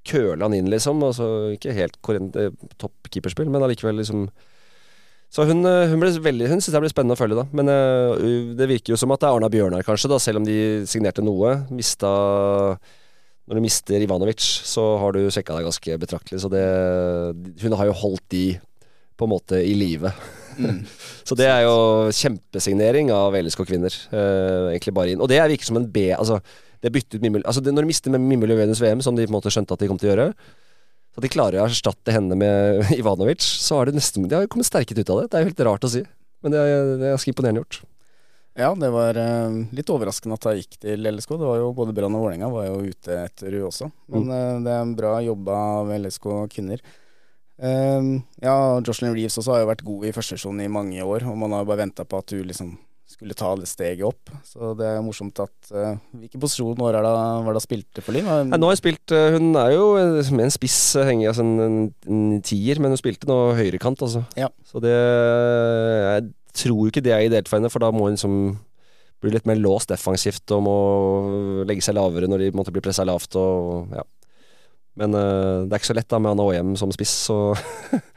køla 0.07 0.47
han 0.47 0.57
inn, 0.57 0.69
liksom. 0.71 1.01
Altså, 1.07 1.55
ikke 1.55 1.75
helt 1.75 1.97
eh, 2.35 2.53
topp 2.81 3.11
keeperspill, 3.13 3.49
men 3.51 3.63
allikevel 3.63 3.99
liksom 4.01 4.29
Så 5.29 5.45
hun, 5.45 5.63
eh, 5.65 5.87
hun 5.87 6.01
veldig 6.01 6.49
Hun 6.49 6.59
syns 6.59 6.73
jeg 6.73 6.81
blir 6.81 6.91
spennende 6.91 7.15
å 7.15 7.19
følge, 7.19 7.39
da. 7.39 7.47
Men 7.53 7.69
uh, 7.69 8.55
det 8.57 8.67
virker 8.67 8.93
jo 8.93 8.99
som 8.99 9.11
at 9.13 9.21
det 9.21 9.29
er 9.29 9.37
Arna 9.37 9.49
Bjørnar, 9.49 9.85
kanskje, 9.87 10.09
da, 10.11 10.19
selv 10.19 10.41
om 10.41 10.47
de 10.47 10.85
signerte 10.89 11.23
noe. 11.23 11.61
Mista 11.71 12.09
Når 13.47 13.55
du 13.55 13.61
mister 13.63 14.01
Ivanovic, 14.01 14.43
så 14.67 14.97
har 14.99 15.13
du 15.13 15.29
svekka 15.29 15.55
deg 15.55 15.69
ganske 15.69 15.99
betraktelig. 16.01 16.41
Så 16.43 16.51
det 16.51 16.65
Hun 17.63 17.77
har 17.77 17.87
jo 17.87 18.01
holdt 18.03 18.27
de 18.33 18.59
på 19.19 19.27
en 19.27 19.33
måte 19.33 19.59
i 19.61 19.75
live. 19.77 20.11
Mm. 20.59 20.81
Så 21.27 21.37
det 21.39 21.49
er 21.51 21.65
jo 21.65 22.09
kjempesignering 22.15 23.11
av 23.15 23.35
LSK 23.37 23.65
kvinner. 23.67 23.93
Uh, 24.13 24.71
egentlig 24.71 24.95
bare 24.95 25.13
inn. 25.13 25.21
Og 25.23 25.29
det 25.31 25.41
virker 25.53 25.69
som 25.69 25.79
en 25.79 25.89
B. 25.91 26.09
Altså, 26.15 26.39
det 26.79 26.93
byttet 26.95 27.23
Mimmel, 27.23 27.43
altså 27.43 27.61
det, 27.63 27.73
Når 27.75 27.83
de 27.83 27.91
mister 27.91 28.13
med 28.13 28.23
Mimmel 28.23 28.55
i 28.55 28.59
Venus 28.61 28.81
VM, 28.81 29.03
som 29.03 29.17
de 29.17 29.27
på 29.27 29.33
en 29.33 29.37
måte 29.39 29.51
skjønte 29.51 29.75
at 29.75 29.83
de 29.83 29.89
kom 29.91 29.99
til 29.99 30.11
å 30.11 30.13
gjøre, 30.13 30.29
så 31.15 31.23
de 31.23 31.31
klarer 31.31 31.59
å 31.59 31.67
erstatte 31.67 32.13
henne 32.15 32.37
med 32.39 32.91
Ivanovic, 32.99 33.43
så 33.43 33.79
har 33.79 33.89
de 33.89 33.97
nesten 33.97 34.27
De 34.29 34.37
har 34.37 34.45
jo 34.45 34.51
kommet 34.53 34.69
sterket 34.69 35.01
ut 35.01 35.11
av 35.11 35.23
det. 35.23 35.29
Det 35.29 35.39
er 35.39 35.45
jo 35.45 35.51
helt 35.51 35.63
rart 35.67 35.87
å 35.87 35.91
si. 35.91 36.03
Men 36.39 36.55
det 36.55 36.61
er, 36.63 36.91
det 36.95 37.07
er 37.07 37.17
ganske 37.17 37.33
imponerende 37.33 37.63
gjort. 37.65 37.81
Ja, 38.59 38.73
det 38.75 38.89
var 38.91 39.15
uh, 39.15 39.59
litt 39.75 39.91
overraskende 39.93 40.35
at 40.35 40.47
hun 40.47 40.57
gikk 40.57 40.79
til 40.83 41.11
LSK. 41.11 41.35
Det 41.39 41.47
var 41.47 41.59
jo 41.61 41.69
Både 41.75 41.93
Brann 41.95 42.15
og 42.17 42.25
Vålerenga 42.25 42.49
var 42.51 42.65
jo 42.67 42.79
ute 42.87 43.19
etter 43.25 43.55
hun 43.55 43.67
også. 43.69 43.87
Men 44.11 44.31
uh, 44.31 44.57
det 44.65 44.73
er 44.73 44.81
en 44.83 44.95
bra 44.97 45.13
jobba 45.23 45.59
av 45.79 45.93
LSK 45.95 46.27
kvinner. 46.55 46.83
Eh, 47.59 48.11
ja, 48.43 48.57
Jocelyn 48.85 49.15
Reeves 49.15 49.39
også 49.39 49.55
har 49.55 49.63
jo 49.63 49.71
vært 49.71 49.87
god 49.87 50.05
i 50.07 50.13
førstesjon 50.15 50.61
i 50.63 50.69
mange 50.71 51.03
år, 51.03 51.27
og 51.29 51.39
man 51.39 51.55
har 51.55 51.65
jo 51.65 51.71
bare 51.71 51.83
venta 51.85 52.07
på 52.07 52.21
at 52.21 52.35
hun 52.35 52.47
liksom 52.47 52.77
skulle 53.09 53.33
ta 53.33 53.49
det 53.57 53.67
steget 53.67 54.05
opp. 54.05 54.29
Så 54.45 54.73
det 54.77 54.85
er 54.85 55.01
morsomt 55.03 55.39
at 55.41 55.71
uh, 55.73 55.97
Hvilken 56.13 56.41
posisjon 56.43 56.77
var 56.77 56.95
det 56.95 57.01
da 57.03 57.63
spilte 57.63 58.03
for 58.05 58.15
Lyn? 58.15 58.29
Nei, 58.51 58.59
nå 58.59 58.69
har 58.69 58.75
jeg 58.75 58.83
spilt 58.83 59.13
eh, 59.15 59.33
Hun 59.33 59.57
er 59.57 59.73
jo 59.73 59.87
eh, 59.97 60.29
med 60.37 60.45
en 60.45 60.53
spiss 60.53 60.77
henger, 60.95 61.31
altså 61.31 61.45
en, 61.45 61.89
en, 62.05 62.23
tier, 62.45 62.79
men 62.79 62.93
hun 62.93 63.01
spilte 63.01 63.29
nå 63.29 63.39
høyrekant, 63.57 64.05
altså. 64.05 64.23
Ja. 64.39 64.51
Så 64.67 64.81
det 64.83 64.93
Jeg 64.93 66.29
tror 66.61 66.89
ikke 66.89 67.03
det 67.05 67.15
er 67.15 67.25
ideelt 67.25 67.49
for 67.49 67.57
henne, 67.57 67.73
for 67.73 67.81
da 67.83 67.89
må 67.93 68.05
hun 68.07 68.17
liksom 68.17 68.39
bli 69.19 69.33
litt 69.33 69.49
mer 69.49 69.59
låst 69.59 69.91
defensivt 69.91 70.47
og 70.55 70.61
må 70.63 70.77
legge 71.67 71.83
seg 71.83 71.97
lavere 71.97 72.29
når 72.29 72.45
de 72.45 72.53
måtte 72.55 72.71
bli 72.71 72.83
pressa 72.83 73.03
lavt 73.07 73.35
og 73.35 73.91
ja. 73.97 74.05
Men 74.99 75.15
uh, 75.15 75.65
det 75.65 75.71
er 75.71 75.79
ikke 75.79 75.91
så 75.93 75.95
lett 75.95 76.09
da 76.11 76.19
med 76.19 76.33
Anna 76.33 76.47
Åhjem 76.49 76.73
som 76.79 76.91
spiss, 76.91 77.13
så 77.29 77.37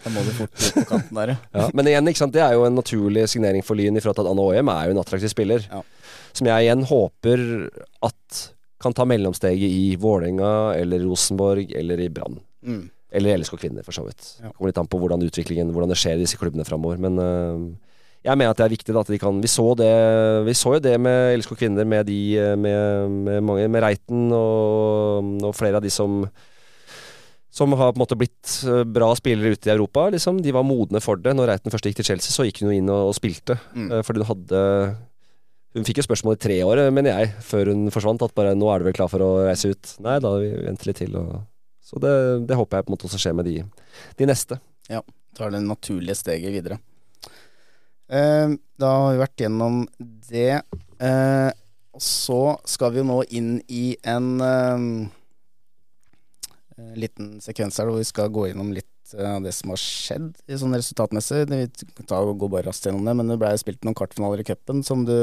Da 0.03 0.11
må 0.11 0.25
du 0.27 0.33
fort 0.35 0.57
ut 0.57 0.79
på 0.81 0.87
kanten 0.89 1.21
der, 1.21 1.35
ja. 1.55 1.69
Men 1.77 1.91
igjen, 1.91 2.09
ikke 2.11 2.25
sant, 2.25 2.35
det 2.35 2.43
er 2.43 2.57
jo 2.57 2.65
en 2.67 2.79
naturlig 2.79 3.29
signering 3.31 3.63
for 3.67 3.79
Lyn, 3.79 3.95
i 3.95 4.03
forhold 4.03 4.19
til 4.19 4.27
at 4.27 4.33
Anna 4.33 4.49
Åhjem 4.51 4.73
er 4.73 4.89
jo 4.89 4.97
en 4.97 5.03
attraktiv 5.05 5.31
spiller. 5.31 5.69
Ja. 5.71 5.83
Som 6.33 6.49
jeg 6.51 6.67
igjen 6.67 6.83
håper 6.89 7.45
at 8.09 8.43
kan 8.83 8.97
ta 8.97 9.07
mellomsteget 9.07 9.71
i 9.71 9.95
Vålerenga 10.01 10.75
eller 10.75 11.05
Rosenborg 11.07 11.71
eller 11.79 12.01
i 12.03 12.11
Brann. 12.11 12.41
Mm. 12.67 12.89
Eller 13.13 13.39
LSK 13.39 13.61
Kvinner, 13.61 13.85
for 13.87 13.95
så 13.95 14.03
vidt. 14.07 14.25
Ja. 14.41 14.51
Kommer 14.51 14.73
litt 14.73 14.81
an 14.81 14.89
på 14.91 14.99
hvordan 14.99 15.23
utviklingen 15.23 15.71
Hvordan 15.75 15.93
det 15.93 15.99
skjer 16.01 16.17
i 16.17 16.25
disse 16.25 16.39
klubbene 16.41 16.65
framover. 16.67 16.99
Men 17.03 17.21
uh, 17.21 17.93
jeg 18.23 18.39
mener 18.39 18.55
at 18.55 18.59
det 18.59 18.67
er 18.67 18.73
viktig 18.73 18.95
da, 18.95 19.03
at 19.03 19.11
de 19.13 19.19
kan 19.21 19.41
Vi 19.43 19.51
så 19.51 19.67
det 19.79 19.93
Vi 20.47 20.55
så 20.57 20.77
jo 20.77 20.83
det 20.83 20.95
med 21.03 21.37
LSK 21.39 21.57
Kvinner, 21.59 21.87
med 21.89 22.07
de 22.09 22.21
øh, 22.39 22.57
med, 22.59 23.11
med 23.29 23.45
mange 23.45 23.69
Med 23.69 23.85
Reiten 23.85 24.31
og, 24.33 25.31
og 25.43 25.55
flere 25.59 25.79
av 25.79 25.85
de 25.85 25.91
som 25.93 26.23
som 27.53 27.73
har 27.77 27.93
på 27.93 27.99
en 27.99 28.03
måte 28.03 28.17
blitt 28.17 28.53
eh, 28.65 28.83
bra 28.89 29.11
spillere 29.17 29.53
ute 29.53 29.69
i 29.69 29.73
Europa. 29.75 30.07
Liksom. 30.15 30.41
De 30.43 30.55
var 30.57 30.65
modne 30.65 31.03
for 31.05 31.21
det. 31.21 31.35
Når 31.37 31.51
Reiten 31.51 31.73
først 31.75 31.85
gikk 31.89 31.99
til 32.01 32.09
Chelsea, 32.09 32.33
så 32.33 32.47
gikk 32.49 32.63
hun 32.63 32.71
jo 32.71 32.77
inn 32.81 32.89
og, 32.89 33.11
og 33.11 33.17
spilte. 33.19 33.59
Mm. 33.77 33.91
Eh, 33.91 34.05
fordi 34.07 34.25
hun 34.25 34.31
hadde 34.33 34.63
Hun 35.73 35.87
fikk 35.89 36.03
jo 36.03 36.05
spørsmål 36.05 36.35
i 36.37 36.41
tre 36.45 36.57
år, 36.69 36.83
eh, 36.83 36.91
mener 36.93 37.15
jeg, 37.17 37.33
før 37.45 37.71
hun 37.73 37.87
forsvant. 37.93 38.25
At 38.25 38.35
bare 38.37 38.57
'nå 38.57 38.69
er 38.69 38.81
du 38.81 38.85
vel 38.89 38.97
klar 38.97 39.09
for 39.09 39.25
å 39.25 39.31
reise 39.47 39.73
ut'? 39.73 39.95
Nei, 40.05 40.19
da 40.21 40.33
vi 40.41 40.51
venter 40.65 40.91
litt 40.91 41.01
til. 41.01 41.17
Og, 41.17 41.45
så 41.81 42.01
det, 42.01 42.13
det 42.49 42.57
håper 42.57 42.77
jeg 42.77 42.85
på 42.85 42.93
en 42.93 42.97
måte 42.97 43.09
også 43.09 43.21
skjer 43.21 43.37
med 43.37 43.49
de, 43.49 43.63
de 44.17 44.29
neste. 44.29 44.61
tar 45.37 45.51
det 45.51 45.63
naturlige 45.65 46.17
steget 46.17 46.53
videre. 46.53 46.77
Eh, 48.13 48.49
da 48.81 48.93
har 48.97 49.13
vi 49.13 49.23
vært 49.23 49.45
gjennom 49.45 49.87
det. 50.29 50.61
Eh, 51.01 51.51
så 52.01 52.43
skal 52.65 52.93
vi 52.93 53.01
jo 53.01 53.09
nå 53.09 53.23
inn 53.33 53.59
i 53.69 53.97
en 54.05 54.29
eh, 54.41 55.09
liten 56.99 57.35
sekvens 57.45 57.81
her 57.81 57.91
hvor 57.91 58.01
vi 58.01 58.09
skal 58.09 58.33
gå 58.33 58.49
gjennom 58.49 58.73
litt 58.75 59.15
eh, 59.17 59.35
av 59.37 59.43
det 59.45 59.55
som 59.57 59.73
har 59.75 59.81
skjedd 59.81 60.31
i 60.47 60.61
sånn 60.61 60.77
resultatmessig. 60.79 61.45
Vi 61.51 62.07
tar 62.07 62.29
og 62.29 62.39
går 62.43 62.57
bare 62.57 62.69
raskt 62.71 62.89
gjennom 62.89 63.07
det, 63.09 63.17
men 63.19 63.33
det 63.33 63.41
ble 63.43 63.53
spilt 63.61 63.85
noen 63.87 63.99
kvartfinaler 63.99 64.43
i 64.43 64.49
cupen, 64.53 64.83
som 64.87 65.07
du 65.09 65.17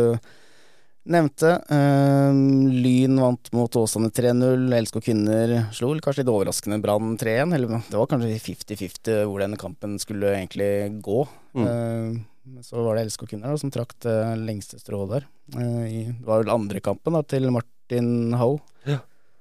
nevnte. 1.09 1.51
Eh, 1.73 2.39
Lyn 2.83 3.19
vant 3.21 3.51
mot 3.55 3.77
Åsane 3.81 4.11
3-0. 4.13 4.69
LSK 4.79 4.99
kvinner 5.03 5.55
slo 5.75 5.91
kanskje 5.97 6.23
litt 6.23 6.33
overraskende 6.33 6.79
Brann 6.83 7.15
3-1. 7.19 7.55
Eller 7.55 7.79
det 7.89 7.97
var 7.97 8.09
kanskje 8.11 8.39
50-50 8.45 9.23
hvor 9.29 9.43
denne 9.43 9.59
kampen 9.59 9.97
skulle 10.01 10.35
egentlig 10.37 11.01
gå. 11.05 11.23
Mm. 11.57 11.67
Eh, 11.67 12.61
så 12.65 12.81
var 12.81 12.97
det 12.97 13.07
LSK 13.09 13.27
kvinner 13.29 13.53
da, 13.53 13.61
som 13.61 13.73
trakk 13.73 13.93
det 14.05 14.17
lengste 14.41 14.79
strået 14.81 15.17
der. 15.17 15.29
Eh, 15.55 16.09
det 16.11 16.27
var 16.27 16.43
vel 16.43 16.53
andre 16.53 16.81
kampen 16.83 17.17
da, 17.17 17.23
til 17.25 17.49
Martin 17.53 18.35
Hoe. 18.39 18.61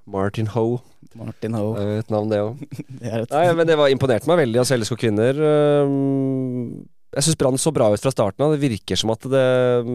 Martin 0.08 0.48
Hoe, 0.54 0.80
Martin 1.16 1.56
Ho. 1.56 1.72
det 1.78 1.84
er 1.84 2.02
et 2.02 2.12
navn 2.12 2.30
det 2.32 2.38
òg. 2.44 2.62
Det 3.00 3.24
Nei, 3.32 3.42
men 3.56 3.68
det 3.68 3.76
var 3.80 3.92
imponerte 3.92 4.28
meg 4.30 4.42
veldig. 4.42 4.60
Altså, 4.62 4.78
LSK 4.78 4.98
kvinner 5.00 5.38
Jeg 5.38 7.24
syns 7.24 7.38
Brann 7.40 7.60
så 7.60 7.72
bra 7.74 7.88
ut 7.92 8.02
fra 8.02 8.12
starten 8.12 8.44
av. 8.44 8.54
Det 8.54 8.62
virker 8.62 9.00
som 9.00 9.12
at 9.14 9.28
det 9.30 9.44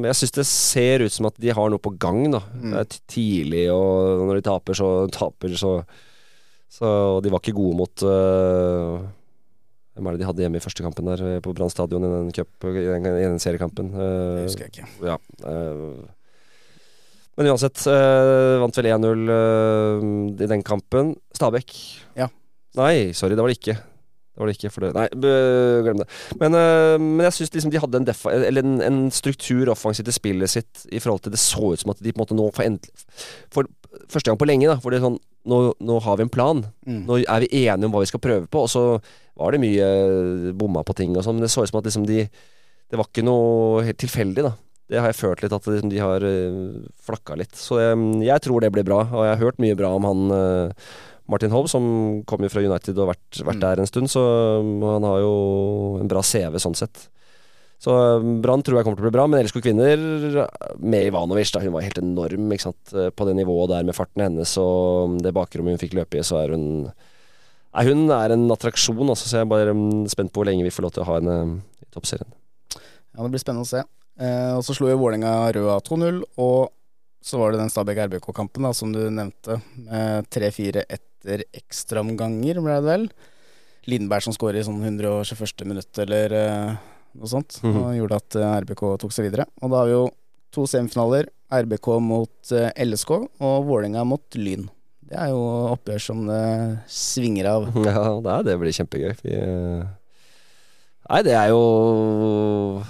Jeg 0.09 0.19
syns 0.21 0.37
det 0.39 0.47
ser 0.49 1.05
ut 1.05 1.13
som 1.13 1.29
at 1.29 1.37
de 1.41 1.53
har 1.53 1.73
noe 1.73 1.81
på 1.81 1.93
gang, 2.01 2.25
da. 2.33 2.41
Mm. 2.53 2.71
Det 2.71 2.79
er 2.81 3.03
tidlig, 3.17 3.65
og 3.73 4.23
når 4.29 4.39
de 4.39 4.47
taper, 4.49 4.79
så 4.79 4.93
taper, 5.13 5.57
så 5.59 5.75
Så 6.73 6.89
de 7.21 7.29
var 7.29 7.43
ikke 7.43 7.53
gode 7.53 7.77
mot 7.77 8.07
uh, 8.07 9.03
Hvem 9.93 10.07
er 10.09 10.15
det 10.15 10.23
de 10.23 10.25
hadde 10.25 10.41
hjemme 10.41 10.57
i 10.57 10.63
første 10.63 10.81
kampen 10.81 11.05
der 11.05 11.21
øh, 11.21 11.39
på 11.45 11.53
Brann 11.53 11.69
stadion 11.69 12.01
i 12.01 12.09
den, 12.09 12.33
cup, 12.33 12.49
i 12.65 12.81
den, 12.89 13.37
seriekampen? 13.37 13.91
det 13.93 14.01
Uh, 14.01 14.43
husker 14.47 14.65
jeg 14.65 14.73
ikke. 14.73 14.87
ja. 15.05 15.19
øh. 15.45 16.01
Men 17.37 17.49
uansett, 17.49 17.81
øh, 17.89 18.59
vant 18.61 18.77
vel 18.77 18.91
1-0 18.91 19.31
øh, 19.33 20.03
i 20.37 20.49
den 20.51 20.63
kampen. 20.65 21.15
Stabæk. 21.33 21.73
Ja. 22.19 22.29
Nei, 22.77 23.13
sorry, 23.17 23.33
det 23.37 23.45
var 23.45 23.49
det 23.49 23.57
ikke. 23.57 23.77
Det 24.33 24.41
var 24.41 24.49
det 24.49 24.55
ikke, 24.57 24.69
for 24.73 24.81
det 24.81 24.95
Nei, 24.97 25.07
glem 25.85 25.99
det. 26.01 26.07
Men, 26.41 26.55
øh, 26.57 26.95
men 27.01 27.25
jeg 27.27 27.35
syns 27.37 27.53
liksom 27.53 27.73
de 27.73 27.81
hadde 27.81 27.99
en, 28.01 28.07
defa, 28.07 28.31
eller 28.33 28.65
en, 28.65 28.79
en 28.81 28.99
struktur 29.13 29.69
offensivt 29.69 30.09
i 30.09 30.15
spillet 30.15 30.49
sitt 30.49 30.87
i 30.89 31.01
forhold 31.01 31.21
til 31.21 31.35
Det 31.35 31.41
så 31.41 31.73
ut 31.73 31.81
som 31.81 31.93
at 31.93 32.01
de 32.01 32.13
på 32.13 32.17
en 32.17 32.23
måte 32.23 32.37
nå 32.37 32.47
for, 32.49 32.65
endelig, 32.65 33.05
for 33.53 33.69
første 34.09 34.29
gang 34.29 34.39
på 34.41 34.49
lenge, 34.49 34.71
da, 34.71 34.79
hvor 34.81 34.93
det 34.93 35.01
er 35.01 35.05
sånn 35.05 35.19
nå, 35.49 35.59
nå 35.83 35.99
har 36.01 36.17
vi 36.17 36.25
en 36.25 36.33
plan. 36.33 36.63
Mm. 36.87 37.03
Nå 37.05 37.19
er 37.21 37.45
vi 37.45 37.65
enige 37.65 37.89
om 37.89 37.93
hva 37.93 38.01
vi 38.01 38.09
skal 38.09 38.23
prøve 38.23 38.49
på, 38.49 38.63
og 38.65 38.71
så 38.71 38.83
var 39.39 39.53
det 39.53 39.61
mye 39.63 39.85
eh, 39.85 40.51
bomma 40.57 40.85
på 40.87 40.95
ting 40.97 41.13
og 41.13 41.25
sånn, 41.25 41.37
men 41.37 41.45
det 41.45 41.51
så 41.53 41.65
ut 41.65 41.71
som 41.71 41.81
at 41.81 41.89
liksom 41.89 42.07
de 42.09 42.27
Det 42.93 42.99
var 42.99 43.07
ikke 43.09 43.23
noe 43.25 43.81
helt 43.87 43.97
tilfeldig, 43.97 44.43
da. 44.45 44.51
Det 44.93 45.01
har 45.01 45.09
jeg 45.09 45.17
følt 45.17 45.41
litt, 45.41 45.55
at 45.55 45.65
liksom 45.65 45.89
de 45.89 46.01
har 46.03 46.21
uh, 46.21 46.75
flakka 47.01 47.37
litt. 47.39 47.57
Så 47.57 47.79
jeg, 47.81 47.97
jeg 48.27 48.45
tror 48.45 48.61
det 48.61 48.69
blir 48.75 48.85
bra, 48.85 48.99
og 49.09 49.25
jeg 49.25 49.33
har 49.33 49.41
hørt 49.41 49.61
mye 49.63 49.77
bra 49.79 49.89
om 49.97 50.05
han 50.05 50.35
eh, 50.37 50.91
Martin 51.31 51.53
Hobb, 51.55 51.69
som 51.71 51.85
kom 52.29 52.43
jo 52.43 52.51
fra 52.51 52.61
United 52.61 52.97
og 52.97 53.07
har 53.07 53.15
vært, 53.15 53.41
vært 53.47 53.57
Mm. 53.57 53.63
der 53.63 53.79
en 53.81 53.89
stund, 53.89 54.11
så 54.11 54.21
um, 54.59 54.81
han 54.83 55.05
har 55.07 55.19
jo 55.23 55.33
en 56.01 56.11
bra 56.11 56.21
CV 56.21 56.59
sånn 56.59 56.75
sett. 56.75 57.07
Så 57.83 57.95
um, 58.19 58.41
Brann 58.43 58.61
tror 58.63 58.77
jeg 58.79 58.85
kommer 58.87 58.99
til 58.99 59.05
å 59.05 59.09
bli 59.09 59.15
bra, 59.15 59.25
men 59.27 59.43
LSK 59.43 59.61
kvinner 59.63 60.03
med 60.79 61.07
Ivanovic, 61.07 61.51
da, 61.55 61.63
hun 61.63 61.73
var 61.75 61.87
helt 61.87 61.99
enorm? 61.99 62.51
Eh, 62.51 63.09
på 63.09 63.27
det 63.27 63.35
nivået 63.39 63.71
der 63.71 63.87
med 63.87 63.95
farten 63.95 64.23
hennes 64.27 64.57
og 64.59 65.09
um, 65.09 65.17
det 65.23 65.33
bakrommet 65.35 65.75
hun 65.75 65.81
fikk 65.81 65.95
løpe 65.97 66.19
i, 66.19 66.27
så 66.27 66.43
er 66.43 66.55
hun 66.57 66.67
Nei, 67.73 67.87
hun 67.87 68.05
er 68.13 68.29
en 68.29 68.51
attraksjon, 68.53 69.07
altså, 69.09 69.25
så 69.25 69.39
jeg 69.39 69.47
er 69.47 69.49
bare 69.49 69.73
spent 70.11 70.29
på 70.29 70.43
hvor 70.43 70.45
lenge 70.45 70.61
vi 70.61 70.69
får 70.69 70.85
lov 70.85 70.91
til 70.93 71.01
å 71.01 71.07
ha 71.07 71.15
henne 71.17 71.37
i 71.81 71.87
toppserien. 71.95 72.29
Ja, 72.75 73.23
det 73.23 73.31
blir 73.33 73.41
spennende 73.41 73.65
å 73.65 73.69
se. 73.71 73.81
Eh, 74.19 74.51
og 74.57 74.61
så 74.65 74.75
slo 74.77 74.89
jo 74.91 74.99
Vålerenga 75.01 75.51
Røa 75.55 75.79
2-0, 75.81 76.21
og 76.37 76.71
så 77.23 77.39
var 77.39 77.53
det 77.53 77.61
den 77.63 77.71
Stabæk-RBK-kampen 77.71 78.67
som 78.75 78.91
du 78.93 78.99
nevnte, 79.09 79.59
med 79.79 80.27
3-4 80.33 80.83
etter 80.91 81.45
ekstraomganger, 81.55 82.59
ble 82.61 82.75
det 82.81 82.83
vel. 82.89 83.05
Lindberg 83.89 84.23
som 84.25 84.35
skårer 84.35 84.59
i 84.61 84.65
sånn 84.67 84.81
121. 84.83 85.65
minutt 85.67 85.97
eller 86.03 86.35
eh, 86.37 86.75
noe 87.15 87.27
sånt, 87.31 87.57
Mhm. 87.63 87.79
og 87.79 87.95
gjorde 87.97 88.19
at 88.21 88.35
eh, 88.39 88.53
RBK 88.63 88.83
tok 89.01 89.11
seg 89.15 89.29
videre. 89.31 89.47
Og 89.61 89.71
da 89.71 89.77
har 89.81 89.89
vi 89.89 89.95
jo 89.97 90.05
to 90.53 90.67
semifinaler, 90.69 91.27
RBK 91.53 91.89
mot 92.01 92.51
eh, 92.53 92.71
LSK 92.85 93.11
og 93.41 93.65
Vålerenga 93.67 94.05
mot 94.05 94.23
Lyn. 94.39 94.69
Det 95.03 95.17
er 95.19 95.29
jo 95.33 95.41
oppgjør 95.73 96.01
som 96.01 96.23
det 96.27 96.43
svinger 96.89 97.45
av. 97.51 97.67
Ja, 97.85 98.41
det, 98.45 98.55
blir 98.61 98.71
kjempegøy. 98.73 99.15
Vi, 99.23 99.33
eh, 99.35 99.83
nei, 101.09 101.21
det 101.27 101.35
er 101.37 101.49
jo 101.51 102.83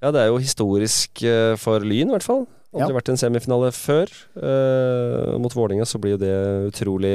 Ja, 0.00 0.10
det 0.14 0.22
er 0.22 0.30
jo 0.30 0.40
historisk 0.40 1.22
eh, 1.28 1.54
for 1.60 1.84
Lyn, 1.84 2.08
i 2.08 2.14
hvert 2.16 2.24
fall. 2.24 2.46
Aldri 2.70 2.92
Ja. 2.92 2.96
vært 3.00 3.08
i 3.08 3.12
en 3.16 3.18
semifinale 3.18 3.68
før. 3.74 4.10
Uh, 4.38 5.34
mot 5.42 5.50
Vålinga 5.50 5.82
så 5.82 5.98
blir 5.98 6.14
jo 6.14 6.20
det 6.22 6.34
utrolig 6.68 7.10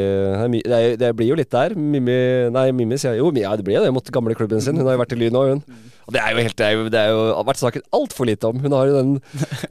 det, 0.51 0.67
er 0.67 0.97
det, 0.99 1.11
blir 1.15 1.29
jo 1.31 1.37
litt 1.39 1.49
der. 1.49 1.71
Mimmi 1.79 2.51
Nei, 2.51 2.65
Mimmi 2.75 2.97
sier 2.99 3.15
jo 3.15 3.31
ja, 3.39 3.53
det 3.55 3.63
blir 3.63 3.79
jo 3.79 3.85
det 3.85 3.93
mot 3.95 4.11
gamle 4.11 4.35
klubben 4.35 4.59
sin. 4.59 4.75
Hun 4.75 4.83
har 4.83 4.97
jo 4.97 5.03
vært 5.05 5.15
i 5.15 5.19
Lyn 5.21 5.31
nå, 5.31 5.45
hun. 5.53 5.63
Og 6.05 6.11
det 6.11 6.19
er 6.19 6.35
jo 6.35 6.43
helt 6.43 6.57
Det, 6.59 6.67
er 6.67 6.75
jo, 6.75 6.89
det 6.91 6.99
er 6.99 7.13
jo, 7.13 7.23
har 7.39 7.47
vært 7.47 7.61
snakket 7.63 7.87
altfor 7.95 8.27
lite 8.27 8.51
om. 8.51 8.59
Hun 8.59 8.75
har 8.75 8.91
jo 8.91 8.99
den, 8.99 9.15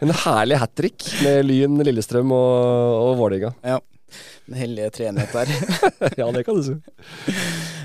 en 0.00 0.16
herlig 0.24 0.62
hat 0.64 0.72
trick 0.72 1.04
med 1.20 1.44
Lyn, 1.50 1.76
Lillestrøm 1.84 2.32
og, 2.32 3.20
og 3.20 3.46
Ja 3.60 3.76
Den 4.48 4.56
hellige 4.56 4.90
treenighet 4.90 5.36
der. 5.36 5.52
ja, 6.22 6.32
det 6.32 6.46
kan 6.48 6.56
du 6.56 6.64
si. 6.64 6.80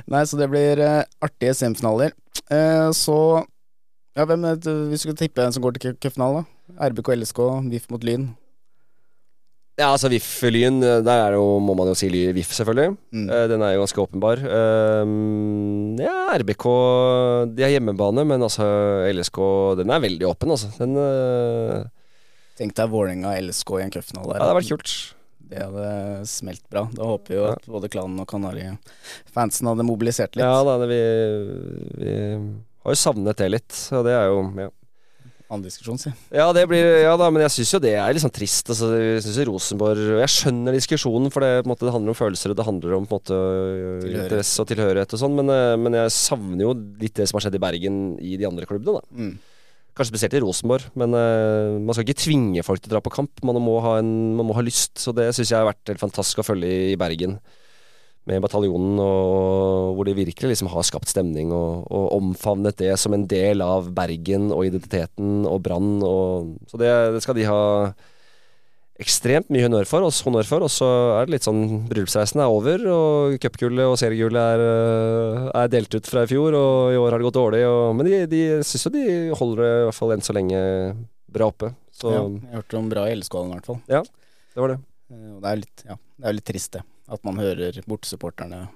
Nei, 0.07 0.23
så 0.23 0.39
det 0.39 0.47
blir 0.55 0.79
eh, 0.79 1.03
artige 1.19 1.53
semifinaler. 1.53 2.15
Uh, 2.47 2.95
så 2.95 3.43
Ja, 4.17 4.25
hvem 4.25 4.45
er 4.45 4.57
det, 4.57 4.73
Hvis 4.89 5.03
du 5.03 5.09
skal 5.09 5.19
tippe 5.19 5.43
en 5.45 5.53
som 5.55 5.63
går 5.63 5.77
til 5.77 5.97
cupfinalen, 6.01 6.45
da? 6.45 6.89
RBK 6.89 7.13
LSK, 7.15 7.41
VIF 7.71 7.89
mot 7.93 8.03
Lyn. 8.05 8.29
Ja, 9.79 9.93
altså 9.93 10.09
VIF-Lyn, 10.11 10.81
der 10.83 11.07
er 11.07 11.31
det 11.31 11.37
jo, 11.39 11.53
må 11.63 11.71
man 11.77 11.87
jo 11.87 11.93
si 11.95 12.09
VIF, 12.11 12.49
selvfølgelig. 12.51 12.97
Mm. 13.15 13.29
Eh, 13.31 13.45
den 13.47 13.61
er 13.63 13.77
jo 13.77 13.83
ganske 13.85 14.01
åpenbar. 14.03 14.41
Ehm, 14.43 15.95
ja, 16.01 16.15
RBK 16.35 16.65
De 17.55 17.63
har 17.63 17.71
hjemmebane, 17.71 18.25
men 18.27 18.43
altså 18.43 18.67
LSK 19.07 19.39
Den 19.79 19.93
er 19.95 20.03
veldig 20.03 20.27
åpen, 20.27 20.51
altså. 20.51 20.73
Den 20.81 20.99
eh, 20.99 21.87
Tenk 22.59 22.75
deg 22.75 22.91
Vålerenga 22.91 23.37
LSK 23.39 23.77
i 23.77 23.85
en 23.85 23.93
cupfinale. 23.95 24.35
Ja, 24.35 24.41
det 24.41 24.49
hadde 24.49 24.59
vært 24.59 24.73
kult. 24.73 24.95
Det 25.49 25.61
hadde 25.63 25.85
smelt 26.27 26.65
bra. 26.69 26.83
Da 26.91 27.07
håper 27.13 27.31
vi 27.31 27.37
jo 27.39 27.45
at 27.53 27.69
både 27.71 27.89
klanen 27.93 28.19
og 28.19 28.27
Kanari-fansen 28.29 29.69
hadde 29.71 29.87
mobilisert 29.87 30.35
litt. 30.35 30.43
Ja 30.43 30.59
da, 30.67 30.75
det, 30.83 30.89
vi, 30.91 30.99
vi 32.03 32.17
har 32.89 32.97
jo 32.97 33.01
savnet 33.05 33.39
det 33.39 33.49
litt, 33.53 33.79
og 33.95 34.05
det 34.07 34.17
er 34.17 34.29
jo 34.31 34.43
ja. 34.57 34.69
Annen 35.49 35.65
diskusjon, 35.65 35.97
si. 35.97 36.11
Ja, 36.29 36.51
det 36.53 36.67
blir, 36.69 36.85
ja 37.01 37.15
da, 37.17 37.25
men 37.33 37.41
jeg 37.41 37.55
syns 37.55 37.71
jo 37.73 37.79
det 37.81 37.95
er 37.97 38.11
litt 38.13 38.21
sånn 38.21 38.33
trist. 38.33 38.67
Altså, 38.69 38.91
jeg 38.93 39.23
synes 39.25 39.37
jo 39.39 39.45
Rosenborg 39.47 40.19
Jeg 40.19 40.29
skjønner 40.29 40.75
diskusjonen, 40.77 41.31
for 41.33 41.41
det, 41.41 41.65
måte, 41.65 41.87
det 41.87 41.93
handler 41.95 42.13
om 42.13 42.17
følelser, 42.19 42.53
og 42.53 42.59
det 42.59 42.67
handler 42.67 42.93
om 42.99 43.07
på 43.09 43.17
en 43.17 43.23
måte 43.23 43.39
interesse 44.11 44.61
og 44.61 44.69
tilhørighet 44.69 45.15
og 45.17 45.21
sånn, 45.23 45.33
men, 45.39 45.49
eh, 45.49 45.73
men 45.81 45.97
jeg 45.97 46.13
savner 46.13 46.67
jo 46.67 46.75
litt 47.01 47.17
det 47.17 47.25
som 47.25 47.39
har 47.39 47.47
skjedd 47.47 47.57
i 47.57 47.63
Bergen 47.65 47.97
i 48.21 48.35
de 48.37 48.45
andre 48.45 48.69
klubbene, 48.69 49.01
da. 49.01 49.17
Mm. 49.17 49.33
Kanskje 49.97 50.13
spesielt 50.13 50.37
i 50.37 50.43
Rosenborg, 50.43 50.85
men 51.01 51.17
uh, 51.17 51.79
man 51.81 51.97
skal 51.97 52.05
ikke 52.05 52.21
tvinge 52.21 52.61
folk 52.63 52.79
til 52.79 52.93
å 52.93 52.93
dra 52.93 53.01
på 53.03 53.11
kamp. 53.11 53.41
Man 53.43 53.57
må 53.59 53.73
ha, 53.83 53.97
en, 53.99 54.13
man 54.37 54.47
må 54.47 54.53
ha 54.55 54.61
lyst, 54.63 54.93
så 55.01 55.11
det 55.17 55.31
syns 55.33 55.49
jeg 55.49 55.57
har 55.57 55.67
vært 55.67 55.91
helt 55.91 55.99
fantastisk 55.99 56.39
å 56.39 56.45
følge 56.45 56.69
i, 56.69 56.85
i 56.93 56.99
Bergen. 56.99 57.39
Med 58.29 58.43
bataljonen, 58.45 58.99
og, 59.01 59.95
hvor 59.97 60.05
de 60.05 60.13
virkelig 60.13 60.51
liksom 60.53 60.69
har 60.69 60.85
skapt 60.85 61.09
stemning 61.09 61.49
og, 61.55 61.87
og 61.89 62.11
omfavnet 62.19 62.77
det 62.77 62.91
som 63.01 63.15
en 63.17 63.25
del 63.29 63.63
av 63.65 63.87
Bergen 63.97 64.51
og 64.53 64.67
identiteten 64.67 65.47
og 65.49 65.63
Brann. 65.65 65.95
Så 66.69 66.77
det, 66.77 66.91
det 67.15 67.23
skal 67.25 67.39
de 67.39 67.47
ha 67.49 67.61
ekstremt 68.99 69.47
mye 69.53 69.63
honnør 69.63 69.87
for, 69.87 70.03
og, 70.03 70.11
honnør 70.27 70.47
for, 70.47 70.65
og 70.67 70.71
så 70.73 70.87
er 71.15 71.27
det 71.27 71.37
litt 71.37 71.45
sånn 71.47 71.61
Bryllupsreisen 71.87 72.41
er 72.43 72.51
over, 72.51 72.81
og 72.91 73.37
cupgullet 73.41 73.87
og 73.87 73.95
seriegullet 74.01 74.57
er, 74.57 74.63
øh, 74.65 75.45
er 75.61 75.71
delt 75.71 75.95
ut 75.95 76.09
fra 76.11 76.25
i 76.25 76.29
fjor, 76.29 76.57
og 76.59 76.91
i 76.93 76.99
år 76.99 77.15
har 77.15 77.21
det 77.21 77.29
gått 77.29 77.39
dårlig. 77.39 77.61
Og, 77.69 77.93
men 77.95 78.09
de, 78.09 78.19
de 78.29 78.41
syns 78.67 78.85
jo 78.89 78.93
de 78.97 79.05
holder 79.39 79.63
det 79.63 79.71
i 79.71 79.85
hvert 79.87 79.99
fall 80.01 80.13
enn 80.17 80.25
så 80.27 80.35
lenge 80.35 80.61
bra 81.31 81.47
oppe. 81.53 81.71
Så 81.95 82.11
Ja, 82.11 82.21
jeg 82.27 82.59
hørte 82.59 82.79
om 82.81 82.91
bra 82.91 83.07
i 83.07 83.15
LSK-hallen, 83.15 83.53
i 83.53 83.57
hvert 83.59 83.71
fall. 83.71 83.79
det 84.53 84.63
var 84.65 84.75
det. 84.75 84.79
Eh, 85.15 85.27
Og 85.31 85.39
det 85.39 85.47
er 85.49 85.55
jo 85.55 85.63
litt, 85.63 85.85
ja, 85.87 85.99
litt 86.35 86.47
trist, 86.51 86.75
det. 86.75 86.83
At 87.09 87.23
man 87.25 87.39
hører 87.41 87.79
bortesupporterne 87.89 88.67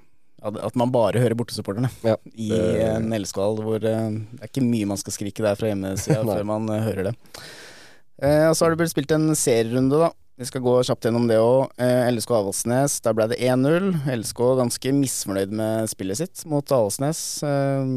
At 0.41 0.77
man 0.79 0.91
bare 0.93 1.21
hører 1.21 1.37
bortesupporterne 1.37 1.91
Ja, 2.05 2.17
i 2.33 2.49
en 2.87 3.13
LSK-hall 3.13 3.61
hvor 3.61 3.77
eh, 3.77 4.09
det 4.17 4.41
er 4.41 4.49
ikke 4.49 4.65
mye 4.65 4.89
man 4.89 4.99
skal 5.01 5.15
skrike 5.15 5.45
der 5.45 5.59
fra 5.59 5.69
hjemmesida 5.69 6.23
før 6.31 6.43
man 6.47 6.67
eh, 6.73 6.83
hører 6.87 7.11
det. 7.11 7.15
Eh, 8.23 8.47
og 8.49 8.57
så 8.57 8.65
har 8.65 8.73
det 8.73 8.81
blitt 8.81 8.93
spilt 8.93 9.13
en 9.15 9.31
serierunde, 9.37 10.01
da. 10.01 10.11
Vi 10.39 10.47
skal 10.49 10.63
gå 10.65 10.73
kjapt 10.81 11.05
gjennom 11.05 11.27
det 11.29 11.37
òg. 11.37 11.69
Eh, 11.77 12.07
LSK 12.09 12.31
Avaldsnes, 12.33 12.97
der 13.05 13.13
ble 13.13 13.27
det 13.29 13.37
1-0. 13.37 13.91
LSK 14.15 14.41
ganske 14.57 14.93
misfornøyd 14.97 15.53
med 15.53 15.91
spillet 15.91 16.19
sitt 16.23 16.41
mot 16.49 16.73
Avaldsnes. 16.73 17.21
Eh, 17.45 17.93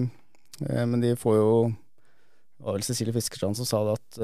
eh, 0.68 0.84
men 0.84 1.01
de 1.01 1.14
får 1.16 1.39
jo 1.39 1.51
Det 1.70 2.64
var 2.66 2.76
vel 2.76 2.84
Cecilie 2.84 3.16
Fiskerstrand 3.16 3.57
som 3.57 3.68
sa 3.68 3.82
det 3.84 3.97
at 3.97 4.20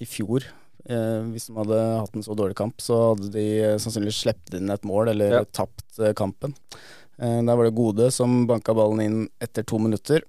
i 0.00 0.06
fjor, 0.08 0.44
eh, 0.88 1.20
hvis 1.32 1.46
de 1.50 1.56
hadde 1.58 1.78
hatt 2.00 2.14
en 2.16 2.22
så 2.26 2.36
dårlig 2.38 2.56
kamp, 2.58 2.76
så 2.82 2.98
hadde 3.14 3.30
de 3.34 3.44
eh, 3.62 3.76
sannsynligvis 3.82 4.22
sluppet 4.24 4.58
inn 4.60 4.70
et 4.74 4.84
mål 4.88 5.10
eller 5.14 5.38
Ja. 5.40 5.44
tapt 5.44 5.98
eh, 6.00 6.12
kampen. 6.16 6.54
Eh, 7.18 7.40
der 7.42 7.56
var 7.56 7.64
det 7.68 7.74
Gode 7.76 8.10
som 8.12 8.46
banka 8.46 8.74
ballen 8.74 9.00
inn 9.04 9.28
etter 9.40 9.62
to 9.64 9.78
minutter. 9.78 10.22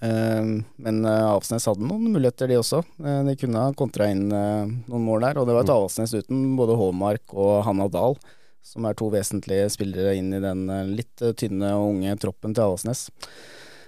Eh, 0.00 0.44
men 0.76 1.04
eh, 1.04 1.24
Avaldsnes 1.26 1.66
hadde 1.68 1.84
noen 1.86 2.08
muligheter, 2.14 2.48
de 2.48 2.58
også. 2.60 2.82
De 2.98 3.36
kunne 3.40 3.60
ha 3.66 3.72
kontra 3.76 4.08
inn 4.12 4.26
noen 4.30 5.04
mål 5.04 5.26
der. 5.28 5.38
Og 5.42 5.46
det 5.48 5.56
var 5.56 5.66
et 5.66 5.74
Avsnes 5.76 6.14
uten 6.16 6.54
både 6.58 6.76
Håmark 6.80 7.34
og 7.36 7.62
Hanna 7.68 7.88
Dahl, 7.92 8.16
som 8.66 8.84
er 8.88 8.96
to 8.98 9.10
vesentlige 9.12 9.68
spillere 9.70 10.16
inn 10.18 10.32
i 10.34 10.40
den 10.42 10.64
litt 10.96 11.22
tynne 11.38 11.74
og 11.78 11.92
unge 11.94 12.16
troppen 12.22 12.54
til 12.56 12.64
Avsnes. 12.66 13.06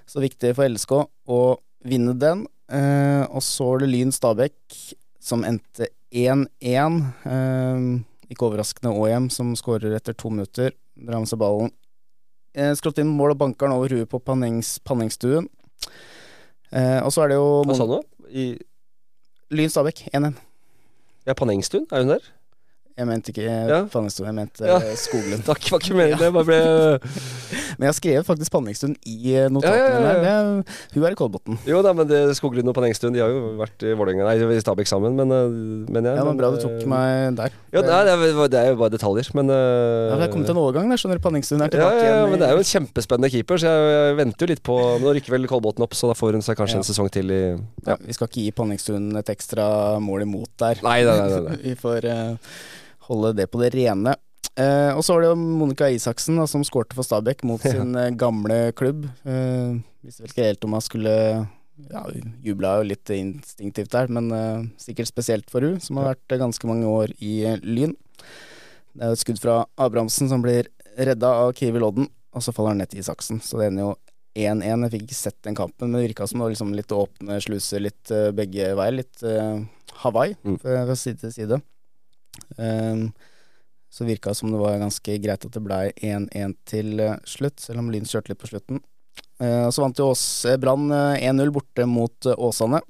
Så 0.08 0.22
viktig 0.24 0.54
for 0.56 0.68
LSK 0.70 0.92
å 1.28 1.40
vinne 1.88 2.14
den. 2.20 2.46
Eh, 2.70 3.24
og 3.32 3.40
så 3.44 3.72
er 3.74 3.82
det 3.84 3.88
Lyn 3.94 4.12
Stabæk 4.12 4.54
som 5.20 5.44
endte 5.46 5.88
1-1. 6.14 7.00
Eh, 7.28 7.88
ikke 8.32 8.48
overraskende 8.48 8.94
Åhjem 8.94 9.28
som 9.32 9.54
skårer 9.58 9.94
etter 9.96 10.16
to 10.16 10.30
minutter. 10.32 10.74
Drar 10.98 11.22
med 11.22 11.30
seg 11.30 11.40
ballen. 11.40 11.72
Eh, 12.54 12.72
skrått 12.78 13.00
inn 13.02 13.10
mål 13.14 13.34
og 13.34 13.42
banker 13.42 13.68
den 13.68 13.76
over 13.76 13.92
huet 13.94 14.10
på 14.10 14.20
Pannings, 14.24 14.78
Panningstuen. 14.84 15.48
Eh, 16.72 16.98
og 17.04 17.12
så 17.14 17.24
er 17.24 17.32
det 17.32 17.38
jo 17.38 17.62
Hva 17.64 17.76
sa 17.76 17.86
du 17.88 17.94
nå? 17.96 18.02
I 18.28 18.46
Lyn 19.54 19.70
Stabæk 19.72 20.08
1-1. 20.12 20.34
ja, 21.28 21.34
Panningstuen, 21.34 21.86
er 21.92 22.04
hun 22.04 22.12
der? 22.16 22.26
Jeg 22.98 23.06
mente 23.06 23.30
ikke 23.32 23.44
Ja. 23.46 23.80
Panningstuen, 23.92 24.26
jeg 24.26 24.34
mente 24.34 24.66
Ja. 24.66 24.76
eh, 24.82 24.96
Skoglund. 24.98 25.44
Takk, 25.48 25.68
var 25.70 25.82
ikke 25.82 25.94
meningen. 25.94 26.18
Det 26.18 26.32
bare 26.34 26.48
ble 26.48 26.58
Men 27.78 27.86
jeg 27.86 27.90
har 27.92 27.96
skrevet 27.98 28.26
faktisk 28.26 28.50
Panningstuen 28.50 28.96
i 29.06 29.34
eh, 29.38 29.46
notatene 29.52 30.00
Ja, 30.02 30.14
ja, 30.18 30.32
er, 30.32 30.78
hun 30.96 31.04
er 31.06 31.14
i 31.14 31.18
Kolbotn. 31.18 31.58
Jo 31.68 31.82
da, 31.86 31.92
men 31.94 32.08
det, 32.10 32.20
Skoglund 32.38 32.72
og 32.72 32.74
Panningstuen 32.74 33.14
De 33.14 33.22
har 33.22 33.30
jo 33.30 33.54
vært 33.60 33.86
i 33.86 33.92
Vålerenga 33.94 34.26
Nei, 34.26 34.34
i 34.56 34.62
Stabæk 34.64 34.90
sammen, 34.90 35.14
men, 35.18 35.30
men 35.86 36.08
Ja, 36.10 36.24
men, 36.26 36.38
bra 36.40 36.50
du 36.54 36.58
tok 36.62 36.82
meg 36.90 37.36
der. 37.38 37.54
Ja, 37.70 37.84
det, 37.86 37.94
er, 37.94 38.48
det 38.50 38.58
er 38.58 38.72
jo 38.72 38.80
bare 38.80 38.92
detaljer, 38.96 39.30
men 39.38 39.52
Ja, 39.52 40.16
det 40.18 40.26
er 40.26 40.32
kommet 40.34 40.50
en 40.50 40.60
overgang 40.60 40.90
der, 40.90 40.98
skjønner 41.00 41.20
du. 41.20 41.24
Panningstuen 41.28 41.62
er 41.62 41.70
tilbake 41.72 42.00
ja, 42.00 42.02
ja, 42.02 42.16
igjen. 42.18 42.32
men 42.34 42.42
det 42.42 42.48
er 42.48 42.56
jo 42.56 42.64
en 42.64 42.70
kjempespennende 42.72 43.30
keeper, 43.32 43.62
så 43.62 43.70
jeg, 43.70 43.92
jeg 43.94 44.18
venter 44.18 44.46
jo 44.46 44.50
litt 44.54 44.64
på 44.66 44.78
Men 44.98 45.06
Nå 45.06 45.14
rykker 45.18 45.36
vel 45.36 45.48
Kolbotn 45.50 45.86
opp, 45.86 45.94
så 45.98 46.10
da 46.10 46.16
får 46.18 46.38
hun 46.38 46.44
seg 46.44 46.58
kanskje 46.58 46.80
en 46.82 46.86
sesong 46.88 47.08
til 47.14 47.30
i 47.34 47.40
ja, 47.86 47.94
Vi 48.02 48.16
skal 48.16 48.28
ikke 48.30 48.42
gi 48.42 48.56
Panningstuen 48.58 49.08
et 49.20 49.32
ekstra 49.32 49.68
mål 50.02 50.26
imot 50.26 50.50
der. 50.60 50.82
Nei, 50.84 51.00
nei, 51.06 51.16
nei, 51.20 51.40
nei, 51.46 51.56
vi 51.68 51.74
får 51.78 52.08
eh, 52.08 52.52
holde 53.08 53.34
det 53.38 53.48
på 53.52 53.60
det 53.62 53.72
rene. 53.74 54.14
Eh, 54.58 54.90
og 54.96 55.04
så 55.06 55.14
var 55.14 55.22
det 55.22 55.28
jo 55.30 55.36
Monica 55.38 55.86
Isaksen 55.90 56.38
da, 56.40 56.46
som 56.50 56.64
skårte 56.66 56.96
for 56.98 57.06
Stabæk 57.06 57.44
mot 57.46 57.62
Ja. 57.66 57.76
sin 57.76 57.94
eh, 57.98 58.10
gamle 58.18 58.72
klubb. 58.78 59.04
Eh, 59.24 59.78
visste 60.04 60.24
vel 60.24 60.32
ikke 60.32 60.48
helt 60.48 60.64
om 60.66 60.74
hun 60.76 60.82
skulle 60.84 61.14
ja, 61.92 62.00
Jubla 62.42 62.72
jo 62.80 62.88
litt 62.90 63.10
instinktivt 63.14 63.92
der, 63.94 64.08
men 64.10 64.32
eh, 64.34 64.64
sikkert 64.82 65.06
spesielt 65.12 65.50
for 65.52 65.62
hun 65.62 65.78
som 65.84 66.00
har 66.00 66.12
vært 66.14 66.34
eh, 66.34 66.40
ganske 66.42 66.66
mange 66.70 66.90
år 66.90 67.12
i 67.22 67.36
eh, 67.46 67.60
Lyn. 67.62 67.94
Det 68.98 69.04
er 69.06 69.12
jo 69.12 69.18
et 69.18 69.22
skudd 69.22 69.38
fra 69.38 69.60
Abrahamsen 69.78 70.26
som 70.32 70.42
blir 70.42 70.66
redda 70.98 71.30
av 71.44 71.52
Kiwi 71.54 71.78
Lodden, 71.78 72.08
og 72.34 72.42
så 72.42 72.50
faller 72.56 72.74
han 72.74 72.82
ned 72.82 72.90
til 72.90 73.04
Isaksen. 73.04 73.38
Så 73.44 73.60
det 73.60 73.68
ender 73.70 73.84
jo 73.86 73.94
1-1. 74.38 74.64
Jeg 74.82 74.92
fikk 74.96 75.04
ikke 75.06 75.18
sett 75.20 75.38
den 75.46 75.54
kampen, 75.58 75.86
men 75.92 76.00
det 76.00 76.08
virka 76.08 76.26
som 76.26 76.40
det 76.42 76.48
var 76.48 76.56
liksom 76.56 76.74
litt 76.74 76.94
åpne 76.98 77.38
sluser 77.46 77.84
litt 77.86 78.10
begge 78.34 78.72
veier. 78.78 78.96
Litt 78.98 79.22
Hawaii 80.02 80.34
Mm. 80.42 80.58
fra 80.62 80.96
side 80.98 81.22
til 81.22 81.32
side. 81.34 81.60
Um, 82.56 83.08
så 83.88 84.04
virka 84.04 84.34
som 84.34 84.52
det 84.52 84.60
var 84.60 84.78
ganske 84.80 85.16
greit 85.22 85.44
at 85.46 85.54
det 85.54 85.64
blei 85.64 85.88
1-1 86.04 86.54
til 86.68 87.00
eh, 87.00 87.16
slutt, 87.26 87.56
selv 87.62 87.80
om 87.82 87.88
Lyn 87.92 88.06
kjørte 88.08 88.32
litt 88.32 88.40
på 88.42 88.50
slutten. 88.50 88.82
Eh, 89.40 89.64
og 89.64 89.72
så 89.74 89.84
vant 89.84 90.00
jo 90.00 90.10
eh, 90.12 90.58
Brann 90.60 90.92
eh, 90.92 91.24
1-0 91.30 91.52
borte 91.54 91.86
mot 91.88 92.30
Åsane. 92.36 92.82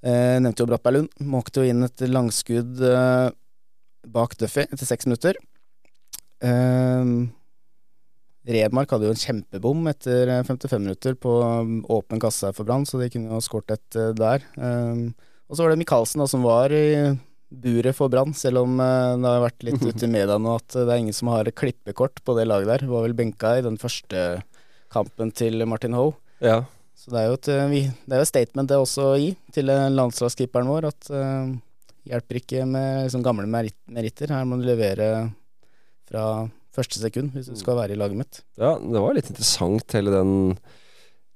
Nevnte 0.00 0.62
jo 0.62 0.68
Brattberglund. 0.70 1.10
Måkte 1.28 1.60
jo 1.60 1.68
inn 1.68 1.84
et 1.84 2.00
langskudd 2.08 2.78
bak 4.08 4.36
Duffy 4.40 4.62
etter 4.64 4.88
seks 4.88 5.04
minutter. 5.04 5.36
Eh, 6.40 7.10
Redmark 8.50 8.94
hadde 8.94 9.10
jo 9.10 9.12
en 9.12 9.20
kjempebom 9.20 9.90
etter 9.90 10.30
eh, 10.38 10.46
55 10.46 10.80
minutter 10.86 11.18
på 11.20 11.34
åpen 11.92 12.22
kasse 12.22 12.54
for 12.56 12.64
Brann, 12.64 12.86
så 12.88 13.02
de 13.02 13.10
kunne 13.12 13.34
jo 13.34 13.42
skåret 13.44 13.76
et 13.76 14.00
der. 14.16 14.46
Eh, 14.56 15.10
og 15.50 15.58
så 15.58 15.66
var 15.66 15.74
det 15.74 15.82
Michaelsen 15.82 16.22
da, 16.22 16.30
som 16.30 16.46
var 16.46 16.72
i 16.72 16.86
buret 17.50 17.96
for 17.98 18.10
Brann, 18.12 18.32
selv 18.36 18.62
om 18.62 18.80
eh, 18.80 19.16
det 19.18 19.30
har 19.30 19.44
vært 19.44 19.64
litt 19.66 19.82
ute 19.90 20.06
i 20.06 20.10
media 20.10 20.38
nå 20.38 20.56
at 20.60 20.76
eh, 20.76 20.86
det 20.86 20.94
er 20.94 21.02
ingen 21.02 21.16
som 21.16 21.32
har 21.32 21.50
klippekort 21.50 22.22
på 22.24 22.36
det 22.38 22.46
laget 22.48 22.70
der. 22.70 22.84
Det 22.86 22.92
var 22.92 23.06
vel 23.06 23.16
benka 23.18 23.56
i 23.58 23.64
den 23.66 23.78
første 23.80 24.42
kampen 24.90 25.34
til 25.34 25.66
Martin 25.70 25.96
Hoe. 25.98 26.14
Ja. 26.42 26.62
Så 26.98 27.12
det 27.14 27.20
er 27.20 27.28
jo 27.30 27.38
et, 27.38 27.50
eh, 27.50 27.74
det 28.06 28.16
er 28.16 28.22
jo 28.22 28.30
statement 28.30 28.70
det 28.70 28.78
også 28.78 29.10
å 29.10 29.18
gi 29.18 29.34
til 29.54 29.70
landslagskeeperen 29.70 30.70
vår, 30.70 30.88
at 30.90 31.10
uh, 31.14 31.50
hjelper 32.08 32.40
ikke 32.40 32.64
med 32.68 33.06
liksom, 33.06 33.24
gamle 33.24 33.48
meritter. 33.48 34.34
Her 34.34 34.48
må 34.48 34.60
du 34.60 34.66
levere 34.68 35.30
fra 36.10 36.24
første 36.74 37.00
sekund 37.00 37.34
hvis 37.34 37.48
du 37.50 37.56
skal 37.58 37.78
være 37.80 37.96
i 37.96 37.98
laget 37.98 38.18
mitt. 38.20 38.42
ja, 38.60 38.76
det 38.78 39.02
var 39.02 39.16
litt 39.16 39.30
interessant 39.30 39.96
hele 39.96 40.12
den 40.14 40.32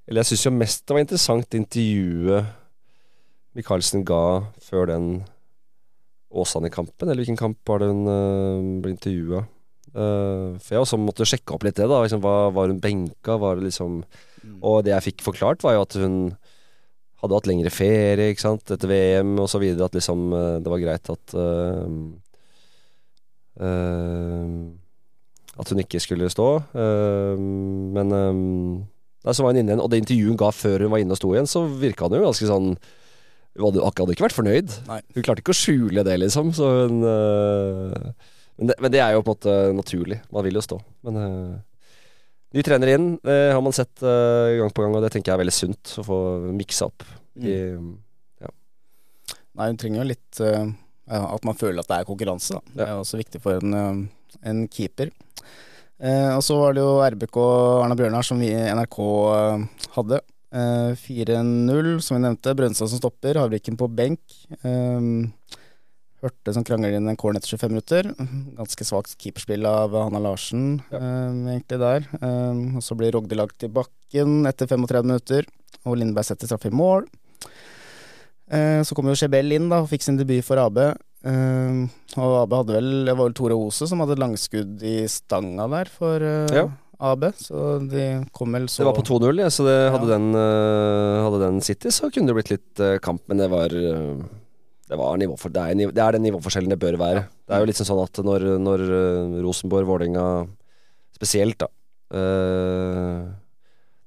Eller 0.06 0.22
jeg 0.22 0.30
syns 0.30 0.44
jo 0.46 0.52
mest 0.54 0.84
det 0.84 0.94
var 0.94 1.02
interessant 1.02 1.56
intervjuet 1.58 2.52
Michaelsen 3.58 4.04
ga 4.06 4.20
før 4.62 4.86
den 4.92 5.08
Åsane-kampen, 6.34 7.08
eller 7.08 7.22
hvilken 7.22 7.38
kamp 7.40 7.60
var 7.68 7.82
det 7.82 7.90
hun 7.92 8.06
uh, 8.08 8.80
ble 8.82 8.96
intervjua? 8.96 9.46
for 9.94 10.72
jeg 10.72 10.80
også 10.80 10.96
måtte 10.98 11.22
sjekke 11.22 11.54
opp 11.54 11.62
litt 11.62 11.76
det. 11.78 11.84
da 11.86 12.00
liksom, 12.02 12.18
hva, 12.24 12.48
Var 12.50 12.72
hun 12.72 12.80
benka? 12.82 13.36
Var 13.38 13.60
det 13.60 13.68
liksom 13.68 14.00
Og 14.58 14.80
det 14.82 14.90
jeg 14.90 15.04
fikk 15.04 15.22
forklart, 15.22 15.62
var 15.62 15.76
jo 15.76 15.84
at 15.84 15.94
hun 16.02 16.16
hadde 17.22 17.36
hatt 17.38 17.46
lengre 17.46 17.70
ferie 17.70 18.32
ikke 18.32 18.42
sant? 18.42 18.72
etter 18.74 18.90
VM 18.90 19.36
videre. 19.62 19.86
At 19.86 19.94
liksom 19.94 20.24
uh, 20.34 20.56
det 20.58 20.72
var 20.72 20.82
greit 20.82 21.12
at 21.14 21.36
At 25.54 25.70
hun 25.70 25.84
ikke 25.84 26.02
skulle 26.02 26.32
stå. 26.32 26.48
Men 26.74 28.10
um, 28.10 28.82
nei, 29.22 29.30
så 29.30 29.46
var 29.46 29.54
hun 29.54 29.62
inne 29.62 29.76
igjen, 29.76 29.84
og 29.84 29.92
det 29.92 30.02
intervjuet 30.02 30.34
hun 30.34 30.42
ga 30.42 30.50
før 30.50 30.88
hun 30.88 30.94
var 30.96 31.04
inne 31.04 31.14
og 31.14 31.22
sto 31.22 31.30
igjen, 31.36 31.46
så 31.46 31.62
virka 31.70 32.10
hun 32.10 32.18
jo 32.18 32.26
ganske 32.26 32.50
sånn 32.50 32.72
Hun 33.54 33.68
hadde, 33.68 33.82
akkurat 33.86 34.14
ikke 34.14 34.26
vært 34.26 34.36
fornøyd. 34.36 34.72
Nei. 34.88 35.00
Hun 35.14 35.26
klarte 35.26 35.44
ikke 35.44 35.54
å 35.54 35.58
skjule 35.58 36.04
det, 36.06 36.16
liksom. 36.22 36.50
Så 36.56 36.70
hun 36.84 37.04
øh, 37.06 37.92
men, 38.58 38.70
det, 38.70 38.76
men 38.82 38.94
det 38.94 39.02
er 39.02 39.14
jo 39.14 39.22
på 39.22 39.30
en 39.30 39.36
måte 39.36 39.54
naturlig. 39.78 40.18
Man 40.34 40.46
vil 40.46 40.58
jo 40.58 40.64
stå. 40.64 40.78
Men 41.06 41.20
øh, 41.22 41.52
ny 42.54 42.64
trener 42.66 42.94
inn 42.94 43.12
det 43.22 43.38
har 43.54 43.62
man 43.62 43.76
sett 43.76 44.02
øh, 44.02 44.56
gang 44.60 44.74
på 44.74 44.84
gang, 44.84 44.96
og 44.98 45.06
det 45.06 45.12
tenker 45.14 45.32
jeg 45.32 45.38
er 45.38 45.44
veldig 45.44 45.54
sunt 45.54 45.94
å 46.02 46.06
få 46.06 46.18
miksa 46.54 46.90
opp. 46.90 47.06
Mm. 47.34 47.46
I, 47.50 48.50
Nei, 49.54 49.68
hun 49.70 49.76
trenger 49.78 50.00
jo 50.00 50.08
litt 50.08 50.38
at 51.14 51.44
man 51.46 51.54
føler 51.54 51.78
at 51.78 51.86
det 51.86 51.98
er 52.00 52.06
konkurranse. 52.08 52.56
Da. 52.56 52.74
Det 52.74 52.86
er 52.88 52.96
også 52.98 53.20
viktig 53.20 53.38
for 53.44 53.62
en, 53.62 54.08
en 54.42 54.64
keeper. 54.66 55.12
Eh, 56.02 56.30
og 56.34 56.42
så 56.42 56.56
var 56.58 56.74
det 56.74 56.82
jo 56.82 56.98
RBK 57.04 57.36
Arna 57.84 57.96
Bjørnar 57.98 58.26
som 58.26 58.40
vi 58.42 58.50
i 58.50 58.70
NRK 58.74 58.98
hadde. 59.94 60.20
Eh, 60.54 60.92
4-0, 61.00 61.98
som 62.04 62.16
vi 62.16 62.22
nevnte. 62.22 62.54
Brønnstad 62.54 62.90
som 62.92 63.00
stopper, 63.00 63.34
Havrikken 63.40 63.76
på 63.80 63.88
benk. 63.90 64.20
Um, 64.62 65.32
hørte 66.22 66.54
som 66.54 66.64
krangler 66.64 66.94
inn 66.96 67.08
en 67.10 67.18
corner 67.20 67.40
etter 67.42 67.56
25 67.56 67.72
minutter. 67.74 68.08
Ganske 68.56 68.86
svakt 68.86 69.16
keeperspill 69.20 69.66
av 69.68 69.92
Hanna 69.98 70.22
Larsen, 70.22 70.78
Ja. 70.94 71.00
um, 71.02 71.42
egentlig 71.50 71.80
der. 71.82 72.06
Um, 72.22 72.76
og 72.78 72.82
så 72.86 72.94
blir 72.96 73.12
Rogde 73.12 73.36
lagt 73.36 73.66
i 73.66 73.68
bakken 73.68 74.46
etter 74.46 74.70
35 74.70 75.02
minutter, 75.10 75.44
og 75.84 75.98
Lindberg 75.98 76.24
setter 76.30 76.46
straffe 76.46 76.70
i 76.70 76.76
mål. 76.76 77.08
Uh, 78.52 78.82
Så 78.84 78.94
kom 78.94 79.06
jo 79.08 79.16
Chebel 79.16 79.52
inn 79.56 79.68
da 79.72 79.80
og 79.82 79.88
fikk 79.90 80.02
sin 80.04 80.16
debut 80.20 80.44
for 80.44 80.60
AB. 80.60 80.78
Uh, 81.24 81.88
og 82.20 82.34
AB 82.44 82.52
hadde 82.52 82.74
vel 82.76 82.88
Det 83.06 83.14
var 83.16 83.24
vel 83.30 83.32
Tore 83.32 83.54
Ose 83.56 83.86
som 83.88 84.02
hadde 84.04 84.18
langskudd 84.20 84.82
i 84.84 85.06
stanga 85.08 85.64
der 85.72 85.88
for 85.88 86.20
uh, 86.20 86.52
Ja. 86.52 86.66
AB. 87.00 87.26
Så 87.38 87.64
de 87.90 88.04
kom 88.32 88.54
vel 88.54 88.68
så 88.70 88.82
det 88.82 88.88
var 88.90 88.96
på 88.98 89.06
2-0, 89.06 89.40
ja, 89.42 89.50
så 89.50 89.66
det, 89.66 89.76
hadde, 89.94 90.08
Ja. 90.08 90.16
den, 90.18 90.34
øh, 90.38 91.20
hadde 91.24 91.42
den 91.46 91.60
City, 91.60 91.88
så 91.94 92.10
kunne 92.10 92.30
det 92.30 92.34
blitt 92.38 92.50
litt 92.54 92.80
øh, 92.80 92.98
kamp, 93.02 93.22
men 93.28 93.38
det 93.42 93.48
var 93.50 93.72
øh, 93.74 94.22
det, 94.88 94.98
var 94.98 95.16
nivå 95.16 95.36
for, 95.40 95.48
det, 95.54 95.62
er, 95.62 95.92
det 95.92 96.02
er 96.02 96.12
den 96.18 96.22
nivåforskjellen 96.28 96.70
det 96.70 96.78
bør 96.78 96.98
være. 97.00 97.24
Det 97.48 97.54
er 97.56 97.62
jo 97.64 97.70
litt 97.70 97.80
sånn 97.80 98.02
at 98.02 98.20
når, 98.24 98.46
når 98.62 98.84
Rosenborg, 99.44 99.86
Vålerenga 99.88 100.26
spesielt, 101.14 101.58
da 101.62 101.68
øh, 102.14 103.24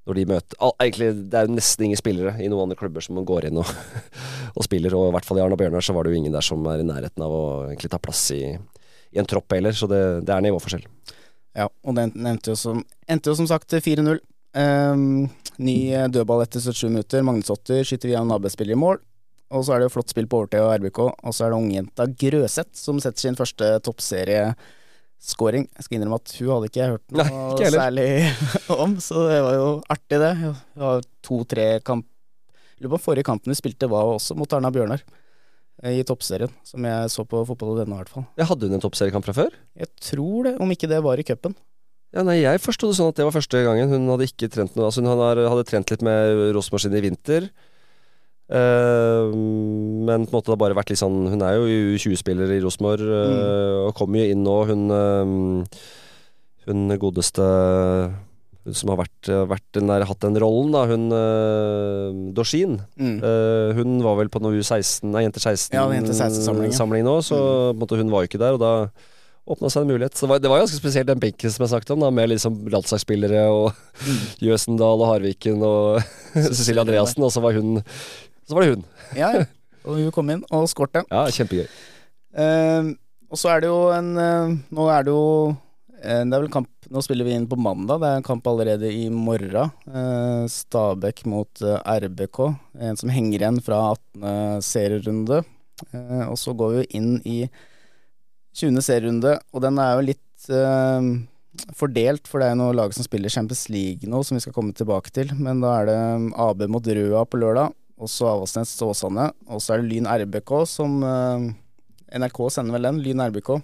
Når 0.08 0.16
de 0.16 0.26
møter 0.30 0.60
all, 0.64 0.74
Egentlig, 0.80 1.10
det 1.32 1.36
er 1.40 1.48
jo 1.48 1.56
nesten 1.58 1.86
ingen 1.88 2.00
spillere 2.00 2.36
i 2.40 2.48
noen 2.48 2.68
andre 2.68 2.78
klubber 2.80 3.04
som 3.04 3.20
går 3.28 3.50
inn 3.50 3.60
og, 3.60 3.68
og 4.58 4.64
spiller, 4.68 4.96
og 4.96 5.10
i 5.10 5.16
hvert 5.18 5.28
fall 5.28 5.40
i 5.42 5.44
Arna 5.44 5.58
Bjørnar 5.60 5.84
så 5.84 5.96
var 5.96 6.08
det 6.08 6.14
jo 6.14 6.22
ingen 6.22 6.36
der 6.36 6.46
som 6.46 6.64
er 6.72 6.84
i 6.84 6.88
nærheten 6.88 7.26
av 7.26 7.34
å 7.34 7.46
egentlig 7.68 7.92
ta 7.92 8.00
plass 8.02 8.24
i, 8.36 8.44
i 8.56 9.20
en 9.20 9.28
tropp 9.28 9.52
heller, 9.56 9.76
så 9.76 9.90
det, 9.92 10.02
det 10.28 10.34
er 10.36 10.46
nivåforskjell. 10.48 10.86
Ja, 11.58 11.68
og 11.84 11.98
den 11.98 12.14
endte 12.30 12.54
jo 12.54 12.60
som, 12.60 12.84
endte 13.10 13.32
jo 13.32 13.38
som 13.40 13.50
sagt 13.50 13.74
4-0. 13.74 14.20
Um, 14.58 15.28
ny 15.62 15.76
eh, 15.94 16.08
dødball 16.10 16.44
etter 16.46 16.62
77 16.62 16.90
minutter. 16.92 17.26
Magnus 17.26 17.52
Otter 17.54 17.84
skyter 17.86 18.12
via 18.12 18.22
en 18.22 18.34
AB-spiller 18.34 18.78
i 18.78 18.80
mål. 18.80 19.02
Og 19.56 19.64
så 19.64 19.74
er 19.74 19.80
det 19.80 19.88
jo 19.88 19.94
flott 19.96 20.12
spill 20.12 20.28
på 20.30 20.42
overtid 20.42 20.62
av 20.62 20.76
RBK. 20.82 21.00
Og 21.08 21.36
så 21.36 21.46
er 21.46 21.54
det 21.54 21.60
ungjenta 21.62 22.08
Grøseth 22.24 22.78
som 22.78 23.00
setter 23.02 23.24
sin 23.24 23.38
første 23.40 23.70
toppserieskåring. 23.88 25.70
Jeg 25.72 25.88
skal 25.88 25.98
innrømme 25.98 26.20
at 26.20 26.36
hun 26.38 26.52
hadde 26.54 26.72
ikke 26.72 26.90
hørt 26.94 27.06
noe 27.16 27.26
Nei, 27.26 27.46
ikke 27.56 27.72
særlig 27.78 28.08
om, 28.86 28.98
så 29.04 29.24
det 29.30 29.40
var 29.48 29.58
jo 29.58 29.70
artig, 29.96 30.22
det. 30.24 30.34
Det 30.52 30.84
var 30.84 31.10
to-tre 31.26 31.68
kamp 31.86 32.08
Lurer 32.78 32.92
på 32.92 32.98
om 33.00 33.02
forrige 33.02 33.26
kampen 33.26 33.50
vi 33.50 33.58
spilte 33.58 33.88
var 33.90 34.06
også 34.06 34.36
mot 34.38 34.52
Erna 34.54 34.70
Bjørnar. 34.70 35.02
Eh, 35.84 36.00
I 36.02 36.06
toppserien, 36.08 36.52
som 36.68 36.86
jeg 36.88 37.14
så 37.14 37.26
på 37.28 37.44
fotball 37.50 37.82
denne, 37.82 37.96
i 37.96 38.02
hvert 38.02 38.14
fall. 38.14 38.28
Jeg 38.40 38.50
hadde 38.50 38.70
hun 38.70 38.78
en 38.78 38.84
toppseriekamp 38.84 39.28
fra 39.28 39.36
før? 39.38 39.58
Jeg 39.78 39.92
tror 40.02 40.48
det, 40.50 40.58
om 40.64 40.74
ikke 40.74 40.90
det 40.92 41.02
var 41.06 41.22
i 41.22 41.26
cupen. 41.28 41.58
Ja, 42.16 42.24
nei, 42.24 42.40
Jeg 42.40 42.64
forsto 42.64 42.88
det 42.90 42.98
sånn 42.98 43.12
at 43.12 43.18
det 43.20 43.26
var 43.28 43.36
første 43.36 43.64
gangen. 43.66 43.92
Hun 43.92 44.08
hadde 44.14 44.30
ikke 44.30 44.48
trent 44.52 44.78
noe 44.78 44.88
Altså 44.88 45.04
Hun 45.04 45.12
hadde, 45.12 45.66
trent 45.68 45.92
litt 45.92 46.06
med 46.06 46.54
Rosenborg 46.56 46.88
i 46.88 47.04
vinter. 47.04 47.50
Uh, 48.48 49.28
men 50.08 50.24
på 50.24 50.32
en 50.32 50.38
måte 50.38 50.48
det 50.48 50.54
har 50.54 50.62
bare 50.62 50.76
vært 50.78 50.94
litt 50.94 51.02
sånn 51.02 51.26
Hun 51.34 51.42
er 51.44 51.58
jo 51.58 51.66
U20-spiller 51.98 52.54
i 52.56 52.62
Rosenborg 52.64 53.04
eh, 53.04 53.74
og 53.82 53.92
kommer 53.98 54.24
jo 54.24 54.32
inn 54.32 54.46
nå. 54.46 54.56
Hun, 54.70 54.86
uh, 54.88 55.68
hun 56.70 56.96
godeste 57.02 57.44
som 58.76 58.92
har 58.92 59.00
vært, 59.02 59.30
vært 59.50 59.66
den 59.78 59.92
der, 59.92 60.06
hatt 60.10 60.24
den 60.24 60.40
rollen, 60.42 60.74
da. 60.76 60.86
Hun 60.90 61.06
uh, 61.14 62.32
Dorsin. 62.36 62.80
Mm. 63.00 63.20
Uh, 63.24 63.76
hun 63.78 64.00
var 64.06 64.18
vel 64.20 64.32
på 64.34 64.42
noe 64.44 64.58
U16, 64.58 65.08
nei, 65.14 65.26
Jenter 65.28 65.44
16-samling 65.44 66.74
ja. 66.74 66.78
samling 66.80 67.06
nå, 67.08 67.20
så 67.26 67.38
mm. 67.38 67.80
måte, 67.80 68.00
hun 68.00 68.12
var 68.14 68.26
jo 68.26 68.32
ikke 68.32 68.42
der. 68.42 68.58
Og 68.58 68.64
da 68.64 68.74
åpna 69.48 69.72
seg 69.72 69.86
en 69.86 69.94
mulighet. 69.94 70.18
Så 70.18 70.26
det 70.26 70.32
var, 70.34 70.44
det 70.44 70.52
var 70.52 70.62
ganske 70.64 70.80
spesielt 70.80 71.10
den 71.10 71.24
benken 71.24 71.54
som 71.54 71.64
jeg 71.64 71.74
snakket 71.74 71.96
om, 71.96 72.04
da, 72.04 72.12
med 72.14 72.32
liksom 72.34 72.64
landslagsspillere 72.74 73.48
og 73.54 73.70
Mm. 73.98 74.18
Jøsendal 74.46 75.02
og 75.02 75.08
Harviken 75.10 75.64
og 75.66 76.04
Cecilie 76.54 76.84
Andreassen, 76.84 77.24
og 77.26 77.32
så 77.34 77.42
var 77.42 77.56
hun 77.58 77.80
Så 78.46 78.54
var 78.54 78.62
det 78.62 78.76
hun. 78.76 78.84
Ja, 79.18 79.32
ja. 79.34 79.48
Og 79.90 79.98
hun 79.98 80.12
kom 80.14 80.30
inn 80.30 80.44
og 80.54 80.68
skårte. 80.70 81.02
Ja, 81.10 81.24
kjempegøy. 81.34 81.66
Uh, 82.38 82.94
og 83.32 83.40
så 83.40 83.52
er 83.52 83.64
det 83.64 83.72
jo 83.72 83.80
en 83.96 84.10
eh, 84.22 84.56
Nå 84.76 84.88
er 84.92 85.06
det 85.08 85.14
jo 85.14 85.24
eh, 86.00 86.24
Det 86.24 86.36
er 86.36 86.44
vel 86.44 86.52
kamp 86.54 86.70
Nå 86.88 87.02
spiller 87.04 87.26
vi 87.28 87.34
inn 87.36 87.48
på 87.50 87.58
mandag. 87.60 88.00
Det 88.00 88.08
er 88.08 88.20
en 88.22 88.26
kamp 88.26 88.46
allerede 88.48 88.88
i 88.94 89.10
morgen. 89.12 89.72
Eh, 89.92 90.44
Stabæk 90.48 91.26
mot 91.28 91.62
eh, 91.62 91.82
RBK. 91.84 92.40
En 92.88 93.00
som 93.00 93.12
henger 93.12 93.42
igjen 93.42 93.60
fra 93.64 93.80
18. 93.92 94.62
serierunde. 94.64 95.42
Eh, 95.92 96.24
og 96.30 96.38
så 96.40 96.56
går 96.56 96.78
vi 96.78 96.86
inn 97.00 97.18
i 97.28 97.42
20. 98.56 98.80
serierunde, 98.86 99.36
og 99.52 99.66
den 99.66 99.82
er 99.84 99.98
jo 99.98 100.08
litt 100.14 100.24
fordelt, 101.76 102.30
for 102.30 102.40
det 102.40 102.48
er 102.52 102.58
noen 102.58 102.78
lag 102.78 102.94
som 102.94 103.04
spiller 103.04 103.32
Champions 103.34 103.66
League 103.74 104.08
nå, 104.10 104.22
som 104.24 104.38
vi 104.38 104.42
skal 104.46 104.54
komme 104.56 104.74
tilbake 104.78 105.12
til. 105.14 105.34
Men 105.36 105.60
da 105.62 105.74
er 105.82 105.90
det 105.90 106.00
AB 106.46 106.66
mot 106.72 106.88
Røa 106.88 107.26
på 107.28 107.42
lørdag, 107.42 107.76
og 108.00 108.10
så 108.14 108.32
Avaldsnes 108.32 108.72
Åsane. 108.86 109.28
Og 109.52 109.62
så 109.62 109.76
er 109.76 109.84
det 109.84 109.92
Lyn 109.92 110.10
RBK 110.10 110.54
som 110.70 111.02
NRK 111.04 112.42
sender 112.54 112.78
vel 112.78 112.88
den, 112.88 113.04
Lyn 113.04 113.26
RBK, 113.28 113.58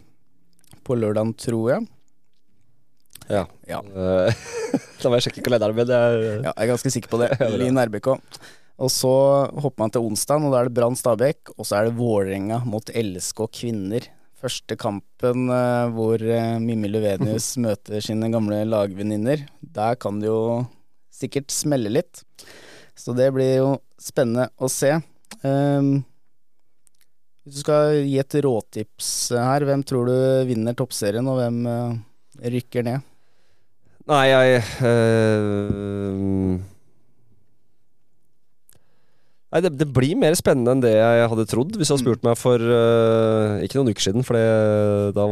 på 0.83 0.97
lørdagen, 0.99 1.33
tror 1.39 1.69
jeg. 1.71 1.87
Ja. 3.33 3.43
Ja. 3.69 3.79
Eh, 3.81 4.43
da 5.01 5.09
må 5.09 5.17
jeg 5.17 5.27
sjekke 5.27 5.45
kalenderen, 5.45 5.77
min. 5.77 5.93
Ja, 5.93 6.51
jeg 6.51 6.53
er 6.53 6.73
ganske 6.73 6.91
sikker 6.93 7.11
på 7.11 7.21
det. 7.23 7.31
Lyn 7.59 7.79
RBK. 7.81 8.11
Og 8.83 8.89
så 8.89 9.13
hopper 9.53 9.83
man 9.83 9.93
til 9.93 10.05
onsdag, 10.07 10.43
og 10.43 10.53
da 10.53 10.61
er 10.61 10.69
det 10.69 10.75
Brann 10.77 10.97
Stabæk. 10.97 11.53
Og 11.57 11.67
så 11.67 11.79
er 11.79 11.89
det 11.89 11.97
Vålerenga 11.99 12.63
mot 12.67 12.89
LSK 12.89 13.45
kvinner. 13.59 14.07
Første 14.43 14.75
kampen 14.79 15.47
eh, 15.55 15.91
hvor 15.95 16.19
uh, 16.19 16.59
Mimmi 16.59 16.89
Løvenius 16.91 17.53
møter 17.63 18.03
sine 18.03 18.31
gamle 18.33 18.63
lagvenninner. 18.67 19.45
Der 19.61 19.99
kan 20.01 20.19
det 20.19 20.31
jo 20.31 20.63
sikkert 21.13 21.53
smelle 21.53 21.93
litt. 21.93 22.25
Så 22.97 23.15
det 23.17 23.29
blir 23.33 23.53
jo 23.61 23.69
spennende 24.01 24.49
å 24.59 24.67
se. 24.69 24.91
Um, 25.41 26.03
hvis 27.43 27.57
du 27.57 27.63
skal 27.63 27.97
gi 28.07 28.19
et 28.21 28.35
råtips 28.45 29.07
her, 29.35 29.65
hvem 29.67 29.81
tror 29.87 30.07
du 30.07 30.17
vinner 30.47 30.75
toppserien, 30.79 31.27
og 31.27 31.41
hvem 31.41 31.57
eh, 31.67 31.97
rykker 32.53 32.85
ned? 32.87 33.09
Nei, 34.11 34.23
jeg 34.27 34.63
øh, 34.83 36.59
Nei, 39.53 39.61
det, 39.61 39.69
det 39.77 39.85
blir 39.93 40.17
mer 40.17 40.33
spennende 40.33 40.73
enn 40.73 40.81
det 40.81 40.95
jeg 40.95 41.27
hadde 41.29 41.45
trodd, 41.45 41.75
hvis 41.77 41.87
du 41.87 41.93
hadde 41.93 42.01
spurt 42.01 42.23
meg 42.25 42.39
for 42.41 42.57
eh, 42.57 43.61
ikke 43.61 43.77
noen 43.77 43.91
uker 43.93 44.07
siden. 44.07 44.25
For 44.25 44.33
da, 45.13 45.27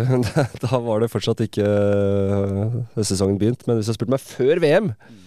da 0.64 0.80
var 0.80 1.02
det 1.04 1.10
fortsatt 1.12 1.42
ikke 1.44 1.66
uh, 1.68 2.78
sesongen 3.04 3.36
begynt. 3.40 3.66
Men 3.68 3.76
hvis 3.76 3.84
du 3.84 3.92
hadde 3.92 3.98
spurt 4.00 4.14
meg 4.16 4.24
før 4.24 4.62
VM 4.64 4.88
eh, 4.94 5.20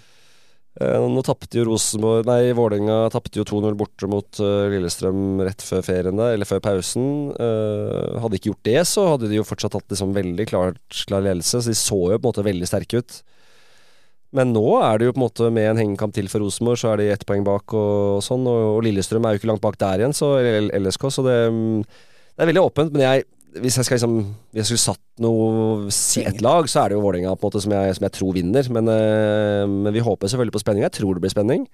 Nå 0.81 1.21
tapte 1.21 1.59
jo 1.59 1.67
Rosenborg 1.67 2.25
Nei, 2.25 2.49
Vålerenga 2.57 3.11
tapte 3.13 3.37
jo 3.37 3.45
2-0 3.45 3.75
borte 3.77 4.07
mot 4.09 4.39
eh, 4.41 4.71
Lillestrøm 4.73 5.43
rett 5.45 5.61
før 5.61 5.83
ferien 5.85 6.17
der, 6.17 6.33
eller 6.33 6.49
før 6.49 6.63
pausen. 6.65 7.29
Eh, 7.37 8.17
hadde 8.23 8.39
ikke 8.39 8.49
gjort 8.49 8.65
det, 8.65 8.79
så 8.89 9.05
hadde 9.11 9.29
de 9.29 9.37
jo 9.37 9.45
fortsatt 9.45 9.77
hatt 9.77 9.93
liksom 9.93 10.15
veldig 10.17 10.47
klart, 10.49 10.81
klar 11.05 11.21
ledelse. 11.21 11.61
Så 11.61 11.69
de 11.69 11.77
så 11.77 11.99
jo 12.15 12.17
på 12.17 12.23
en 12.23 12.31
måte 12.31 12.47
veldig 12.47 12.69
sterke 12.71 13.03
ut. 13.03 13.19
Men 14.33 14.49
nå 14.55 14.65
er 14.81 14.97
det 14.97 15.07
jo 15.11 15.13
på 15.13 15.21
en 15.21 15.25
måte 15.27 15.51
med 15.53 15.69
en 15.69 15.83
hengekamp 15.83 16.15
til 16.15 16.31
for 16.31 16.41
Rosenborg, 16.41 16.81
så 16.81 16.95
er 16.95 17.03
de 17.03 17.11
ett 17.13 17.25
poeng 17.29 17.45
bak 17.45 17.75
og, 17.77 18.23
sånn. 18.25 18.49
Og 18.49 18.81
Lillestrøm 18.85 19.29
er 19.29 19.35
jo 19.35 19.43
ikke 19.43 19.51
langt 19.51 19.61
bak 19.61 19.77
der 19.77 20.01
igjen, 20.01 20.17
så, 20.17 20.33
LSK, 20.41 21.05
så 21.13 21.25
det, 21.27 21.37
mm, 21.53 21.83
det 21.85 22.41
er 22.41 22.49
veldig 22.49 22.65
åpent. 22.65 22.95
Men 22.95 23.05
jeg, 23.05 23.27
hvis 23.61 23.77
jeg 23.77 23.85
skal 23.85 23.97
liksom 23.99 24.17
Hvis 24.53 24.61
jeg 24.63 24.69
skulle 24.71 24.83
satt 24.95 25.23
noe 25.23 25.87
et 26.23 26.41
lag, 26.41 26.67
så 26.69 26.83
er 26.83 26.91
det 26.91 26.97
jo 26.97 27.03
Vålerenga 27.05 27.33
som 27.37 27.75
jeg, 27.75 27.95
som 27.97 28.05
jeg 28.07 28.15
tror 28.17 28.33
vinner. 28.33 28.69
Men, 28.73 28.87
eh, 28.89 29.65
men 29.69 29.93
vi 29.93 30.01
håper 30.01 30.27
selvfølgelig 30.31 30.55
på 30.55 30.63
spenning. 30.63 30.85
Jeg 30.87 30.95
tror 30.97 31.13
det 31.13 31.21
blir 31.21 31.33
spenning. 31.33 31.67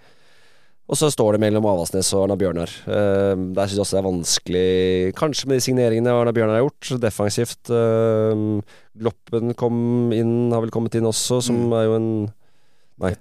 Og 0.89 0.97
så 0.97 1.11
står 1.13 1.36
det 1.36 1.43
mellom 1.43 1.67
Avaldsnes 1.69 2.09
og 2.17 2.23
Arna 2.25 2.36
Bjørnar. 2.39 2.71
Uh, 2.89 3.38
der 3.53 3.69
syns 3.69 3.77
jeg 3.77 3.84
også 3.84 3.93
det 3.95 3.99
er 4.01 4.07
vanskelig, 4.07 4.69
kanskje 5.19 5.45
med 5.45 5.59
de 5.59 5.65
signeringene 5.67 6.15
Arna 6.17 6.34
Bjørnar 6.34 6.57
har 6.57 6.63
gjort, 6.65 6.89
defensivt. 7.03 7.69
Uh, 7.69 8.57
Gloppen 8.97 9.53
kom 9.53 10.09
inn, 10.17 10.49
har 10.49 10.63
vel 10.65 10.73
kommet 10.73 10.97
inn 10.97 11.05
også, 11.05 11.43
som 11.45 11.67
Mm. 11.69 11.75
er 11.77 11.86
jo 11.86 11.95
en 11.99 12.09
Nei. 12.99 13.13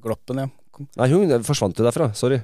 Gloppen, 0.00 0.38
ja. 0.38 0.46
Nei, 0.96 1.08
hun 1.10 1.42
forsvant 1.42 1.76
jo 1.76 1.84
derfra. 1.84 2.14
Sorry. 2.14 2.38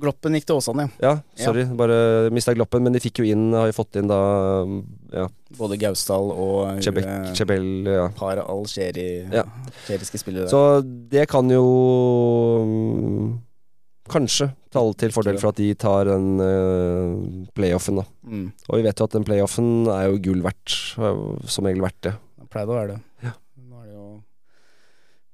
Gloppen 0.00 0.32
gikk 0.38 0.46
til 0.48 0.56
Åsane, 0.56 0.86
ja. 1.02 1.10
Ja, 1.36 1.44
sorry. 1.44 1.66
Bare 1.76 2.30
mista 2.32 2.54
Gloppen, 2.56 2.82
men 2.86 2.94
de 2.94 3.00
fikk 3.02 3.20
jo 3.20 3.26
inn, 3.28 3.50
har 3.52 3.68
jo 3.68 3.74
fått 3.76 3.98
inn 4.00 4.08
da 4.08 4.18
ja, 5.12 5.26
Både 5.58 5.76
Gausdal 5.80 6.30
og 6.32 6.80
Chebek, 6.82 7.04
eh, 7.04 7.32
Chebel, 7.36 7.66
ja. 7.84 8.06
par 8.16 8.40
algeri, 8.40 9.06
Ja. 9.28 9.44
algeriske 9.84 10.18
spillere. 10.22 10.48
Så 10.48 10.80
det 11.12 11.26
kan 11.28 11.50
jo 11.52 11.62
mm, 12.64 13.28
kanskje 14.12 14.48
tale 14.72 14.96
til 14.96 15.12
fordel 15.12 15.36
for 15.40 15.52
at 15.52 15.60
de 15.60 15.68
tar 15.76 16.08
den 16.08 16.40
uh, 16.40 17.46
playoffen, 17.52 18.00
da. 18.00 18.06
Mm. 18.24 18.46
Og 18.70 18.78
vi 18.80 18.86
vet 18.88 18.98
jo 18.98 19.04
at 19.10 19.16
den 19.18 19.28
playoffen 19.28 19.72
er 19.92 20.08
jo 20.08 20.20
gull 20.24 20.40
verdt. 20.44 20.78
er 20.96 21.20
Som 21.52 21.68
regel 21.68 21.84
verdt 21.84 22.00
det. 22.08 22.14
Det 22.40 22.48
pleide 22.52 22.72
å 22.72 22.78
være 22.80 22.94
det. 22.94 23.00
Ja. 23.28 23.34
Nå 23.68 23.82
er 23.82 23.90
det 23.90 23.96
jo 23.98 24.08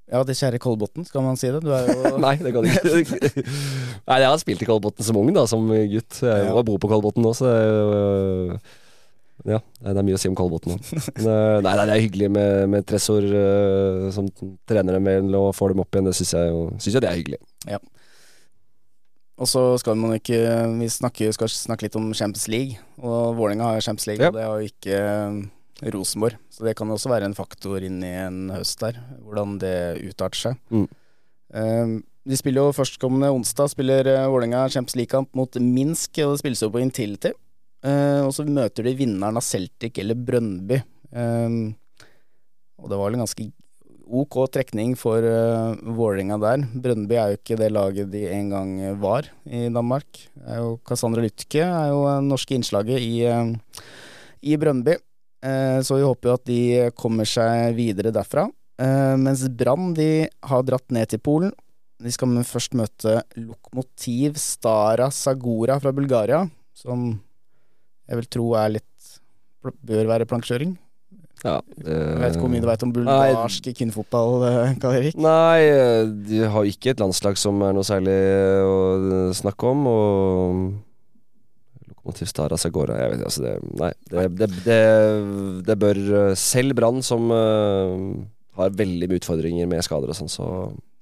Ja, 0.09 0.23
det 0.25 0.37
kjære 0.39 0.59
Kolbotn, 0.63 1.05
skal 1.05 1.21
man 1.25 1.37
si 1.37 1.51
det? 1.53 1.61
Du 1.61 1.69
er 1.75 1.85
jo 1.91 2.17
Nei, 2.25 2.35
det 2.41 2.53
kan 2.55 2.65
du 2.65 2.69
ikke. 2.71 3.43
Nei, 4.09 4.19
jeg 4.23 4.29
har 4.31 4.39
spilt 4.41 4.63
i 4.65 4.69
Kolbotn 4.69 5.05
som 5.05 5.19
ung, 5.21 5.29
da, 5.37 5.45
som 5.51 5.67
gutt. 5.69 6.23
Jeg 6.25 6.47
Ja. 6.49 6.63
bor 6.65 6.79
på 6.81 6.89
Kolbotn 6.89 7.21
nå, 7.27 7.35
så 7.37 7.51
øh, 7.53 8.55
Ja, 9.47 9.61
det 9.85 9.93
er 10.01 10.07
mye 10.09 10.17
å 10.17 10.21
si 10.23 10.31
om 10.33 10.35
Kolbotn 10.39 10.73
nå. 10.73 10.79
Øh, 10.81 11.61
Nei, 11.65 11.75
nei, 11.77 11.85
det 11.85 11.95
er 11.99 12.03
hyggelig 12.07 12.31
med, 12.35 12.65
med 12.73 12.87
Tresor 12.89 13.23
øh, 13.23 14.09
som 14.17 14.31
trener 14.69 14.97
dem 14.97 15.05
med 15.07 15.37
og 15.39 15.53
får 15.55 15.75
dem 15.77 15.85
opp 15.85 15.93
igjen. 15.95 16.09
Det 16.09 16.17
syns 16.19 16.33
jeg 16.35 16.57
synes 16.81 16.95
jeg 16.97 17.05
det 17.05 17.11
er 17.13 17.21
hyggelig. 17.21 17.41
Og 19.39 19.47
så 19.47 19.61
skal 19.79 19.95
man 19.95 20.17
ikke 20.17 20.41
Vi 20.81 20.89
snakker, 20.91 21.31
skal 21.37 21.53
snakke 21.53 21.87
litt 21.87 21.95
om 22.01 22.09
Champions 22.17 22.49
League, 22.51 22.81
og 22.99 23.37
Vålerenga 23.39 23.69
har 23.77 23.85
Champions 23.85 24.09
League, 24.11 24.25
Ja. 24.25 24.33
og 24.33 24.35
det 24.35 24.49
har 24.49 24.57
jo 24.59 24.73
ikke 24.73 24.99
Rosenborg. 25.83 26.39
Så 26.51 26.67
det 26.67 26.75
kan 26.79 26.91
også 26.91 27.11
være 27.13 27.29
en 27.29 27.37
faktor 27.39 27.85
inn 27.87 28.01
i 28.03 28.15
en 28.25 28.49
høst 28.51 28.81
der, 28.83 28.99
hvordan 29.25 29.59
det 29.63 29.77
utarter 30.09 30.41
seg. 30.49 30.63
Mm. 30.75 30.87
Um, 31.49 31.93
de 32.29 32.37
spiller 32.37 32.67
jo 32.67 32.77
førstkommende 32.77 33.31
onsdag 33.33 33.71
spiller 33.73 34.09
uh, 34.11 34.27
Vålerenga 34.29 34.67
Champions 34.69 34.99
League-kamp 34.99 35.31
mot 35.39 35.61
Minsk, 35.63 36.19
og 36.25 36.35
det 36.35 36.43
spilles 36.43 36.65
jo 36.65 36.73
på 36.75 36.83
Intility. 36.83 37.33
Uh, 37.87 38.27
og 38.27 38.33
så 38.35 38.45
møter 38.45 38.89
de 38.89 38.97
vinneren 38.99 39.39
av 39.39 39.47
Celtic 39.47 40.01
eller 40.03 40.19
Brøndby. 40.19 40.81
Um, 41.15 41.77
og 42.79 42.91
det 42.91 42.99
var 42.99 43.09
vel 43.09 43.19
en 43.19 43.25
ganske 43.25 43.49
ok 44.09 44.37
trekning 44.53 44.95
for 44.99 45.25
uh, 45.25 45.79
Vålerenga 45.79 46.41
der. 46.43 46.67
Brøndby 46.75 47.17
er 47.17 47.33
jo 47.33 47.41
ikke 47.41 47.59
det 47.61 47.71
laget 47.73 48.11
de 48.13 48.27
en 48.33 48.53
gang 48.53 48.75
var 49.01 49.31
i 49.47 49.69
Danmark. 49.73 50.25
Er 50.45 50.63
jo 50.65 50.79
Cassandra 50.89 51.23
Lytke 51.25 51.63
er 51.65 51.93
jo 51.93 52.03
det 52.09 52.19
norske 52.29 52.59
innslaget 52.59 52.99
i, 53.05 53.29
uh, 53.31 53.55
i 54.43 54.59
Brøndby. 54.59 54.99
Eh, 55.45 55.79
så 55.87 55.99
vi 55.99 56.07
håper 56.07 56.31
jo 56.31 56.35
at 56.39 56.47
de 56.49 56.61
kommer 56.99 57.29
seg 57.29 57.77
videre 57.79 58.13
derfra. 58.15 58.49
Eh, 58.79 59.15
mens 59.21 59.45
Brann 59.51 59.93
de 59.95 60.29
har 60.51 60.67
dratt 60.67 60.91
ned 60.95 61.11
til 61.11 61.23
Polen. 61.23 61.55
De 61.99 62.11
skal 62.15 62.31
først 62.47 62.77
møte 62.79 63.21
Lokomotiv 63.39 64.37
Stara 64.39 65.09
Sagora 65.11 65.81
fra 65.83 65.91
Bulgaria, 65.95 66.45
som 66.75 67.11
jeg 68.09 68.21
vil 68.21 68.29
tro 68.31 68.53
er 68.59 68.77
litt 68.79 68.85
Bør 69.85 70.07
være 70.07 70.25
plankekjøring. 70.25 70.77
Ja, 71.43 71.59
Jeg 71.83 72.19
vet 72.23 72.35
ikke 72.35 72.43
hvor 72.43 72.51
mye 72.51 72.63
du 72.63 72.67
vet 72.67 72.83
om 72.87 72.91
Nei. 72.95 73.03
bulgarsk 73.05 73.67
kvinnefotball, 73.79 74.45
eh, 74.49 74.73
Karl 74.83 74.97
Erik? 74.99 75.19
Nei, 75.19 75.61
eh, 75.67 76.07
de 76.27 76.41
har 76.51 76.67
ikke 76.67 76.93
et 76.95 77.03
landslag 77.03 77.39
som 77.39 77.61
er 77.63 77.75
noe 77.77 77.87
særlig 77.87 78.15
eh, 78.15 78.63
å 78.67 79.35
snakke 79.37 79.71
om. 79.71 79.85
Og 79.91 80.63
Lokomotiv 82.09 82.29
Stara 82.31 82.57
Sagora 82.57 82.97
Jeg 82.97 83.11
vet 83.13 83.25
altså 83.27 83.43
det 83.45 83.55
Nei. 83.79 83.93
Det, 84.09 84.29
det, 84.39 84.49
det, 84.65 85.65
det 85.67 85.77
bør 85.79 85.99
eh, 85.99 86.35
Selv 86.35 86.75
Brann, 86.75 87.03
som 87.03 87.31
uh, 87.31 88.25
har 88.57 88.71
veldig 88.75 89.09
mye 89.09 89.21
utfordringer 89.21 89.69
med 89.69 89.85
skader 89.85 90.09
og 90.09 90.17
sånn, 90.17 90.31
så 90.31 90.47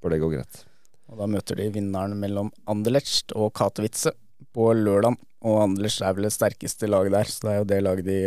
bør 0.02 0.12
det 0.12 0.20
gå 0.20 0.30
greit. 0.34 0.64
Og 1.08 1.20
Da 1.20 1.28
møter 1.30 1.56
de 1.56 1.70
vinneren 1.72 2.18
mellom 2.18 2.50
Anderlecht 2.68 3.32
og 3.32 3.54
Katowice 3.56 4.12
på 4.52 4.72
lørdag. 4.76 5.16
Og 5.46 5.62
Anderlecht 5.62 6.02
er 6.02 6.16
vel 6.16 6.26
det 6.26 6.34
sterkeste 6.34 6.90
laget 6.90 7.14
der, 7.14 7.30
så 7.30 7.46
det 7.46 7.54
er 7.54 7.62
jo 7.62 7.70
det 7.70 7.80
laget 7.86 8.08
de 8.10 8.18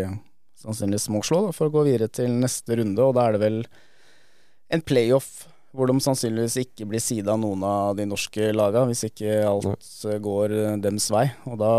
sannsynligvis 0.59 1.09
må 1.13 1.21
slå 1.23 1.43
da, 1.45 1.53
for 1.55 1.69
å 1.69 1.75
gå 1.75 1.85
videre 1.91 2.09
til 2.09 2.33
neste 2.41 2.79
runde. 2.79 3.05
Og 3.05 3.13
da 3.19 3.27
er 3.27 3.37
det 3.37 3.43
vel 3.43 3.61
en 4.73 4.85
playoff 4.85 5.48
hvor 5.75 5.89
de 5.89 5.99
sannsynligvis 6.01 6.55
ikke 6.63 6.87
blir 6.89 7.01
sida 7.03 7.35
av 7.35 7.41
noen 7.41 7.63
av 7.65 7.97
de 7.99 8.07
norske 8.09 8.49
laga, 8.55 8.85
hvis 8.89 9.05
ikke 9.09 9.41
alt 9.45 9.99
går 10.25 10.55
eh, 10.57 10.77
dems 10.81 11.09
vei. 11.13 11.27
Og 11.49 11.59
da 11.61 11.73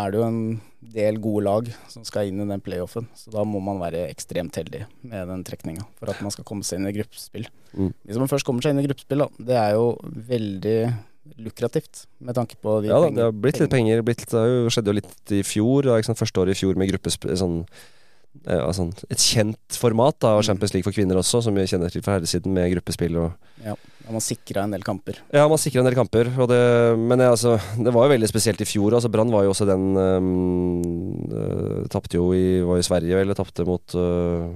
er 0.00 0.14
det 0.14 0.20
jo 0.20 0.28
en 0.28 0.40
del 0.94 1.18
gode 1.22 1.44
lag 1.46 1.68
som 1.88 2.04
skal 2.04 2.28
inn 2.28 2.42
i 2.44 2.48
den 2.48 2.62
playoffen, 2.64 3.06
så 3.16 3.32
da 3.32 3.44
må 3.48 3.60
man 3.64 3.80
være 3.80 4.06
ekstremt 4.10 4.56
heldig 4.60 4.84
med 5.08 5.30
den 5.32 5.44
trekninga 5.46 5.86
for 5.98 6.12
at 6.12 6.20
man 6.24 6.32
skal 6.34 6.46
komme 6.48 6.66
seg 6.66 6.80
inn 6.80 6.90
i 6.90 6.94
gruppespill. 6.96 7.48
Mm. 7.72 7.90
Hvis 8.04 8.20
man 8.20 8.30
først 8.30 8.46
kommer 8.48 8.64
seg 8.64 8.74
inn 8.74 8.82
i 8.84 8.86
gruppespill, 8.86 9.24
da, 9.24 9.46
det 9.52 9.58
er 9.60 9.74
jo 9.78 9.86
veldig 10.04 10.78
lukrativt 11.40 12.04
med 12.20 12.36
tanke 12.36 12.56
på 12.60 12.82
de 12.84 12.90
Ja 12.90 13.00
pengene- 13.00 13.16
det 13.16 13.24
har 13.24 13.32
blitt 13.32 13.60
litt 13.60 13.72
penger. 13.72 14.02
Blitt, 14.04 14.26
det 14.28 14.72
skjedde 14.72 14.92
jo 14.92 14.98
litt 15.00 15.32
i 15.32 15.42
fjor. 15.42 15.88
Ikke 15.96 16.10
sant? 16.10 16.20
Første 16.20 16.42
året 16.42 16.52
i 16.52 16.60
fjor 16.60 16.76
med 16.76 16.90
gruppespill. 16.92 17.32
Sånn, 17.40 17.62
eh, 18.46 18.72
sånn, 18.76 18.92
et 19.10 19.22
kjent 19.22 19.78
format 19.80 20.16
da, 20.20 20.34
av 20.34 20.42
Mm. 20.42 20.48
Champions 20.50 20.74
League 20.74 20.86
for 20.86 20.96
kvinner 20.96 21.20
også, 21.20 21.42
som 21.44 21.54
vi 21.54 21.66
kjenner 21.70 21.92
til 21.92 22.04
fra 22.04 22.18
herresiden, 22.18 22.52
med 22.54 22.72
gruppespill 22.74 23.16
og 23.22 23.32
Ja, 23.64 23.76
man 24.10 24.20
sikra 24.20 24.64
en 24.64 24.74
del 24.74 24.82
kamper. 24.84 25.18
Ja, 25.32 25.46
man 25.48 25.58
sikra 25.58 25.80
en 25.80 25.88
del 25.88 25.96
kamper, 25.96 26.28
og 26.38 26.50
det, 26.50 26.60
men 26.98 27.18
det, 27.18 27.30
altså, 27.30 27.56
det 27.78 27.94
var 27.94 28.06
jo 28.06 28.14
veldig 28.14 28.28
spesielt 28.28 28.60
i 28.60 28.68
fjor. 28.68 28.94
Altså, 28.98 29.08
Brann 29.08 29.32
var 29.32 29.46
jo 29.46 29.54
også 29.54 29.66
den 29.68 29.96
um, 29.96 31.86
Tapte 31.90 32.18
jo 32.18 32.32
i, 32.36 32.60
var 32.66 32.78
i 32.80 32.84
Sverige, 32.84 33.20
eller 33.20 33.36
tapte 33.38 33.64
mot 33.64 33.94
øh, 33.96 34.50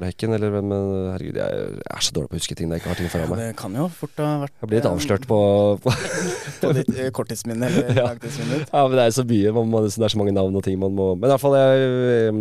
Var 0.00 0.06
det 0.06 0.14
Hekken, 0.14 0.32
eller 0.32 0.52
hvem? 0.54 0.70
Herregud, 1.12 1.36
jeg, 1.36 1.64
er 1.92 2.04
så 2.06 2.14
dårlig 2.16 2.30
på 2.30 2.36
å 2.38 2.40
huske 2.40 2.54
ting 2.56 2.70
jeg 2.72 2.80
ikke 2.80 2.88
har 2.88 2.96
ting 2.96 3.10
foran 3.12 3.28
meg. 3.28 3.40
Det 3.42 3.56
kan 3.60 3.74
jo 3.76 3.82
fort 3.92 4.20
ha 4.22 4.28
vært 4.46 4.54
Jeg 4.62 4.70
blir 4.70 4.78
litt 4.78 4.86
eh, 4.88 4.94
avslørt 4.96 5.26
på, 5.28 5.40
på 5.84 5.92
på 6.62 6.70
ditt 6.78 6.88
eh, 6.94 7.10
korttidsminne 7.12 7.68
eller 7.68 7.90
Ja. 7.98 8.06
Ja, 8.16 8.84
men 8.88 8.94
det 8.96 9.04
er 9.04 9.12
så 9.12 9.24
mye. 9.28 9.52
Man, 9.58 9.68
må- 9.68 9.82
det 9.84 9.92
er 9.92 10.14
så 10.14 10.20
mange 10.22 10.32
navn 10.32 10.56
og 10.56 10.64
ting 10.64 10.78
man 10.80 10.96
må 10.96 11.10
Men 11.18 11.28
i 11.28 11.32
hvert 11.34 11.42
fall 11.42 11.58
jeg, 11.60 12.32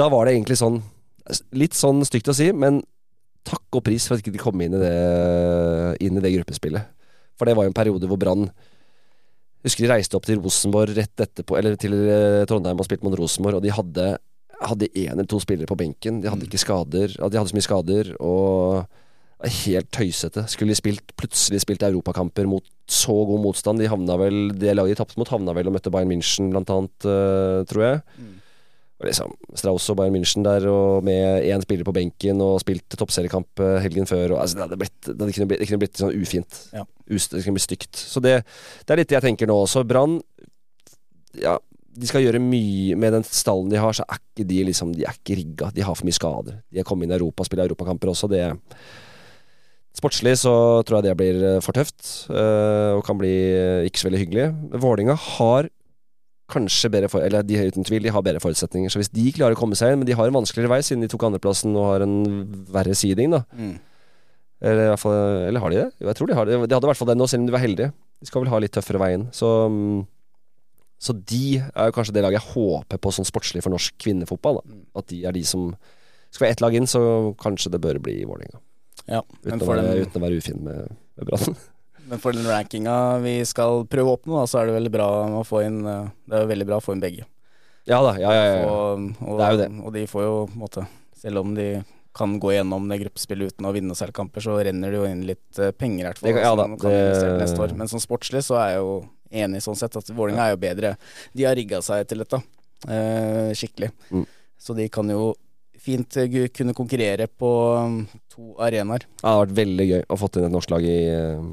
Da 0.00 0.08
var 0.12 0.24
det 0.24 0.38
egentlig 0.38 0.56
sånn 0.60 0.80
Litt 1.52 1.76
sånn 1.76 2.00
stygt 2.08 2.30
å 2.32 2.36
si, 2.38 2.48
men 2.56 2.80
takk 3.46 3.76
og 3.76 3.84
pris 3.84 4.06
for 4.08 4.16
at 4.16 4.24
de 4.24 4.32
ikke 4.32 4.46
kom 4.48 4.62
inn 4.64 4.74
i 4.74 4.80
det, 4.80 4.94
inn 6.06 6.16
i 6.18 6.22
det 6.22 6.32
gruppespillet. 6.34 6.86
For 7.38 7.46
det 7.46 7.54
var 7.58 7.66
jo 7.66 7.70
en 7.74 7.76
periode 7.76 8.08
hvor 8.08 8.18
Brann 8.18 8.48
Husker 9.66 9.84
de 9.84 9.90
reiste 9.90 10.14
opp 10.18 10.26
til 10.28 10.38
Rosenborg 10.38 10.94
rett 10.94 11.22
etterpå, 11.26 11.56
eller 11.58 11.74
til 11.80 11.94
eh, 11.98 12.44
Trondheim 12.46 12.78
og 12.78 12.86
spilte 12.86 13.02
mot 13.06 13.14
Rosenborg, 13.18 13.58
og 13.58 13.64
de 13.66 13.72
hadde 13.74 14.06
hadde 14.60 14.88
én 14.94 15.12
eller 15.14 15.28
to 15.28 15.40
spillere 15.42 15.68
på 15.68 15.78
benken. 15.78 16.22
De 16.22 16.30
hadde 16.32 16.46
ikke 16.48 16.62
skader. 16.62 17.12
De 17.16 17.38
hadde 17.38 17.50
så 17.50 17.56
mye 17.56 17.66
skader, 17.66 18.14
og 18.24 18.86
helt 19.44 19.90
tøysete. 19.92 20.46
Skulle 20.48 20.72
de 20.72 20.78
spilt, 20.78 21.12
plutselig 21.18 21.60
spilt 21.62 21.84
europakamper 21.84 22.48
mot 22.48 22.64
så 22.88 23.14
god 23.28 23.42
motstand. 23.44 23.82
De 23.82 23.90
havna 23.90 24.16
vel 24.20 24.48
Det 24.56 24.72
laget 24.74 24.96
de 24.96 25.02
tapte 25.02 25.20
mot, 25.20 25.28
havna 25.28 25.52
vel 25.56 25.68
og 25.68 25.76
møtte 25.76 25.92
Bayern 25.92 26.10
München, 26.10 26.50
blant 26.54 26.72
annet, 26.72 26.96
uh, 27.04 27.60
tror 27.68 27.84
jeg. 27.84 28.00
Mm. 28.16 28.34
Og 28.96 29.08
liksom 29.10 29.34
Strauss 29.52 29.90
og 29.92 29.98
Bayern 30.00 30.16
München 30.16 30.46
der, 30.46 30.64
og 30.72 31.04
med 31.04 31.44
én 31.44 31.60
spiller 31.60 31.84
på 31.84 31.92
benken 31.92 32.40
og 32.40 32.62
spilt 32.62 32.96
toppseriekamp 32.96 33.60
eh, 33.60 33.76
helgen 33.84 34.08
før. 34.08 34.32
Og, 34.32 34.40
altså, 34.40 34.56
det, 34.56 34.64
hadde 34.64 34.78
blitt, 34.80 35.00
det, 35.04 35.16
hadde 35.20 35.34
kunne 35.36 35.48
blitt, 35.50 35.60
det 35.60 35.68
kunne 35.68 35.82
blitt 35.82 36.00
sånn 36.00 36.16
ufint. 36.16 36.60
Ja. 36.72 36.86
Det 37.04 37.42
kunne 37.44 37.58
blitt 37.58 37.66
stygt. 37.66 38.00
Så 38.00 38.22
det, 38.24 38.38
det 38.88 38.94
er 38.94 39.02
litt 39.02 39.12
det 39.12 39.18
jeg 39.18 39.26
tenker 39.26 39.50
nå 39.50 39.58
også. 39.66 39.84
Brann 39.84 40.16
Ja, 41.36 41.58
de 41.96 42.08
skal 42.08 42.24
gjøre 42.24 42.42
mye 42.42 42.96
med 43.00 43.14
den 43.16 43.24
stallen 43.26 43.70
de 43.72 43.80
har, 43.80 43.96
så 43.96 44.04
er 44.04 44.20
ikke 44.20 44.46
de 44.48 44.62
liksom 44.68 44.92
De 44.96 45.06
er 45.08 45.16
ikke 45.16 45.38
rigga. 45.38 45.70
De 45.74 45.84
har 45.84 45.96
for 45.96 46.08
mye 46.08 46.16
skader. 46.16 46.60
De 46.70 46.80
har 46.80 46.88
kommet 46.88 47.08
inn 47.08 47.14
i 47.14 47.18
Europa, 47.18 47.46
spiller 47.46 47.68
europakamper 47.68 48.12
også. 48.12 48.30
Det 48.30 48.44
Sportslig 49.96 50.34
så 50.36 50.52
tror 50.84 50.98
jeg 50.98 51.06
det 51.06 51.16
blir 51.16 51.38
eh, 51.40 51.62
for 51.64 51.72
tøft, 51.72 52.02
eh, 52.28 52.92
og 52.92 53.00
kan 53.06 53.16
bli 53.16 53.32
eh, 53.32 53.86
ikke 53.88 54.02
så 54.02 54.10
veldig 54.10 54.20
hyggelig. 54.20 54.46
Vålinga 54.82 55.14
har 55.16 55.70
kanskje 56.52 56.90
bedre 56.92 57.08
for, 57.10 57.24
Eller 57.24 57.42
de 57.42 57.56
har 57.56 57.70
uten 57.72 57.86
tvil 57.86 58.04
de 58.04 58.12
har 58.12 58.22
bedre 58.22 58.42
forutsetninger. 58.44 58.92
Så 58.92 59.00
hvis 59.00 59.10
de 59.10 59.24
klarer 59.32 59.56
å 59.56 59.58
komme 59.58 59.78
seg 59.78 59.94
inn, 59.94 60.02
men 60.02 60.08
de 60.08 60.14
har 60.18 60.28
en 60.28 60.36
vanskeligere 60.36 60.74
vei 60.74 60.82
siden 60.84 61.02
de 61.02 61.08
tok 61.10 61.24
andreplassen 61.26 61.72
og 61.74 61.88
har 61.88 62.04
en 62.04 62.18
verre 62.74 62.94
seeding, 62.94 63.32
da. 63.32 63.42
Mm. 63.56 63.78
Eller, 64.68 64.92
fall, 65.00 65.16
eller 65.48 65.64
har 65.64 65.72
de 65.72 65.80
det? 65.80 65.88
Jo, 65.96 66.10
jeg 66.10 66.18
tror 66.20 66.28
de 66.28 66.36
har 66.36 66.48
det. 66.48 66.60
De 66.60 66.76
hadde 66.76 66.86
i 66.86 66.92
hvert 66.92 67.00
fall 67.00 67.10
det 67.10 67.16
nå, 67.16 67.30
selv 67.32 67.44
om 67.44 67.48
de 67.48 67.56
var 67.56 67.64
heldige. 67.64 67.90
De 68.20 68.28
skal 68.28 68.44
vel 68.44 68.52
ha 68.52 68.60
litt 68.60 68.76
tøffere 68.76 69.00
vei 69.00 69.10
inn. 69.16 69.26
Så, 69.36 69.48
mm, 69.72 70.04
så 71.06 71.14
de 71.14 71.60
er 71.62 71.88
jo 71.90 71.94
kanskje 71.94 72.14
det 72.16 72.24
laget 72.26 72.40
jeg 72.40 72.52
håper 72.56 72.98
på 73.02 73.12
sånn 73.14 73.28
sportslig 73.28 73.62
for 73.64 73.72
norsk 73.74 73.94
kvinnefotball. 74.02 74.58
Da. 74.60 74.74
Mm. 74.74 74.82
At 75.00 75.06
de 75.12 75.20
er 75.30 75.36
de 75.36 75.44
som 75.46 75.70
Skal 76.34 76.48
være 76.48 76.56
ett 76.56 76.60
lag 76.64 76.74
inn, 76.74 76.88
så 76.90 77.00
kanskje 77.40 77.70
det 77.72 77.78
bør 77.80 78.00
bli 78.02 78.18
Vålerenga. 78.26 78.58
Ja, 79.06 79.20
Uten, 79.46 79.62
å 79.62 79.68
være- 79.70 80.02
uten 80.02 80.18
å 80.20 80.24
være 80.26 80.36
ufin 80.42 80.58
med, 80.66 80.90
med 81.16 81.28
Brann. 81.30 81.54
men 82.10 82.20
for 82.20 82.34
den 82.36 82.44
rankinga 82.50 82.96
vi 83.22 83.38
skal 83.46 83.84
prøve 83.88 84.10
å 84.10 84.16
oppnå, 84.18 84.34
da, 84.42 84.46
så 84.50 84.58
er 84.60 84.68
det 84.68 84.74
veldig 84.76 84.92
bra 84.98 85.06
å 85.40 85.44
få 85.46 85.62
inn 85.64 85.78
eh, 85.86 86.10
Det 86.26 86.40
er 86.42 86.50
veldig 86.50 86.66
bra 86.68 86.80
å 86.80 86.84
få 86.84 86.96
inn 86.96 87.00
begge. 87.06 87.24
ja 87.86 88.00
da, 88.02 88.12
ja, 88.20 88.34
ja, 88.34 88.44
ja. 88.58 88.66
Og, 88.66 89.06
og, 89.22 89.38
Det 89.38 89.46
er 89.46 89.54
jo 89.54 89.60
det. 89.62 89.68
og 89.86 89.94
de 89.96 90.04
får 90.10 90.26
jo 90.26 90.34
på 90.50 90.58
en 90.58 90.64
måte 90.66 90.86
Selv 91.22 91.40
om 91.44 91.54
de 91.56 91.68
kan 92.16 92.36
gå 92.40 92.52
gjennom 92.56 92.86
det 92.90 92.98
gruppespillet 93.04 93.52
uten 93.54 93.66
å 93.68 93.72
vinne 93.76 93.94
selvkamper, 93.96 94.40
kamper, 94.40 94.44
så 94.44 94.58
renner 94.64 94.92
det 94.92 94.96
jo 94.98 95.08
inn 95.08 95.24
litt 95.28 95.58
eh, 95.60 95.70
penger 95.76 96.00
i 96.02 96.08
hvert 96.10 96.20
fall. 96.20 96.32
Det 96.32 96.44
ja 96.46 96.52
da, 96.56 96.66
det- 96.80 97.40
neste 97.42 97.60
år. 97.60 97.74
Men 97.76 97.88
som 97.92 98.00
sportslig 98.02 98.40
så 98.46 98.56
er 98.62 98.78
jo 98.78 98.94
enig 99.30 99.62
sånn 99.64 99.78
sett 99.78 99.96
at 99.98 100.12
Vålerenga 100.12 100.46
er 100.46 100.54
jo 100.54 100.62
bedre. 100.62 100.94
De 101.36 101.46
har 101.48 101.56
rigga 101.58 101.82
seg 101.84 102.06
til 102.10 102.22
dette 102.24 102.40
eh, 102.88 103.52
skikkelig. 103.56 103.90
Mm. 104.10 104.24
Så 104.58 104.76
de 104.76 104.88
kan 104.92 105.10
jo 105.10 105.34
fint 105.86 106.18
eh, 106.20 106.48
kunne 106.54 106.74
konkurrere 106.76 107.28
på 107.28 107.52
um, 107.76 108.00
to 108.32 108.54
arenaer. 108.62 109.06
Det 109.20 109.28
har 109.28 109.44
vært 109.44 109.56
veldig 109.60 109.88
gøy 109.90 110.04
å 110.08 110.20
fått 110.20 110.38
inn 110.38 110.48
et 110.48 110.54
norsk 110.54 110.72
lag 110.72 110.86
i, 110.86 110.98
eh, 111.12 111.44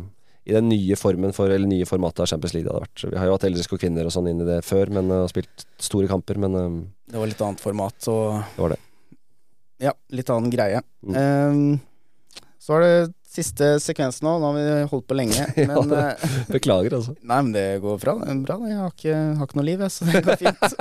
i 0.50 0.56
den 0.56 0.70
nye 0.72 0.98
formen 1.00 1.36
for, 1.36 1.54
eller 1.54 1.70
nye 1.70 1.88
formatet 1.90 2.24
av 2.26 2.32
Champions 2.32 2.56
League. 2.58 2.68
Det 2.68 2.74
hadde 2.74 2.88
vært. 2.88 3.06
Vi 3.12 3.20
har 3.22 3.30
jo 3.30 3.36
hatt 3.38 3.50
LSK 3.52 3.78
kvinner 3.82 4.10
og 4.10 4.16
sånn 4.16 4.32
inn 4.32 4.42
i 4.44 4.50
det 4.50 4.62
før, 4.66 4.94
men 4.98 5.14
har 5.14 5.30
spilt 5.32 5.68
store 5.82 6.10
kamper. 6.12 6.42
Men 6.42 6.58
uh, 6.58 6.82
Det 7.12 7.22
var 7.22 7.32
litt 7.32 7.46
annet 7.46 7.64
format 7.64 8.12
og 8.12 8.42
det 8.56 8.66
var 8.66 8.76
det. 8.76 8.82
Ja, 9.84 9.92
litt 10.16 10.30
annen 10.32 10.54
greie. 10.54 10.80
Mm. 11.04 11.16
Eh, 11.20 12.46
så 12.64 12.78
er 12.78 12.86
det 12.86 12.94
siste 13.34 13.70
sekvens 13.84 14.22
nå. 14.24 14.36
Nå 14.42 14.52
har 14.52 14.58
vi 14.58 14.88
holdt 14.92 15.08
på 15.10 15.18
lenge. 15.18 15.46
Men 15.70 15.94
eh, 15.98 16.26
Beklager, 16.54 16.98
altså. 17.00 17.16
Nei, 17.22 17.40
men 17.42 17.54
det 17.56 17.66
går 17.84 18.02
bra. 18.02 18.16
Bra. 18.46 18.58
Jeg 18.70 18.80
har 18.80 18.94
ikke, 18.94 19.20
har 19.40 19.50
ikke 19.50 19.60
noe 19.60 19.68
liv, 19.68 19.84
jeg, 19.86 19.94
så 19.96 20.10
det 20.10 20.24
går 20.28 20.44
fint. 20.46 20.62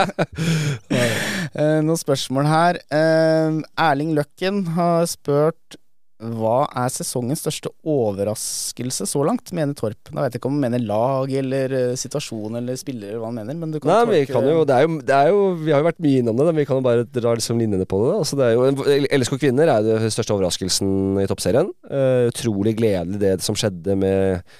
Eh, 1.52 1.82
noen 1.84 1.98
spørsmål 2.00 2.46
her. 2.48 2.78
Eh, 2.96 3.58
Erling 3.84 4.14
Løkken 4.16 4.62
har 4.72 5.04
spurt 5.10 5.76
hva 6.22 6.64
er 6.78 6.90
sesongens 6.92 7.42
største 7.42 7.70
overraskelse 7.88 9.06
så 9.10 9.22
langt, 9.26 9.50
mener 9.56 9.74
Torp. 9.78 9.98
Da 10.08 10.24
vet 10.24 10.36
jeg 10.36 10.40
ikke 10.40 10.50
om 10.50 10.56
han 10.58 10.64
mener 10.66 10.84
lag 10.86 11.32
eller 11.42 11.74
eh, 11.78 11.94
situasjon 11.98 12.60
eller 12.60 12.78
spillere, 12.78 13.12
eller 13.12 13.22
hva 13.22 13.30
han 13.32 13.38
mener, 13.40 13.58
men 13.58 13.74
du 13.74 13.80
kan 13.82 13.92
Nei, 13.92 14.00
vi 14.12 14.22
kan 14.30 14.46
jo, 14.46 14.62
det 14.68 14.76
er 14.76 14.86
jo, 14.86 14.98
det 15.08 15.16
er 15.18 15.30
jo 15.32 15.40
Vi 15.60 15.74
har 15.74 15.82
jo 15.82 15.88
vært 15.90 16.02
mye 16.06 16.22
innom 16.22 16.38
det, 16.38 16.48
men 16.50 16.60
vi 16.62 16.66
kan 16.68 16.80
jo 16.80 16.86
bare 16.86 17.06
dra 17.08 17.34
liksom 17.38 17.62
linjene 17.62 17.88
på 17.88 18.02
det. 18.04 18.12
Altså, 18.22 18.38
det 18.40 18.48
er 18.48 18.56
jo, 18.56 18.98
LSK 19.18 19.38
kvinner 19.42 19.72
er 19.74 19.86
den 19.86 20.14
største 20.14 20.36
overraskelsen 20.36 21.22
i 21.22 21.28
toppserien. 21.30 21.72
Uh, 21.88 22.28
utrolig 22.30 22.76
gledelig 22.78 23.20
det 23.22 23.36
som 23.44 23.58
skjedde 23.58 23.96
med, 23.98 24.54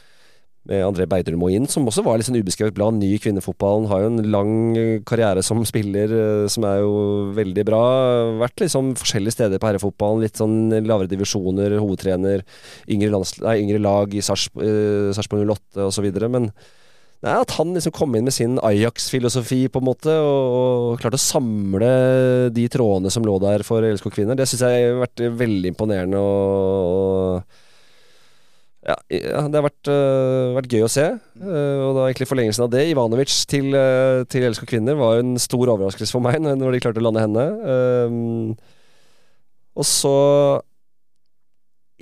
André 0.70 1.09
Beidrum 1.10 1.43
inn, 1.51 1.66
som 1.66 1.89
også 1.90 2.05
var 2.06 2.18
litt 2.20 2.28
sånn 2.28 2.39
ubeskrevet 2.39 2.76
blad. 2.76 2.94
Ny 2.94 3.09
i 3.16 3.20
kvinnefotballen. 3.22 3.89
Har 3.90 4.05
jo 4.05 4.10
en 4.12 4.28
lang 4.30 4.52
eh, 4.78 5.01
karriere 5.09 5.43
som 5.43 5.64
spiller, 5.70 6.12
eh, 6.14 6.44
som 6.52 6.66
er 6.68 6.82
jo 6.84 6.93
veldig 7.34 7.64
bra. 7.66 7.80
Vært 8.44 8.62
liksom 8.62 8.93
forskjellige 9.01 9.34
steder 9.34 9.59
på 9.62 9.72
herrefotballen. 9.72 10.22
Litt 10.22 10.39
sånn 10.39 10.70
lavere 10.86 11.10
divisjoner, 11.10 11.74
hovedtrener, 11.82 12.44
yngre, 12.86 13.24
nei, 13.43 13.56
yngre 13.64 13.82
lag 13.82 14.14
i 14.14 14.22
Sarps- 14.22 14.52
eh, 14.62 15.10
Sarpsborg 15.16 15.48
08 15.51 15.89
osv. 15.90 16.09
Men 16.28 16.52
Nei, 17.22 17.36
At 17.39 17.52
han 17.55 17.70
liksom 17.70 17.93
kom 17.94 18.16
inn 18.18 18.24
med 18.26 18.34
sin 18.34 18.56
Ajax-filosofi 18.59 19.68
på 19.70 19.78
en 19.78 19.86
måte 19.86 20.10
og, 20.10 20.55
og 20.90 20.97
klarte 20.98 21.20
å 21.20 21.22
samle 21.22 21.90
de 22.51 22.64
trådene 22.66 23.12
som 23.14 23.22
lå 23.22 23.36
der 23.39 23.62
for 23.62 23.86
LSK 23.86 24.09
kvinner, 24.10 24.34
det 24.34 24.48
syns 24.51 24.64
jeg 24.66 24.89
har 24.89 24.98
vært 25.05 25.22
veldig 25.39 25.70
imponerende. 25.70 26.18
Og, 26.18 27.36
og 27.39 27.60
ja, 28.82 28.96
ja, 29.14 29.42
det 29.46 29.59
har 29.60 29.66
vært, 29.68 29.90
uh, 29.90 30.52
vært 30.56 30.72
gøy 30.74 30.84
å 30.86 30.90
se. 30.90 31.04
Uh, 31.38 31.78
og 31.86 31.96
da 31.98 32.06
egentlig 32.09 32.28
forlengelsen 32.30 32.64
av 32.66 32.72
det, 32.74 32.84
Ivanovic 32.90 33.34
til, 33.50 33.70
uh, 33.76 34.22
til 34.26 34.48
LSK 34.48 34.66
kvinner, 34.72 34.98
var 34.98 35.16
jo 35.16 35.26
en 35.26 35.36
stor 35.42 35.74
overraskelse 35.76 36.14
for 36.14 36.24
meg 36.24 36.40
når 36.44 36.76
de 36.76 36.82
klarte 36.82 37.02
å 37.02 37.06
lande 37.06 37.22
henne. 37.22 37.46
Um, 37.62 38.56
og 39.78 39.86
så 39.88 40.16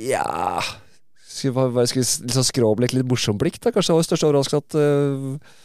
Ja 0.00 0.64
skulle 1.40 1.68
vi 1.72 1.84
liksom 2.00 2.44
skråblikk, 2.46 2.94
litt 2.96 3.08
morsomt 3.08 3.40
blikk. 3.40 3.58
da 3.62 3.72
Kanskje 3.72 3.92
det 3.92 3.98
var 3.98 4.06
største 4.08 4.28
overraskelse 4.28 4.60
at 4.60 4.76
uh, 4.80 5.58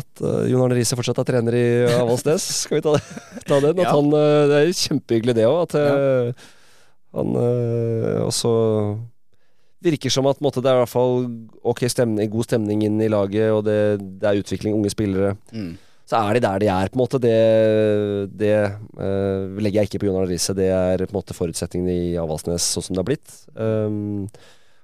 At 0.00 0.22
uh, 0.22 0.42
Jon 0.50 0.64
Arne 0.64 0.76
Riise 0.78 0.98
fortsatt 0.98 1.18
er 1.22 1.28
trener 1.30 1.56
i 1.56 1.66
Avaldsnes. 1.96 2.44
Skal 2.64 2.78
vi 2.78 2.84
ta, 2.86 2.96
ta 3.48 3.60
den? 3.62 3.78
At 3.78 3.86
Ja. 3.88 3.94
han, 3.96 4.10
uh, 4.14 4.48
det 4.50 4.58
er 4.60 4.74
kjempehyggelig, 4.82 5.36
det 5.38 5.46
òg. 5.48 5.62
At 5.66 5.74
uh, 5.78 6.50
han 7.16 7.32
uh, 7.34 8.26
også 8.28 8.52
virker 9.84 10.12
som 10.12 10.28
at 10.30 10.38
på 10.40 10.46
måte, 10.46 10.62
det 10.64 10.70
er 10.70 10.78
i 10.78 10.82
hvert 10.82 10.92
fall 10.92 11.24
ok 11.72 11.84
stemning, 11.90 12.30
god 12.32 12.48
stemning 12.48 12.84
inn 12.86 13.00
i 13.00 13.10
laget, 13.12 13.48
og 13.54 13.64
det, 13.68 13.78
det 14.20 14.28
er 14.28 14.42
utvikling, 14.42 14.76
unge 14.76 14.92
spillere. 14.92 15.34
Mm. 15.52 15.72
Så 16.10 16.18
er 16.18 16.36
de 16.36 16.42
der 16.42 16.62
de 16.62 16.70
er, 16.74 16.88
på 16.90 16.98
en 16.98 17.02
måte. 17.04 17.20
Det, 17.22 17.34
det 18.34 18.54
uh, 18.98 19.58
legger 19.62 19.84
jeg 19.84 19.90
ikke 19.90 20.00
på 20.02 20.08
Jon 20.08 20.18
Arne 20.18 20.32
Riise. 20.32 20.56
Det 20.58 20.66
er 20.74 21.04
på 21.04 21.14
en 21.14 21.20
måte 21.20 21.36
forutsetningene 21.36 21.94
i 21.94 22.16
Avaldsnes 22.18 22.66
sånn 22.66 22.88
som 22.88 22.96
det 22.96 23.04
har 23.04 23.10
blitt. 23.12 23.36
Um, 23.54 24.26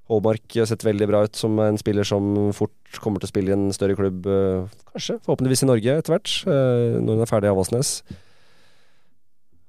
Håmark 0.07 0.55
har 0.55 0.69
sett 0.71 0.85
veldig 0.87 1.09
bra 1.11 1.25
ut 1.27 1.35
som 1.39 1.59
en 1.59 1.79
spiller 1.81 2.07
som 2.07 2.53
fort 2.55 3.01
kommer 3.03 3.19
til 3.19 3.27
å 3.27 3.33
spille 3.33 3.51
i 3.51 3.57
en 3.57 3.73
større 3.75 3.97
klubb, 3.99 4.29
eh, 4.31 4.69
kanskje, 4.93 5.17
forhåpentligvis 5.27 5.65
i 5.65 5.69
Norge 5.73 5.97
etter 5.99 6.15
hvert, 6.15 6.35
eh, 6.47 7.01
når 7.03 7.17
hun 7.17 7.25
er 7.25 7.31
ferdig 7.31 7.49
i 7.49 7.51
Avaldsnes. 7.51 7.91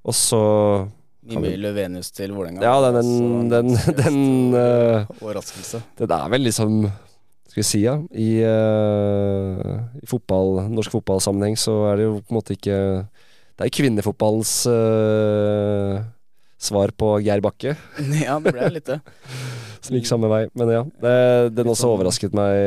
Og 0.05 0.13
så 0.13 0.43
Mimmi 1.27 1.53
Løvenius 1.59 2.09
til 2.15 2.31
Vålerenga. 2.35 2.63
Ja, 2.63 2.77
den, 2.87 2.97
den, 3.51 3.51
den, 3.51 3.71
en 3.75 3.97
den, 3.99 4.55
eh, 4.55 5.09
Overraskelse. 5.19 5.81
Den 5.99 6.13
er 6.15 6.31
vel 6.31 6.45
liksom 6.47 6.79
Skal 7.47 7.61
vi 7.61 7.67
si, 7.67 7.81
ja 7.83 7.97
I, 8.11 8.29
uh, 8.47 9.73
i 9.99 10.07
fotball, 10.07 10.63
norsk 10.71 10.93
fotballsammenheng 10.97 11.57
så 11.59 11.79
er 11.91 11.99
det 11.99 12.07
jo 12.07 12.17
på 12.21 12.31
en 12.31 12.39
måte 12.39 12.55
ikke 12.55 12.77
Det 13.57 13.67
er 13.67 13.73
kvinnefotballens 13.73 14.53
uh, 14.71 15.99
svar 16.57 16.93
på 16.97 17.17
Geir 17.25 17.43
Bakke. 17.43 17.75
Ja, 18.25 18.39
det 18.41 18.55
ble 18.55 18.71
litt 18.73 18.87
det. 18.89 19.01
Som 19.83 19.97
gikk 19.97 20.07
samme 20.09 20.29
vei. 20.31 20.41
Men 20.57 20.71
ja, 20.73 20.81
det, 21.03 21.13
den 21.55 21.69
også 21.71 21.91
overrasket 21.93 22.33
meg. 22.35 22.57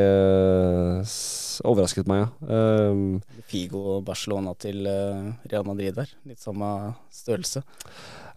overrasket 1.66 2.06
meg, 2.08 2.22
ja. 2.22 2.56
Um, 2.88 3.18
Figo 3.50 3.82
og 3.96 4.04
Barcelona 4.06 4.54
til 4.56 4.86
Real 4.86 5.66
Madrid 5.66 5.98
der. 5.98 6.14
Litt 6.30 6.40
samme 6.40 6.70
størrelse. 7.12 7.64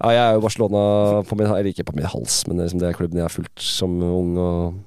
Ja, 0.03 0.11
jeg 0.11 0.23
er 0.23 0.33
jo 0.35 0.43
Barcelona 0.43 0.81
på 1.27 1.37
min, 1.39 1.47
eller 1.47 1.69
ikke 1.71 1.85
på 1.87 1.95
min 1.95 2.07
hals, 2.09 2.41
men 2.49 2.59
liksom 2.59 2.81
det 2.81 2.89
er 2.89 2.97
klubben 2.97 3.21
jeg 3.21 3.27
har 3.27 3.33
fulgt 3.33 3.63
som 3.63 3.95
ung. 4.03 4.33
og 4.37 4.81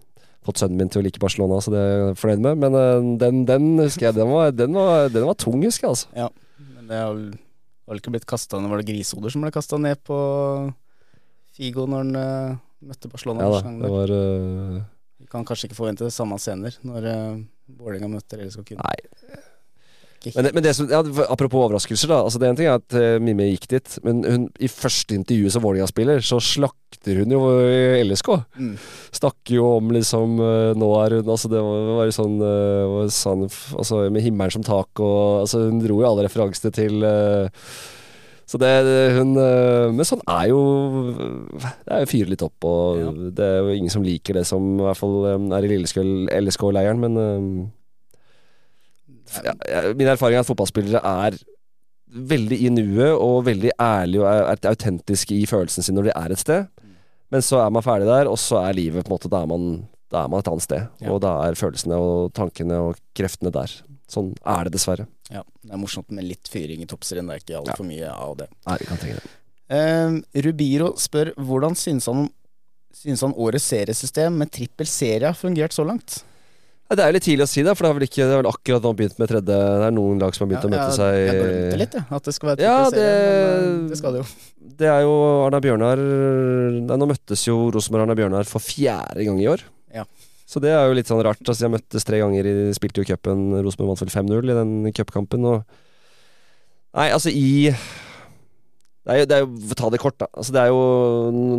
Fått 0.46 0.60
sønnen 0.62 0.78
min 0.78 0.90
til 0.92 1.00
å 1.00 1.04
like 1.06 1.18
Barcelona, 1.18 1.56
så 1.58 1.72
det 1.74 1.80
er 1.82 1.88
jeg 1.90 2.18
fornøyd 2.20 2.42
med. 2.44 2.60
Men 2.62 2.76
eh, 2.78 3.06
den, 3.18 3.40
den 3.48 3.64
husker 3.80 4.08
jeg, 4.08 4.14
den 4.14 4.28
var, 4.30 4.52
den 4.54 4.76
var, 4.76 5.08
den 5.10 5.26
var 5.26 5.38
tung, 5.42 5.58
husker 5.64 5.88
jeg. 5.88 5.96
altså 5.96 6.28
Men 6.76 6.90
det 6.92 7.00
har 7.02 7.16
vel 7.16 8.02
ikke 8.02 8.12
blitt 8.14 8.28
kasta 8.28 8.60
ned 8.60 8.70
Var 8.70 8.82
det 8.82 8.88
grisehoder 8.92 9.34
som 9.34 9.42
ble 9.42 9.50
kasta 9.54 9.80
ned 9.82 9.98
på 10.06 10.18
Figo 11.56 11.88
når 11.90 12.04
han 12.04 12.20
eh, 12.20 12.60
møtte 12.86 13.10
Barcelona? 13.10 13.48
Ja 13.48 13.58
da, 13.58 13.74
det 13.82 13.92
var 13.96 14.14
Uh... 14.14 14.84
Vi 15.16 15.26
kan 15.32 15.46
kanskje 15.48 15.66
ikke 15.66 15.78
forvente 15.78 16.04
det 16.06 16.14
samme 16.14 16.36
scener 16.38 16.74
når 16.86 17.06
uh, 17.08 17.38
Vålerenga 17.80 18.10
møter 18.12 18.44
LSK 18.44 18.62
Kunne. 18.68 18.84
Nei. 18.84 19.38
Men, 20.34 20.48
men 20.56 20.64
det 20.64 20.72
som, 20.76 20.88
ja, 20.90 21.00
apropos 21.30 21.66
overraskelser, 21.66 22.10
da. 22.10 22.20
Altså 22.26 22.40
det 22.40 22.48
er 22.48 22.52
en 22.54 22.58
ting 22.58 22.68
er 22.70 22.80
at 22.80 22.96
uh, 22.96 23.22
Mimmi 23.22 23.48
gikk 23.52 23.68
dit, 23.70 23.96
men 24.06 24.22
hun, 24.26 24.46
i 24.58 24.70
første 24.70 25.16
intervju 25.16 25.52
som 25.52 25.64
Vålerenga-spiller, 25.64 26.22
så 26.26 26.40
slakter 26.42 27.20
hun 27.22 27.34
jo 27.34 27.42
eh, 27.62 28.00
LSK. 28.02 28.30
Mm. 28.58 28.72
Snakker 29.14 29.58
jo 29.58 29.66
om 29.76 29.92
liksom 29.94 30.38
uh, 30.40 30.72
Nå 30.78 30.88
er 31.02 31.18
hun 31.18 31.28
Altså 31.30 31.50
det 31.52 31.60
var, 31.62 31.90
var 31.98 32.08
jo 32.08 32.14
sånn, 32.14 32.36
uh, 32.40 33.02
sånn 33.12 33.44
Altså 33.76 34.00
med 34.12 34.24
himmelen 34.24 34.54
som 34.54 34.64
tak 34.66 35.02
og 35.02 35.44
Altså 35.44 35.66
hun 35.66 35.82
dro 35.82 36.00
jo 36.00 36.08
alle 36.08 36.26
referansene 36.26 36.74
til 36.74 37.06
så 38.46 38.60
det, 38.62 38.68
hun 39.16 39.32
Men 39.34 40.06
sånn 40.06 40.22
er 40.30 40.52
jo 40.52 40.60
Det 41.58 41.96
er 41.96 42.04
jo 42.04 42.10
fyre 42.12 42.30
litt 42.30 42.44
opp, 42.46 42.54
og 42.68 43.00
Ja. 43.00 43.08
det 43.40 43.48
er 43.48 43.56
jo 43.58 43.74
ingen 43.74 43.90
som 43.92 44.06
liker 44.06 44.38
det 44.38 44.44
som 44.46 44.68
i 44.76 44.84
hvert 44.86 45.00
fall 45.00 45.16
er 45.26 45.66
i 45.66 45.72
Lilleskøl 45.72 46.30
LSK-leiren, 46.30 47.02
men 47.02 47.18
Min 49.98 50.08
erfaring 50.10 50.38
er 50.38 50.44
at 50.44 50.48
fotballspillere 50.48 51.02
er 51.26 51.38
veldig 52.06 52.58
i 52.62 52.70
nuet 52.70 53.12
og 53.18 53.44
veldig 53.48 53.72
ærlige 53.82 54.22
og 54.22 54.28
er, 54.30 54.54
er 54.54 54.70
autentiske 54.70 55.34
i 55.34 55.46
følelsen 55.48 55.84
sin 55.84 55.96
når 55.98 56.08
de 56.08 56.14
er 56.14 56.34
et 56.34 56.42
sted. 56.42 56.68
Men 57.34 57.42
så 57.42 57.58
er 57.64 57.72
man 57.74 57.82
ferdig 57.82 58.06
der, 58.06 58.30
og 58.30 58.38
så 58.38 58.60
er 58.62 58.76
livet 58.78 59.04
på 59.04 59.10
en 59.10 59.16
måte 59.16 59.30
Da 59.32 59.42
er 59.42 59.50
man, 59.50 59.66
da 60.12 60.22
er 60.22 60.30
man 60.30 60.42
et 60.42 60.50
annet 60.50 60.66
sted. 60.66 60.86
Ja. 61.02 61.10
Og 61.12 61.20
da 61.24 61.34
er 61.46 61.58
følelsene 61.58 61.98
og 61.98 62.30
tankene 62.36 62.78
og 62.88 63.00
kreftene 63.18 63.50
der. 63.54 63.72
Sånn 64.10 64.30
er 64.46 64.68
det 64.68 64.76
dessverre. 64.76 65.08
Ja, 65.32 65.42
det 65.42 65.74
er 65.74 65.80
morsomt 65.82 66.12
med 66.14 66.28
litt 66.28 66.46
fyring 66.50 66.84
i 66.84 66.86
toppserien. 66.86 67.26
Det 67.26 67.34
er 67.34 67.42
ikke 67.42 67.58
altfor 67.58 67.88
mye 67.88 68.12
av 68.12 68.36
det. 68.38 68.46
Nei, 68.68 68.78
vi 68.82 68.88
kan 68.92 69.02
trenge 69.02 69.18
det. 69.18 69.32
Uh, 69.66 70.20
Rubiro 70.46 70.92
spør 71.02 71.32
hvordan 71.42 71.74
synes 71.74 72.06
han, 72.06 72.28
synes 72.94 73.24
han 73.26 73.34
årets 73.34 73.66
seriesystem 73.72 74.36
med 74.38 74.52
trippel 74.54 74.86
serie 74.86 75.26
har 75.26 75.38
fungert 75.38 75.74
så 75.74 75.82
langt? 75.88 76.20
Nei, 76.86 76.94
Det 76.94 77.02
er 77.02 77.08
jo 77.10 77.14
litt 77.16 77.24
tidlig 77.26 77.42
å 77.46 77.50
si 77.50 77.62
det, 77.66 77.72
for 77.74 77.82
det 77.82 77.88
er 77.90 77.96
vel, 77.98 78.04
ikke, 78.06 78.22
det 78.22 78.34
er 78.36 78.40
vel 78.42 78.48
akkurat 78.52 78.84
nå 78.86 78.90
begynt 78.98 79.16
med 79.18 79.30
tredje 79.32 79.46
Det 79.48 79.86
er 79.88 79.94
noen 79.96 80.20
lag 80.22 80.36
som 80.36 80.44
har 80.44 80.50
begynt 80.52 80.68
å 80.68 80.70
møte 80.70 80.92
seg 80.94 81.16
Jeg 81.18 81.38
glemte 81.40 81.80
litt, 81.80 81.96
jeg. 81.98 82.04
At 82.18 82.28
det 82.28 82.34
skal 82.36 82.50
være 82.52 82.62
Ja, 82.62 82.76
serie. 82.86 83.00
det- 83.00 83.64
Men 83.66 83.80
eh, 83.86 83.88
det 83.90 83.98
skal 83.98 84.12
det 84.14 84.20
jo. 84.22 84.28
Det 84.76 84.86
er 84.92 85.00
jo 85.06 85.14
Arna 85.46 85.60
Bjørnar 85.64 85.98
Nei, 85.98 86.96
Nå 87.00 87.08
møttes 87.10 87.42
jo 87.48 87.56
Rosenborg 87.74 88.06
Arna 88.06 88.14
Bjørnar 88.18 88.46
for 88.46 88.60
fjerde 88.62 89.24
gang 89.26 89.40
i 89.42 89.48
år. 89.50 89.62
Ja. 89.94 90.04
Så 90.46 90.60
det 90.62 90.70
er 90.70 90.86
jo 90.86 90.94
litt 90.94 91.08
sånn 91.10 91.22
rart. 91.26 91.40
Altså, 91.42 91.58
de 91.64 91.66
har 91.66 91.74
møttes 91.74 92.04
tre 92.06 92.20
ganger, 92.22 92.46
i, 92.46 92.54
spilte 92.76 93.02
jo 93.02 93.06
cupen. 93.08 93.48
Rosenborg 93.66 93.94
vant 93.96 94.02
vel 94.04 94.12
5-0 94.14 94.50
i 94.52 94.56
den 94.58 94.92
cupkampen. 94.94 95.42
Og 95.48 95.64
Nei, 96.94 97.08
altså 97.10 97.32
i 97.34 97.72
det 99.06 99.14
er, 99.14 99.18
jo, 99.20 99.26
det 99.30 99.34
er 99.36 99.42
jo, 99.44 99.74
ta 99.78 99.88
det 99.94 100.00
kort, 100.02 100.16
da. 100.18 100.26
Altså, 100.34 100.50
det 100.54 100.62
er 100.64 100.70
jo, 100.74 100.78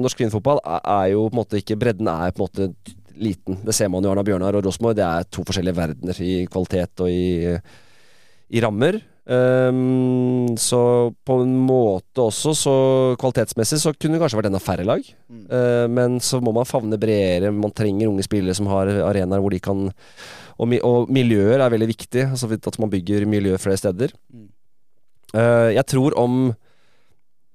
norsk 0.04 0.20
kvinnefotball 0.20 0.60
er, 0.68 0.82
er 0.84 1.12
jo 1.14 1.28
på 1.30 1.36
en 1.36 1.40
måte 1.40 1.60
ikke 1.62 1.78
Bredden 1.80 2.10
er 2.12 2.34
på 2.36 2.44
en 2.44 2.48
måte 2.48 2.70
liten. 3.20 3.60
Det 3.66 3.76
ser 3.76 3.92
man 3.92 4.06
jo 4.06 4.14
Arna 4.14 4.24
Bjørnar 4.26 4.58
og 4.58 4.66
Rosenborg. 4.66 4.98
Det 4.98 5.06
er 5.06 5.28
to 5.32 5.46
forskjellige 5.48 5.78
verdener 5.78 6.24
i 6.24 6.34
kvalitet 6.52 7.06
og 7.06 7.12
i, 7.12 7.54
i 8.54 8.64
rammer. 8.64 9.00
Um, 9.28 10.56
så 10.56 11.12
på 11.28 11.36
en 11.44 11.52
måte 11.68 12.24
også, 12.24 12.54
så 12.56 12.76
kvalitetsmessig, 13.20 13.82
så 13.82 13.92
kunne 13.92 14.16
det 14.16 14.22
kanskje 14.24 14.40
vært 14.40 14.48
enda 14.48 14.62
færre 14.64 14.86
lag. 14.88 15.04
Mm. 15.28 15.42
Uh, 15.52 15.86
men 15.92 16.16
så 16.24 16.40
må 16.40 16.54
man 16.56 16.70
favne 16.70 17.00
bredere. 17.02 17.52
Man 17.52 17.76
trenger 17.76 18.08
unge 18.08 18.24
spillere 18.24 18.56
som 18.56 18.70
har 18.72 18.92
arenaer 19.10 19.44
hvor 19.44 19.52
de 19.52 19.60
kan 19.64 19.90
Og, 20.58 20.72
og 20.82 21.12
miljøer 21.14 21.60
er 21.62 21.70
veldig 21.70 21.90
viktig. 21.92 22.24
Altså 22.32 22.48
at 22.56 22.80
man 22.80 22.90
bygger 22.90 23.28
miljø 23.30 23.58
flere 23.62 23.78
steder. 23.78 24.16
Mm. 24.32 24.48
Uh, 25.36 25.70
jeg 25.76 25.86
tror 25.92 26.16
om 26.18 26.56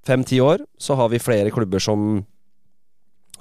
fem-ti 0.07 0.41
år 0.45 0.61
så 0.79 0.95
har 0.99 1.09
vi 1.09 1.23
flere 1.23 1.51
klubber 1.51 1.81
som 1.81 2.27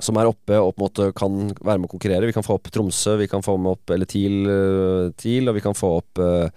som 0.01 0.17
er 0.17 0.29
oppe 0.29 0.57
og 0.57 0.73
på 0.73 0.81
en 0.81 0.85
måte 0.85 1.07
kan 1.17 1.37
være 1.61 1.81
med 1.81 1.89
å 1.89 1.93
konkurrere. 1.93 2.27
Vi 2.29 2.35
kan 2.35 2.45
få 2.45 2.57
opp 2.57 2.69
Tromsø, 2.73 3.15
vi 3.21 3.29
kan 3.31 3.43
få 3.45 3.57
med 3.61 3.75
opp 3.75 3.93
eller 3.93 4.09
TIL, 4.09 4.39
eh, 4.49 5.09
TIL 5.19 5.51
og 5.51 5.57
vi 5.57 5.63
kan 5.63 5.77
få 5.77 5.91
opp 5.99 6.21
uh, 6.21 6.47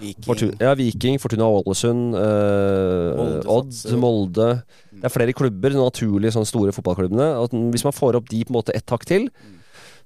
Viking. 0.00 0.26
Fortuna, 0.26 0.58
ja, 0.60 0.74
Viking, 0.78 1.20
Fortuna 1.22 1.48
Ålesund, 1.60 2.16
uh, 2.16 3.54
Odd. 3.56 3.72
Molde. 4.00 4.50
Det 4.92 5.06
er 5.08 5.14
flere 5.14 5.36
klubber, 5.36 5.72
de 5.72 5.80
naturlige 5.80 6.34
sånne 6.36 6.48
store 6.48 6.74
fotballklubbene. 6.76 7.30
At 7.40 7.56
hvis 7.72 7.86
man 7.86 7.96
får 7.96 8.20
opp 8.20 8.28
de 8.30 8.44
på 8.44 8.52
en 8.52 8.60
måte 8.60 8.76
ett 8.76 8.92
hakk 8.92 9.06
til, 9.08 9.30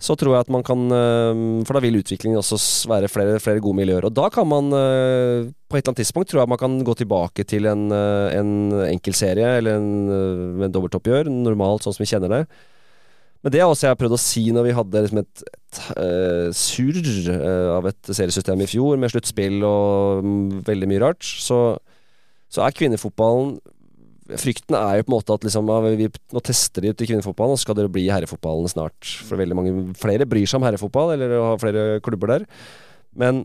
så 0.02 0.16
tror 0.18 0.34
jeg 0.34 0.44
at 0.44 0.50
man 0.50 0.64
kan 0.66 0.80
For 0.90 1.76
da 1.76 1.80
vil 1.80 2.00
utviklingen 2.00 2.40
også 2.40 2.58
være 2.90 3.08
flere, 3.08 3.38
flere 3.40 3.62
gode 3.62 3.78
miljøer. 3.78 4.04
Og 4.04 4.12
da 4.12 4.26
kan 4.34 4.46
man 4.50 4.68
på 4.74 4.74
et 4.74 5.80
eller 5.80 5.92
annet 5.92 6.00
tidspunkt 6.02 6.28
tror 6.30 6.42
jeg 6.42 6.50
man 6.50 6.60
kan 6.60 6.74
gå 6.84 6.96
tilbake 6.98 7.46
til 7.48 7.70
en, 7.70 7.86
en 7.94 8.52
enkeltserie 8.90 9.54
eller 9.60 9.78
en, 9.78 10.66
en 10.66 10.74
dobbeltoppgjør, 10.74 11.30
normalt 11.30 11.86
sånn 11.86 11.96
som 11.96 12.04
vi 12.04 12.10
kjenner 12.10 12.34
det. 12.34 12.42
Men 13.44 13.52
det 13.52 13.60
er 13.60 13.68
også 13.68 13.90
jeg 13.90 14.00
prøvd 14.00 14.16
å 14.16 14.22
si 14.22 14.46
når 14.56 14.64
vi 14.64 14.74
hadde 14.78 15.04
liksom 15.04 15.20
et, 15.20 15.42
et 15.44 15.80
uh, 16.00 16.48
surr 16.56 17.00
uh, 17.28 17.74
av 17.76 17.90
et 17.90 18.08
seriesystem 18.08 18.64
i 18.64 18.68
fjor, 18.70 18.96
med 19.00 19.12
sluttspill 19.12 19.58
og 19.68 20.24
um, 20.24 20.62
veldig 20.64 20.88
mye 20.88 21.02
rart, 21.02 21.20
så, 21.20 21.60
så 22.48 22.64
er 22.64 22.76
kvinnefotballen 22.80 23.58
Frykten 24.24 24.72
er 24.72 24.96
jo 24.96 25.04
på 25.04 25.10
en 25.10 25.14
måte 25.18 25.34
at 25.36 25.42
liksom, 25.44 25.68
vi, 26.00 26.06
nå 26.32 26.40
tester 26.40 26.80
de 26.80 26.94
ut 26.94 27.02
i 27.04 27.06
kvinnefotballen, 27.10 27.52
og 27.52 27.60
så 27.60 27.66
skal 27.66 27.76
det 27.76 27.90
bli 27.92 28.06
herrefotballen 28.08 28.70
snart. 28.72 28.96
For 29.28 29.36
veldig 29.36 29.58
mange 29.58 29.74
flere 30.00 30.24
bryr 30.24 30.48
seg 30.48 30.62
om 30.62 30.64
herrefotball, 30.64 31.12
eller 31.12 31.34
har 31.36 31.60
flere 31.60 31.82
klubber 32.00 32.32
der. 32.32 32.46
Men 33.20 33.42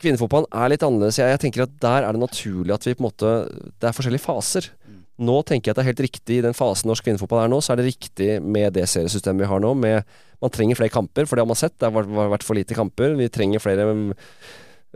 kvinnefotballen 0.00 0.48
er 0.56 0.72
litt 0.72 0.86
annerledes. 0.86 1.20
Jeg, 1.20 1.34
jeg 1.34 1.42
tenker 1.42 1.66
at 1.66 1.76
der 1.84 2.06
er 2.06 2.16
det 2.16 2.22
naturlig 2.22 2.78
at 2.78 2.88
vi 2.88 2.94
på 2.96 3.04
en 3.04 3.08
måte 3.10 3.34
Det 3.76 3.90
er 3.90 3.98
forskjellige 3.98 4.24
faser. 4.24 4.70
Nå 5.18 5.40
tenker 5.42 5.70
jeg 5.70 5.74
at 5.74 5.80
det 5.80 5.82
er 5.82 5.90
helt 5.90 6.04
riktig 6.06 6.38
i 6.38 6.44
den 6.44 6.54
fasen 6.54 6.90
norsk 6.90 7.02
kvinnefotball 7.06 7.42
er 7.42 7.50
nå, 7.50 7.58
så 7.64 7.72
er 7.74 7.80
det 7.80 7.88
riktig 7.88 8.28
med 8.38 8.76
det 8.76 8.84
seriesystemet 8.86 9.42
vi 9.42 9.50
har 9.50 9.62
nå. 9.62 9.72
Med, 9.74 10.06
man 10.38 10.52
trenger 10.54 10.78
flere 10.78 10.94
kamper, 10.94 11.26
for 11.26 11.34
det 11.34 11.42
har 11.42 11.50
man 11.50 11.58
sett. 11.58 11.74
Det 11.74 11.90
har 11.90 12.06
vært- 12.30 12.46
for 12.46 12.54
lite 12.54 12.76
kamper. 12.78 13.16
Vi 13.18 13.28
trenger 13.28 13.58
flere 13.58 14.14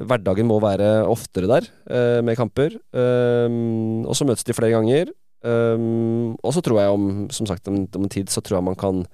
Hverdagen 0.01 0.49
må 0.49 0.57
være 0.63 1.05
oftere 1.05 1.47
der 1.51 1.67
eh, 1.91 2.23
med 2.25 2.37
kamper. 2.39 2.73
Um, 2.97 4.07
og 4.07 4.17
så 4.17 4.25
møtes 4.25 4.45
de 4.45 4.55
flere 4.57 4.73
ganger. 4.73 5.13
Um, 5.45 6.33
og 6.41 6.55
så 6.55 6.63
tror 6.63 6.79
jeg 6.81 6.89
om 6.95 7.29
Som 7.35 7.49
sagt, 7.51 7.67
om, 7.67 7.83
om 7.99 8.09
tid 8.09 8.31
så 8.31 8.41
tror 8.41 8.61
jeg 8.61 8.65
man 8.65 8.79
kan 8.79 9.07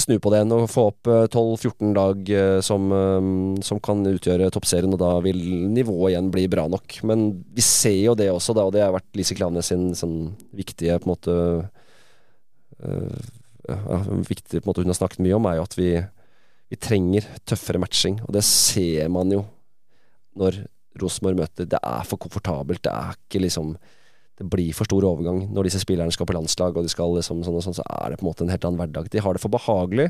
snu 0.00 0.16
på 0.18 0.30
det 0.32 0.40
igjen 0.40 0.54
og 0.56 0.70
få 0.72 0.86
opp 0.90 1.08
eh, 1.10 1.26
12-14 1.28 1.92
lag 1.96 2.30
eh, 2.32 2.58
som, 2.64 2.88
um, 2.92 3.54
som 3.64 3.80
kan 3.84 4.00
utgjøre 4.08 4.50
toppserien, 4.54 4.92
og 4.94 5.00
da 5.02 5.12
vil 5.24 5.40
nivået 5.74 6.14
igjen 6.14 6.30
bli 6.34 6.46
bra 6.52 6.66
nok. 6.72 6.98
Men 7.08 7.26
vi 7.54 7.64
ser 7.64 7.98
jo 8.00 8.16
det 8.18 8.30
også, 8.32 8.56
da, 8.56 8.66
og 8.66 8.74
det 8.74 8.84
har 8.84 8.94
vært 8.94 9.10
Lise 9.18 9.36
Klaveness 9.38 9.72
sin 9.72 9.90
sånn 9.98 10.18
viktige 10.56 10.98
på 11.00 11.08
en 11.08 11.14
måte 11.14 11.38
ja, 12.84 13.98
viktig 14.28 14.58
på 14.58 14.64
en 14.64 14.68
måte 14.68 14.82
hun 14.82 14.92
har 14.92 14.98
snakket 14.98 15.22
mye 15.24 15.36
om, 15.38 15.46
er 15.48 15.58
jo 15.58 15.64
at 15.64 15.76
vi, 15.78 15.90
vi 16.72 16.78
trenger 16.80 17.28
tøffere 17.48 17.80
matching. 17.80 18.18
Og 18.26 18.34
det 18.36 18.44
ser 18.44 19.08
man 19.12 19.32
jo 19.32 19.44
når 20.38 20.64
Rosenborg 21.00 21.38
møter 21.38 21.66
Det 21.70 21.78
er 21.82 22.06
for 22.06 22.20
komfortabelt. 22.22 22.82
Det 22.84 22.92
er 22.92 23.16
ikke 23.16 23.42
liksom 23.46 23.74
Det 24.40 24.46
blir 24.50 24.72
for 24.74 24.88
stor 24.88 25.04
overgang. 25.06 25.44
Når 25.54 25.68
disse 25.68 25.78
spillerne 25.82 26.10
skal 26.14 26.26
på 26.26 26.34
landslag, 26.34 26.74
og 26.76 26.82
de 26.82 26.90
skal 26.90 27.12
liksom 27.14 27.44
sånn 27.46 27.54
og 27.60 27.62
sånn, 27.62 27.76
så 27.76 27.84
er 27.86 28.10
det 28.10 28.18
på 28.18 28.26
en 28.26 28.30
måte 28.32 28.42
en 28.42 28.50
helt 28.50 28.64
annen 28.66 28.80
hverdag. 28.80 29.10
De 29.12 29.22
har 29.22 29.36
det 29.36 29.42
for 29.44 29.52
behagelig. 29.54 30.08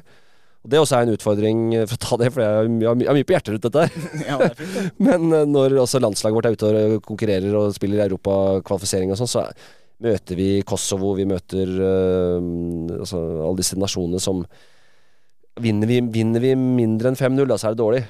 Og 0.65 0.71
Det 0.73 0.79
også 0.81 0.97
er 0.97 1.03
en 1.05 1.13
utfordring, 1.13 1.59
eh, 1.77 1.85
for 1.85 1.99
å 1.99 2.01
ta 2.01 2.17
det, 2.23 2.31
for 2.33 2.41
jeg 2.41 2.55
har 2.57 2.69
my- 2.73 2.81
jeg 3.05 3.07
har 3.11 3.15
mye 3.19 3.29
på 3.29 3.35
hjertet 3.37 3.53
rundt 3.53 3.67
dette 3.69 3.83
her. 3.85 3.91
Ja, 4.31 4.39
det 4.41 4.51
er 4.51 4.55
det. 4.57 4.93
Men 5.07 5.33
eh, 5.33 5.45
når 5.45 5.77
også 5.83 6.01
landslaget 6.01 6.39
vårt 6.39 6.47
er 6.49 6.57
ute 6.57 6.71
og 6.97 7.03
konkurrerer 7.05 7.53
og 7.59 7.75
spiller 7.77 8.07
europakvalifisering 8.09 9.13
og 9.13 9.21
sånn, 9.21 9.29
så 9.29 9.45
møter 10.01 10.37
vi 10.41 10.49
Kosovo, 10.65 11.13
vi 11.21 11.27
møter 11.29 11.69
eh, 11.69 12.49
altså 12.97 13.21
alle 13.45 13.61
disse 13.61 13.77
nasjonene 13.77 14.21
som 14.21 14.45
Vinner 15.55 15.87
vi, 15.87 16.01
vinner 16.01 16.43
vi 16.43 16.49
mindre 16.59 17.13
enn 17.13 17.15
5-0, 17.15 17.45
da 17.47 17.55
så 17.55 17.69
er 17.69 17.77
det 17.77 17.79
dårlig. 17.79 18.01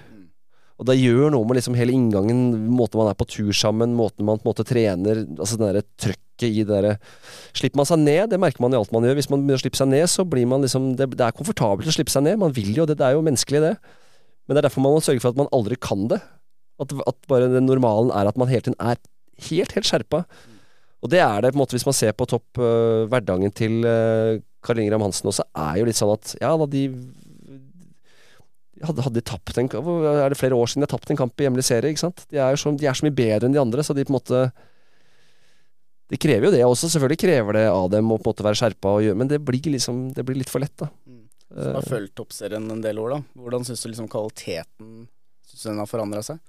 Og 0.74 0.88
det 0.88 0.96
gjør 0.98 1.30
noe 1.30 1.46
med 1.46 1.60
liksom 1.60 1.76
hele 1.78 1.94
inngangen, 1.94 2.68
måten 2.74 2.98
man 2.98 3.12
er 3.12 3.18
på 3.18 3.28
tur 3.30 3.52
sammen, 3.54 3.94
måten 3.94 4.26
man 4.26 4.40
på 4.40 4.48
en 4.48 4.50
måte 4.50 4.66
trener 4.66 5.20
Altså 5.36 5.58
det 5.58 5.68
derre 5.68 5.82
trøkket 6.02 6.46
i 6.48 6.64
det 6.64 6.70
derre 6.72 6.94
Slipper 7.54 7.78
man 7.78 7.86
seg 7.86 8.00
ned, 8.02 8.24
det 8.32 8.40
merker 8.42 8.64
man 8.64 8.74
i 8.74 8.78
alt 8.80 8.90
man 8.94 9.06
gjør. 9.06 9.14
Hvis 9.20 9.30
man 9.30 9.44
begynner 9.44 9.60
å 9.60 9.62
slippe 9.62 9.78
seg 9.78 9.92
ned, 9.92 10.08
så 10.10 10.24
blir 10.26 10.48
man 10.50 10.66
liksom 10.66 10.96
Det, 10.98 11.06
det 11.14 11.28
er 11.28 11.36
komfortabelt 11.36 11.90
å 11.90 11.94
slippe 11.94 12.10
seg 12.10 12.26
ned. 12.26 12.40
Man 12.42 12.54
vil 12.56 12.72
jo 12.74 12.88
det, 12.90 12.98
det 12.98 13.06
er 13.06 13.14
jo 13.14 13.22
menneskelig, 13.22 13.62
det. 13.62 13.76
Men 14.44 14.56
det 14.56 14.60
er 14.60 14.66
derfor 14.66 14.82
man 14.84 14.96
må 14.96 15.04
sørge 15.04 15.22
for 15.22 15.30
at 15.30 15.38
man 15.38 15.52
aldri 15.54 15.78
kan 15.78 16.08
det. 16.10 16.18
At, 16.82 16.90
at 17.06 17.30
bare 17.30 17.52
den 17.52 17.70
normalen 17.70 18.10
er 18.10 18.26
at 18.26 18.40
man 18.40 18.50
hele 18.50 18.66
tiden 18.66 18.80
er 18.82 18.98
helt, 19.46 19.76
helt 19.76 19.88
skjerpa. 19.88 20.24
Og 21.04 21.12
det 21.12 21.20
er 21.20 21.44
det 21.44 21.52
på 21.52 21.58
en 21.58 21.62
måte 21.62 21.76
hvis 21.76 21.86
man 21.86 21.96
ser 21.96 22.16
på 22.16 22.26
topp 22.28 22.58
uh, 22.58 23.04
hverdagen 23.12 23.52
til 23.54 23.84
uh, 23.86 24.40
Karl 24.64 24.80
Ingram 24.80 25.04
Hansen 25.04 25.28
også, 25.30 25.44
er 25.52 25.78
jo 25.78 25.86
litt 25.86 25.98
sånn 26.00 26.14
at 26.14 26.34
ja 26.40 26.54
da, 26.58 26.66
de 26.70 26.86
hadde, 28.88 29.04
hadde 29.06 29.20
de 29.20 29.24
tapt 29.26 29.58
en 29.60 29.68
Er 29.70 30.32
det 30.32 30.38
flere 30.38 30.56
år 30.58 30.70
siden 30.70 30.84
de 30.84 30.88
har 30.88 30.94
tapt 30.94 31.10
en 31.10 31.20
kamp 31.20 31.40
i 31.40 31.46
hjemlig 31.46 31.64
serie? 31.66 31.90
ikke 31.92 32.04
sant? 32.06 32.24
De 32.30 32.38
er, 32.38 32.54
jo 32.54 32.60
så, 32.60 32.72
de 32.76 32.88
er 32.88 32.96
så 32.96 33.06
mye 33.06 33.16
bedre 33.16 33.48
enn 33.48 33.56
de 33.56 33.62
andre, 33.62 33.84
så 33.86 33.96
de 33.96 34.06
på 34.06 34.14
en 34.14 34.18
måte 34.18 34.44
Det 36.12 36.20
krever 36.20 36.48
jo 36.48 36.54
det 36.54 36.64
også, 36.66 36.92
selvfølgelig 36.94 37.20
krever 37.24 37.58
det 37.60 37.66
av 37.72 37.90
dem 37.92 38.12
å 38.12 38.18
på 38.18 38.28
en 38.28 38.32
måte 38.32 38.46
være 38.46 38.60
skjerpa, 38.60 38.96
men 39.16 39.30
det 39.30 39.42
blir 39.44 39.74
liksom 39.76 40.06
Det 40.16 40.26
blir 40.26 40.40
litt 40.42 40.52
for 40.52 40.64
lett, 40.64 40.76
da. 40.80 40.90
Som 41.54 41.78
har 41.78 41.86
fulgt 41.86 42.16
toppserien 42.18 42.70
en 42.70 42.82
del 42.82 42.98
år, 42.98 43.16
da. 43.16 43.40
Hvordan 43.44 43.66
syns 43.66 43.84
du 43.84 43.90
liksom 43.92 44.10
kvaliteten 44.10 45.06
Synes 45.46 45.62
du 45.62 45.70
den 45.70 45.82
har 45.82 45.90
forandra 45.90 46.24
seg? 46.24 46.40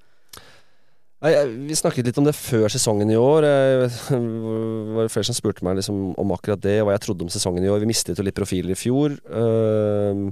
Nei, 1.25 1.31
vi 1.69 1.75
snakket 1.77 2.05
litt 2.09 2.17
om 2.19 2.25
det 2.27 2.35
før 2.37 2.67
sesongen 2.69 3.09
i 3.09 3.17
år. 3.17 3.45
Det 4.11 4.97
var 4.97 5.11
flere 5.11 5.27
som 5.27 5.37
spurte 5.37 5.65
meg 5.65 5.79
liksom 5.79 6.11
om 6.21 6.33
akkurat 6.35 6.61
det, 6.61 6.77
hva 6.85 6.93
jeg 6.93 7.05
trodde 7.05 7.25
om 7.25 7.31
sesongen 7.33 7.65
i 7.65 7.71
år. 7.71 7.81
Vi 7.81 7.89
mistet 7.89 8.19
jo 8.19 8.25
litt 8.25 8.37
profiler 8.37 8.75
i 8.75 8.77
fjor. 8.79 9.15
Uh, 9.25 10.29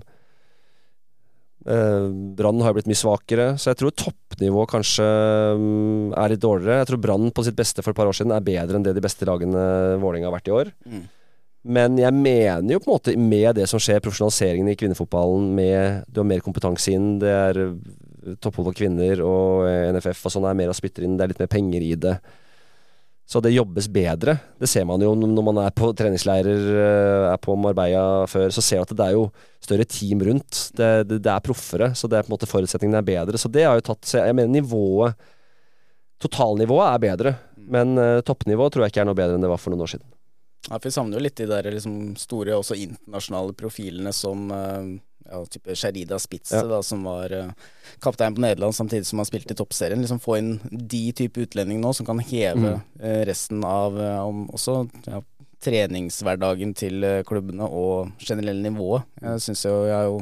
uh, 1.69 2.07
Brann 2.37 2.61
har 2.63 2.73
jo 2.73 2.77
blitt 2.79 2.89
mye 2.91 2.99
svakere, 2.99 3.47
så 3.57 3.71
jeg 3.71 3.81
tror 3.81 3.95
toppnivået 4.03 4.71
kanskje 4.73 5.07
um, 5.57 6.13
er 6.17 6.33
litt 6.33 6.43
dårligere. 6.43 6.81
Jeg 6.83 6.91
tror 6.91 7.03
Brann 7.03 7.33
på 7.35 7.45
sitt 7.47 7.57
beste 7.57 7.83
for 7.83 7.93
et 7.93 7.99
par 7.99 8.09
år 8.11 8.17
siden 8.17 8.35
er 8.35 8.45
bedre 8.45 8.79
enn 8.79 8.85
det 8.85 8.95
de 8.97 9.03
beste 9.03 9.27
lagene 9.29 9.65
Vålerenga 10.01 10.29
har 10.29 10.37
vært 10.37 10.51
i 10.51 10.57
år. 10.59 10.73
Mm. 10.87 11.03
Men 11.63 11.95
jeg 11.95 12.11
mener 12.11 12.75
jo 12.75 12.81
på 12.83 12.89
en 12.89 12.97
måte 12.97 13.15
med 13.15 13.55
det 13.55 13.69
som 13.71 13.79
skjer, 13.79 14.01
profesjonaliseringen 14.03 14.73
i 14.73 14.75
kvinnefotballen, 14.79 15.47
med 15.55 16.09
du 16.11 16.19
har 16.19 16.27
mer 16.27 16.43
kompetanse 16.43 16.91
inn, 16.91 17.15
det 17.23 17.31
er 17.31 17.59
eh, 17.63 18.33
topphold 18.43 18.67
for 18.67 18.77
kvinner 18.77 19.23
og 19.23 19.69
eh, 19.69 19.87
NFF 19.95 20.27
og 20.27 20.33
sånn 20.35 20.47
er 20.49 20.57
mer 20.59 20.73
å 20.73 20.75
spytter 20.75 21.07
inn, 21.07 21.15
det 21.15 21.23
er 21.23 21.31
litt 21.31 21.43
mer 21.43 21.51
penger 21.53 21.85
i 21.87 21.93
det. 21.95 22.17
Så 23.33 23.41
det 23.41 23.55
jobbes 23.55 23.87
bedre. 23.89 24.35
Det 24.61 24.67
ser 24.69 24.83
man 24.85 25.01
jo 25.01 25.15
når 25.17 25.45
man 25.47 25.59
er 25.63 25.71
på 25.73 25.87
treningsleirer, 25.97 26.67
eh, 26.69 27.27
er 27.31 27.39
på 27.41 27.55
Marbella 27.57 28.27
før, 28.29 28.51
så 28.53 28.61
ser 28.61 28.83
man 28.83 28.85
at 28.85 28.97
det 28.99 29.07
er 29.07 29.15
jo 29.15 29.23
større 29.63 29.87
team 29.89 30.21
rundt. 30.27 30.59
Det, 30.77 30.89
det, 31.09 31.17
det 31.25 31.31
er 31.33 31.45
proffere, 31.45 31.89
så 31.97 32.05
det 32.05 32.19
er 32.19 32.27
på 32.27 32.29
en 32.29 32.35
måte 32.35 32.49
forutsetningene 32.51 33.01
er 33.01 33.07
bedre. 33.07 33.41
Så 33.41 33.49
det 33.49 33.65
har 33.65 33.79
jo 33.79 33.87
tatt 33.89 34.19
Jeg 34.19 34.37
mener 34.37 34.53
nivået 34.53 35.17
Totalnivået 36.23 36.87
er 36.87 36.99
bedre, 37.03 37.31
men 37.73 37.97
uh, 37.99 38.21
toppnivået 38.23 38.71
tror 38.71 38.85
jeg 38.85 38.93
ikke 38.93 39.01
er 39.03 39.07
noe 39.09 39.17
bedre 39.17 39.35
enn 39.35 39.43
det 39.43 39.49
var 39.51 39.59
for 39.59 39.73
noen 39.73 39.83
år 39.83 39.89
siden. 39.91 40.05
Ja, 40.69 40.77
for 40.77 40.87
Vi 40.87 40.93
savner 40.95 41.19
jo 41.19 41.23
litt 41.25 41.41
de 41.41 41.47
der 41.49 41.67
liksom 41.73 42.13
store, 42.15 42.55
også 42.55 42.77
internasjonale 42.79 43.55
profilene 43.59 44.13
som 44.15 44.45
eh, 44.55 44.85
ja, 45.33 45.41
type 45.49 45.75
Sherida 45.75 46.19
Spitze, 46.21 46.61
Ja. 46.61 46.63
da, 46.69 46.79
som 46.85 47.03
var 47.09 47.33
uh, 47.33 47.51
kaptein 48.03 48.35
på 48.37 48.43
Nederland 48.45 48.75
samtidig 48.77 49.05
som 49.09 49.19
han 49.19 49.25
spilte 49.29 49.55
i 49.55 49.59
toppserien. 49.59 49.99
Liksom 50.03 50.21
Få 50.23 50.37
inn 50.37 50.59
de 50.71 51.03
type 51.17 51.41
utlendinger 51.43 51.81
nå 51.83 51.93
som 51.97 52.05
kan 52.07 52.19
heve 52.21 52.55
Mm. 52.77 52.81
uh, 53.01 53.21
resten 53.25 53.63
av 53.65 53.97
om, 54.27 54.45
også 54.53 54.83
ja, 55.09 55.21
treningshverdagen 55.63 56.73
til 56.75 57.01
klubbene 57.27 57.63
og 57.65 58.11
generelle 58.19 58.61
nivået. 58.69 59.03
Jeg 59.21 59.39
syns 59.47 59.65
jo 59.65 59.85
jeg 59.87 59.95
har 59.95 60.07
jo 60.09 60.17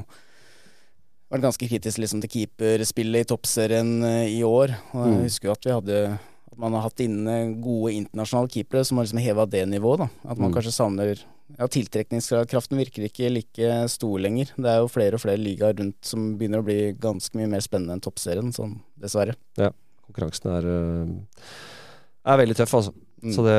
vært 1.31 1.45
ganske 1.47 1.67
kritisk 1.69 1.97
liksom, 2.01 2.21
til 2.21 2.29
keeperspillet 2.33 3.23
i 3.25 3.29
toppserien 3.31 3.91
i 4.27 4.41
år. 4.43 4.75
Og 4.93 5.05
jeg 5.07 5.15
Mm. 5.17 5.23
husker 5.23 5.47
jo 5.47 5.51
at 5.51 5.65
vi 5.65 5.71
hadde 5.71 6.19
at 6.51 6.57
man 6.59 6.73
har 6.73 6.81
hatt 6.81 6.99
inne 6.99 7.61
gode 7.63 7.93
internasjonale 7.95 8.49
keepere 8.51 8.83
som 8.85 8.97
har 8.97 9.05
liksom 9.05 9.19
heva 9.23 9.45
det 9.49 9.65
nivået. 9.69 9.99
da 9.99 10.09
At 10.29 10.37
man 10.37 10.51
Mm. 10.51 10.55
kanskje 10.55 10.73
savner 10.73 11.23
Ja, 11.57 11.67
tiltrekningskraften 11.71 12.79
virker 12.79 13.05
ikke 13.07 13.29
like 13.33 13.75
stor 13.91 14.21
lenger. 14.21 14.51
Det 14.55 14.71
er 14.71 14.81
jo 14.81 14.89
flere 14.91 15.17
og 15.17 15.23
flere 15.23 15.41
ligaer 15.41 15.77
rundt 15.77 15.99
som 16.07 16.33
begynner 16.39 16.63
å 16.63 16.67
bli 16.67 16.79
ganske 17.01 17.37
mye 17.37 17.49
mer 17.51 17.63
spennende 17.65 17.97
enn 17.97 18.03
toppserien, 18.03 18.51
sånn 18.55 18.77
dessverre. 19.01 19.35
Konkurransen 20.07 20.51
er, 20.51 20.67
øh, 20.67 21.55
er 22.31 22.41
veldig 22.43 22.57
tøff, 22.59 22.75
altså. 22.79 22.93
Mm. 23.21 23.33
Så 23.35 23.43
det, 23.45 23.57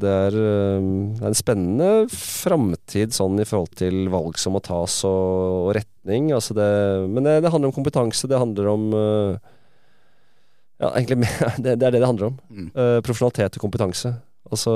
det, 0.00 0.10
er, 0.10 0.36
øh, 0.40 0.84
det 1.18 1.24
er 1.24 1.28
en 1.28 1.36
spennende 1.36 1.88
framtid 2.14 3.12
sånn 3.12 3.36
i 3.42 3.44
forhold 3.44 3.74
til 3.76 4.08
valg 4.12 4.38
som 4.40 4.56
må 4.56 4.62
tas 4.64 5.02
og, 5.04 5.66
og 5.66 5.74
retning. 5.76 6.30
Altså 6.32 6.56
det, 6.56 6.68
men 7.12 7.28
det, 7.28 7.50
handler 7.52 7.68
om 7.68 7.76
kompetanse, 7.76 8.30
det 8.30 8.40
handler 8.40 8.70
om 8.72 8.88
øh, 8.96 9.34
Ja, 10.80 10.94
egentlig 10.94 11.28
det, 11.64 11.76
det 11.76 11.90
er 11.90 11.92
det 11.92 12.00
det 12.00 12.08
handler 12.08 12.30
om. 12.30 12.40
Mm. 12.48 12.70
Uh, 12.72 12.98
profesjonalitet 13.04 13.58
og 13.58 13.66
kompetanse. 13.66 14.14
Altså, 14.50 14.72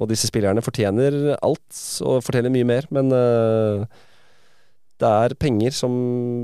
og 0.00 0.08
disse 0.10 0.26
spillerne 0.26 0.62
fortjener 0.64 1.36
alt, 1.36 1.76
og 2.02 2.24
fortjener 2.26 2.50
mye 2.50 2.66
mer, 2.66 2.88
men 2.94 3.12
uh, 3.14 3.84
det 5.02 5.08
er 5.08 5.34
penger 5.38 5.74
som 5.74 5.92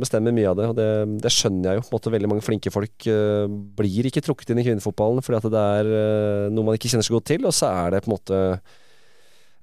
bestemmer 0.02 0.34
mye 0.34 0.50
av 0.50 0.58
det, 0.58 0.68
og 0.70 0.76
det, 0.78 0.86
det 1.24 1.32
skjønner 1.34 1.72
jeg 1.72 1.80
jo. 1.80 1.86
Måte 1.94 2.12
Veldig 2.14 2.30
mange 2.30 2.44
flinke 2.46 2.70
folk 2.74 3.08
uh, 3.10 3.50
blir 3.50 4.06
ikke 4.06 4.22
trukket 4.22 4.54
inn 4.54 4.62
i 4.62 4.66
kvinnefotballen 4.66 5.24
fordi 5.26 5.50
det 5.54 5.64
er 5.80 5.90
uh, 5.90 6.44
noe 6.54 6.68
man 6.68 6.78
ikke 6.78 6.92
kjenner 6.92 7.06
så 7.06 7.16
godt 7.16 7.28
til, 7.32 7.48
og 7.50 7.56
så 7.56 7.72
er 7.72 7.96
det 7.96 8.04
på 8.04 8.12
en 8.12 8.14
måte 8.14 8.42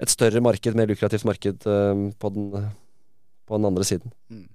et 0.04 0.12
større 0.12 0.44
marked, 0.44 0.76
mer 0.76 0.92
lukrativt 0.92 1.24
marked 1.24 1.64
på, 1.64 2.32
den, 2.36 2.50
på 3.48 3.56
den 3.56 3.68
andre 3.70 3.86
siden. 3.88 4.12
Mm. 4.28 4.50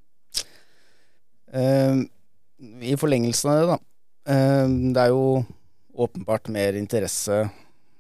I 2.85 2.93
forlengelsen 3.01 3.49
av 3.49 3.57
det, 3.57 3.71
da. 3.71 3.79
det 4.93 5.01
er 5.01 5.15
jo 5.15 5.41
åpenbart 6.05 6.53
mer 6.53 6.77
interesse, 6.77 7.39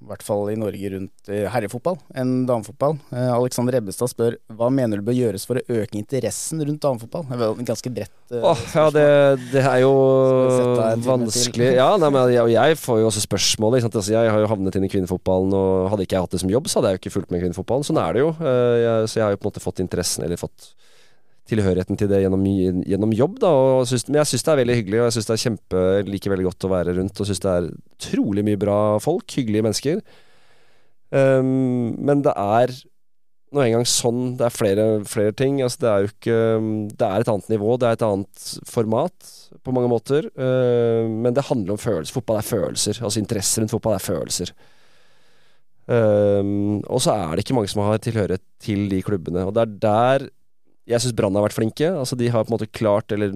i 0.01 0.09
hvert 0.09 0.23
fall 0.25 0.49
i 0.49 0.57
Norge, 0.57 0.91
rundt 0.95 1.29
eh, 1.29 1.45
herrefotball 1.53 1.99
enn 2.17 2.47
damefotball. 2.49 2.95
Eh, 3.13 3.29
Alexander 3.35 3.77
Ebbestad 3.77 4.09
spør 4.13 4.39
hva 4.57 4.71
mener 4.73 5.01
du 5.01 5.05
bør 5.05 5.19
gjøres 5.19 5.45
for 5.49 5.61
å 5.61 5.65
øke 5.81 5.99
interessen 6.01 6.63
rundt 6.65 6.81
damefotball? 6.81 7.27
Det 7.29 7.37
er 7.37 7.43
vel 7.43 7.69
ganske 7.69 7.93
bredt 7.93 8.17
Åh, 8.31 8.63
ja, 8.79 8.87
det, 8.95 9.05
det 9.51 9.63
er 9.67 9.81
jo 9.83 9.93
en 10.87 11.05
vanskelig? 11.05 11.73
Ja, 11.77 11.91
nei, 12.01 12.11
men 12.15 12.31
jeg, 12.33 12.53
jeg 12.55 12.79
får 12.79 13.01
jo 13.03 13.09
også 13.11 13.25
spørsmål. 13.25 13.77
Ikke 13.77 13.89
sant? 13.89 13.99
Altså, 14.01 14.15
jeg 14.15 14.33
har 14.33 14.45
jo 14.45 14.51
havnet 14.53 14.79
inn 14.79 14.87
i 14.87 14.93
kvinnefotballen, 14.93 15.57
og 15.57 15.91
hadde 15.93 16.07
ikke 16.07 16.17
jeg 16.17 16.27
hatt 16.29 16.37
det 16.37 16.43
som 16.45 16.53
jobb, 16.55 16.71
så 16.71 16.79
hadde 16.79 16.93
jeg 16.93 16.99
jo 16.99 17.03
ikke 17.03 17.15
fulgt 17.19 17.35
med 17.35 17.41
i 17.41 17.45
kvinnefotballen. 17.45 17.89
Sånn 17.91 17.99
er 18.01 18.15
det 18.15 18.23
jo. 18.23 18.31
Jeg, 18.41 19.11
så 19.11 19.19
jeg 19.19 19.27
har 19.27 19.35
jo 19.35 19.41
på 19.41 19.49
en 19.49 19.51
måte 19.51 19.65
fått 19.65 19.83
interessen, 19.83 20.25
eller 20.27 20.41
fått 20.41 20.71
tilhørigheten 21.51 21.99
til 22.01 22.11
det 22.11 22.23
gjennom, 22.23 22.45
gjennom 22.89 23.15
jobb, 23.17 23.39
da. 23.43 23.51
Og 23.51 23.89
syns, 23.91 24.07
men 24.09 24.21
jeg 24.23 24.33
syns 24.33 24.47
det 24.47 24.53
er 24.53 24.61
veldig 24.63 24.79
hyggelig, 24.79 25.01
og 25.01 25.09
jeg 25.09 25.17
syns 25.17 25.29
det 25.29 25.37
er 25.37 25.45
kjempe 25.45 25.85
liker 26.09 26.35
veldig 26.35 26.47
godt 26.49 26.67
å 26.67 26.73
være 26.73 26.97
rundt, 26.99 27.21
og 27.21 27.29
syns 27.29 27.43
det 27.45 27.53
er 27.53 27.69
utrolig 27.71 28.47
mye 28.47 28.61
bra 28.61 28.79
folk. 29.03 29.27
Hyggelige 29.39 29.67
mennesker. 29.67 30.01
Um, 31.11 31.97
men 31.99 32.23
det 32.25 32.35
er 32.39 32.73
nå 33.51 33.65
engang 33.65 33.83
sånn 33.89 34.37
Det 34.39 34.45
er 34.47 34.55
flere, 34.55 34.85
flere 35.11 35.35
ting. 35.35 35.59
Altså, 35.65 35.81
det 35.83 35.89
er 35.91 36.05
jo 36.05 36.11
ikke 36.13 36.37
Det 36.95 37.07
er 37.07 37.25
et 37.25 37.31
annet 37.33 37.49
nivå, 37.51 37.73
det 37.83 37.89
er 37.89 37.97
et 37.99 38.05
annet 38.07 38.45
format 38.71 39.33
på 39.67 39.75
mange 39.75 39.91
måter. 39.91 40.29
Uh, 40.39 41.11
men 41.11 41.35
det 41.35 41.49
handler 41.49 41.75
om 41.75 41.83
følelser. 41.83 42.15
Fotball 42.15 42.39
er 42.41 42.47
følelser. 42.47 43.01
Altså 43.03 43.23
Interesse 43.23 43.63
rundt 43.63 43.75
fotball 43.75 43.99
er 43.99 44.05
følelser. 44.05 44.55
Um, 45.91 46.79
og 46.87 47.01
så 47.03 47.17
er 47.17 47.35
det 47.35 47.43
ikke 47.43 47.57
mange 47.57 47.71
som 47.73 47.83
har 47.83 47.99
tilhørighet 47.99 48.45
til 48.63 48.87
de 48.93 49.01
klubbene. 49.03 49.43
Og 49.49 49.57
det 49.57 49.65
er 49.65 49.79
der 49.83 50.29
jeg 50.89 51.03
syns 51.03 51.17
Brann 51.17 51.37
har 51.37 51.45
vært 51.45 51.59
flinke. 51.59 51.89
Altså 51.93 52.17
De 52.19 52.29
har 52.33 52.45
på 52.45 52.53
en 52.53 52.57
måte 52.57 52.71
klart, 52.71 53.13
eller 53.13 53.35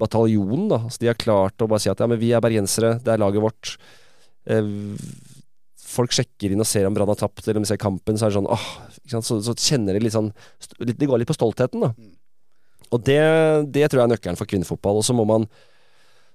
bataljonen, 0.00 0.68
da. 0.72 0.80
Altså, 0.84 1.00
de 1.02 1.10
har 1.10 1.18
klart 1.20 1.62
å 1.62 1.68
bare 1.70 1.82
si 1.82 1.90
at 1.92 2.00
ja, 2.02 2.08
men 2.10 2.20
vi 2.20 2.32
er 2.36 2.44
bergensere, 2.44 2.96
det 3.02 3.14
er 3.14 3.22
laget 3.22 3.44
vårt. 3.44 3.76
Eh, 4.50 4.68
folk 5.86 6.12
sjekker 6.12 6.52
inn 6.52 6.62
og 6.62 6.68
ser 6.68 6.88
om 6.88 6.96
Brann 6.96 7.10
har 7.12 7.18
tapt, 7.20 7.44
eller 7.46 7.60
om 7.60 7.66
de 7.66 7.70
ser 7.70 7.80
kampen, 7.80 8.18
så 8.18 8.26
er 8.26 8.34
det 8.34 8.40
sånn 8.40 8.50
åh? 8.52 8.68
Så, 9.06 9.40
så 9.46 9.54
kjenner 9.54 9.96
de 9.96 10.02
litt 10.02 10.16
sånn 10.16 10.32
litt, 10.82 10.98
De 10.98 11.06
går 11.08 11.22
litt 11.22 11.30
på 11.30 11.36
stoltheten, 11.36 11.84
da. 11.84 11.92
Mm. 11.94 12.14
Og 12.94 13.02
det, 13.06 13.22
det 13.74 13.88
tror 13.88 14.02
jeg 14.02 14.06
er 14.06 14.12
nøkkelen 14.14 14.38
for 14.38 14.50
kvinnefotball. 14.50 15.00
Og 15.00 15.06
så 15.06 15.14
må 15.16 15.24
man, 15.26 15.46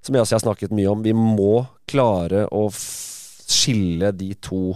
som 0.04 0.16
jeg 0.16 0.26
også 0.26 0.38
har 0.40 0.44
snakket 0.46 0.76
mye 0.76 0.90
om, 0.92 1.04
vi 1.06 1.14
må 1.16 1.64
klare 1.90 2.46
å 2.52 2.66
skille 2.72 4.12
de 4.16 4.34
to 4.44 4.74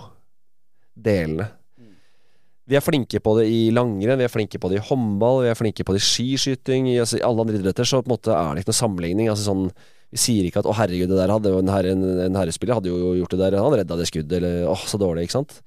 delene. 0.95 1.49
Vi 2.65 2.77
er 2.77 2.81
flinke 2.81 3.19
på 3.21 3.35
det 3.37 3.45
i 3.45 3.59
langrenn, 3.73 4.17
vi 4.17 4.25
er 4.25 4.31
flinke 4.31 4.57
på 4.61 4.71
det 4.71 4.79
i 4.79 4.85
håndball, 4.87 5.43
vi 5.45 5.51
er 5.51 5.57
flinke 5.57 5.85
på 5.85 5.93
det 5.93 6.01
i 6.01 6.05
skiskyting. 6.05 6.87
I, 6.89 6.95
altså, 7.03 7.19
alle 7.21 7.43
andre 7.43 7.59
idretter 7.59 7.85
så 7.85 7.99
på 8.01 8.09
en 8.09 8.15
måte 8.15 8.33
er 8.33 8.55
det 8.55 8.63
ikke 8.63 8.71
noen 8.71 8.81
sammenligning. 8.81 9.29
Altså, 9.29 9.51
sånn, 9.51 9.69
Vi 10.13 10.19
sier 10.21 10.45
ikke 10.47 10.61
at 10.61 10.67
'å, 10.69 10.73
herregud, 10.77 11.09
det 11.09 11.17
der 11.17 11.31
hadde 11.33 11.49
jo 11.49 11.59
en, 11.59 11.67
herre, 11.67 11.91
en, 11.91 12.03
en 12.23 12.37
herrespiller 12.37 12.77
hadde 12.77 12.87
jo 12.87 13.15
gjort 13.19 13.33
det 13.33 13.39
der', 13.41 13.57
han 13.59 13.73
redda 13.73 13.97
det 13.97 14.05
skuddet, 14.07 14.37
eller 14.37 14.69
'åh, 14.69 14.83
så 14.87 14.99
dårlig', 15.01 15.25
ikke 15.25 15.37
sant. 15.41 15.61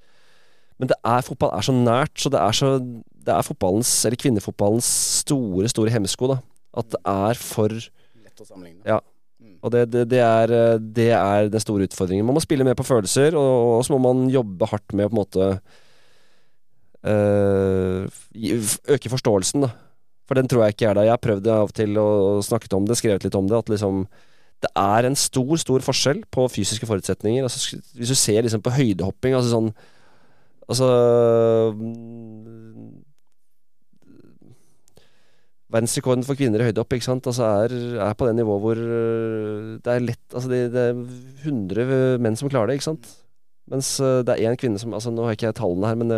Men 0.78 0.88
det 0.88 0.96
er, 1.04 1.26
fotball 1.26 1.52
er 1.52 1.66
så 1.66 1.74
nært, 1.74 2.14
så 2.16 2.30
det 2.30 2.40
er 2.40 2.54
så 2.54 2.70
Det 2.78 3.34
er 3.34 3.44
fotballens, 3.44 3.90
eller 4.06 4.16
kvinnefotballens 4.16 4.88
store, 5.20 5.68
store 5.68 5.90
hemsko, 5.92 6.30
da. 6.30 6.38
At 6.72 6.88
det 6.94 7.00
er 7.04 7.34
for 7.34 7.68
Lett 7.68 8.40
å 8.40 8.46
sammenligne. 8.46 8.80
Ja. 8.86 9.02
Og 9.60 9.74
det, 9.74 9.90
det, 9.90 10.06
det, 10.08 10.22
er, 10.22 10.54
eh, 10.54 10.78
det 10.78 11.10
er 11.12 11.50
den 11.50 11.60
store 11.60 11.84
utfordringen. 11.84 12.24
Man 12.24 12.38
må 12.38 12.40
spille 12.40 12.64
mer 12.64 12.78
på 12.78 12.86
følelser, 12.86 13.36
og, 13.36 13.78
og 13.78 13.84
så 13.84 13.92
må 13.92 13.98
man 14.06 14.30
jobbe 14.32 14.70
hardt 14.70 14.94
med 14.94 15.08
å 15.08 15.10
på 15.10 15.16
en 15.16 15.20
måte 15.20 15.50
øke 17.06 19.12
forståelsen, 19.12 19.66
da. 19.66 19.74
For 20.28 20.36
den 20.36 20.48
tror 20.48 20.66
jeg 20.66 20.76
ikke 20.76 20.90
er 20.90 20.98
der. 20.98 21.08
Jeg 21.08 21.16
har 21.16 21.24
prøvd 21.24 21.46
av 21.48 21.70
og 21.70 21.76
til 21.76 22.00
å 22.00 22.08
snakke 22.44 22.68
om 22.76 22.88
det, 22.88 22.98
skrevet 23.00 23.24
litt 23.24 23.38
om 23.38 23.48
det. 23.48 23.56
At 23.56 23.70
liksom 23.72 24.06
Det 24.58 24.70
er 24.74 25.06
en 25.06 25.14
stor, 25.14 25.54
stor 25.56 25.80
forskjell 25.80 26.24
på 26.34 26.48
fysiske 26.50 26.86
forutsetninger. 26.86 27.44
Altså, 27.46 27.78
hvis 27.94 28.10
du 28.10 28.18
ser 28.18 28.42
liksom 28.42 28.60
på 28.60 28.74
høydehopping, 28.74 29.34
altså 29.34 29.54
sånn 29.54 29.70
Altså 30.68 30.88
mm, 31.78 32.90
Verdensrekorden 35.72 36.26
for 36.26 36.36
kvinner 36.36 36.60
i 36.60 36.66
høydehopp 36.68 36.92
ikke 36.92 37.06
sant? 37.06 37.28
Altså 37.30 37.46
er, 37.64 37.72
er 38.04 38.18
på 38.18 38.28
det 38.28 38.34
nivået 38.36 38.60
hvor 38.60 38.76
øh, 38.76 39.78
det 39.84 39.94
er 39.94 40.04
lett 40.04 40.34
Altså 40.34 40.50
det, 40.50 40.60
det 40.74 40.82
er 40.90 41.00
100 41.46 42.20
menn 42.20 42.36
som 42.36 42.50
klarer 42.52 42.68
det, 42.68 42.80
ikke 42.80 42.90
sant? 42.90 43.08
Mens 43.70 43.94
øh, 44.00 44.20
det 44.26 44.34
er 44.34 44.50
én 44.50 44.60
kvinne 44.60 44.80
som 44.80 44.92
altså 44.92 45.12
Nå 45.12 45.24
har 45.24 45.32
jeg 45.32 45.40
ikke 45.40 45.56
tallene 45.62 45.88
her, 45.88 45.96
men 46.02 46.12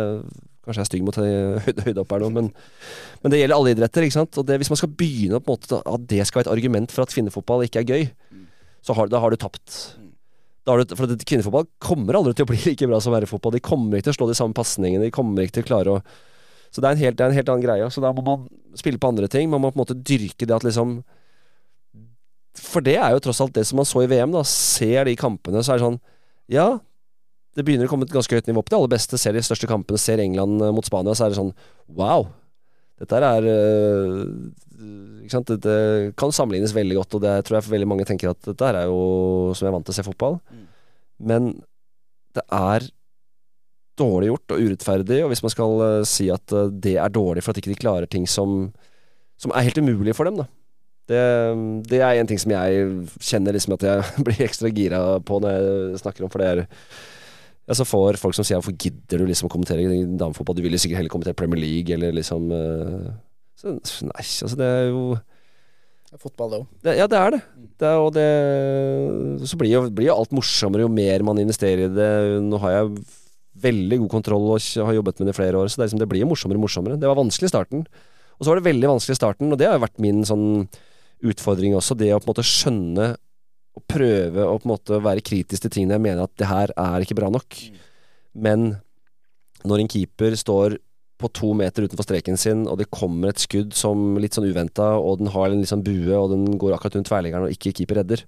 kanskje 0.65 0.79
jeg 0.79 0.85
er 0.85 0.89
stygg 0.91 1.05
mot 1.07 1.17
høy- 1.17 1.61
høyde, 1.65 1.85
høydehopp 1.87 2.11
her 2.13 2.21
nå, 2.25 2.29
men, 2.35 2.49
men 3.23 3.33
det 3.33 3.39
gjelder 3.41 3.57
alle 3.57 3.73
idretter, 3.73 4.05
ikke 4.05 4.17
sant? 4.19 4.37
Og 4.37 4.45
det, 4.45 4.59
hvis 4.61 4.69
man 4.69 4.79
skal 4.81 4.91
begynne 4.93 5.39
på 5.41 5.49
en 5.49 5.57
måte 5.57 5.79
at 5.81 6.03
det 6.11 6.25
skal 6.29 6.41
være 6.41 6.49
et 6.49 6.53
argument 6.53 6.93
for 6.93 7.05
at 7.05 7.15
kvinnefotball 7.15 7.65
ikke 7.65 7.81
er 7.81 7.89
gøy, 7.89 8.03
så 8.85 8.95
har, 8.97 9.09
da 9.09 9.21
har 9.21 9.33
du 9.33 9.37
tapt. 9.41 9.79
Har 10.69 10.77
du, 10.81 10.93
for 10.97 11.09
kvinnefotball 11.25 11.65
kommer 11.81 12.19
aldri 12.19 12.35
til 12.37 12.45
å 12.45 12.51
bli 12.51 12.59
like 12.69 12.89
bra 12.89 12.99
som 13.01 13.15
herrefotball. 13.17 13.55
De 13.57 13.63
kommer 13.65 13.97
ikke 13.97 14.09
til 14.11 14.13
å 14.15 14.19
slå 14.19 14.29
de 14.29 14.37
samme 14.37 14.57
pasningene. 14.57 15.07
De 15.07 15.13
kommer 15.13 15.45
ikke 15.45 15.57
til 15.59 15.65
å 15.65 15.69
klare 15.71 15.95
å 15.95 16.03
Så 16.71 16.79
det 16.81 16.87
er, 16.87 16.93
en 16.95 17.01
helt, 17.01 17.19
er 17.19 17.31
en 17.33 17.35
helt 17.35 17.49
annen 17.49 17.65
greie. 17.65 17.89
Så 17.91 18.01
da 18.03 18.13
må 18.15 18.21
man 18.25 18.45
spille 18.77 19.01
på 19.01 19.09
andre 19.09 19.27
ting. 19.27 19.49
Man 19.51 19.59
må 19.65 19.73
på 19.73 19.79
en 19.79 19.83
måte 19.83 19.97
dyrke 19.97 20.45
det 20.47 20.55
at 20.55 20.63
liksom 20.67 20.99
For 22.61 22.83
det 22.85 22.97
er 23.01 23.15
jo 23.15 23.23
tross 23.25 23.41
alt 23.43 23.55
det 23.57 23.65
som 23.67 23.81
man 23.81 23.89
så 23.89 24.03
i 24.05 24.09
VM. 24.11 24.31
da 24.31 24.43
Ser 24.47 25.09
de 25.09 25.17
kampene, 25.19 25.63
så 25.65 25.73
er 25.73 25.81
det 25.81 25.87
sånn 25.87 25.99
Ja, 26.51 26.67
det 27.57 27.65
begynner 27.67 27.87
å 27.87 27.91
komme 27.91 28.07
et 28.07 28.13
ganske 28.13 28.37
høyt 28.37 28.47
nivå 28.47 28.63
på 28.63 28.71
de 28.71 28.77
aller 28.77 28.91
beste. 28.93 29.19
Ser 29.19 29.35
de 29.35 29.43
største 29.43 29.67
kampene, 29.69 29.99
ser 29.99 30.21
England 30.23 30.63
eh, 30.63 30.71
mot 30.75 30.87
Spania, 30.87 31.15
så 31.17 31.25
er 31.25 31.33
det 31.33 31.39
sånn 31.39 31.51
Wow! 31.97 32.29
Dette 33.01 33.17
er 33.17 33.47
øh, 33.49 34.21
Ikke 35.25 35.33
sant? 35.33 35.51
Dette 35.51 36.13
kan 36.19 36.33
sammenlignes 36.35 36.75
veldig 36.77 36.99
godt, 37.01 37.17
og 37.17 37.25
det 37.25 37.35
tror 37.47 37.57
jeg 37.57 37.67
for 37.67 37.75
veldig 37.75 37.89
mange 37.91 38.07
tenker 38.07 38.31
at 38.31 38.39
dette 38.47 38.71
er 38.71 38.85
jo 38.85 39.51
som 39.57 39.65
jeg 39.65 39.71
er 39.71 39.75
vant 39.75 39.87
til 39.89 39.95
å 39.95 39.99
se 39.99 40.07
fotball. 40.07 40.39
Mm. 40.53 40.63
Men 41.31 41.51
det 42.37 42.45
er 42.55 42.87
dårlig 43.99 44.31
gjort 44.31 44.55
og 44.55 44.63
urettferdig, 44.63 45.19
og 45.25 45.33
hvis 45.33 45.43
man 45.43 45.53
skal 45.53 45.85
øh, 45.89 45.99
si 46.07 46.31
at 46.33 46.55
det 46.71 46.95
er 47.01 47.13
dårlig 47.13 47.43
for 47.43 47.51
at 47.51 47.59
ikke 47.59 47.73
de 47.73 47.81
klarer 47.83 48.09
ting 48.09 48.23
som, 48.29 48.71
som 49.41 49.51
er 49.51 49.67
helt 49.67 49.81
umulige 49.81 50.15
for 50.15 50.29
dem, 50.29 50.39
da. 50.39 50.47
Det, 51.11 51.21
det 51.89 51.99
er 51.99 52.15
en 52.15 52.29
ting 52.29 52.39
som 52.39 52.53
jeg 52.53 52.83
kjenner 53.19 53.57
liksom 53.57 53.73
at 53.75 53.83
jeg 53.83 54.11
blir 54.27 54.45
ekstra 54.45 54.71
gira 54.71 55.01
på 55.27 55.41
når 55.43 55.57
jeg 55.57 56.03
snakker 56.05 56.23
om, 56.23 56.31
for 56.31 56.39
det 56.39 56.51
er 56.53 56.63
ja, 57.71 57.77
så 57.79 57.87
får 57.87 58.19
folk 58.19 58.35
som 58.35 58.43
sier 58.43 58.59
'hvorfor 58.59 58.75
gidder 58.75 59.21
du 59.21 59.29
liksom 59.29 59.47
å 59.47 59.53
kommentere 59.53 59.87
damefotball', 60.19 60.57
du 60.59 60.63
vil 60.65 60.75
jo 60.75 60.81
sikkert 60.83 60.99
heller 60.99 61.13
kommentere 61.13 61.39
Premier 61.39 61.61
League, 61.61 61.93
eller 61.95 62.11
liksom 62.11 62.51
øh, 62.51 63.11
så, 63.55 63.77
Nei, 64.03 64.25
altså 64.25 64.57
det 64.59 64.67
er 64.67 64.89
jo 64.89 65.15
Det 65.15 66.17
er 66.17 66.19
fotball, 66.19 66.49
det 66.51 66.59
òg. 66.59 66.67
Ja, 66.97 67.07
det 67.07 67.17
er 67.17 67.31
det. 67.31 67.41
det 67.79 67.87
er, 67.87 67.97
og 68.03 68.11
det 68.11 69.47
Så 69.47 69.55
blir 69.55 69.71
jo, 69.71 69.89
blir 69.89 70.09
jo 70.09 70.17
alt 70.17 70.33
morsommere 70.35 70.83
jo 70.83 70.91
mer 70.91 71.23
man 71.23 71.39
investerer 71.39 71.87
i 71.87 71.93
det. 71.95 72.41
Nå 72.43 72.59
har 72.59 72.71
jeg 72.71 73.05
veldig 73.61 73.99
god 74.03 74.09
kontroll 74.09 74.49
og 74.51 74.59
har 74.59 74.97
jobbet 74.97 75.19
med 75.19 75.29
det 75.29 75.35
i 75.35 75.39
flere 75.39 75.55
år, 75.55 75.69
så 75.71 75.79
det, 75.79 75.87
liksom, 75.87 76.01
det 76.01 76.09
blir 76.11 76.25
jo 76.25 76.27
morsommere 76.27 76.59
og 76.59 76.65
morsommere. 76.65 76.99
Det 76.99 77.07
var 77.07 77.15
vanskelig 77.15 77.47
i 77.47 77.53
starten. 77.53 77.87
Og 78.35 78.43
så 78.43 78.51
var 78.51 78.59
det 78.59 78.67
veldig 78.67 78.91
vanskelig 78.91 79.15
i 79.15 79.21
starten, 79.21 79.51
og 79.53 79.57
det 79.57 79.69
har 79.69 79.77
jo 79.77 79.85
vært 79.85 80.03
min 80.03 80.23
sånn 80.27 80.67
utfordring 81.31 81.77
også. 81.77 81.95
Det 81.95 82.11
å 82.11 82.19
på 82.19 82.27
en 82.27 82.33
måte 82.33 82.47
skjønne 82.47 83.11
og 83.77 83.83
prøve 83.87 84.45
å 84.45 84.57
på 84.59 84.67
en 84.67 84.73
måte 84.73 84.99
være 85.03 85.23
kritisk 85.23 85.63
til 85.63 85.73
tingene 85.73 85.95
jeg 85.95 86.03
mener 86.03 86.25
at 86.25 86.33
det 86.39 86.49
her 86.49 86.73
er 86.75 87.03
ikke 87.03 87.17
bra 87.17 87.29
nok. 87.31 87.57
Men 88.35 88.73
når 89.67 89.83
en 89.83 89.91
keeper 89.91 90.35
står 90.39 90.77
på 91.21 91.29
to 91.37 91.51
meter 91.57 91.85
utenfor 91.85 92.07
streken 92.07 92.39
sin, 92.39 92.65
og 92.67 92.79
det 92.81 92.89
kommer 92.93 93.31
et 93.31 93.41
skudd 93.41 93.75
som 93.77 94.17
litt 94.21 94.35
sånn 94.35 94.49
uventa, 94.49 94.95
og 94.97 95.21
den 95.21 95.29
har 95.33 95.51
en 95.51 95.61
litt 95.61 95.69
sånn 95.69 95.85
bue, 95.85 96.15
og 96.17 96.31
den 96.33 96.57
går 96.61 96.75
akkurat 96.75 96.97
rundt 96.97 97.11
tverliggeren 97.11 97.45
og 97.47 97.53
ikke 97.53 97.75
keeper 97.77 98.01
redder. 98.01 98.23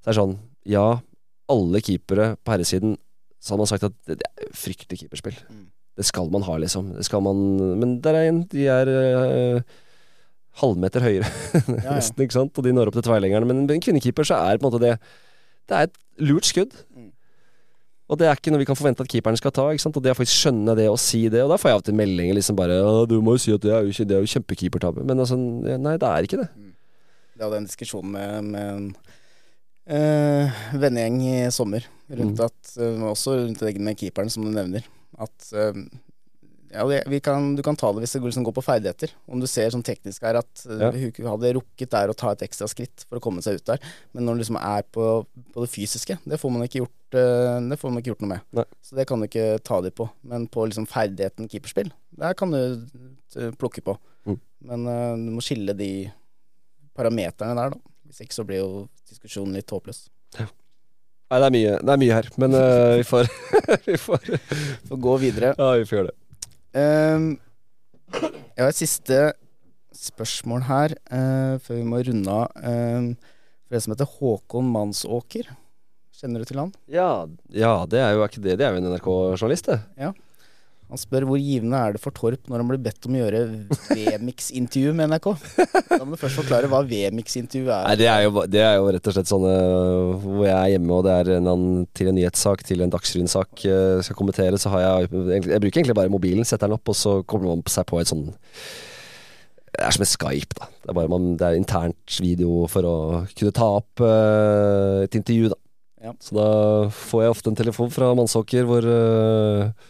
Så 0.00 0.08
er 0.08 0.12
det 0.12 0.20
sånn 0.20 0.36
Ja, 0.66 0.86
alle 1.52 1.82
keepere 1.84 2.32
på 2.42 2.54
herresiden 2.54 2.96
så 3.38 3.52
hadde 3.52 3.62
man 3.62 3.70
sagt 3.70 3.86
at 3.86 3.96
det, 4.08 4.16
det 4.22 4.26
er 4.26 4.54
fryktelig 4.56 5.04
keeperspill. 5.04 5.36
Mm. 5.46 5.66
Det 5.96 6.04
skal 6.04 6.30
man 6.32 6.44
ha, 6.44 6.56
liksom. 6.60 6.90
Det 6.96 7.04
skal 7.06 7.22
man 7.24 7.38
Men 7.80 7.98
der 8.04 8.18
er 8.18 8.30
en. 8.30 8.40
De 8.52 8.66
er 8.68 8.90
øh, 8.90 9.60
halvmeter 10.60 11.04
høyere, 11.04 11.28
nesten, 11.84 12.22
ikke 12.24 12.36
sant? 12.38 12.56
Og 12.56 12.64
de 12.64 12.72
når 12.72 12.88
opp 12.90 12.96
til 12.98 13.04
tverrleggeren. 13.08 13.46
Men 13.48 13.64
med 13.66 13.76
en 13.76 13.82
kvinnekeeper 13.84 14.24
så 14.28 14.38
er 14.46 14.58
på 14.60 14.66
en 14.66 14.70
måte 14.72 14.82
det 14.82 14.94
Det 15.68 15.74
er 15.76 15.88
et 15.88 15.96
lurt 16.22 16.46
skudd. 16.48 16.72
Mm. 16.96 17.10
Og 18.06 18.18
det 18.20 18.28
er 18.28 18.38
ikke 18.38 18.52
noe 18.54 18.62
vi 18.62 18.68
kan 18.68 18.78
forvente 18.78 19.02
at 19.02 19.10
keeperen 19.10 19.36
skal 19.36 19.50
ta. 19.50 19.64
ikke 19.74 19.82
sant? 19.82 19.96
Og 19.98 20.04
det 20.04 20.12
å 20.14 20.18
faktisk 20.18 20.44
skjønne 20.44 20.76
det 20.78 20.84
og 20.88 20.98
si 21.02 21.24
det 21.32 21.40
Og 21.42 21.50
da 21.50 21.56
får 21.58 21.72
jeg 21.72 21.74
av 21.76 21.80
og 21.82 21.86
til 21.88 21.96
meldinger 21.98 22.36
liksom 22.38 22.56
bare 22.58 22.76
«Å, 22.78 23.02
'Du 23.08 23.16
må 23.20 23.34
jo 23.34 23.42
si 23.42 23.52
at 23.52 23.64
det 23.64 23.72
er 23.74 23.82
jo, 23.82 23.90
det 24.06 24.14
er 24.14 24.22
jo 24.22 24.30
kjempekeepertabbe'. 24.36 25.02
Men 25.04 25.18
altså, 25.18 25.34
nei, 25.36 25.96
det 25.98 26.06
er 26.06 26.28
ikke 26.28 26.38
det. 26.44 26.48
Jeg 27.36 27.42
hadde 27.44 27.58
en 27.58 27.66
diskusjon 27.66 28.06
med, 28.14 28.44
med 28.54 28.70
en 28.76 28.86
øh, 29.90 30.60
vennegjeng 30.80 31.18
i 31.26 31.34
sommer 31.50 31.84
rundt 32.08 32.38
Mm. 32.38 32.46
at 32.46 32.76
øh, 32.78 33.02
Også 33.10 33.34
rundt 33.42 33.60
det 33.60 33.80
med 33.80 33.98
keeperen, 33.98 34.30
som 34.30 34.44
du 34.46 34.50
nevner. 34.54 34.86
At 35.18 35.50
eh, 35.52 35.74
ja, 36.72 36.84
vi, 36.88 36.98
vi 37.06 37.20
kan, 37.20 37.54
du 37.56 37.62
kan 37.62 37.76
ta 37.78 37.90
det 37.94 38.02
hvis 38.02 38.14
det 38.16 38.20
går, 38.22 38.30
liksom, 38.32 38.44
går 38.48 38.54
på 38.56 38.64
ferdigheter. 38.64 39.12
Om 39.30 39.40
du 39.42 39.46
ser 39.50 39.70
sånn 39.74 39.84
teknisk 39.86 40.24
her 40.26 40.38
at 40.40 40.62
eh, 40.66 40.82
Ja. 40.82 40.90
hun 40.92 41.28
hadde 41.32 41.52
rukket 41.58 41.92
der 41.92 42.10
å 42.12 42.16
ta 42.18 42.32
et 42.34 42.42
ekstra 42.46 42.68
skritt 42.70 43.04
for 43.08 43.18
å 43.20 43.22
komme 43.24 43.44
seg 43.44 43.60
ut 43.60 43.66
der. 43.70 43.82
Men 44.16 44.26
når 44.26 44.38
du 44.38 44.42
liksom 44.44 44.58
er 44.60 44.82
på, 44.96 45.06
på 45.54 45.64
det 45.64 45.70
fysiske, 45.72 46.18
det 46.26 46.40
får 46.42 46.52
man 46.54 46.66
ikke 46.66 46.82
gjort, 46.82 47.18
eh, 47.20 47.60
det 47.70 47.78
får 47.80 47.92
man 47.94 48.02
ikke 48.02 48.12
gjort 48.14 48.24
noe 48.26 48.32
med. 48.34 48.44
Nei. 48.58 48.66
Så 48.82 48.98
det 48.98 49.06
kan 49.10 49.22
du 49.22 49.28
ikke 49.28 49.46
ta 49.66 49.80
de 49.84 49.94
på. 49.94 50.08
Men 50.26 50.48
på 50.52 50.66
liksom 50.68 50.88
ferdigheten 50.90 51.48
keeperspill, 51.52 51.92
der 52.18 52.36
kan 52.38 52.54
du 52.54 52.60
eh, 52.62 53.52
plukke 53.60 53.84
på. 53.86 53.96
Mm. 54.26 54.38
Men 54.66 54.86
uh, 54.90 55.14
du 55.14 55.30
må 55.36 55.42
skille 55.44 55.74
de 55.78 55.90
parameterne 56.96 57.54
der, 57.58 57.74
da. 57.76 57.94
Hvis 58.06 58.22
ikke 58.24 58.36
så 58.36 58.44
blir 58.46 58.62
jo 58.62 58.86
diskusjonen 59.10 59.54
litt 59.58 59.70
håpløs. 59.70 60.06
Nei, 60.38 61.38
det 61.42 61.46
er 61.48 61.54
mye, 61.54 61.72
det 61.82 61.92
er 61.94 61.98
mye 62.00 62.16
her. 62.20 62.28
Men 62.38 62.54
uh, 62.54 62.94
vi 63.00 63.06
får 63.06 63.30
Vi 63.88 63.96
får 63.98 64.28
Får 64.86 65.00
gå 65.08 65.16
videre. 65.22 65.54
Ja, 65.58 65.72
vi 65.78 65.86
får 65.88 65.98
gjøre 66.00 66.12
det. 66.12 66.16
Ehm, 66.76 67.28
jeg 68.12 68.60
har 68.60 68.70
et 68.70 68.78
siste 68.78 69.20
spørsmål 69.96 70.66
her, 70.68 70.94
uh, 71.08 71.56
før 71.62 71.78
vi 71.78 71.86
må 71.88 72.02
runde 72.04 72.32
av. 72.32 72.52
Um, 72.60 73.14
for 73.66 73.76
det 73.76 73.82
som 73.82 73.94
heter 73.94 74.10
Håkon 74.18 74.68
Mansåker. 74.74 75.48
Kjenner 76.16 76.40
du 76.40 76.48
til 76.48 76.60
han? 76.60 76.72
Ja, 76.88 77.26
ja, 77.52 77.72
det 77.88 78.00
er 78.00 78.14
jo 78.16 78.24
ikke 78.24 78.44
det. 78.44 78.58
Det 78.60 78.66
er 78.66 78.76
jo 78.76 78.82
en 78.82 78.90
NRK-journalist, 78.92 79.72
det. 79.72 79.80
Han 80.86 81.00
spør 81.00 81.24
hvor 81.26 81.40
givende 81.42 81.78
er 81.82 81.96
det 81.96 82.00
for 82.02 82.14
Torp 82.14 82.46
når 82.46 82.62
han 82.62 82.68
blir 82.70 82.82
bedt 82.84 83.06
om 83.08 83.16
å 83.16 83.18
gjøre 83.18 83.40
V-mix-intervju 83.90 84.92
med 84.94 85.10
NRK? 85.10 85.26
Da 85.90 85.98
må 86.04 86.14
du 86.14 86.20
først 86.20 86.38
forklare 86.38 86.70
hva 86.70 86.84
V-mix-intervju 86.86 87.66
er. 87.66 87.88
Nei, 87.88 87.96
det 87.98 88.06
er, 88.06 88.20
jo, 88.22 88.44
det 88.46 88.62
er 88.62 88.76
jo 88.78 88.92
rett 88.94 89.10
og 89.10 89.16
slett 89.16 89.30
sånne 89.32 89.54
hvor 90.22 90.44
jeg 90.46 90.54
er 90.54 90.72
hjemme, 90.76 90.94
og 90.94 91.08
det 91.08 91.16
er 91.16 91.32
en 91.40 91.64
til 91.96 92.12
en 92.12 92.18
nyhetssak, 92.20 92.62
til 92.68 92.84
en 92.86 92.92
Dagsrevyen-sak 92.94 93.64
eh, 93.66 94.02
skal 94.06 94.18
kommentere, 94.18 94.60
så 94.62 94.70
har 94.76 94.84
jeg 94.84 95.24
Jeg 95.26 95.62
bruker 95.64 95.80
egentlig 95.80 95.98
bare 95.98 96.12
mobilen, 96.12 96.46
setter 96.46 96.70
den 96.70 96.78
opp, 96.78 96.94
og 96.94 96.98
så 96.98 97.16
kommer 97.26 97.50
man 97.50 97.66
seg 97.72 97.88
på 97.90 97.98
et 97.98 98.12
sånn 98.12 98.28
Det 98.30 99.82
er 99.82 99.98
som 99.98 100.06
en 100.06 100.12
Skype, 100.12 100.54
da. 100.60 100.70
Det 100.84 100.92
er 100.92 100.98
bare 101.00 101.10
man, 101.10 101.28
det 101.34 101.50
er 101.50 101.58
internt 101.58 102.20
video 102.22 102.62
for 102.70 102.86
å 102.86 102.96
kunne 103.34 103.56
ta 103.58 103.72
opp 103.80 104.06
uh, 104.06 105.02
et 105.02 105.18
intervju, 105.18 105.50
da. 105.50 105.60
Ja. 106.06 106.14
Så 106.22 106.38
da 106.38 106.48
får 106.94 107.24
jeg 107.24 107.34
ofte 107.34 107.50
en 107.50 107.58
telefon 107.58 107.90
fra 107.90 108.14
Mannsåker 108.14 108.66
hvor 108.68 108.84
eh, 108.86 109.86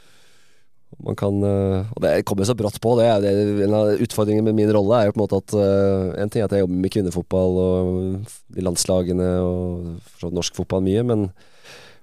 man 1.05 1.17
kan 1.19 1.43
eh, 1.45 1.89
Og 1.93 2.01
det 2.05 2.13
kommer 2.29 2.49
så 2.49 2.57
brått 2.57 2.79
på. 2.81 2.95
Det 2.99 3.09
det 3.25 3.33
En 3.67 3.77
av 3.77 3.91
utfordringene 4.01 4.49
med 4.49 4.57
min 4.57 4.73
rolle 4.73 5.01
er 5.01 5.09
jo 5.09 5.17
på 5.17 5.21
en 5.21 5.25
måte 5.27 5.41
at 5.43 5.57
eh, 5.61 6.23
En 6.23 6.33
ting 6.33 6.43
er 6.43 6.49
at 6.49 6.57
jeg 6.57 6.65
jobber 6.65 6.81
med 6.85 6.95
kvinnefotball 6.95 7.61
og 7.61 8.33
de 8.57 8.65
landslagene 8.65 9.29
og 9.45 10.33
norsk 10.33 10.57
fotball 10.57 10.83
mye, 10.87 11.03
men 11.07 11.27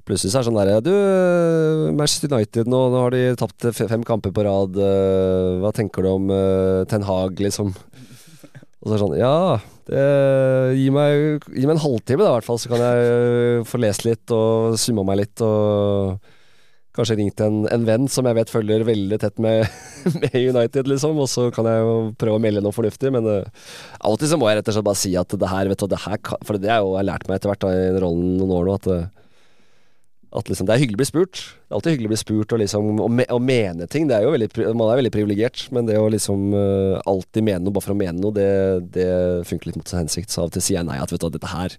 plutselig 0.06 0.34
så 0.34 0.40
er 0.40 0.44
det 0.44 0.50
sånn 0.52 0.60
derre 0.60 0.84
Du, 0.86 0.92
eh, 0.94 1.96
Manchester 1.98 2.32
United 2.32 2.70
nå, 2.70 2.82
nå 2.94 3.02
har 3.06 3.16
de 3.16 3.24
tapt 3.40 3.70
fem 3.80 4.06
kamper 4.06 4.36
på 4.36 4.46
rad. 4.46 4.78
hva 5.64 5.74
tenker 5.74 6.06
du 6.06 6.12
om 6.12 6.34
Ten 6.92 7.08
Hag, 7.08 7.40
liksom? 7.42 7.74
Og 7.74 8.86
så 8.86 8.92
er 8.92 8.98
det 8.98 9.04
sånn 9.06 9.18
Ja, 9.18 9.36
det, 9.90 10.06
gi, 10.78 10.88
meg, 10.94 11.50
gi 11.50 11.66
meg 11.66 11.76
en 11.78 11.84
halvtime, 11.84 12.24
da, 12.24 12.30
i 12.30 12.38
hvert 12.38 12.48
fall, 12.48 12.62
så 12.62 12.72
kan 12.72 12.84
jeg 12.84 13.66
få 13.68 13.82
lest 13.82 14.06
litt 14.06 14.32
og 14.36 14.78
summe 14.80 15.08
meg 15.08 15.24
litt 15.24 15.44
og 15.44 16.20
kanskje 16.94 17.18
ringt 17.18 17.42
en, 17.42 17.64
en 17.74 17.86
venn 17.88 18.06
som 18.12 18.28
jeg 18.30 18.38
vet 18.38 18.52
følger 18.54 18.86
veldig 18.86 19.18
tett 19.22 19.42
med, 19.42 19.66
med 20.22 20.36
United, 20.38 20.90
liksom, 20.90 21.18
og 21.24 21.30
så 21.32 21.48
kan 21.54 21.68
jeg 21.70 21.82
jo 21.82 21.96
prøve 22.20 22.38
å 22.38 22.44
melde 22.44 22.62
noe 22.64 22.76
fornuftig, 22.76 23.12
men 23.16 23.28
uh, 23.30 23.66
alltid 24.06 24.34
så 24.34 24.40
må 24.40 24.50
jeg 24.50 24.60
rett 24.60 24.70
og 24.70 24.78
slett 24.78 24.88
bare 24.92 25.02
si 25.02 25.16
at 25.20 25.34
det 25.40 25.50
her, 25.50 25.72
vet 25.72 25.82
du, 25.82 25.90
det 25.90 26.04
her 26.06 26.22
kan, 26.22 26.46
For 26.46 26.62
det 26.62 26.72
har 26.72 26.86
jeg 26.86 27.10
lært 27.10 27.28
meg 27.30 27.40
etter 27.40 27.54
hvert 27.54 27.66
da, 27.66 27.74
i 27.74 27.92
rollen 28.04 28.36
noen 28.38 28.54
år 28.60 28.70
nå, 28.70 28.78
at, 28.78 28.90
uh, 28.92 29.34
at 30.38 30.52
liksom, 30.52 30.70
det 30.70 30.76
er 30.76 30.84
hyggelig 30.84 31.00
å 31.00 31.02
bli 31.02 31.10
spurt. 31.10 31.42
Det 31.42 31.74
er 31.74 31.80
alltid 31.80 31.96
hyggelig 31.96 32.10
å 32.10 32.14
bli 32.14 32.22
spurt 32.22 32.54
og 32.56 32.62
liksom 32.62 33.02
å, 33.06 33.10
me, 33.10 33.28
å 33.30 33.42
mene 33.42 33.90
ting. 33.90 34.08
Det 34.10 34.18
er 34.18 34.28
jo 34.28 34.36
veldig, 34.36 34.52
man 34.74 34.88
er 34.90 35.02
veldig 35.02 35.14
privilegert, 35.14 35.66
men 35.74 35.90
det 35.90 35.98
å 36.02 36.08
liksom 36.14 36.54
uh, 36.54 37.02
alltid 37.10 37.50
mene 37.50 37.66
noe 37.66 37.74
bare 37.74 37.88
for 37.88 37.98
å 37.98 38.00
mene 38.00 38.18
noe, 38.20 38.34
det, 38.38 38.48
det 38.94 39.10
funker 39.50 39.72
litt 39.72 39.82
mot 39.82 39.90
sin 39.90 40.04
hensikt. 40.04 40.34
Så 40.34 40.46
av 40.46 40.50
og 40.50 40.56
til 40.56 40.66
sier 40.66 40.82
jeg 40.82 40.90
nei, 40.90 41.02
at 41.02 41.14
vet 41.14 41.26
du, 41.26 41.30
dette 41.34 41.54
her 41.54 41.78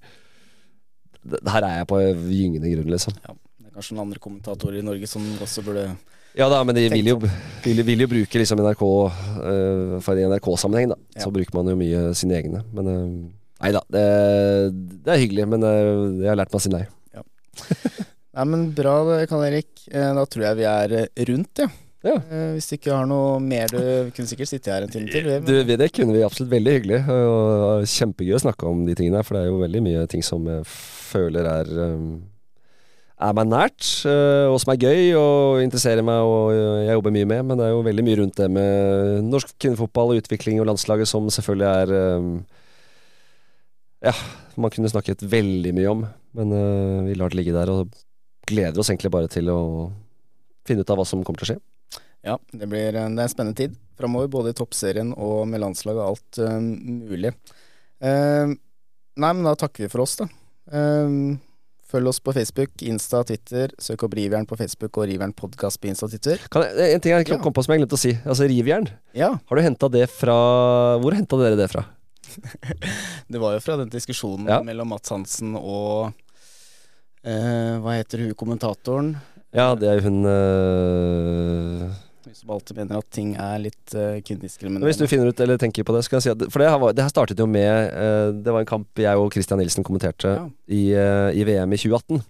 det, 1.24 1.40
her 1.48 1.64
er 1.64 1.80
jeg 1.80 1.90
på 1.94 2.02
gyngende 2.34 2.74
grunn, 2.74 2.94
liksom. 2.98 3.18
Ja 3.22 3.38
kanskje 3.74 3.96
noen 3.96 4.08
andre 4.08 4.22
kommentatorer 4.22 4.80
i 4.80 4.86
Norge 4.86 5.10
som 5.10 5.24
også 5.44 5.66
burde 5.66 5.88
ja 6.34 6.48
da, 6.50 6.64
men 6.66 6.74
de 6.74 6.88
vil 6.90 7.12
jo, 7.12 7.20
vil, 7.62 7.80
vil 7.86 8.02
jo 8.04 8.10
bruke 8.10 8.40
liksom 8.40 8.58
NRK 8.58 8.82
uh, 8.82 9.94
For 10.02 10.18
i 10.18 10.26
NRK-sammenheng, 10.26 10.90
da. 10.90 10.98
Ja. 11.14 11.22
Så 11.22 11.30
bruker 11.34 11.54
man 11.54 11.70
jo 11.70 11.76
mye 11.78 12.08
sine 12.18 12.40
egne. 12.40 12.64
Men 12.74 12.90
uh, 12.90 13.04
nei 13.62 13.70
da, 13.76 13.84
det, 13.94 14.02
det, 15.04 15.14
er 15.14 15.22
hyggelig. 15.22 15.46
Men 15.52 15.62
uh, 15.62 16.10
jeg 16.18 16.32
har 16.32 16.40
lært 16.40 16.50
meg 16.50 16.58
å 16.58 16.64
si 16.64 16.74
nei. 16.74 16.82
Ja. 17.14 17.22
nei, 18.40 18.48
men 18.50 18.66
bra, 18.74 18.96
Karl 19.30 19.46
Erik. 19.46 19.86
Da 19.86 20.26
tror 20.26 20.48
jeg 20.48 20.58
vi 20.58 20.66
er 20.72 20.96
rundt, 21.30 21.62
ja. 21.62 21.70
ja. 22.10 22.18
Hvis 22.56 22.66
du 22.72 22.76
ikke 22.80 22.98
har 22.98 23.06
noe 23.06 23.38
mer 23.38 23.70
du 23.70 23.80
kunne 24.16 24.26
sikkert 24.26 24.50
sitte 24.50 24.74
her 24.74 24.88
en 24.88 24.90
time 24.90 25.14
til. 25.14 25.30
Du, 25.46 25.54
det 25.70 25.90
kunne 25.94 26.18
vi 26.18 26.26
absolutt. 26.26 26.50
Veldig 26.56 26.78
hyggelig. 26.80 27.02
Og 27.14 27.86
kjempegøy 27.94 28.34
å 28.34 28.44
snakke 28.48 28.74
om 28.74 28.82
de 28.90 28.98
tingene 28.98 29.22
her, 29.22 29.30
for 29.30 29.38
det 29.38 29.46
er 29.46 29.54
jo 29.54 29.62
veldig 29.62 29.86
mye 29.86 30.06
ting 30.10 30.26
som 30.26 30.50
jeg 30.50 30.66
føler 30.66 31.46
er 31.60 31.76
um, 31.94 32.16
er 33.22 33.34
meg 33.36 33.46
nært, 33.46 33.86
uh, 34.08 34.50
og 34.50 34.56
som 34.62 34.72
er 34.72 34.80
gøy 34.82 35.12
og 35.18 35.60
interesserer 35.62 36.02
meg 36.06 36.26
og 36.26 36.50
jeg 36.54 36.96
jobber 36.96 37.14
mye 37.14 37.28
med. 37.30 37.44
Men 37.48 37.60
det 37.60 37.66
er 37.68 37.74
jo 37.74 37.84
veldig 37.86 38.06
mye 38.06 38.18
rundt 38.20 38.40
det 38.40 38.48
med 38.56 39.28
norsk 39.28 39.54
kvinnefotball 39.54 40.14
og 40.14 40.22
utvikling 40.22 40.60
og 40.60 40.68
landslaget 40.72 41.10
som 41.10 41.30
selvfølgelig 41.30 41.68
er 41.70 42.18
um, 42.18 42.32
Ja, 44.04 44.14
man 44.60 44.72
kunne 44.74 44.90
snakket 44.90 45.22
veldig 45.24 45.72
mye 45.76 45.92
om, 45.92 46.02
men 46.36 46.50
uh, 46.52 47.06
vi 47.06 47.14
lar 47.18 47.32
det 47.32 47.40
ligge 47.40 47.54
der 47.54 47.70
og 47.72 47.94
gleder 48.44 48.82
oss 48.82 48.90
egentlig 48.92 49.14
bare 49.14 49.30
til 49.32 49.48
å 49.48 49.60
finne 50.68 50.84
ut 50.84 50.90
av 50.92 51.00
hva 51.00 51.06
som 51.08 51.22
kommer 51.24 51.40
til 51.40 51.46
å 51.46 51.52
skje. 51.54 51.62
Ja, 52.24 52.38
det 52.52 52.68
blir 52.68 52.90
det 52.92 53.00
er 53.00 53.08
en 53.08 53.20
spennende 53.28 53.56
tid 53.56 53.78
framover, 53.96 54.28
både 54.32 54.52
i 54.52 54.58
toppserien 54.58 55.12
og 55.14 55.44
med 55.48 55.62
landslaget 55.62 56.02
og 56.02 56.10
alt 56.10 56.40
um, 56.42 56.70
mulig. 57.04 57.32
nei, 58.02 59.30
men 59.30 59.44
da 59.46 59.54
takker 59.60 59.84
vi 59.84 59.92
for 59.92 60.02
oss, 60.04 60.18
da. 60.18 60.26
Uh, 60.72 61.36
Følg 61.94 62.10
oss 62.10 62.18
på 62.18 62.32
Facebook, 62.34 62.82
Insta, 62.82 63.20
Twitter. 63.22 63.70
Søk 63.78 64.02
opp 64.02 64.16
Rivjern 64.18 64.48
på 64.50 64.56
Facebook 64.58 64.98
og 64.98 65.06
Rivjern 65.06 65.30
podkast 65.36 65.78
på 65.78 65.86
Insta 65.86 66.08
og 66.08 66.10
Twitter. 66.10 66.40
Kan 66.50 66.64
jeg, 66.66 66.96
en 66.96 67.02
ting 67.04 67.14
jeg 67.14 67.38
kom 67.38 67.54
på 67.54 67.62
som 67.62 67.70
jeg 67.70 67.84
glemte 67.84 67.94
å 67.94 68.00
si. 68.02 68.10
Altså 68.24 68.48
Rivjern. 68.50 68.88
Ja. 69.14 69.28
Har 69.38 69.60
du 69.60 69.62
henta 69.62 69.90
det 69.94 70.08
fra 70.10 70.34
Hvor 70.98 71.14
henta 71.14 71.38
dere 71.38 71.60
det 71.60 71.68
fra? 71.70 71.84
det 73.30 73.38
var 73.38 73.54
jo 73.54 73.62
fra 73.62 73.76
den 73.78 73.92
diskusjonen 73.92 74.50
ja. 74.50 74.58
mellom 74.66 74.90
Mats 74.90 75.12
Hansen 75.14 75.54
og 75.60 76.10
eh, 77.22 77.76
Hva 77.84 77.94
heter 77.94 78.24
hun 78.24 78.34
kommentatoren? 78.42 79.12
Ja, 79.54 79.68
det 79.78 79.92
er 79.92 80.02
hun 80.02 80.24
øh 80.26 81.94
som 82.32 82.52
alltid 82.54 82.78
mener 82.78 83.00
at 83.00 83.08
ting 83.12 83.34
er 83.36 83.58
litt 83.60 83.94
uh, 83.96 84.16
kvinnediskriminerende. 84.24 84.88
Hvis 84.88 85.00
du 85.00 85.08
finner 85.10 85.28
ut 85.28 85.40
eller 85.44 85.58
tenker 85.60 85.84
på 85.84 85.94
det, 85.96 86.04
skal 86.06 86.18
jeg 86.18 86.26
si 86.26 86.32
at 86.32 86.44
For 86.48 86.62
det 86.62 86.70
her, 86.72 86.78
var, 86.80 86.94
det 86.96 87.04
her 87.04 87.12
startet 87.12 87.40
jo 87.40 87.46
med 87.50 87.90
uh, 87.92 88.30
Det 88.32 88.54
var 88.54 88.64
en 88.64 88.70
kamp 88.70 89.02
jeg 89.02 89.20
og 89.20 89.34
Christian 89.34 89.60
Nilsen 89.60 89.84
kommenterte 89.86 90.32
ja. 90.38 90.46
i, 90.66 90.86
uh, 90.96 91.28
i, 91.36 91.44
VM 91.44 91.74
i 91.74 91.80
2018. 91.80 92.24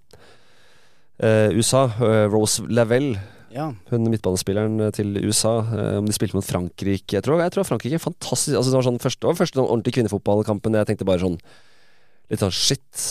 USA, 1.54 1.84
Rose 2.26 2.64
Lavelle. 2.74 3.20
Ja. 3.54 3.68
Hun 3.92 4.08
midtbanespilleren 4.10 4.88
til 4.96 5.14
USA. 5.22 5.60
Om 6.00 6.08
de 6.08 6.16
spilte 6.16 6.34
mot 6.34 6.44
Frankrike. 6.44 7.14
Jeg 7.14 7.22
tror, 7.22 7.38
jeg 7.38 7.54
tror 7.54 7.68
Frankrike 7.68 8.00
er 8.00 8.02
fantastisk 8.02 8.58
altså, 8.58 8.72
Det 8.72 8.80
var 8.80 8.86
sånn 8.88 8.98
første, 8.98 9.28
var 9.28 9.38
første 9.38 9.60
sånn 9.60 9.68
ordentlig 9.68 9.94
kvinnefotballkampen. 9.94 10.74
Jeg 10.80 10.90
tenkte 10.90 11.06
bare 11.06 11.22
sånn 11.22 11.38
Litt 12.32 12.42
sånn 12.42 12.50
shit. 12.56 13.06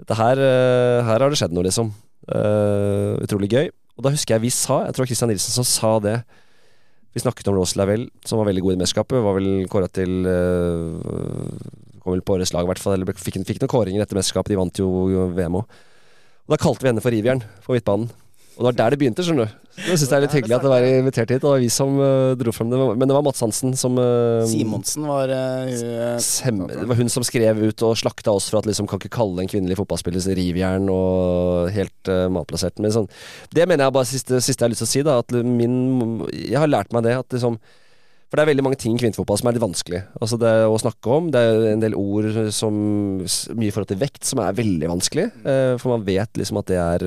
Dette 0.00 0.16
her 0.16 0.40
Her 0.40 1.26
har 1.26 1.28
det 1.28 1.38
skjedd 1.42 1.52
noe, 1.52 1.68
liksom. 1.68 1.92
utrolig 3.28 3.52
gøy. 3.52 3.68
Og 3.94 4.06
da 4.06 4.12
husker 4.14 4.34
jeg 4.34 4.44
vi 4.46 4.52
sa, 4.54 4.82
jeg 4.88 4.96
tror 4.96 5.08
Christian 5.08 5.30
Nilsen 5.30 5.54
som 5.54 5.66
sa 5.68 5.92
det 6.02 6.16
Vi 7.14 7.22
snakket 7.22 7.46
om 7.50 7.54
Rose 7.54 7.78
Lavelle, 7.78 8.08
som 8.26 8.40
var 8.40 8.48
veldig 8.48 8.62
god 8.64 8.74
i 8.74 8.78
mesterskapet. 8.80 9.22
Var 9.22 9.36
vel 9.36 9.50
kåra 9.70 9.86
til 9.86 10.26
uh, 10.26 12.00
Kom 12.02 12.16
vel 12.16 12.24
på 12.26 12.34
årets 12.34 12.52
lag, 12.52 12.66
i 12.66 12.68
hvert 12.72 12.82
fall. 12.82 12.96
Eller 12.96 13.14
fikk, 13.14 13.38
fikk 13.46 13.62
noen 13.62 13.70
kåringer 13.70 14.02
etter 14.02 14.18
mesterskapet. 14.18 14.50
De 14.50 14.58
vant 14.58 14.80
jo 14.82 14.88
VM 15.36 15.60
òg. 15.60 15.78
Og 16.44 16.52
da 16.52 16.58
kalte 16.60 16.84
vi 16.84 16.90
henne 16.90 17.04
for 17.04 17.14
Rivjern 17.14 17.40
på 17.64 17.72
midtbanen. 17.72 18.10
Og 18.54 18.62
det 18.62 18.68
var 18.68 18.76
der 18.78 18.94
det 18.94 18.98
begynte, 19.00 19.24
skjønner 19.26 19.48
du. 19.48 19.60
Det 19.74 19.96
syns 19.98 20.06
jeg 20.06 20.14
er 20.14 20.22
litt 20.22 20.34
hyggelig 20.36 20.54
at 20.54 20.62
det 20.62 20.70
var 20.70 20.84
invitert 20.86 21.30
hit. 21.32 21.42
Det 21.42 21.50
var 21.50 21.62
vi 21.62 21.68
som 21.72 21.96
uh, 21.98 22.34
dro 22.38 22.52
frem 22.54 22.70
det. 22.70 22.78
Men 22.78 23.10
det 23.10 23.16
var 23.16 23.24
Mats 23.26 23.42
Hansen 23.42 23.74
som 23.78 23.98
uh, 23.98 24.44
Simonsen 24.46 25.08
var 25.10 25.32
uh, 25.34 26.18
sem, 26.22 26.60
Det 26.70 26.86
var 26.86 27.00
hun 27.00 27.10
som 27.10 27.26
skrev 27.26 27.58
ut 27.58 27.86
og 27.86 27.98
slakta 27.98 28.36
oss 28.36 28.46
for 28.52 28.60
at 28.60 28.68
liksom 28.70 28.86
kan 28.90 29.02
ikke 29.02 29.16
kalle 29.16 29.42
en 29.42 29.50
kvinnelig 29.50 29.80
fotballspiller 29.80 30.38
rivjern 30.38 30.86
og 30.94 31.72
helt 31.74 32.12
malplassert. 32.30 32.78
Men 32.82 32.94
sånn 32.94 33.10
Det 33.50 33.66
mener 33.66 33.88
jeg 33.88 33.98
bare 33.98 34.12
siste, 34.12 34.38
siste 34.38 34.62
jeg 34.62 34.68
har 34.68 34.74
lyst 34.76 34.84
til 34.84 34.90
å 34.90 34.94
si, 34.94 35.06
da. 35.10 35.18
At 35.24 35.34
min 35.34 36.22
Jeg 36.30 36.60
har 36.62 36.70
lært 36.70 36.94
meg 36.94 37.08
det 37.08 37.18
at 37.18 37.34
liksom 37.34 37.58
for 38.24 38.40
det 38.40 38.48
er 38.48 38.48
veldig 38.48 38.64
mange 38.66 38.78
ting 38.80 38.96
i 38.96 38.98
kvinnefotball 38.98 39.36
som 39.38 39.46
er 39.46 39.54
litt 39.54 39.62
vanskelig 39.62 39.98
altså 40.16 40.34
det 40.42 40.50
å 40.66 40.78
snakke 40.80 41.10
om. 41.12 41.28
Det 41.30 41.38
er 41.38 41.66
en 41.70 41.82
del 41.84 41.94
ord 41.94 42.48
som 42.56 42.74
Mye 43.22 43.68
i 43.68 43.70
forhold 43.70 43.92
til 43.92 44.00
vekt 44.00 44.26
som 44.26 44.40
er 44.42 44.56
veldig 44.58 44.88
vanskelig. 44.90 45.28
for 45.78 45.92
man 45.92 46.06
vet 46.08 46.40
liksom 46.40 46.58
at 46.58 46.72
det 46.72 46.80
er 46.82 47.04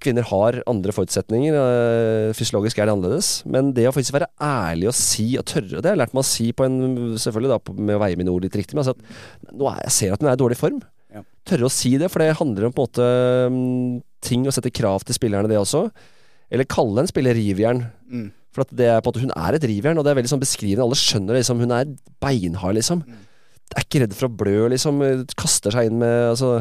Kvinner 0.00 0.24
har 0.30 0.56
andre 0.70 0.94
forutsetninger. 0.96 1.56
Eh, 1.58 2.30
fysiologisk 2.36 2.78
er 2.78 2.88
det 2.88 2.94
annerledes. 2.94 3.30
Men 3.44 3.72
det 3.76 3.84
å 3.88 3.92
faktisk 3.92 4.16
være 4.16 4.30
ærlig 4.40 4.88
og 4.88 4.96
si 4.96 5.26
og 5.36 5.44
tørre 5.50 5.82
Det 5.82 5.90
har 5.90 5.92
jeg 5.92 6.00
lært 6.00 6.14
meg 6.16 6.24
å 6.24 6.28
si 6.28 6.46
på 6.56 6.64
en 6.64 6.78
Selvfølgelig 7.20 7.52
da 7.52 7.74
med 7.76 7.98
å 7.98 8.00
veie 8.00 8.18
mine 8.20 8.32
ord 8.32 8.46
litt 8.46 8.56
riktig, 8.56 8.76
men 8.76 8.84
altså 8.84 8.94
at 8.96 9.52
nå 9.52 9.68
er, 9.68 9.82
jeg 9.84 9.96
ser 9.98 10.14
at 10.14 10.24
hun 10.24 10.30
er 10.30 10.38
i 10.38 10.40
dårlig 10.40 10.58
form. 10.60 10.80
Ja. 11.14 11.20
Tørre 11.46 11.68
å 11.68 11.72
si 11.72 11.92
det, 12.00 12.08
for 12.12 12.24
det 12.24 12.38
handler 12.40 12.68
om 12.68 12.74
på 12.74 12.86
en 12.86 12.88
måte 12.88 13.10
mm, 13.52 14.00
ting 14.24 14.48
å 14.48 14.54
sette 14.54 14.72
krav 14.74 15.04
til 15.04 15.18
spillerne, 15.18 15.50
det 15.50 15.60
også. 15.60 15.84
Eller 16.54 16.68
kalle 16.70 17.04
en 17.04 17.10
spiller 17.10 17.36
rivjern. 17.36 17.84
Mm. 18.08 18.26
For 18.54 18.64
det 18.70 18.88
er 18.88 19.02
på 19.02 19.10
en 19.10 19.12
måte, 19.12 19.24
hun 19.26 19.36
er 19.36 19.58
et 19.58 19.68
rivjern, 19.68 20.00
og 20.00 20.06
det 20.06 20.14
er 20.14 20.18
veldig 20.20 20.32
sånn 20.32 20.42
beskrivende. 20.42 20.86
Alle 20.86 20.98
skjønner 20.98 21.34
det. 21.34 21.44
Liksom, 21.44 21.62
hun 21.64 21.76
er 21.76 21.94
beinhard, 22.24 22.78
liksom. 22.78 23.04
Mm. 23.04 23.22
Er 23.74 23.84
ikke 23.86 24.02
redd 24.04 24.16
for 24.16 24.28
å 24.30 24.36
blø, 24.42 24.58
liksom. 24.72 25.02
Kaster 25.36 25.74
seg 25.74 25.90
inn 25.90 26.00
med 26.02 26.30
altså 26.32 26.56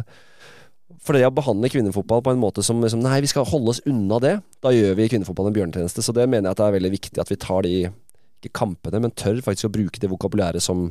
for 1.03 1.17
det 1.17 1.25
å 1.27 1.33
behandle 1.35 1.71
kvinnefotball 1.71 2.21
på 2.23 2.31
en 2.31 2.41
måte 2.41 2.63
som 2.63 2.79
liksom, 2.83 3.01
Nei, 3.03 3.19
vi 3.23 3.31
skal 3.31 3.47
holde 3.47 3.73
oss 3.73 3.81
unna 3.89 4.19
det. 4.23 4.37
Da 4.63 4.71
gjør 4.71 4.95
vi 4.99 5.09
kvinnefotball 5.11 5.49
en 5.49 5.57
bjørnetjeneste. 5.57 6.03
Så 6.05 6.15
det 6.15 6.29
mener 6.29 6.47
jeg 6.47 6.55
at 6.55 6.61
det 6.61 6.67
er 6.69 6.77
veldig 6.77 6.93
viktig 6.93 7.23
at 7.23 7.31
vi 7.31 7.39
tar 7.43 7.65
de 7.67 7.73
ikke 7.83 8.53
kampene, 8.63 9.01
men 9.03 9.15
tør 9.15 9.41
faktisk 9.43 9.69
å 9.69 9.73
bruke 9.73 9.99
det 9.99 10.11
vokabulæret 10.11 10.63
som, 10.63 10.87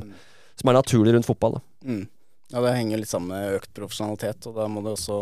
som 0.59 0.69
er 0.69 0.77
naturlig 0.77 1.15
rundt 1.15 1.29
fotball. 1.29 1.59
Mm. 1.85 2.05
Ja, 2.53 2.61
det 2.61 2.75
henger 2.77 3.01
litt 3.01 3.09
sammen 3.09 3.33
med 3.33 3.57
økt 3.57 3.71
profesjonalitet, 3.73 4.45
og 4.49 4.57
da 4.59 4.67
må 4.69 4.83
det 4.85 4.93
også 4.93 5.19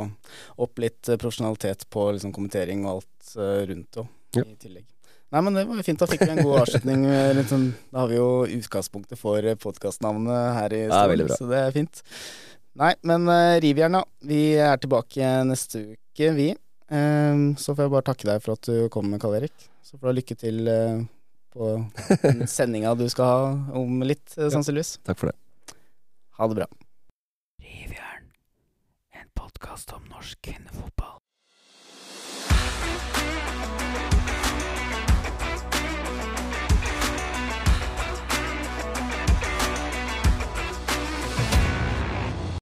opp 0.63 0.81
litt 0.83 1.07
eh, 1.07 1.19
profesjonalitet 1.19 1.85
på 1.91 2.09
liksom, 2.17 2.33
kommentering 2.35 2.83
og 2.83 2.97
alt 2.97 3.35
uh, 3.39 3.61
rundt 3.69 3.95
det 3.95 4.41
ja. 4.41 4.43
i 4.43 4.57
tillegg. 4.59 4.87
Nei, 5.31 5.39
men 5.47 5.55
det 5.55 5.63
var 5.69 5.79
jo 5.79 5.85
fint. 5.87 6.01
Da 6.01 6.09
fikk 6.11 6.25
vi 6.25 6.33
en 6.33 6.41
god 6.43 6.57
avslutning. 6.65 7.05
Liksom, 7.37 7.61
da 7.93 8.01
har 8.01 8.09
vi 8.11 8.17
jo 8.17 8.31
utgangspunktet 8.57 9.19
for 9.19 9.45
podkastnavnet 9.63 10.57
her 10.57 10.75
i 10.75 10.81
stedet, 10.89 11.37
så 11.39 11.47
det 11.47 11.61
er 11.61 11.75
fint. 11.77 12.01
Nei, 12.79 12.93
men 13.03 13.27
uh, 13.27 13.59
riv 13.59 13.81
gjerne. 13.81 14.03
Vi 14.23 14.41
er 14.55 14.79
tilbake 14.79 15.31
neste 15.47 15.81
uke, 15.91 16.29
vi. 16.37 16.51
Uh, 16.91 17.51
så 17.59 17.75
får 17.75 17.85
jeg 17.85 17.93
bare 17.95 18.07
takke 18.11 18.29
deg 18.29 18.43
for 18.43 18.55
at 18.55 18.69
du 18.69 18.87
kom, 18.93 19.11
Karl 19.19 19.41
Erik. 19.41 19.67
Så 19.83 19.97
får 19.97 20.05
du 20.05 20.11
ha 20.11 20.15
lykke 20.15 20.37
til 20.39 20.71
uh, 20.71 21.01
på 21.51 21.71
den 22.23 22.45
sendinga 22.55 22.95
du 22.95 23.07
skal 23.11 23.27
ha 23.27 23.79
om 23.81 24.03
litt, 24.07 24.25
uh, 24.37 24.47
sannsynligvis. 24.53 24.97
Ja, 25.01 25.11
takk 25.11 25.23
for 25.23 25.33
det. 25.33 25.75
Ha 26.39 26.47
det 26.47 26.61
bra. 26.61 26.69
Rivjern, 27.61 28.29
en 29.19 29.33
podkast 29.37 29.91
om 29.97 30.07
norsk 30.13 30.39
kvinnefotball. 30.47 31.20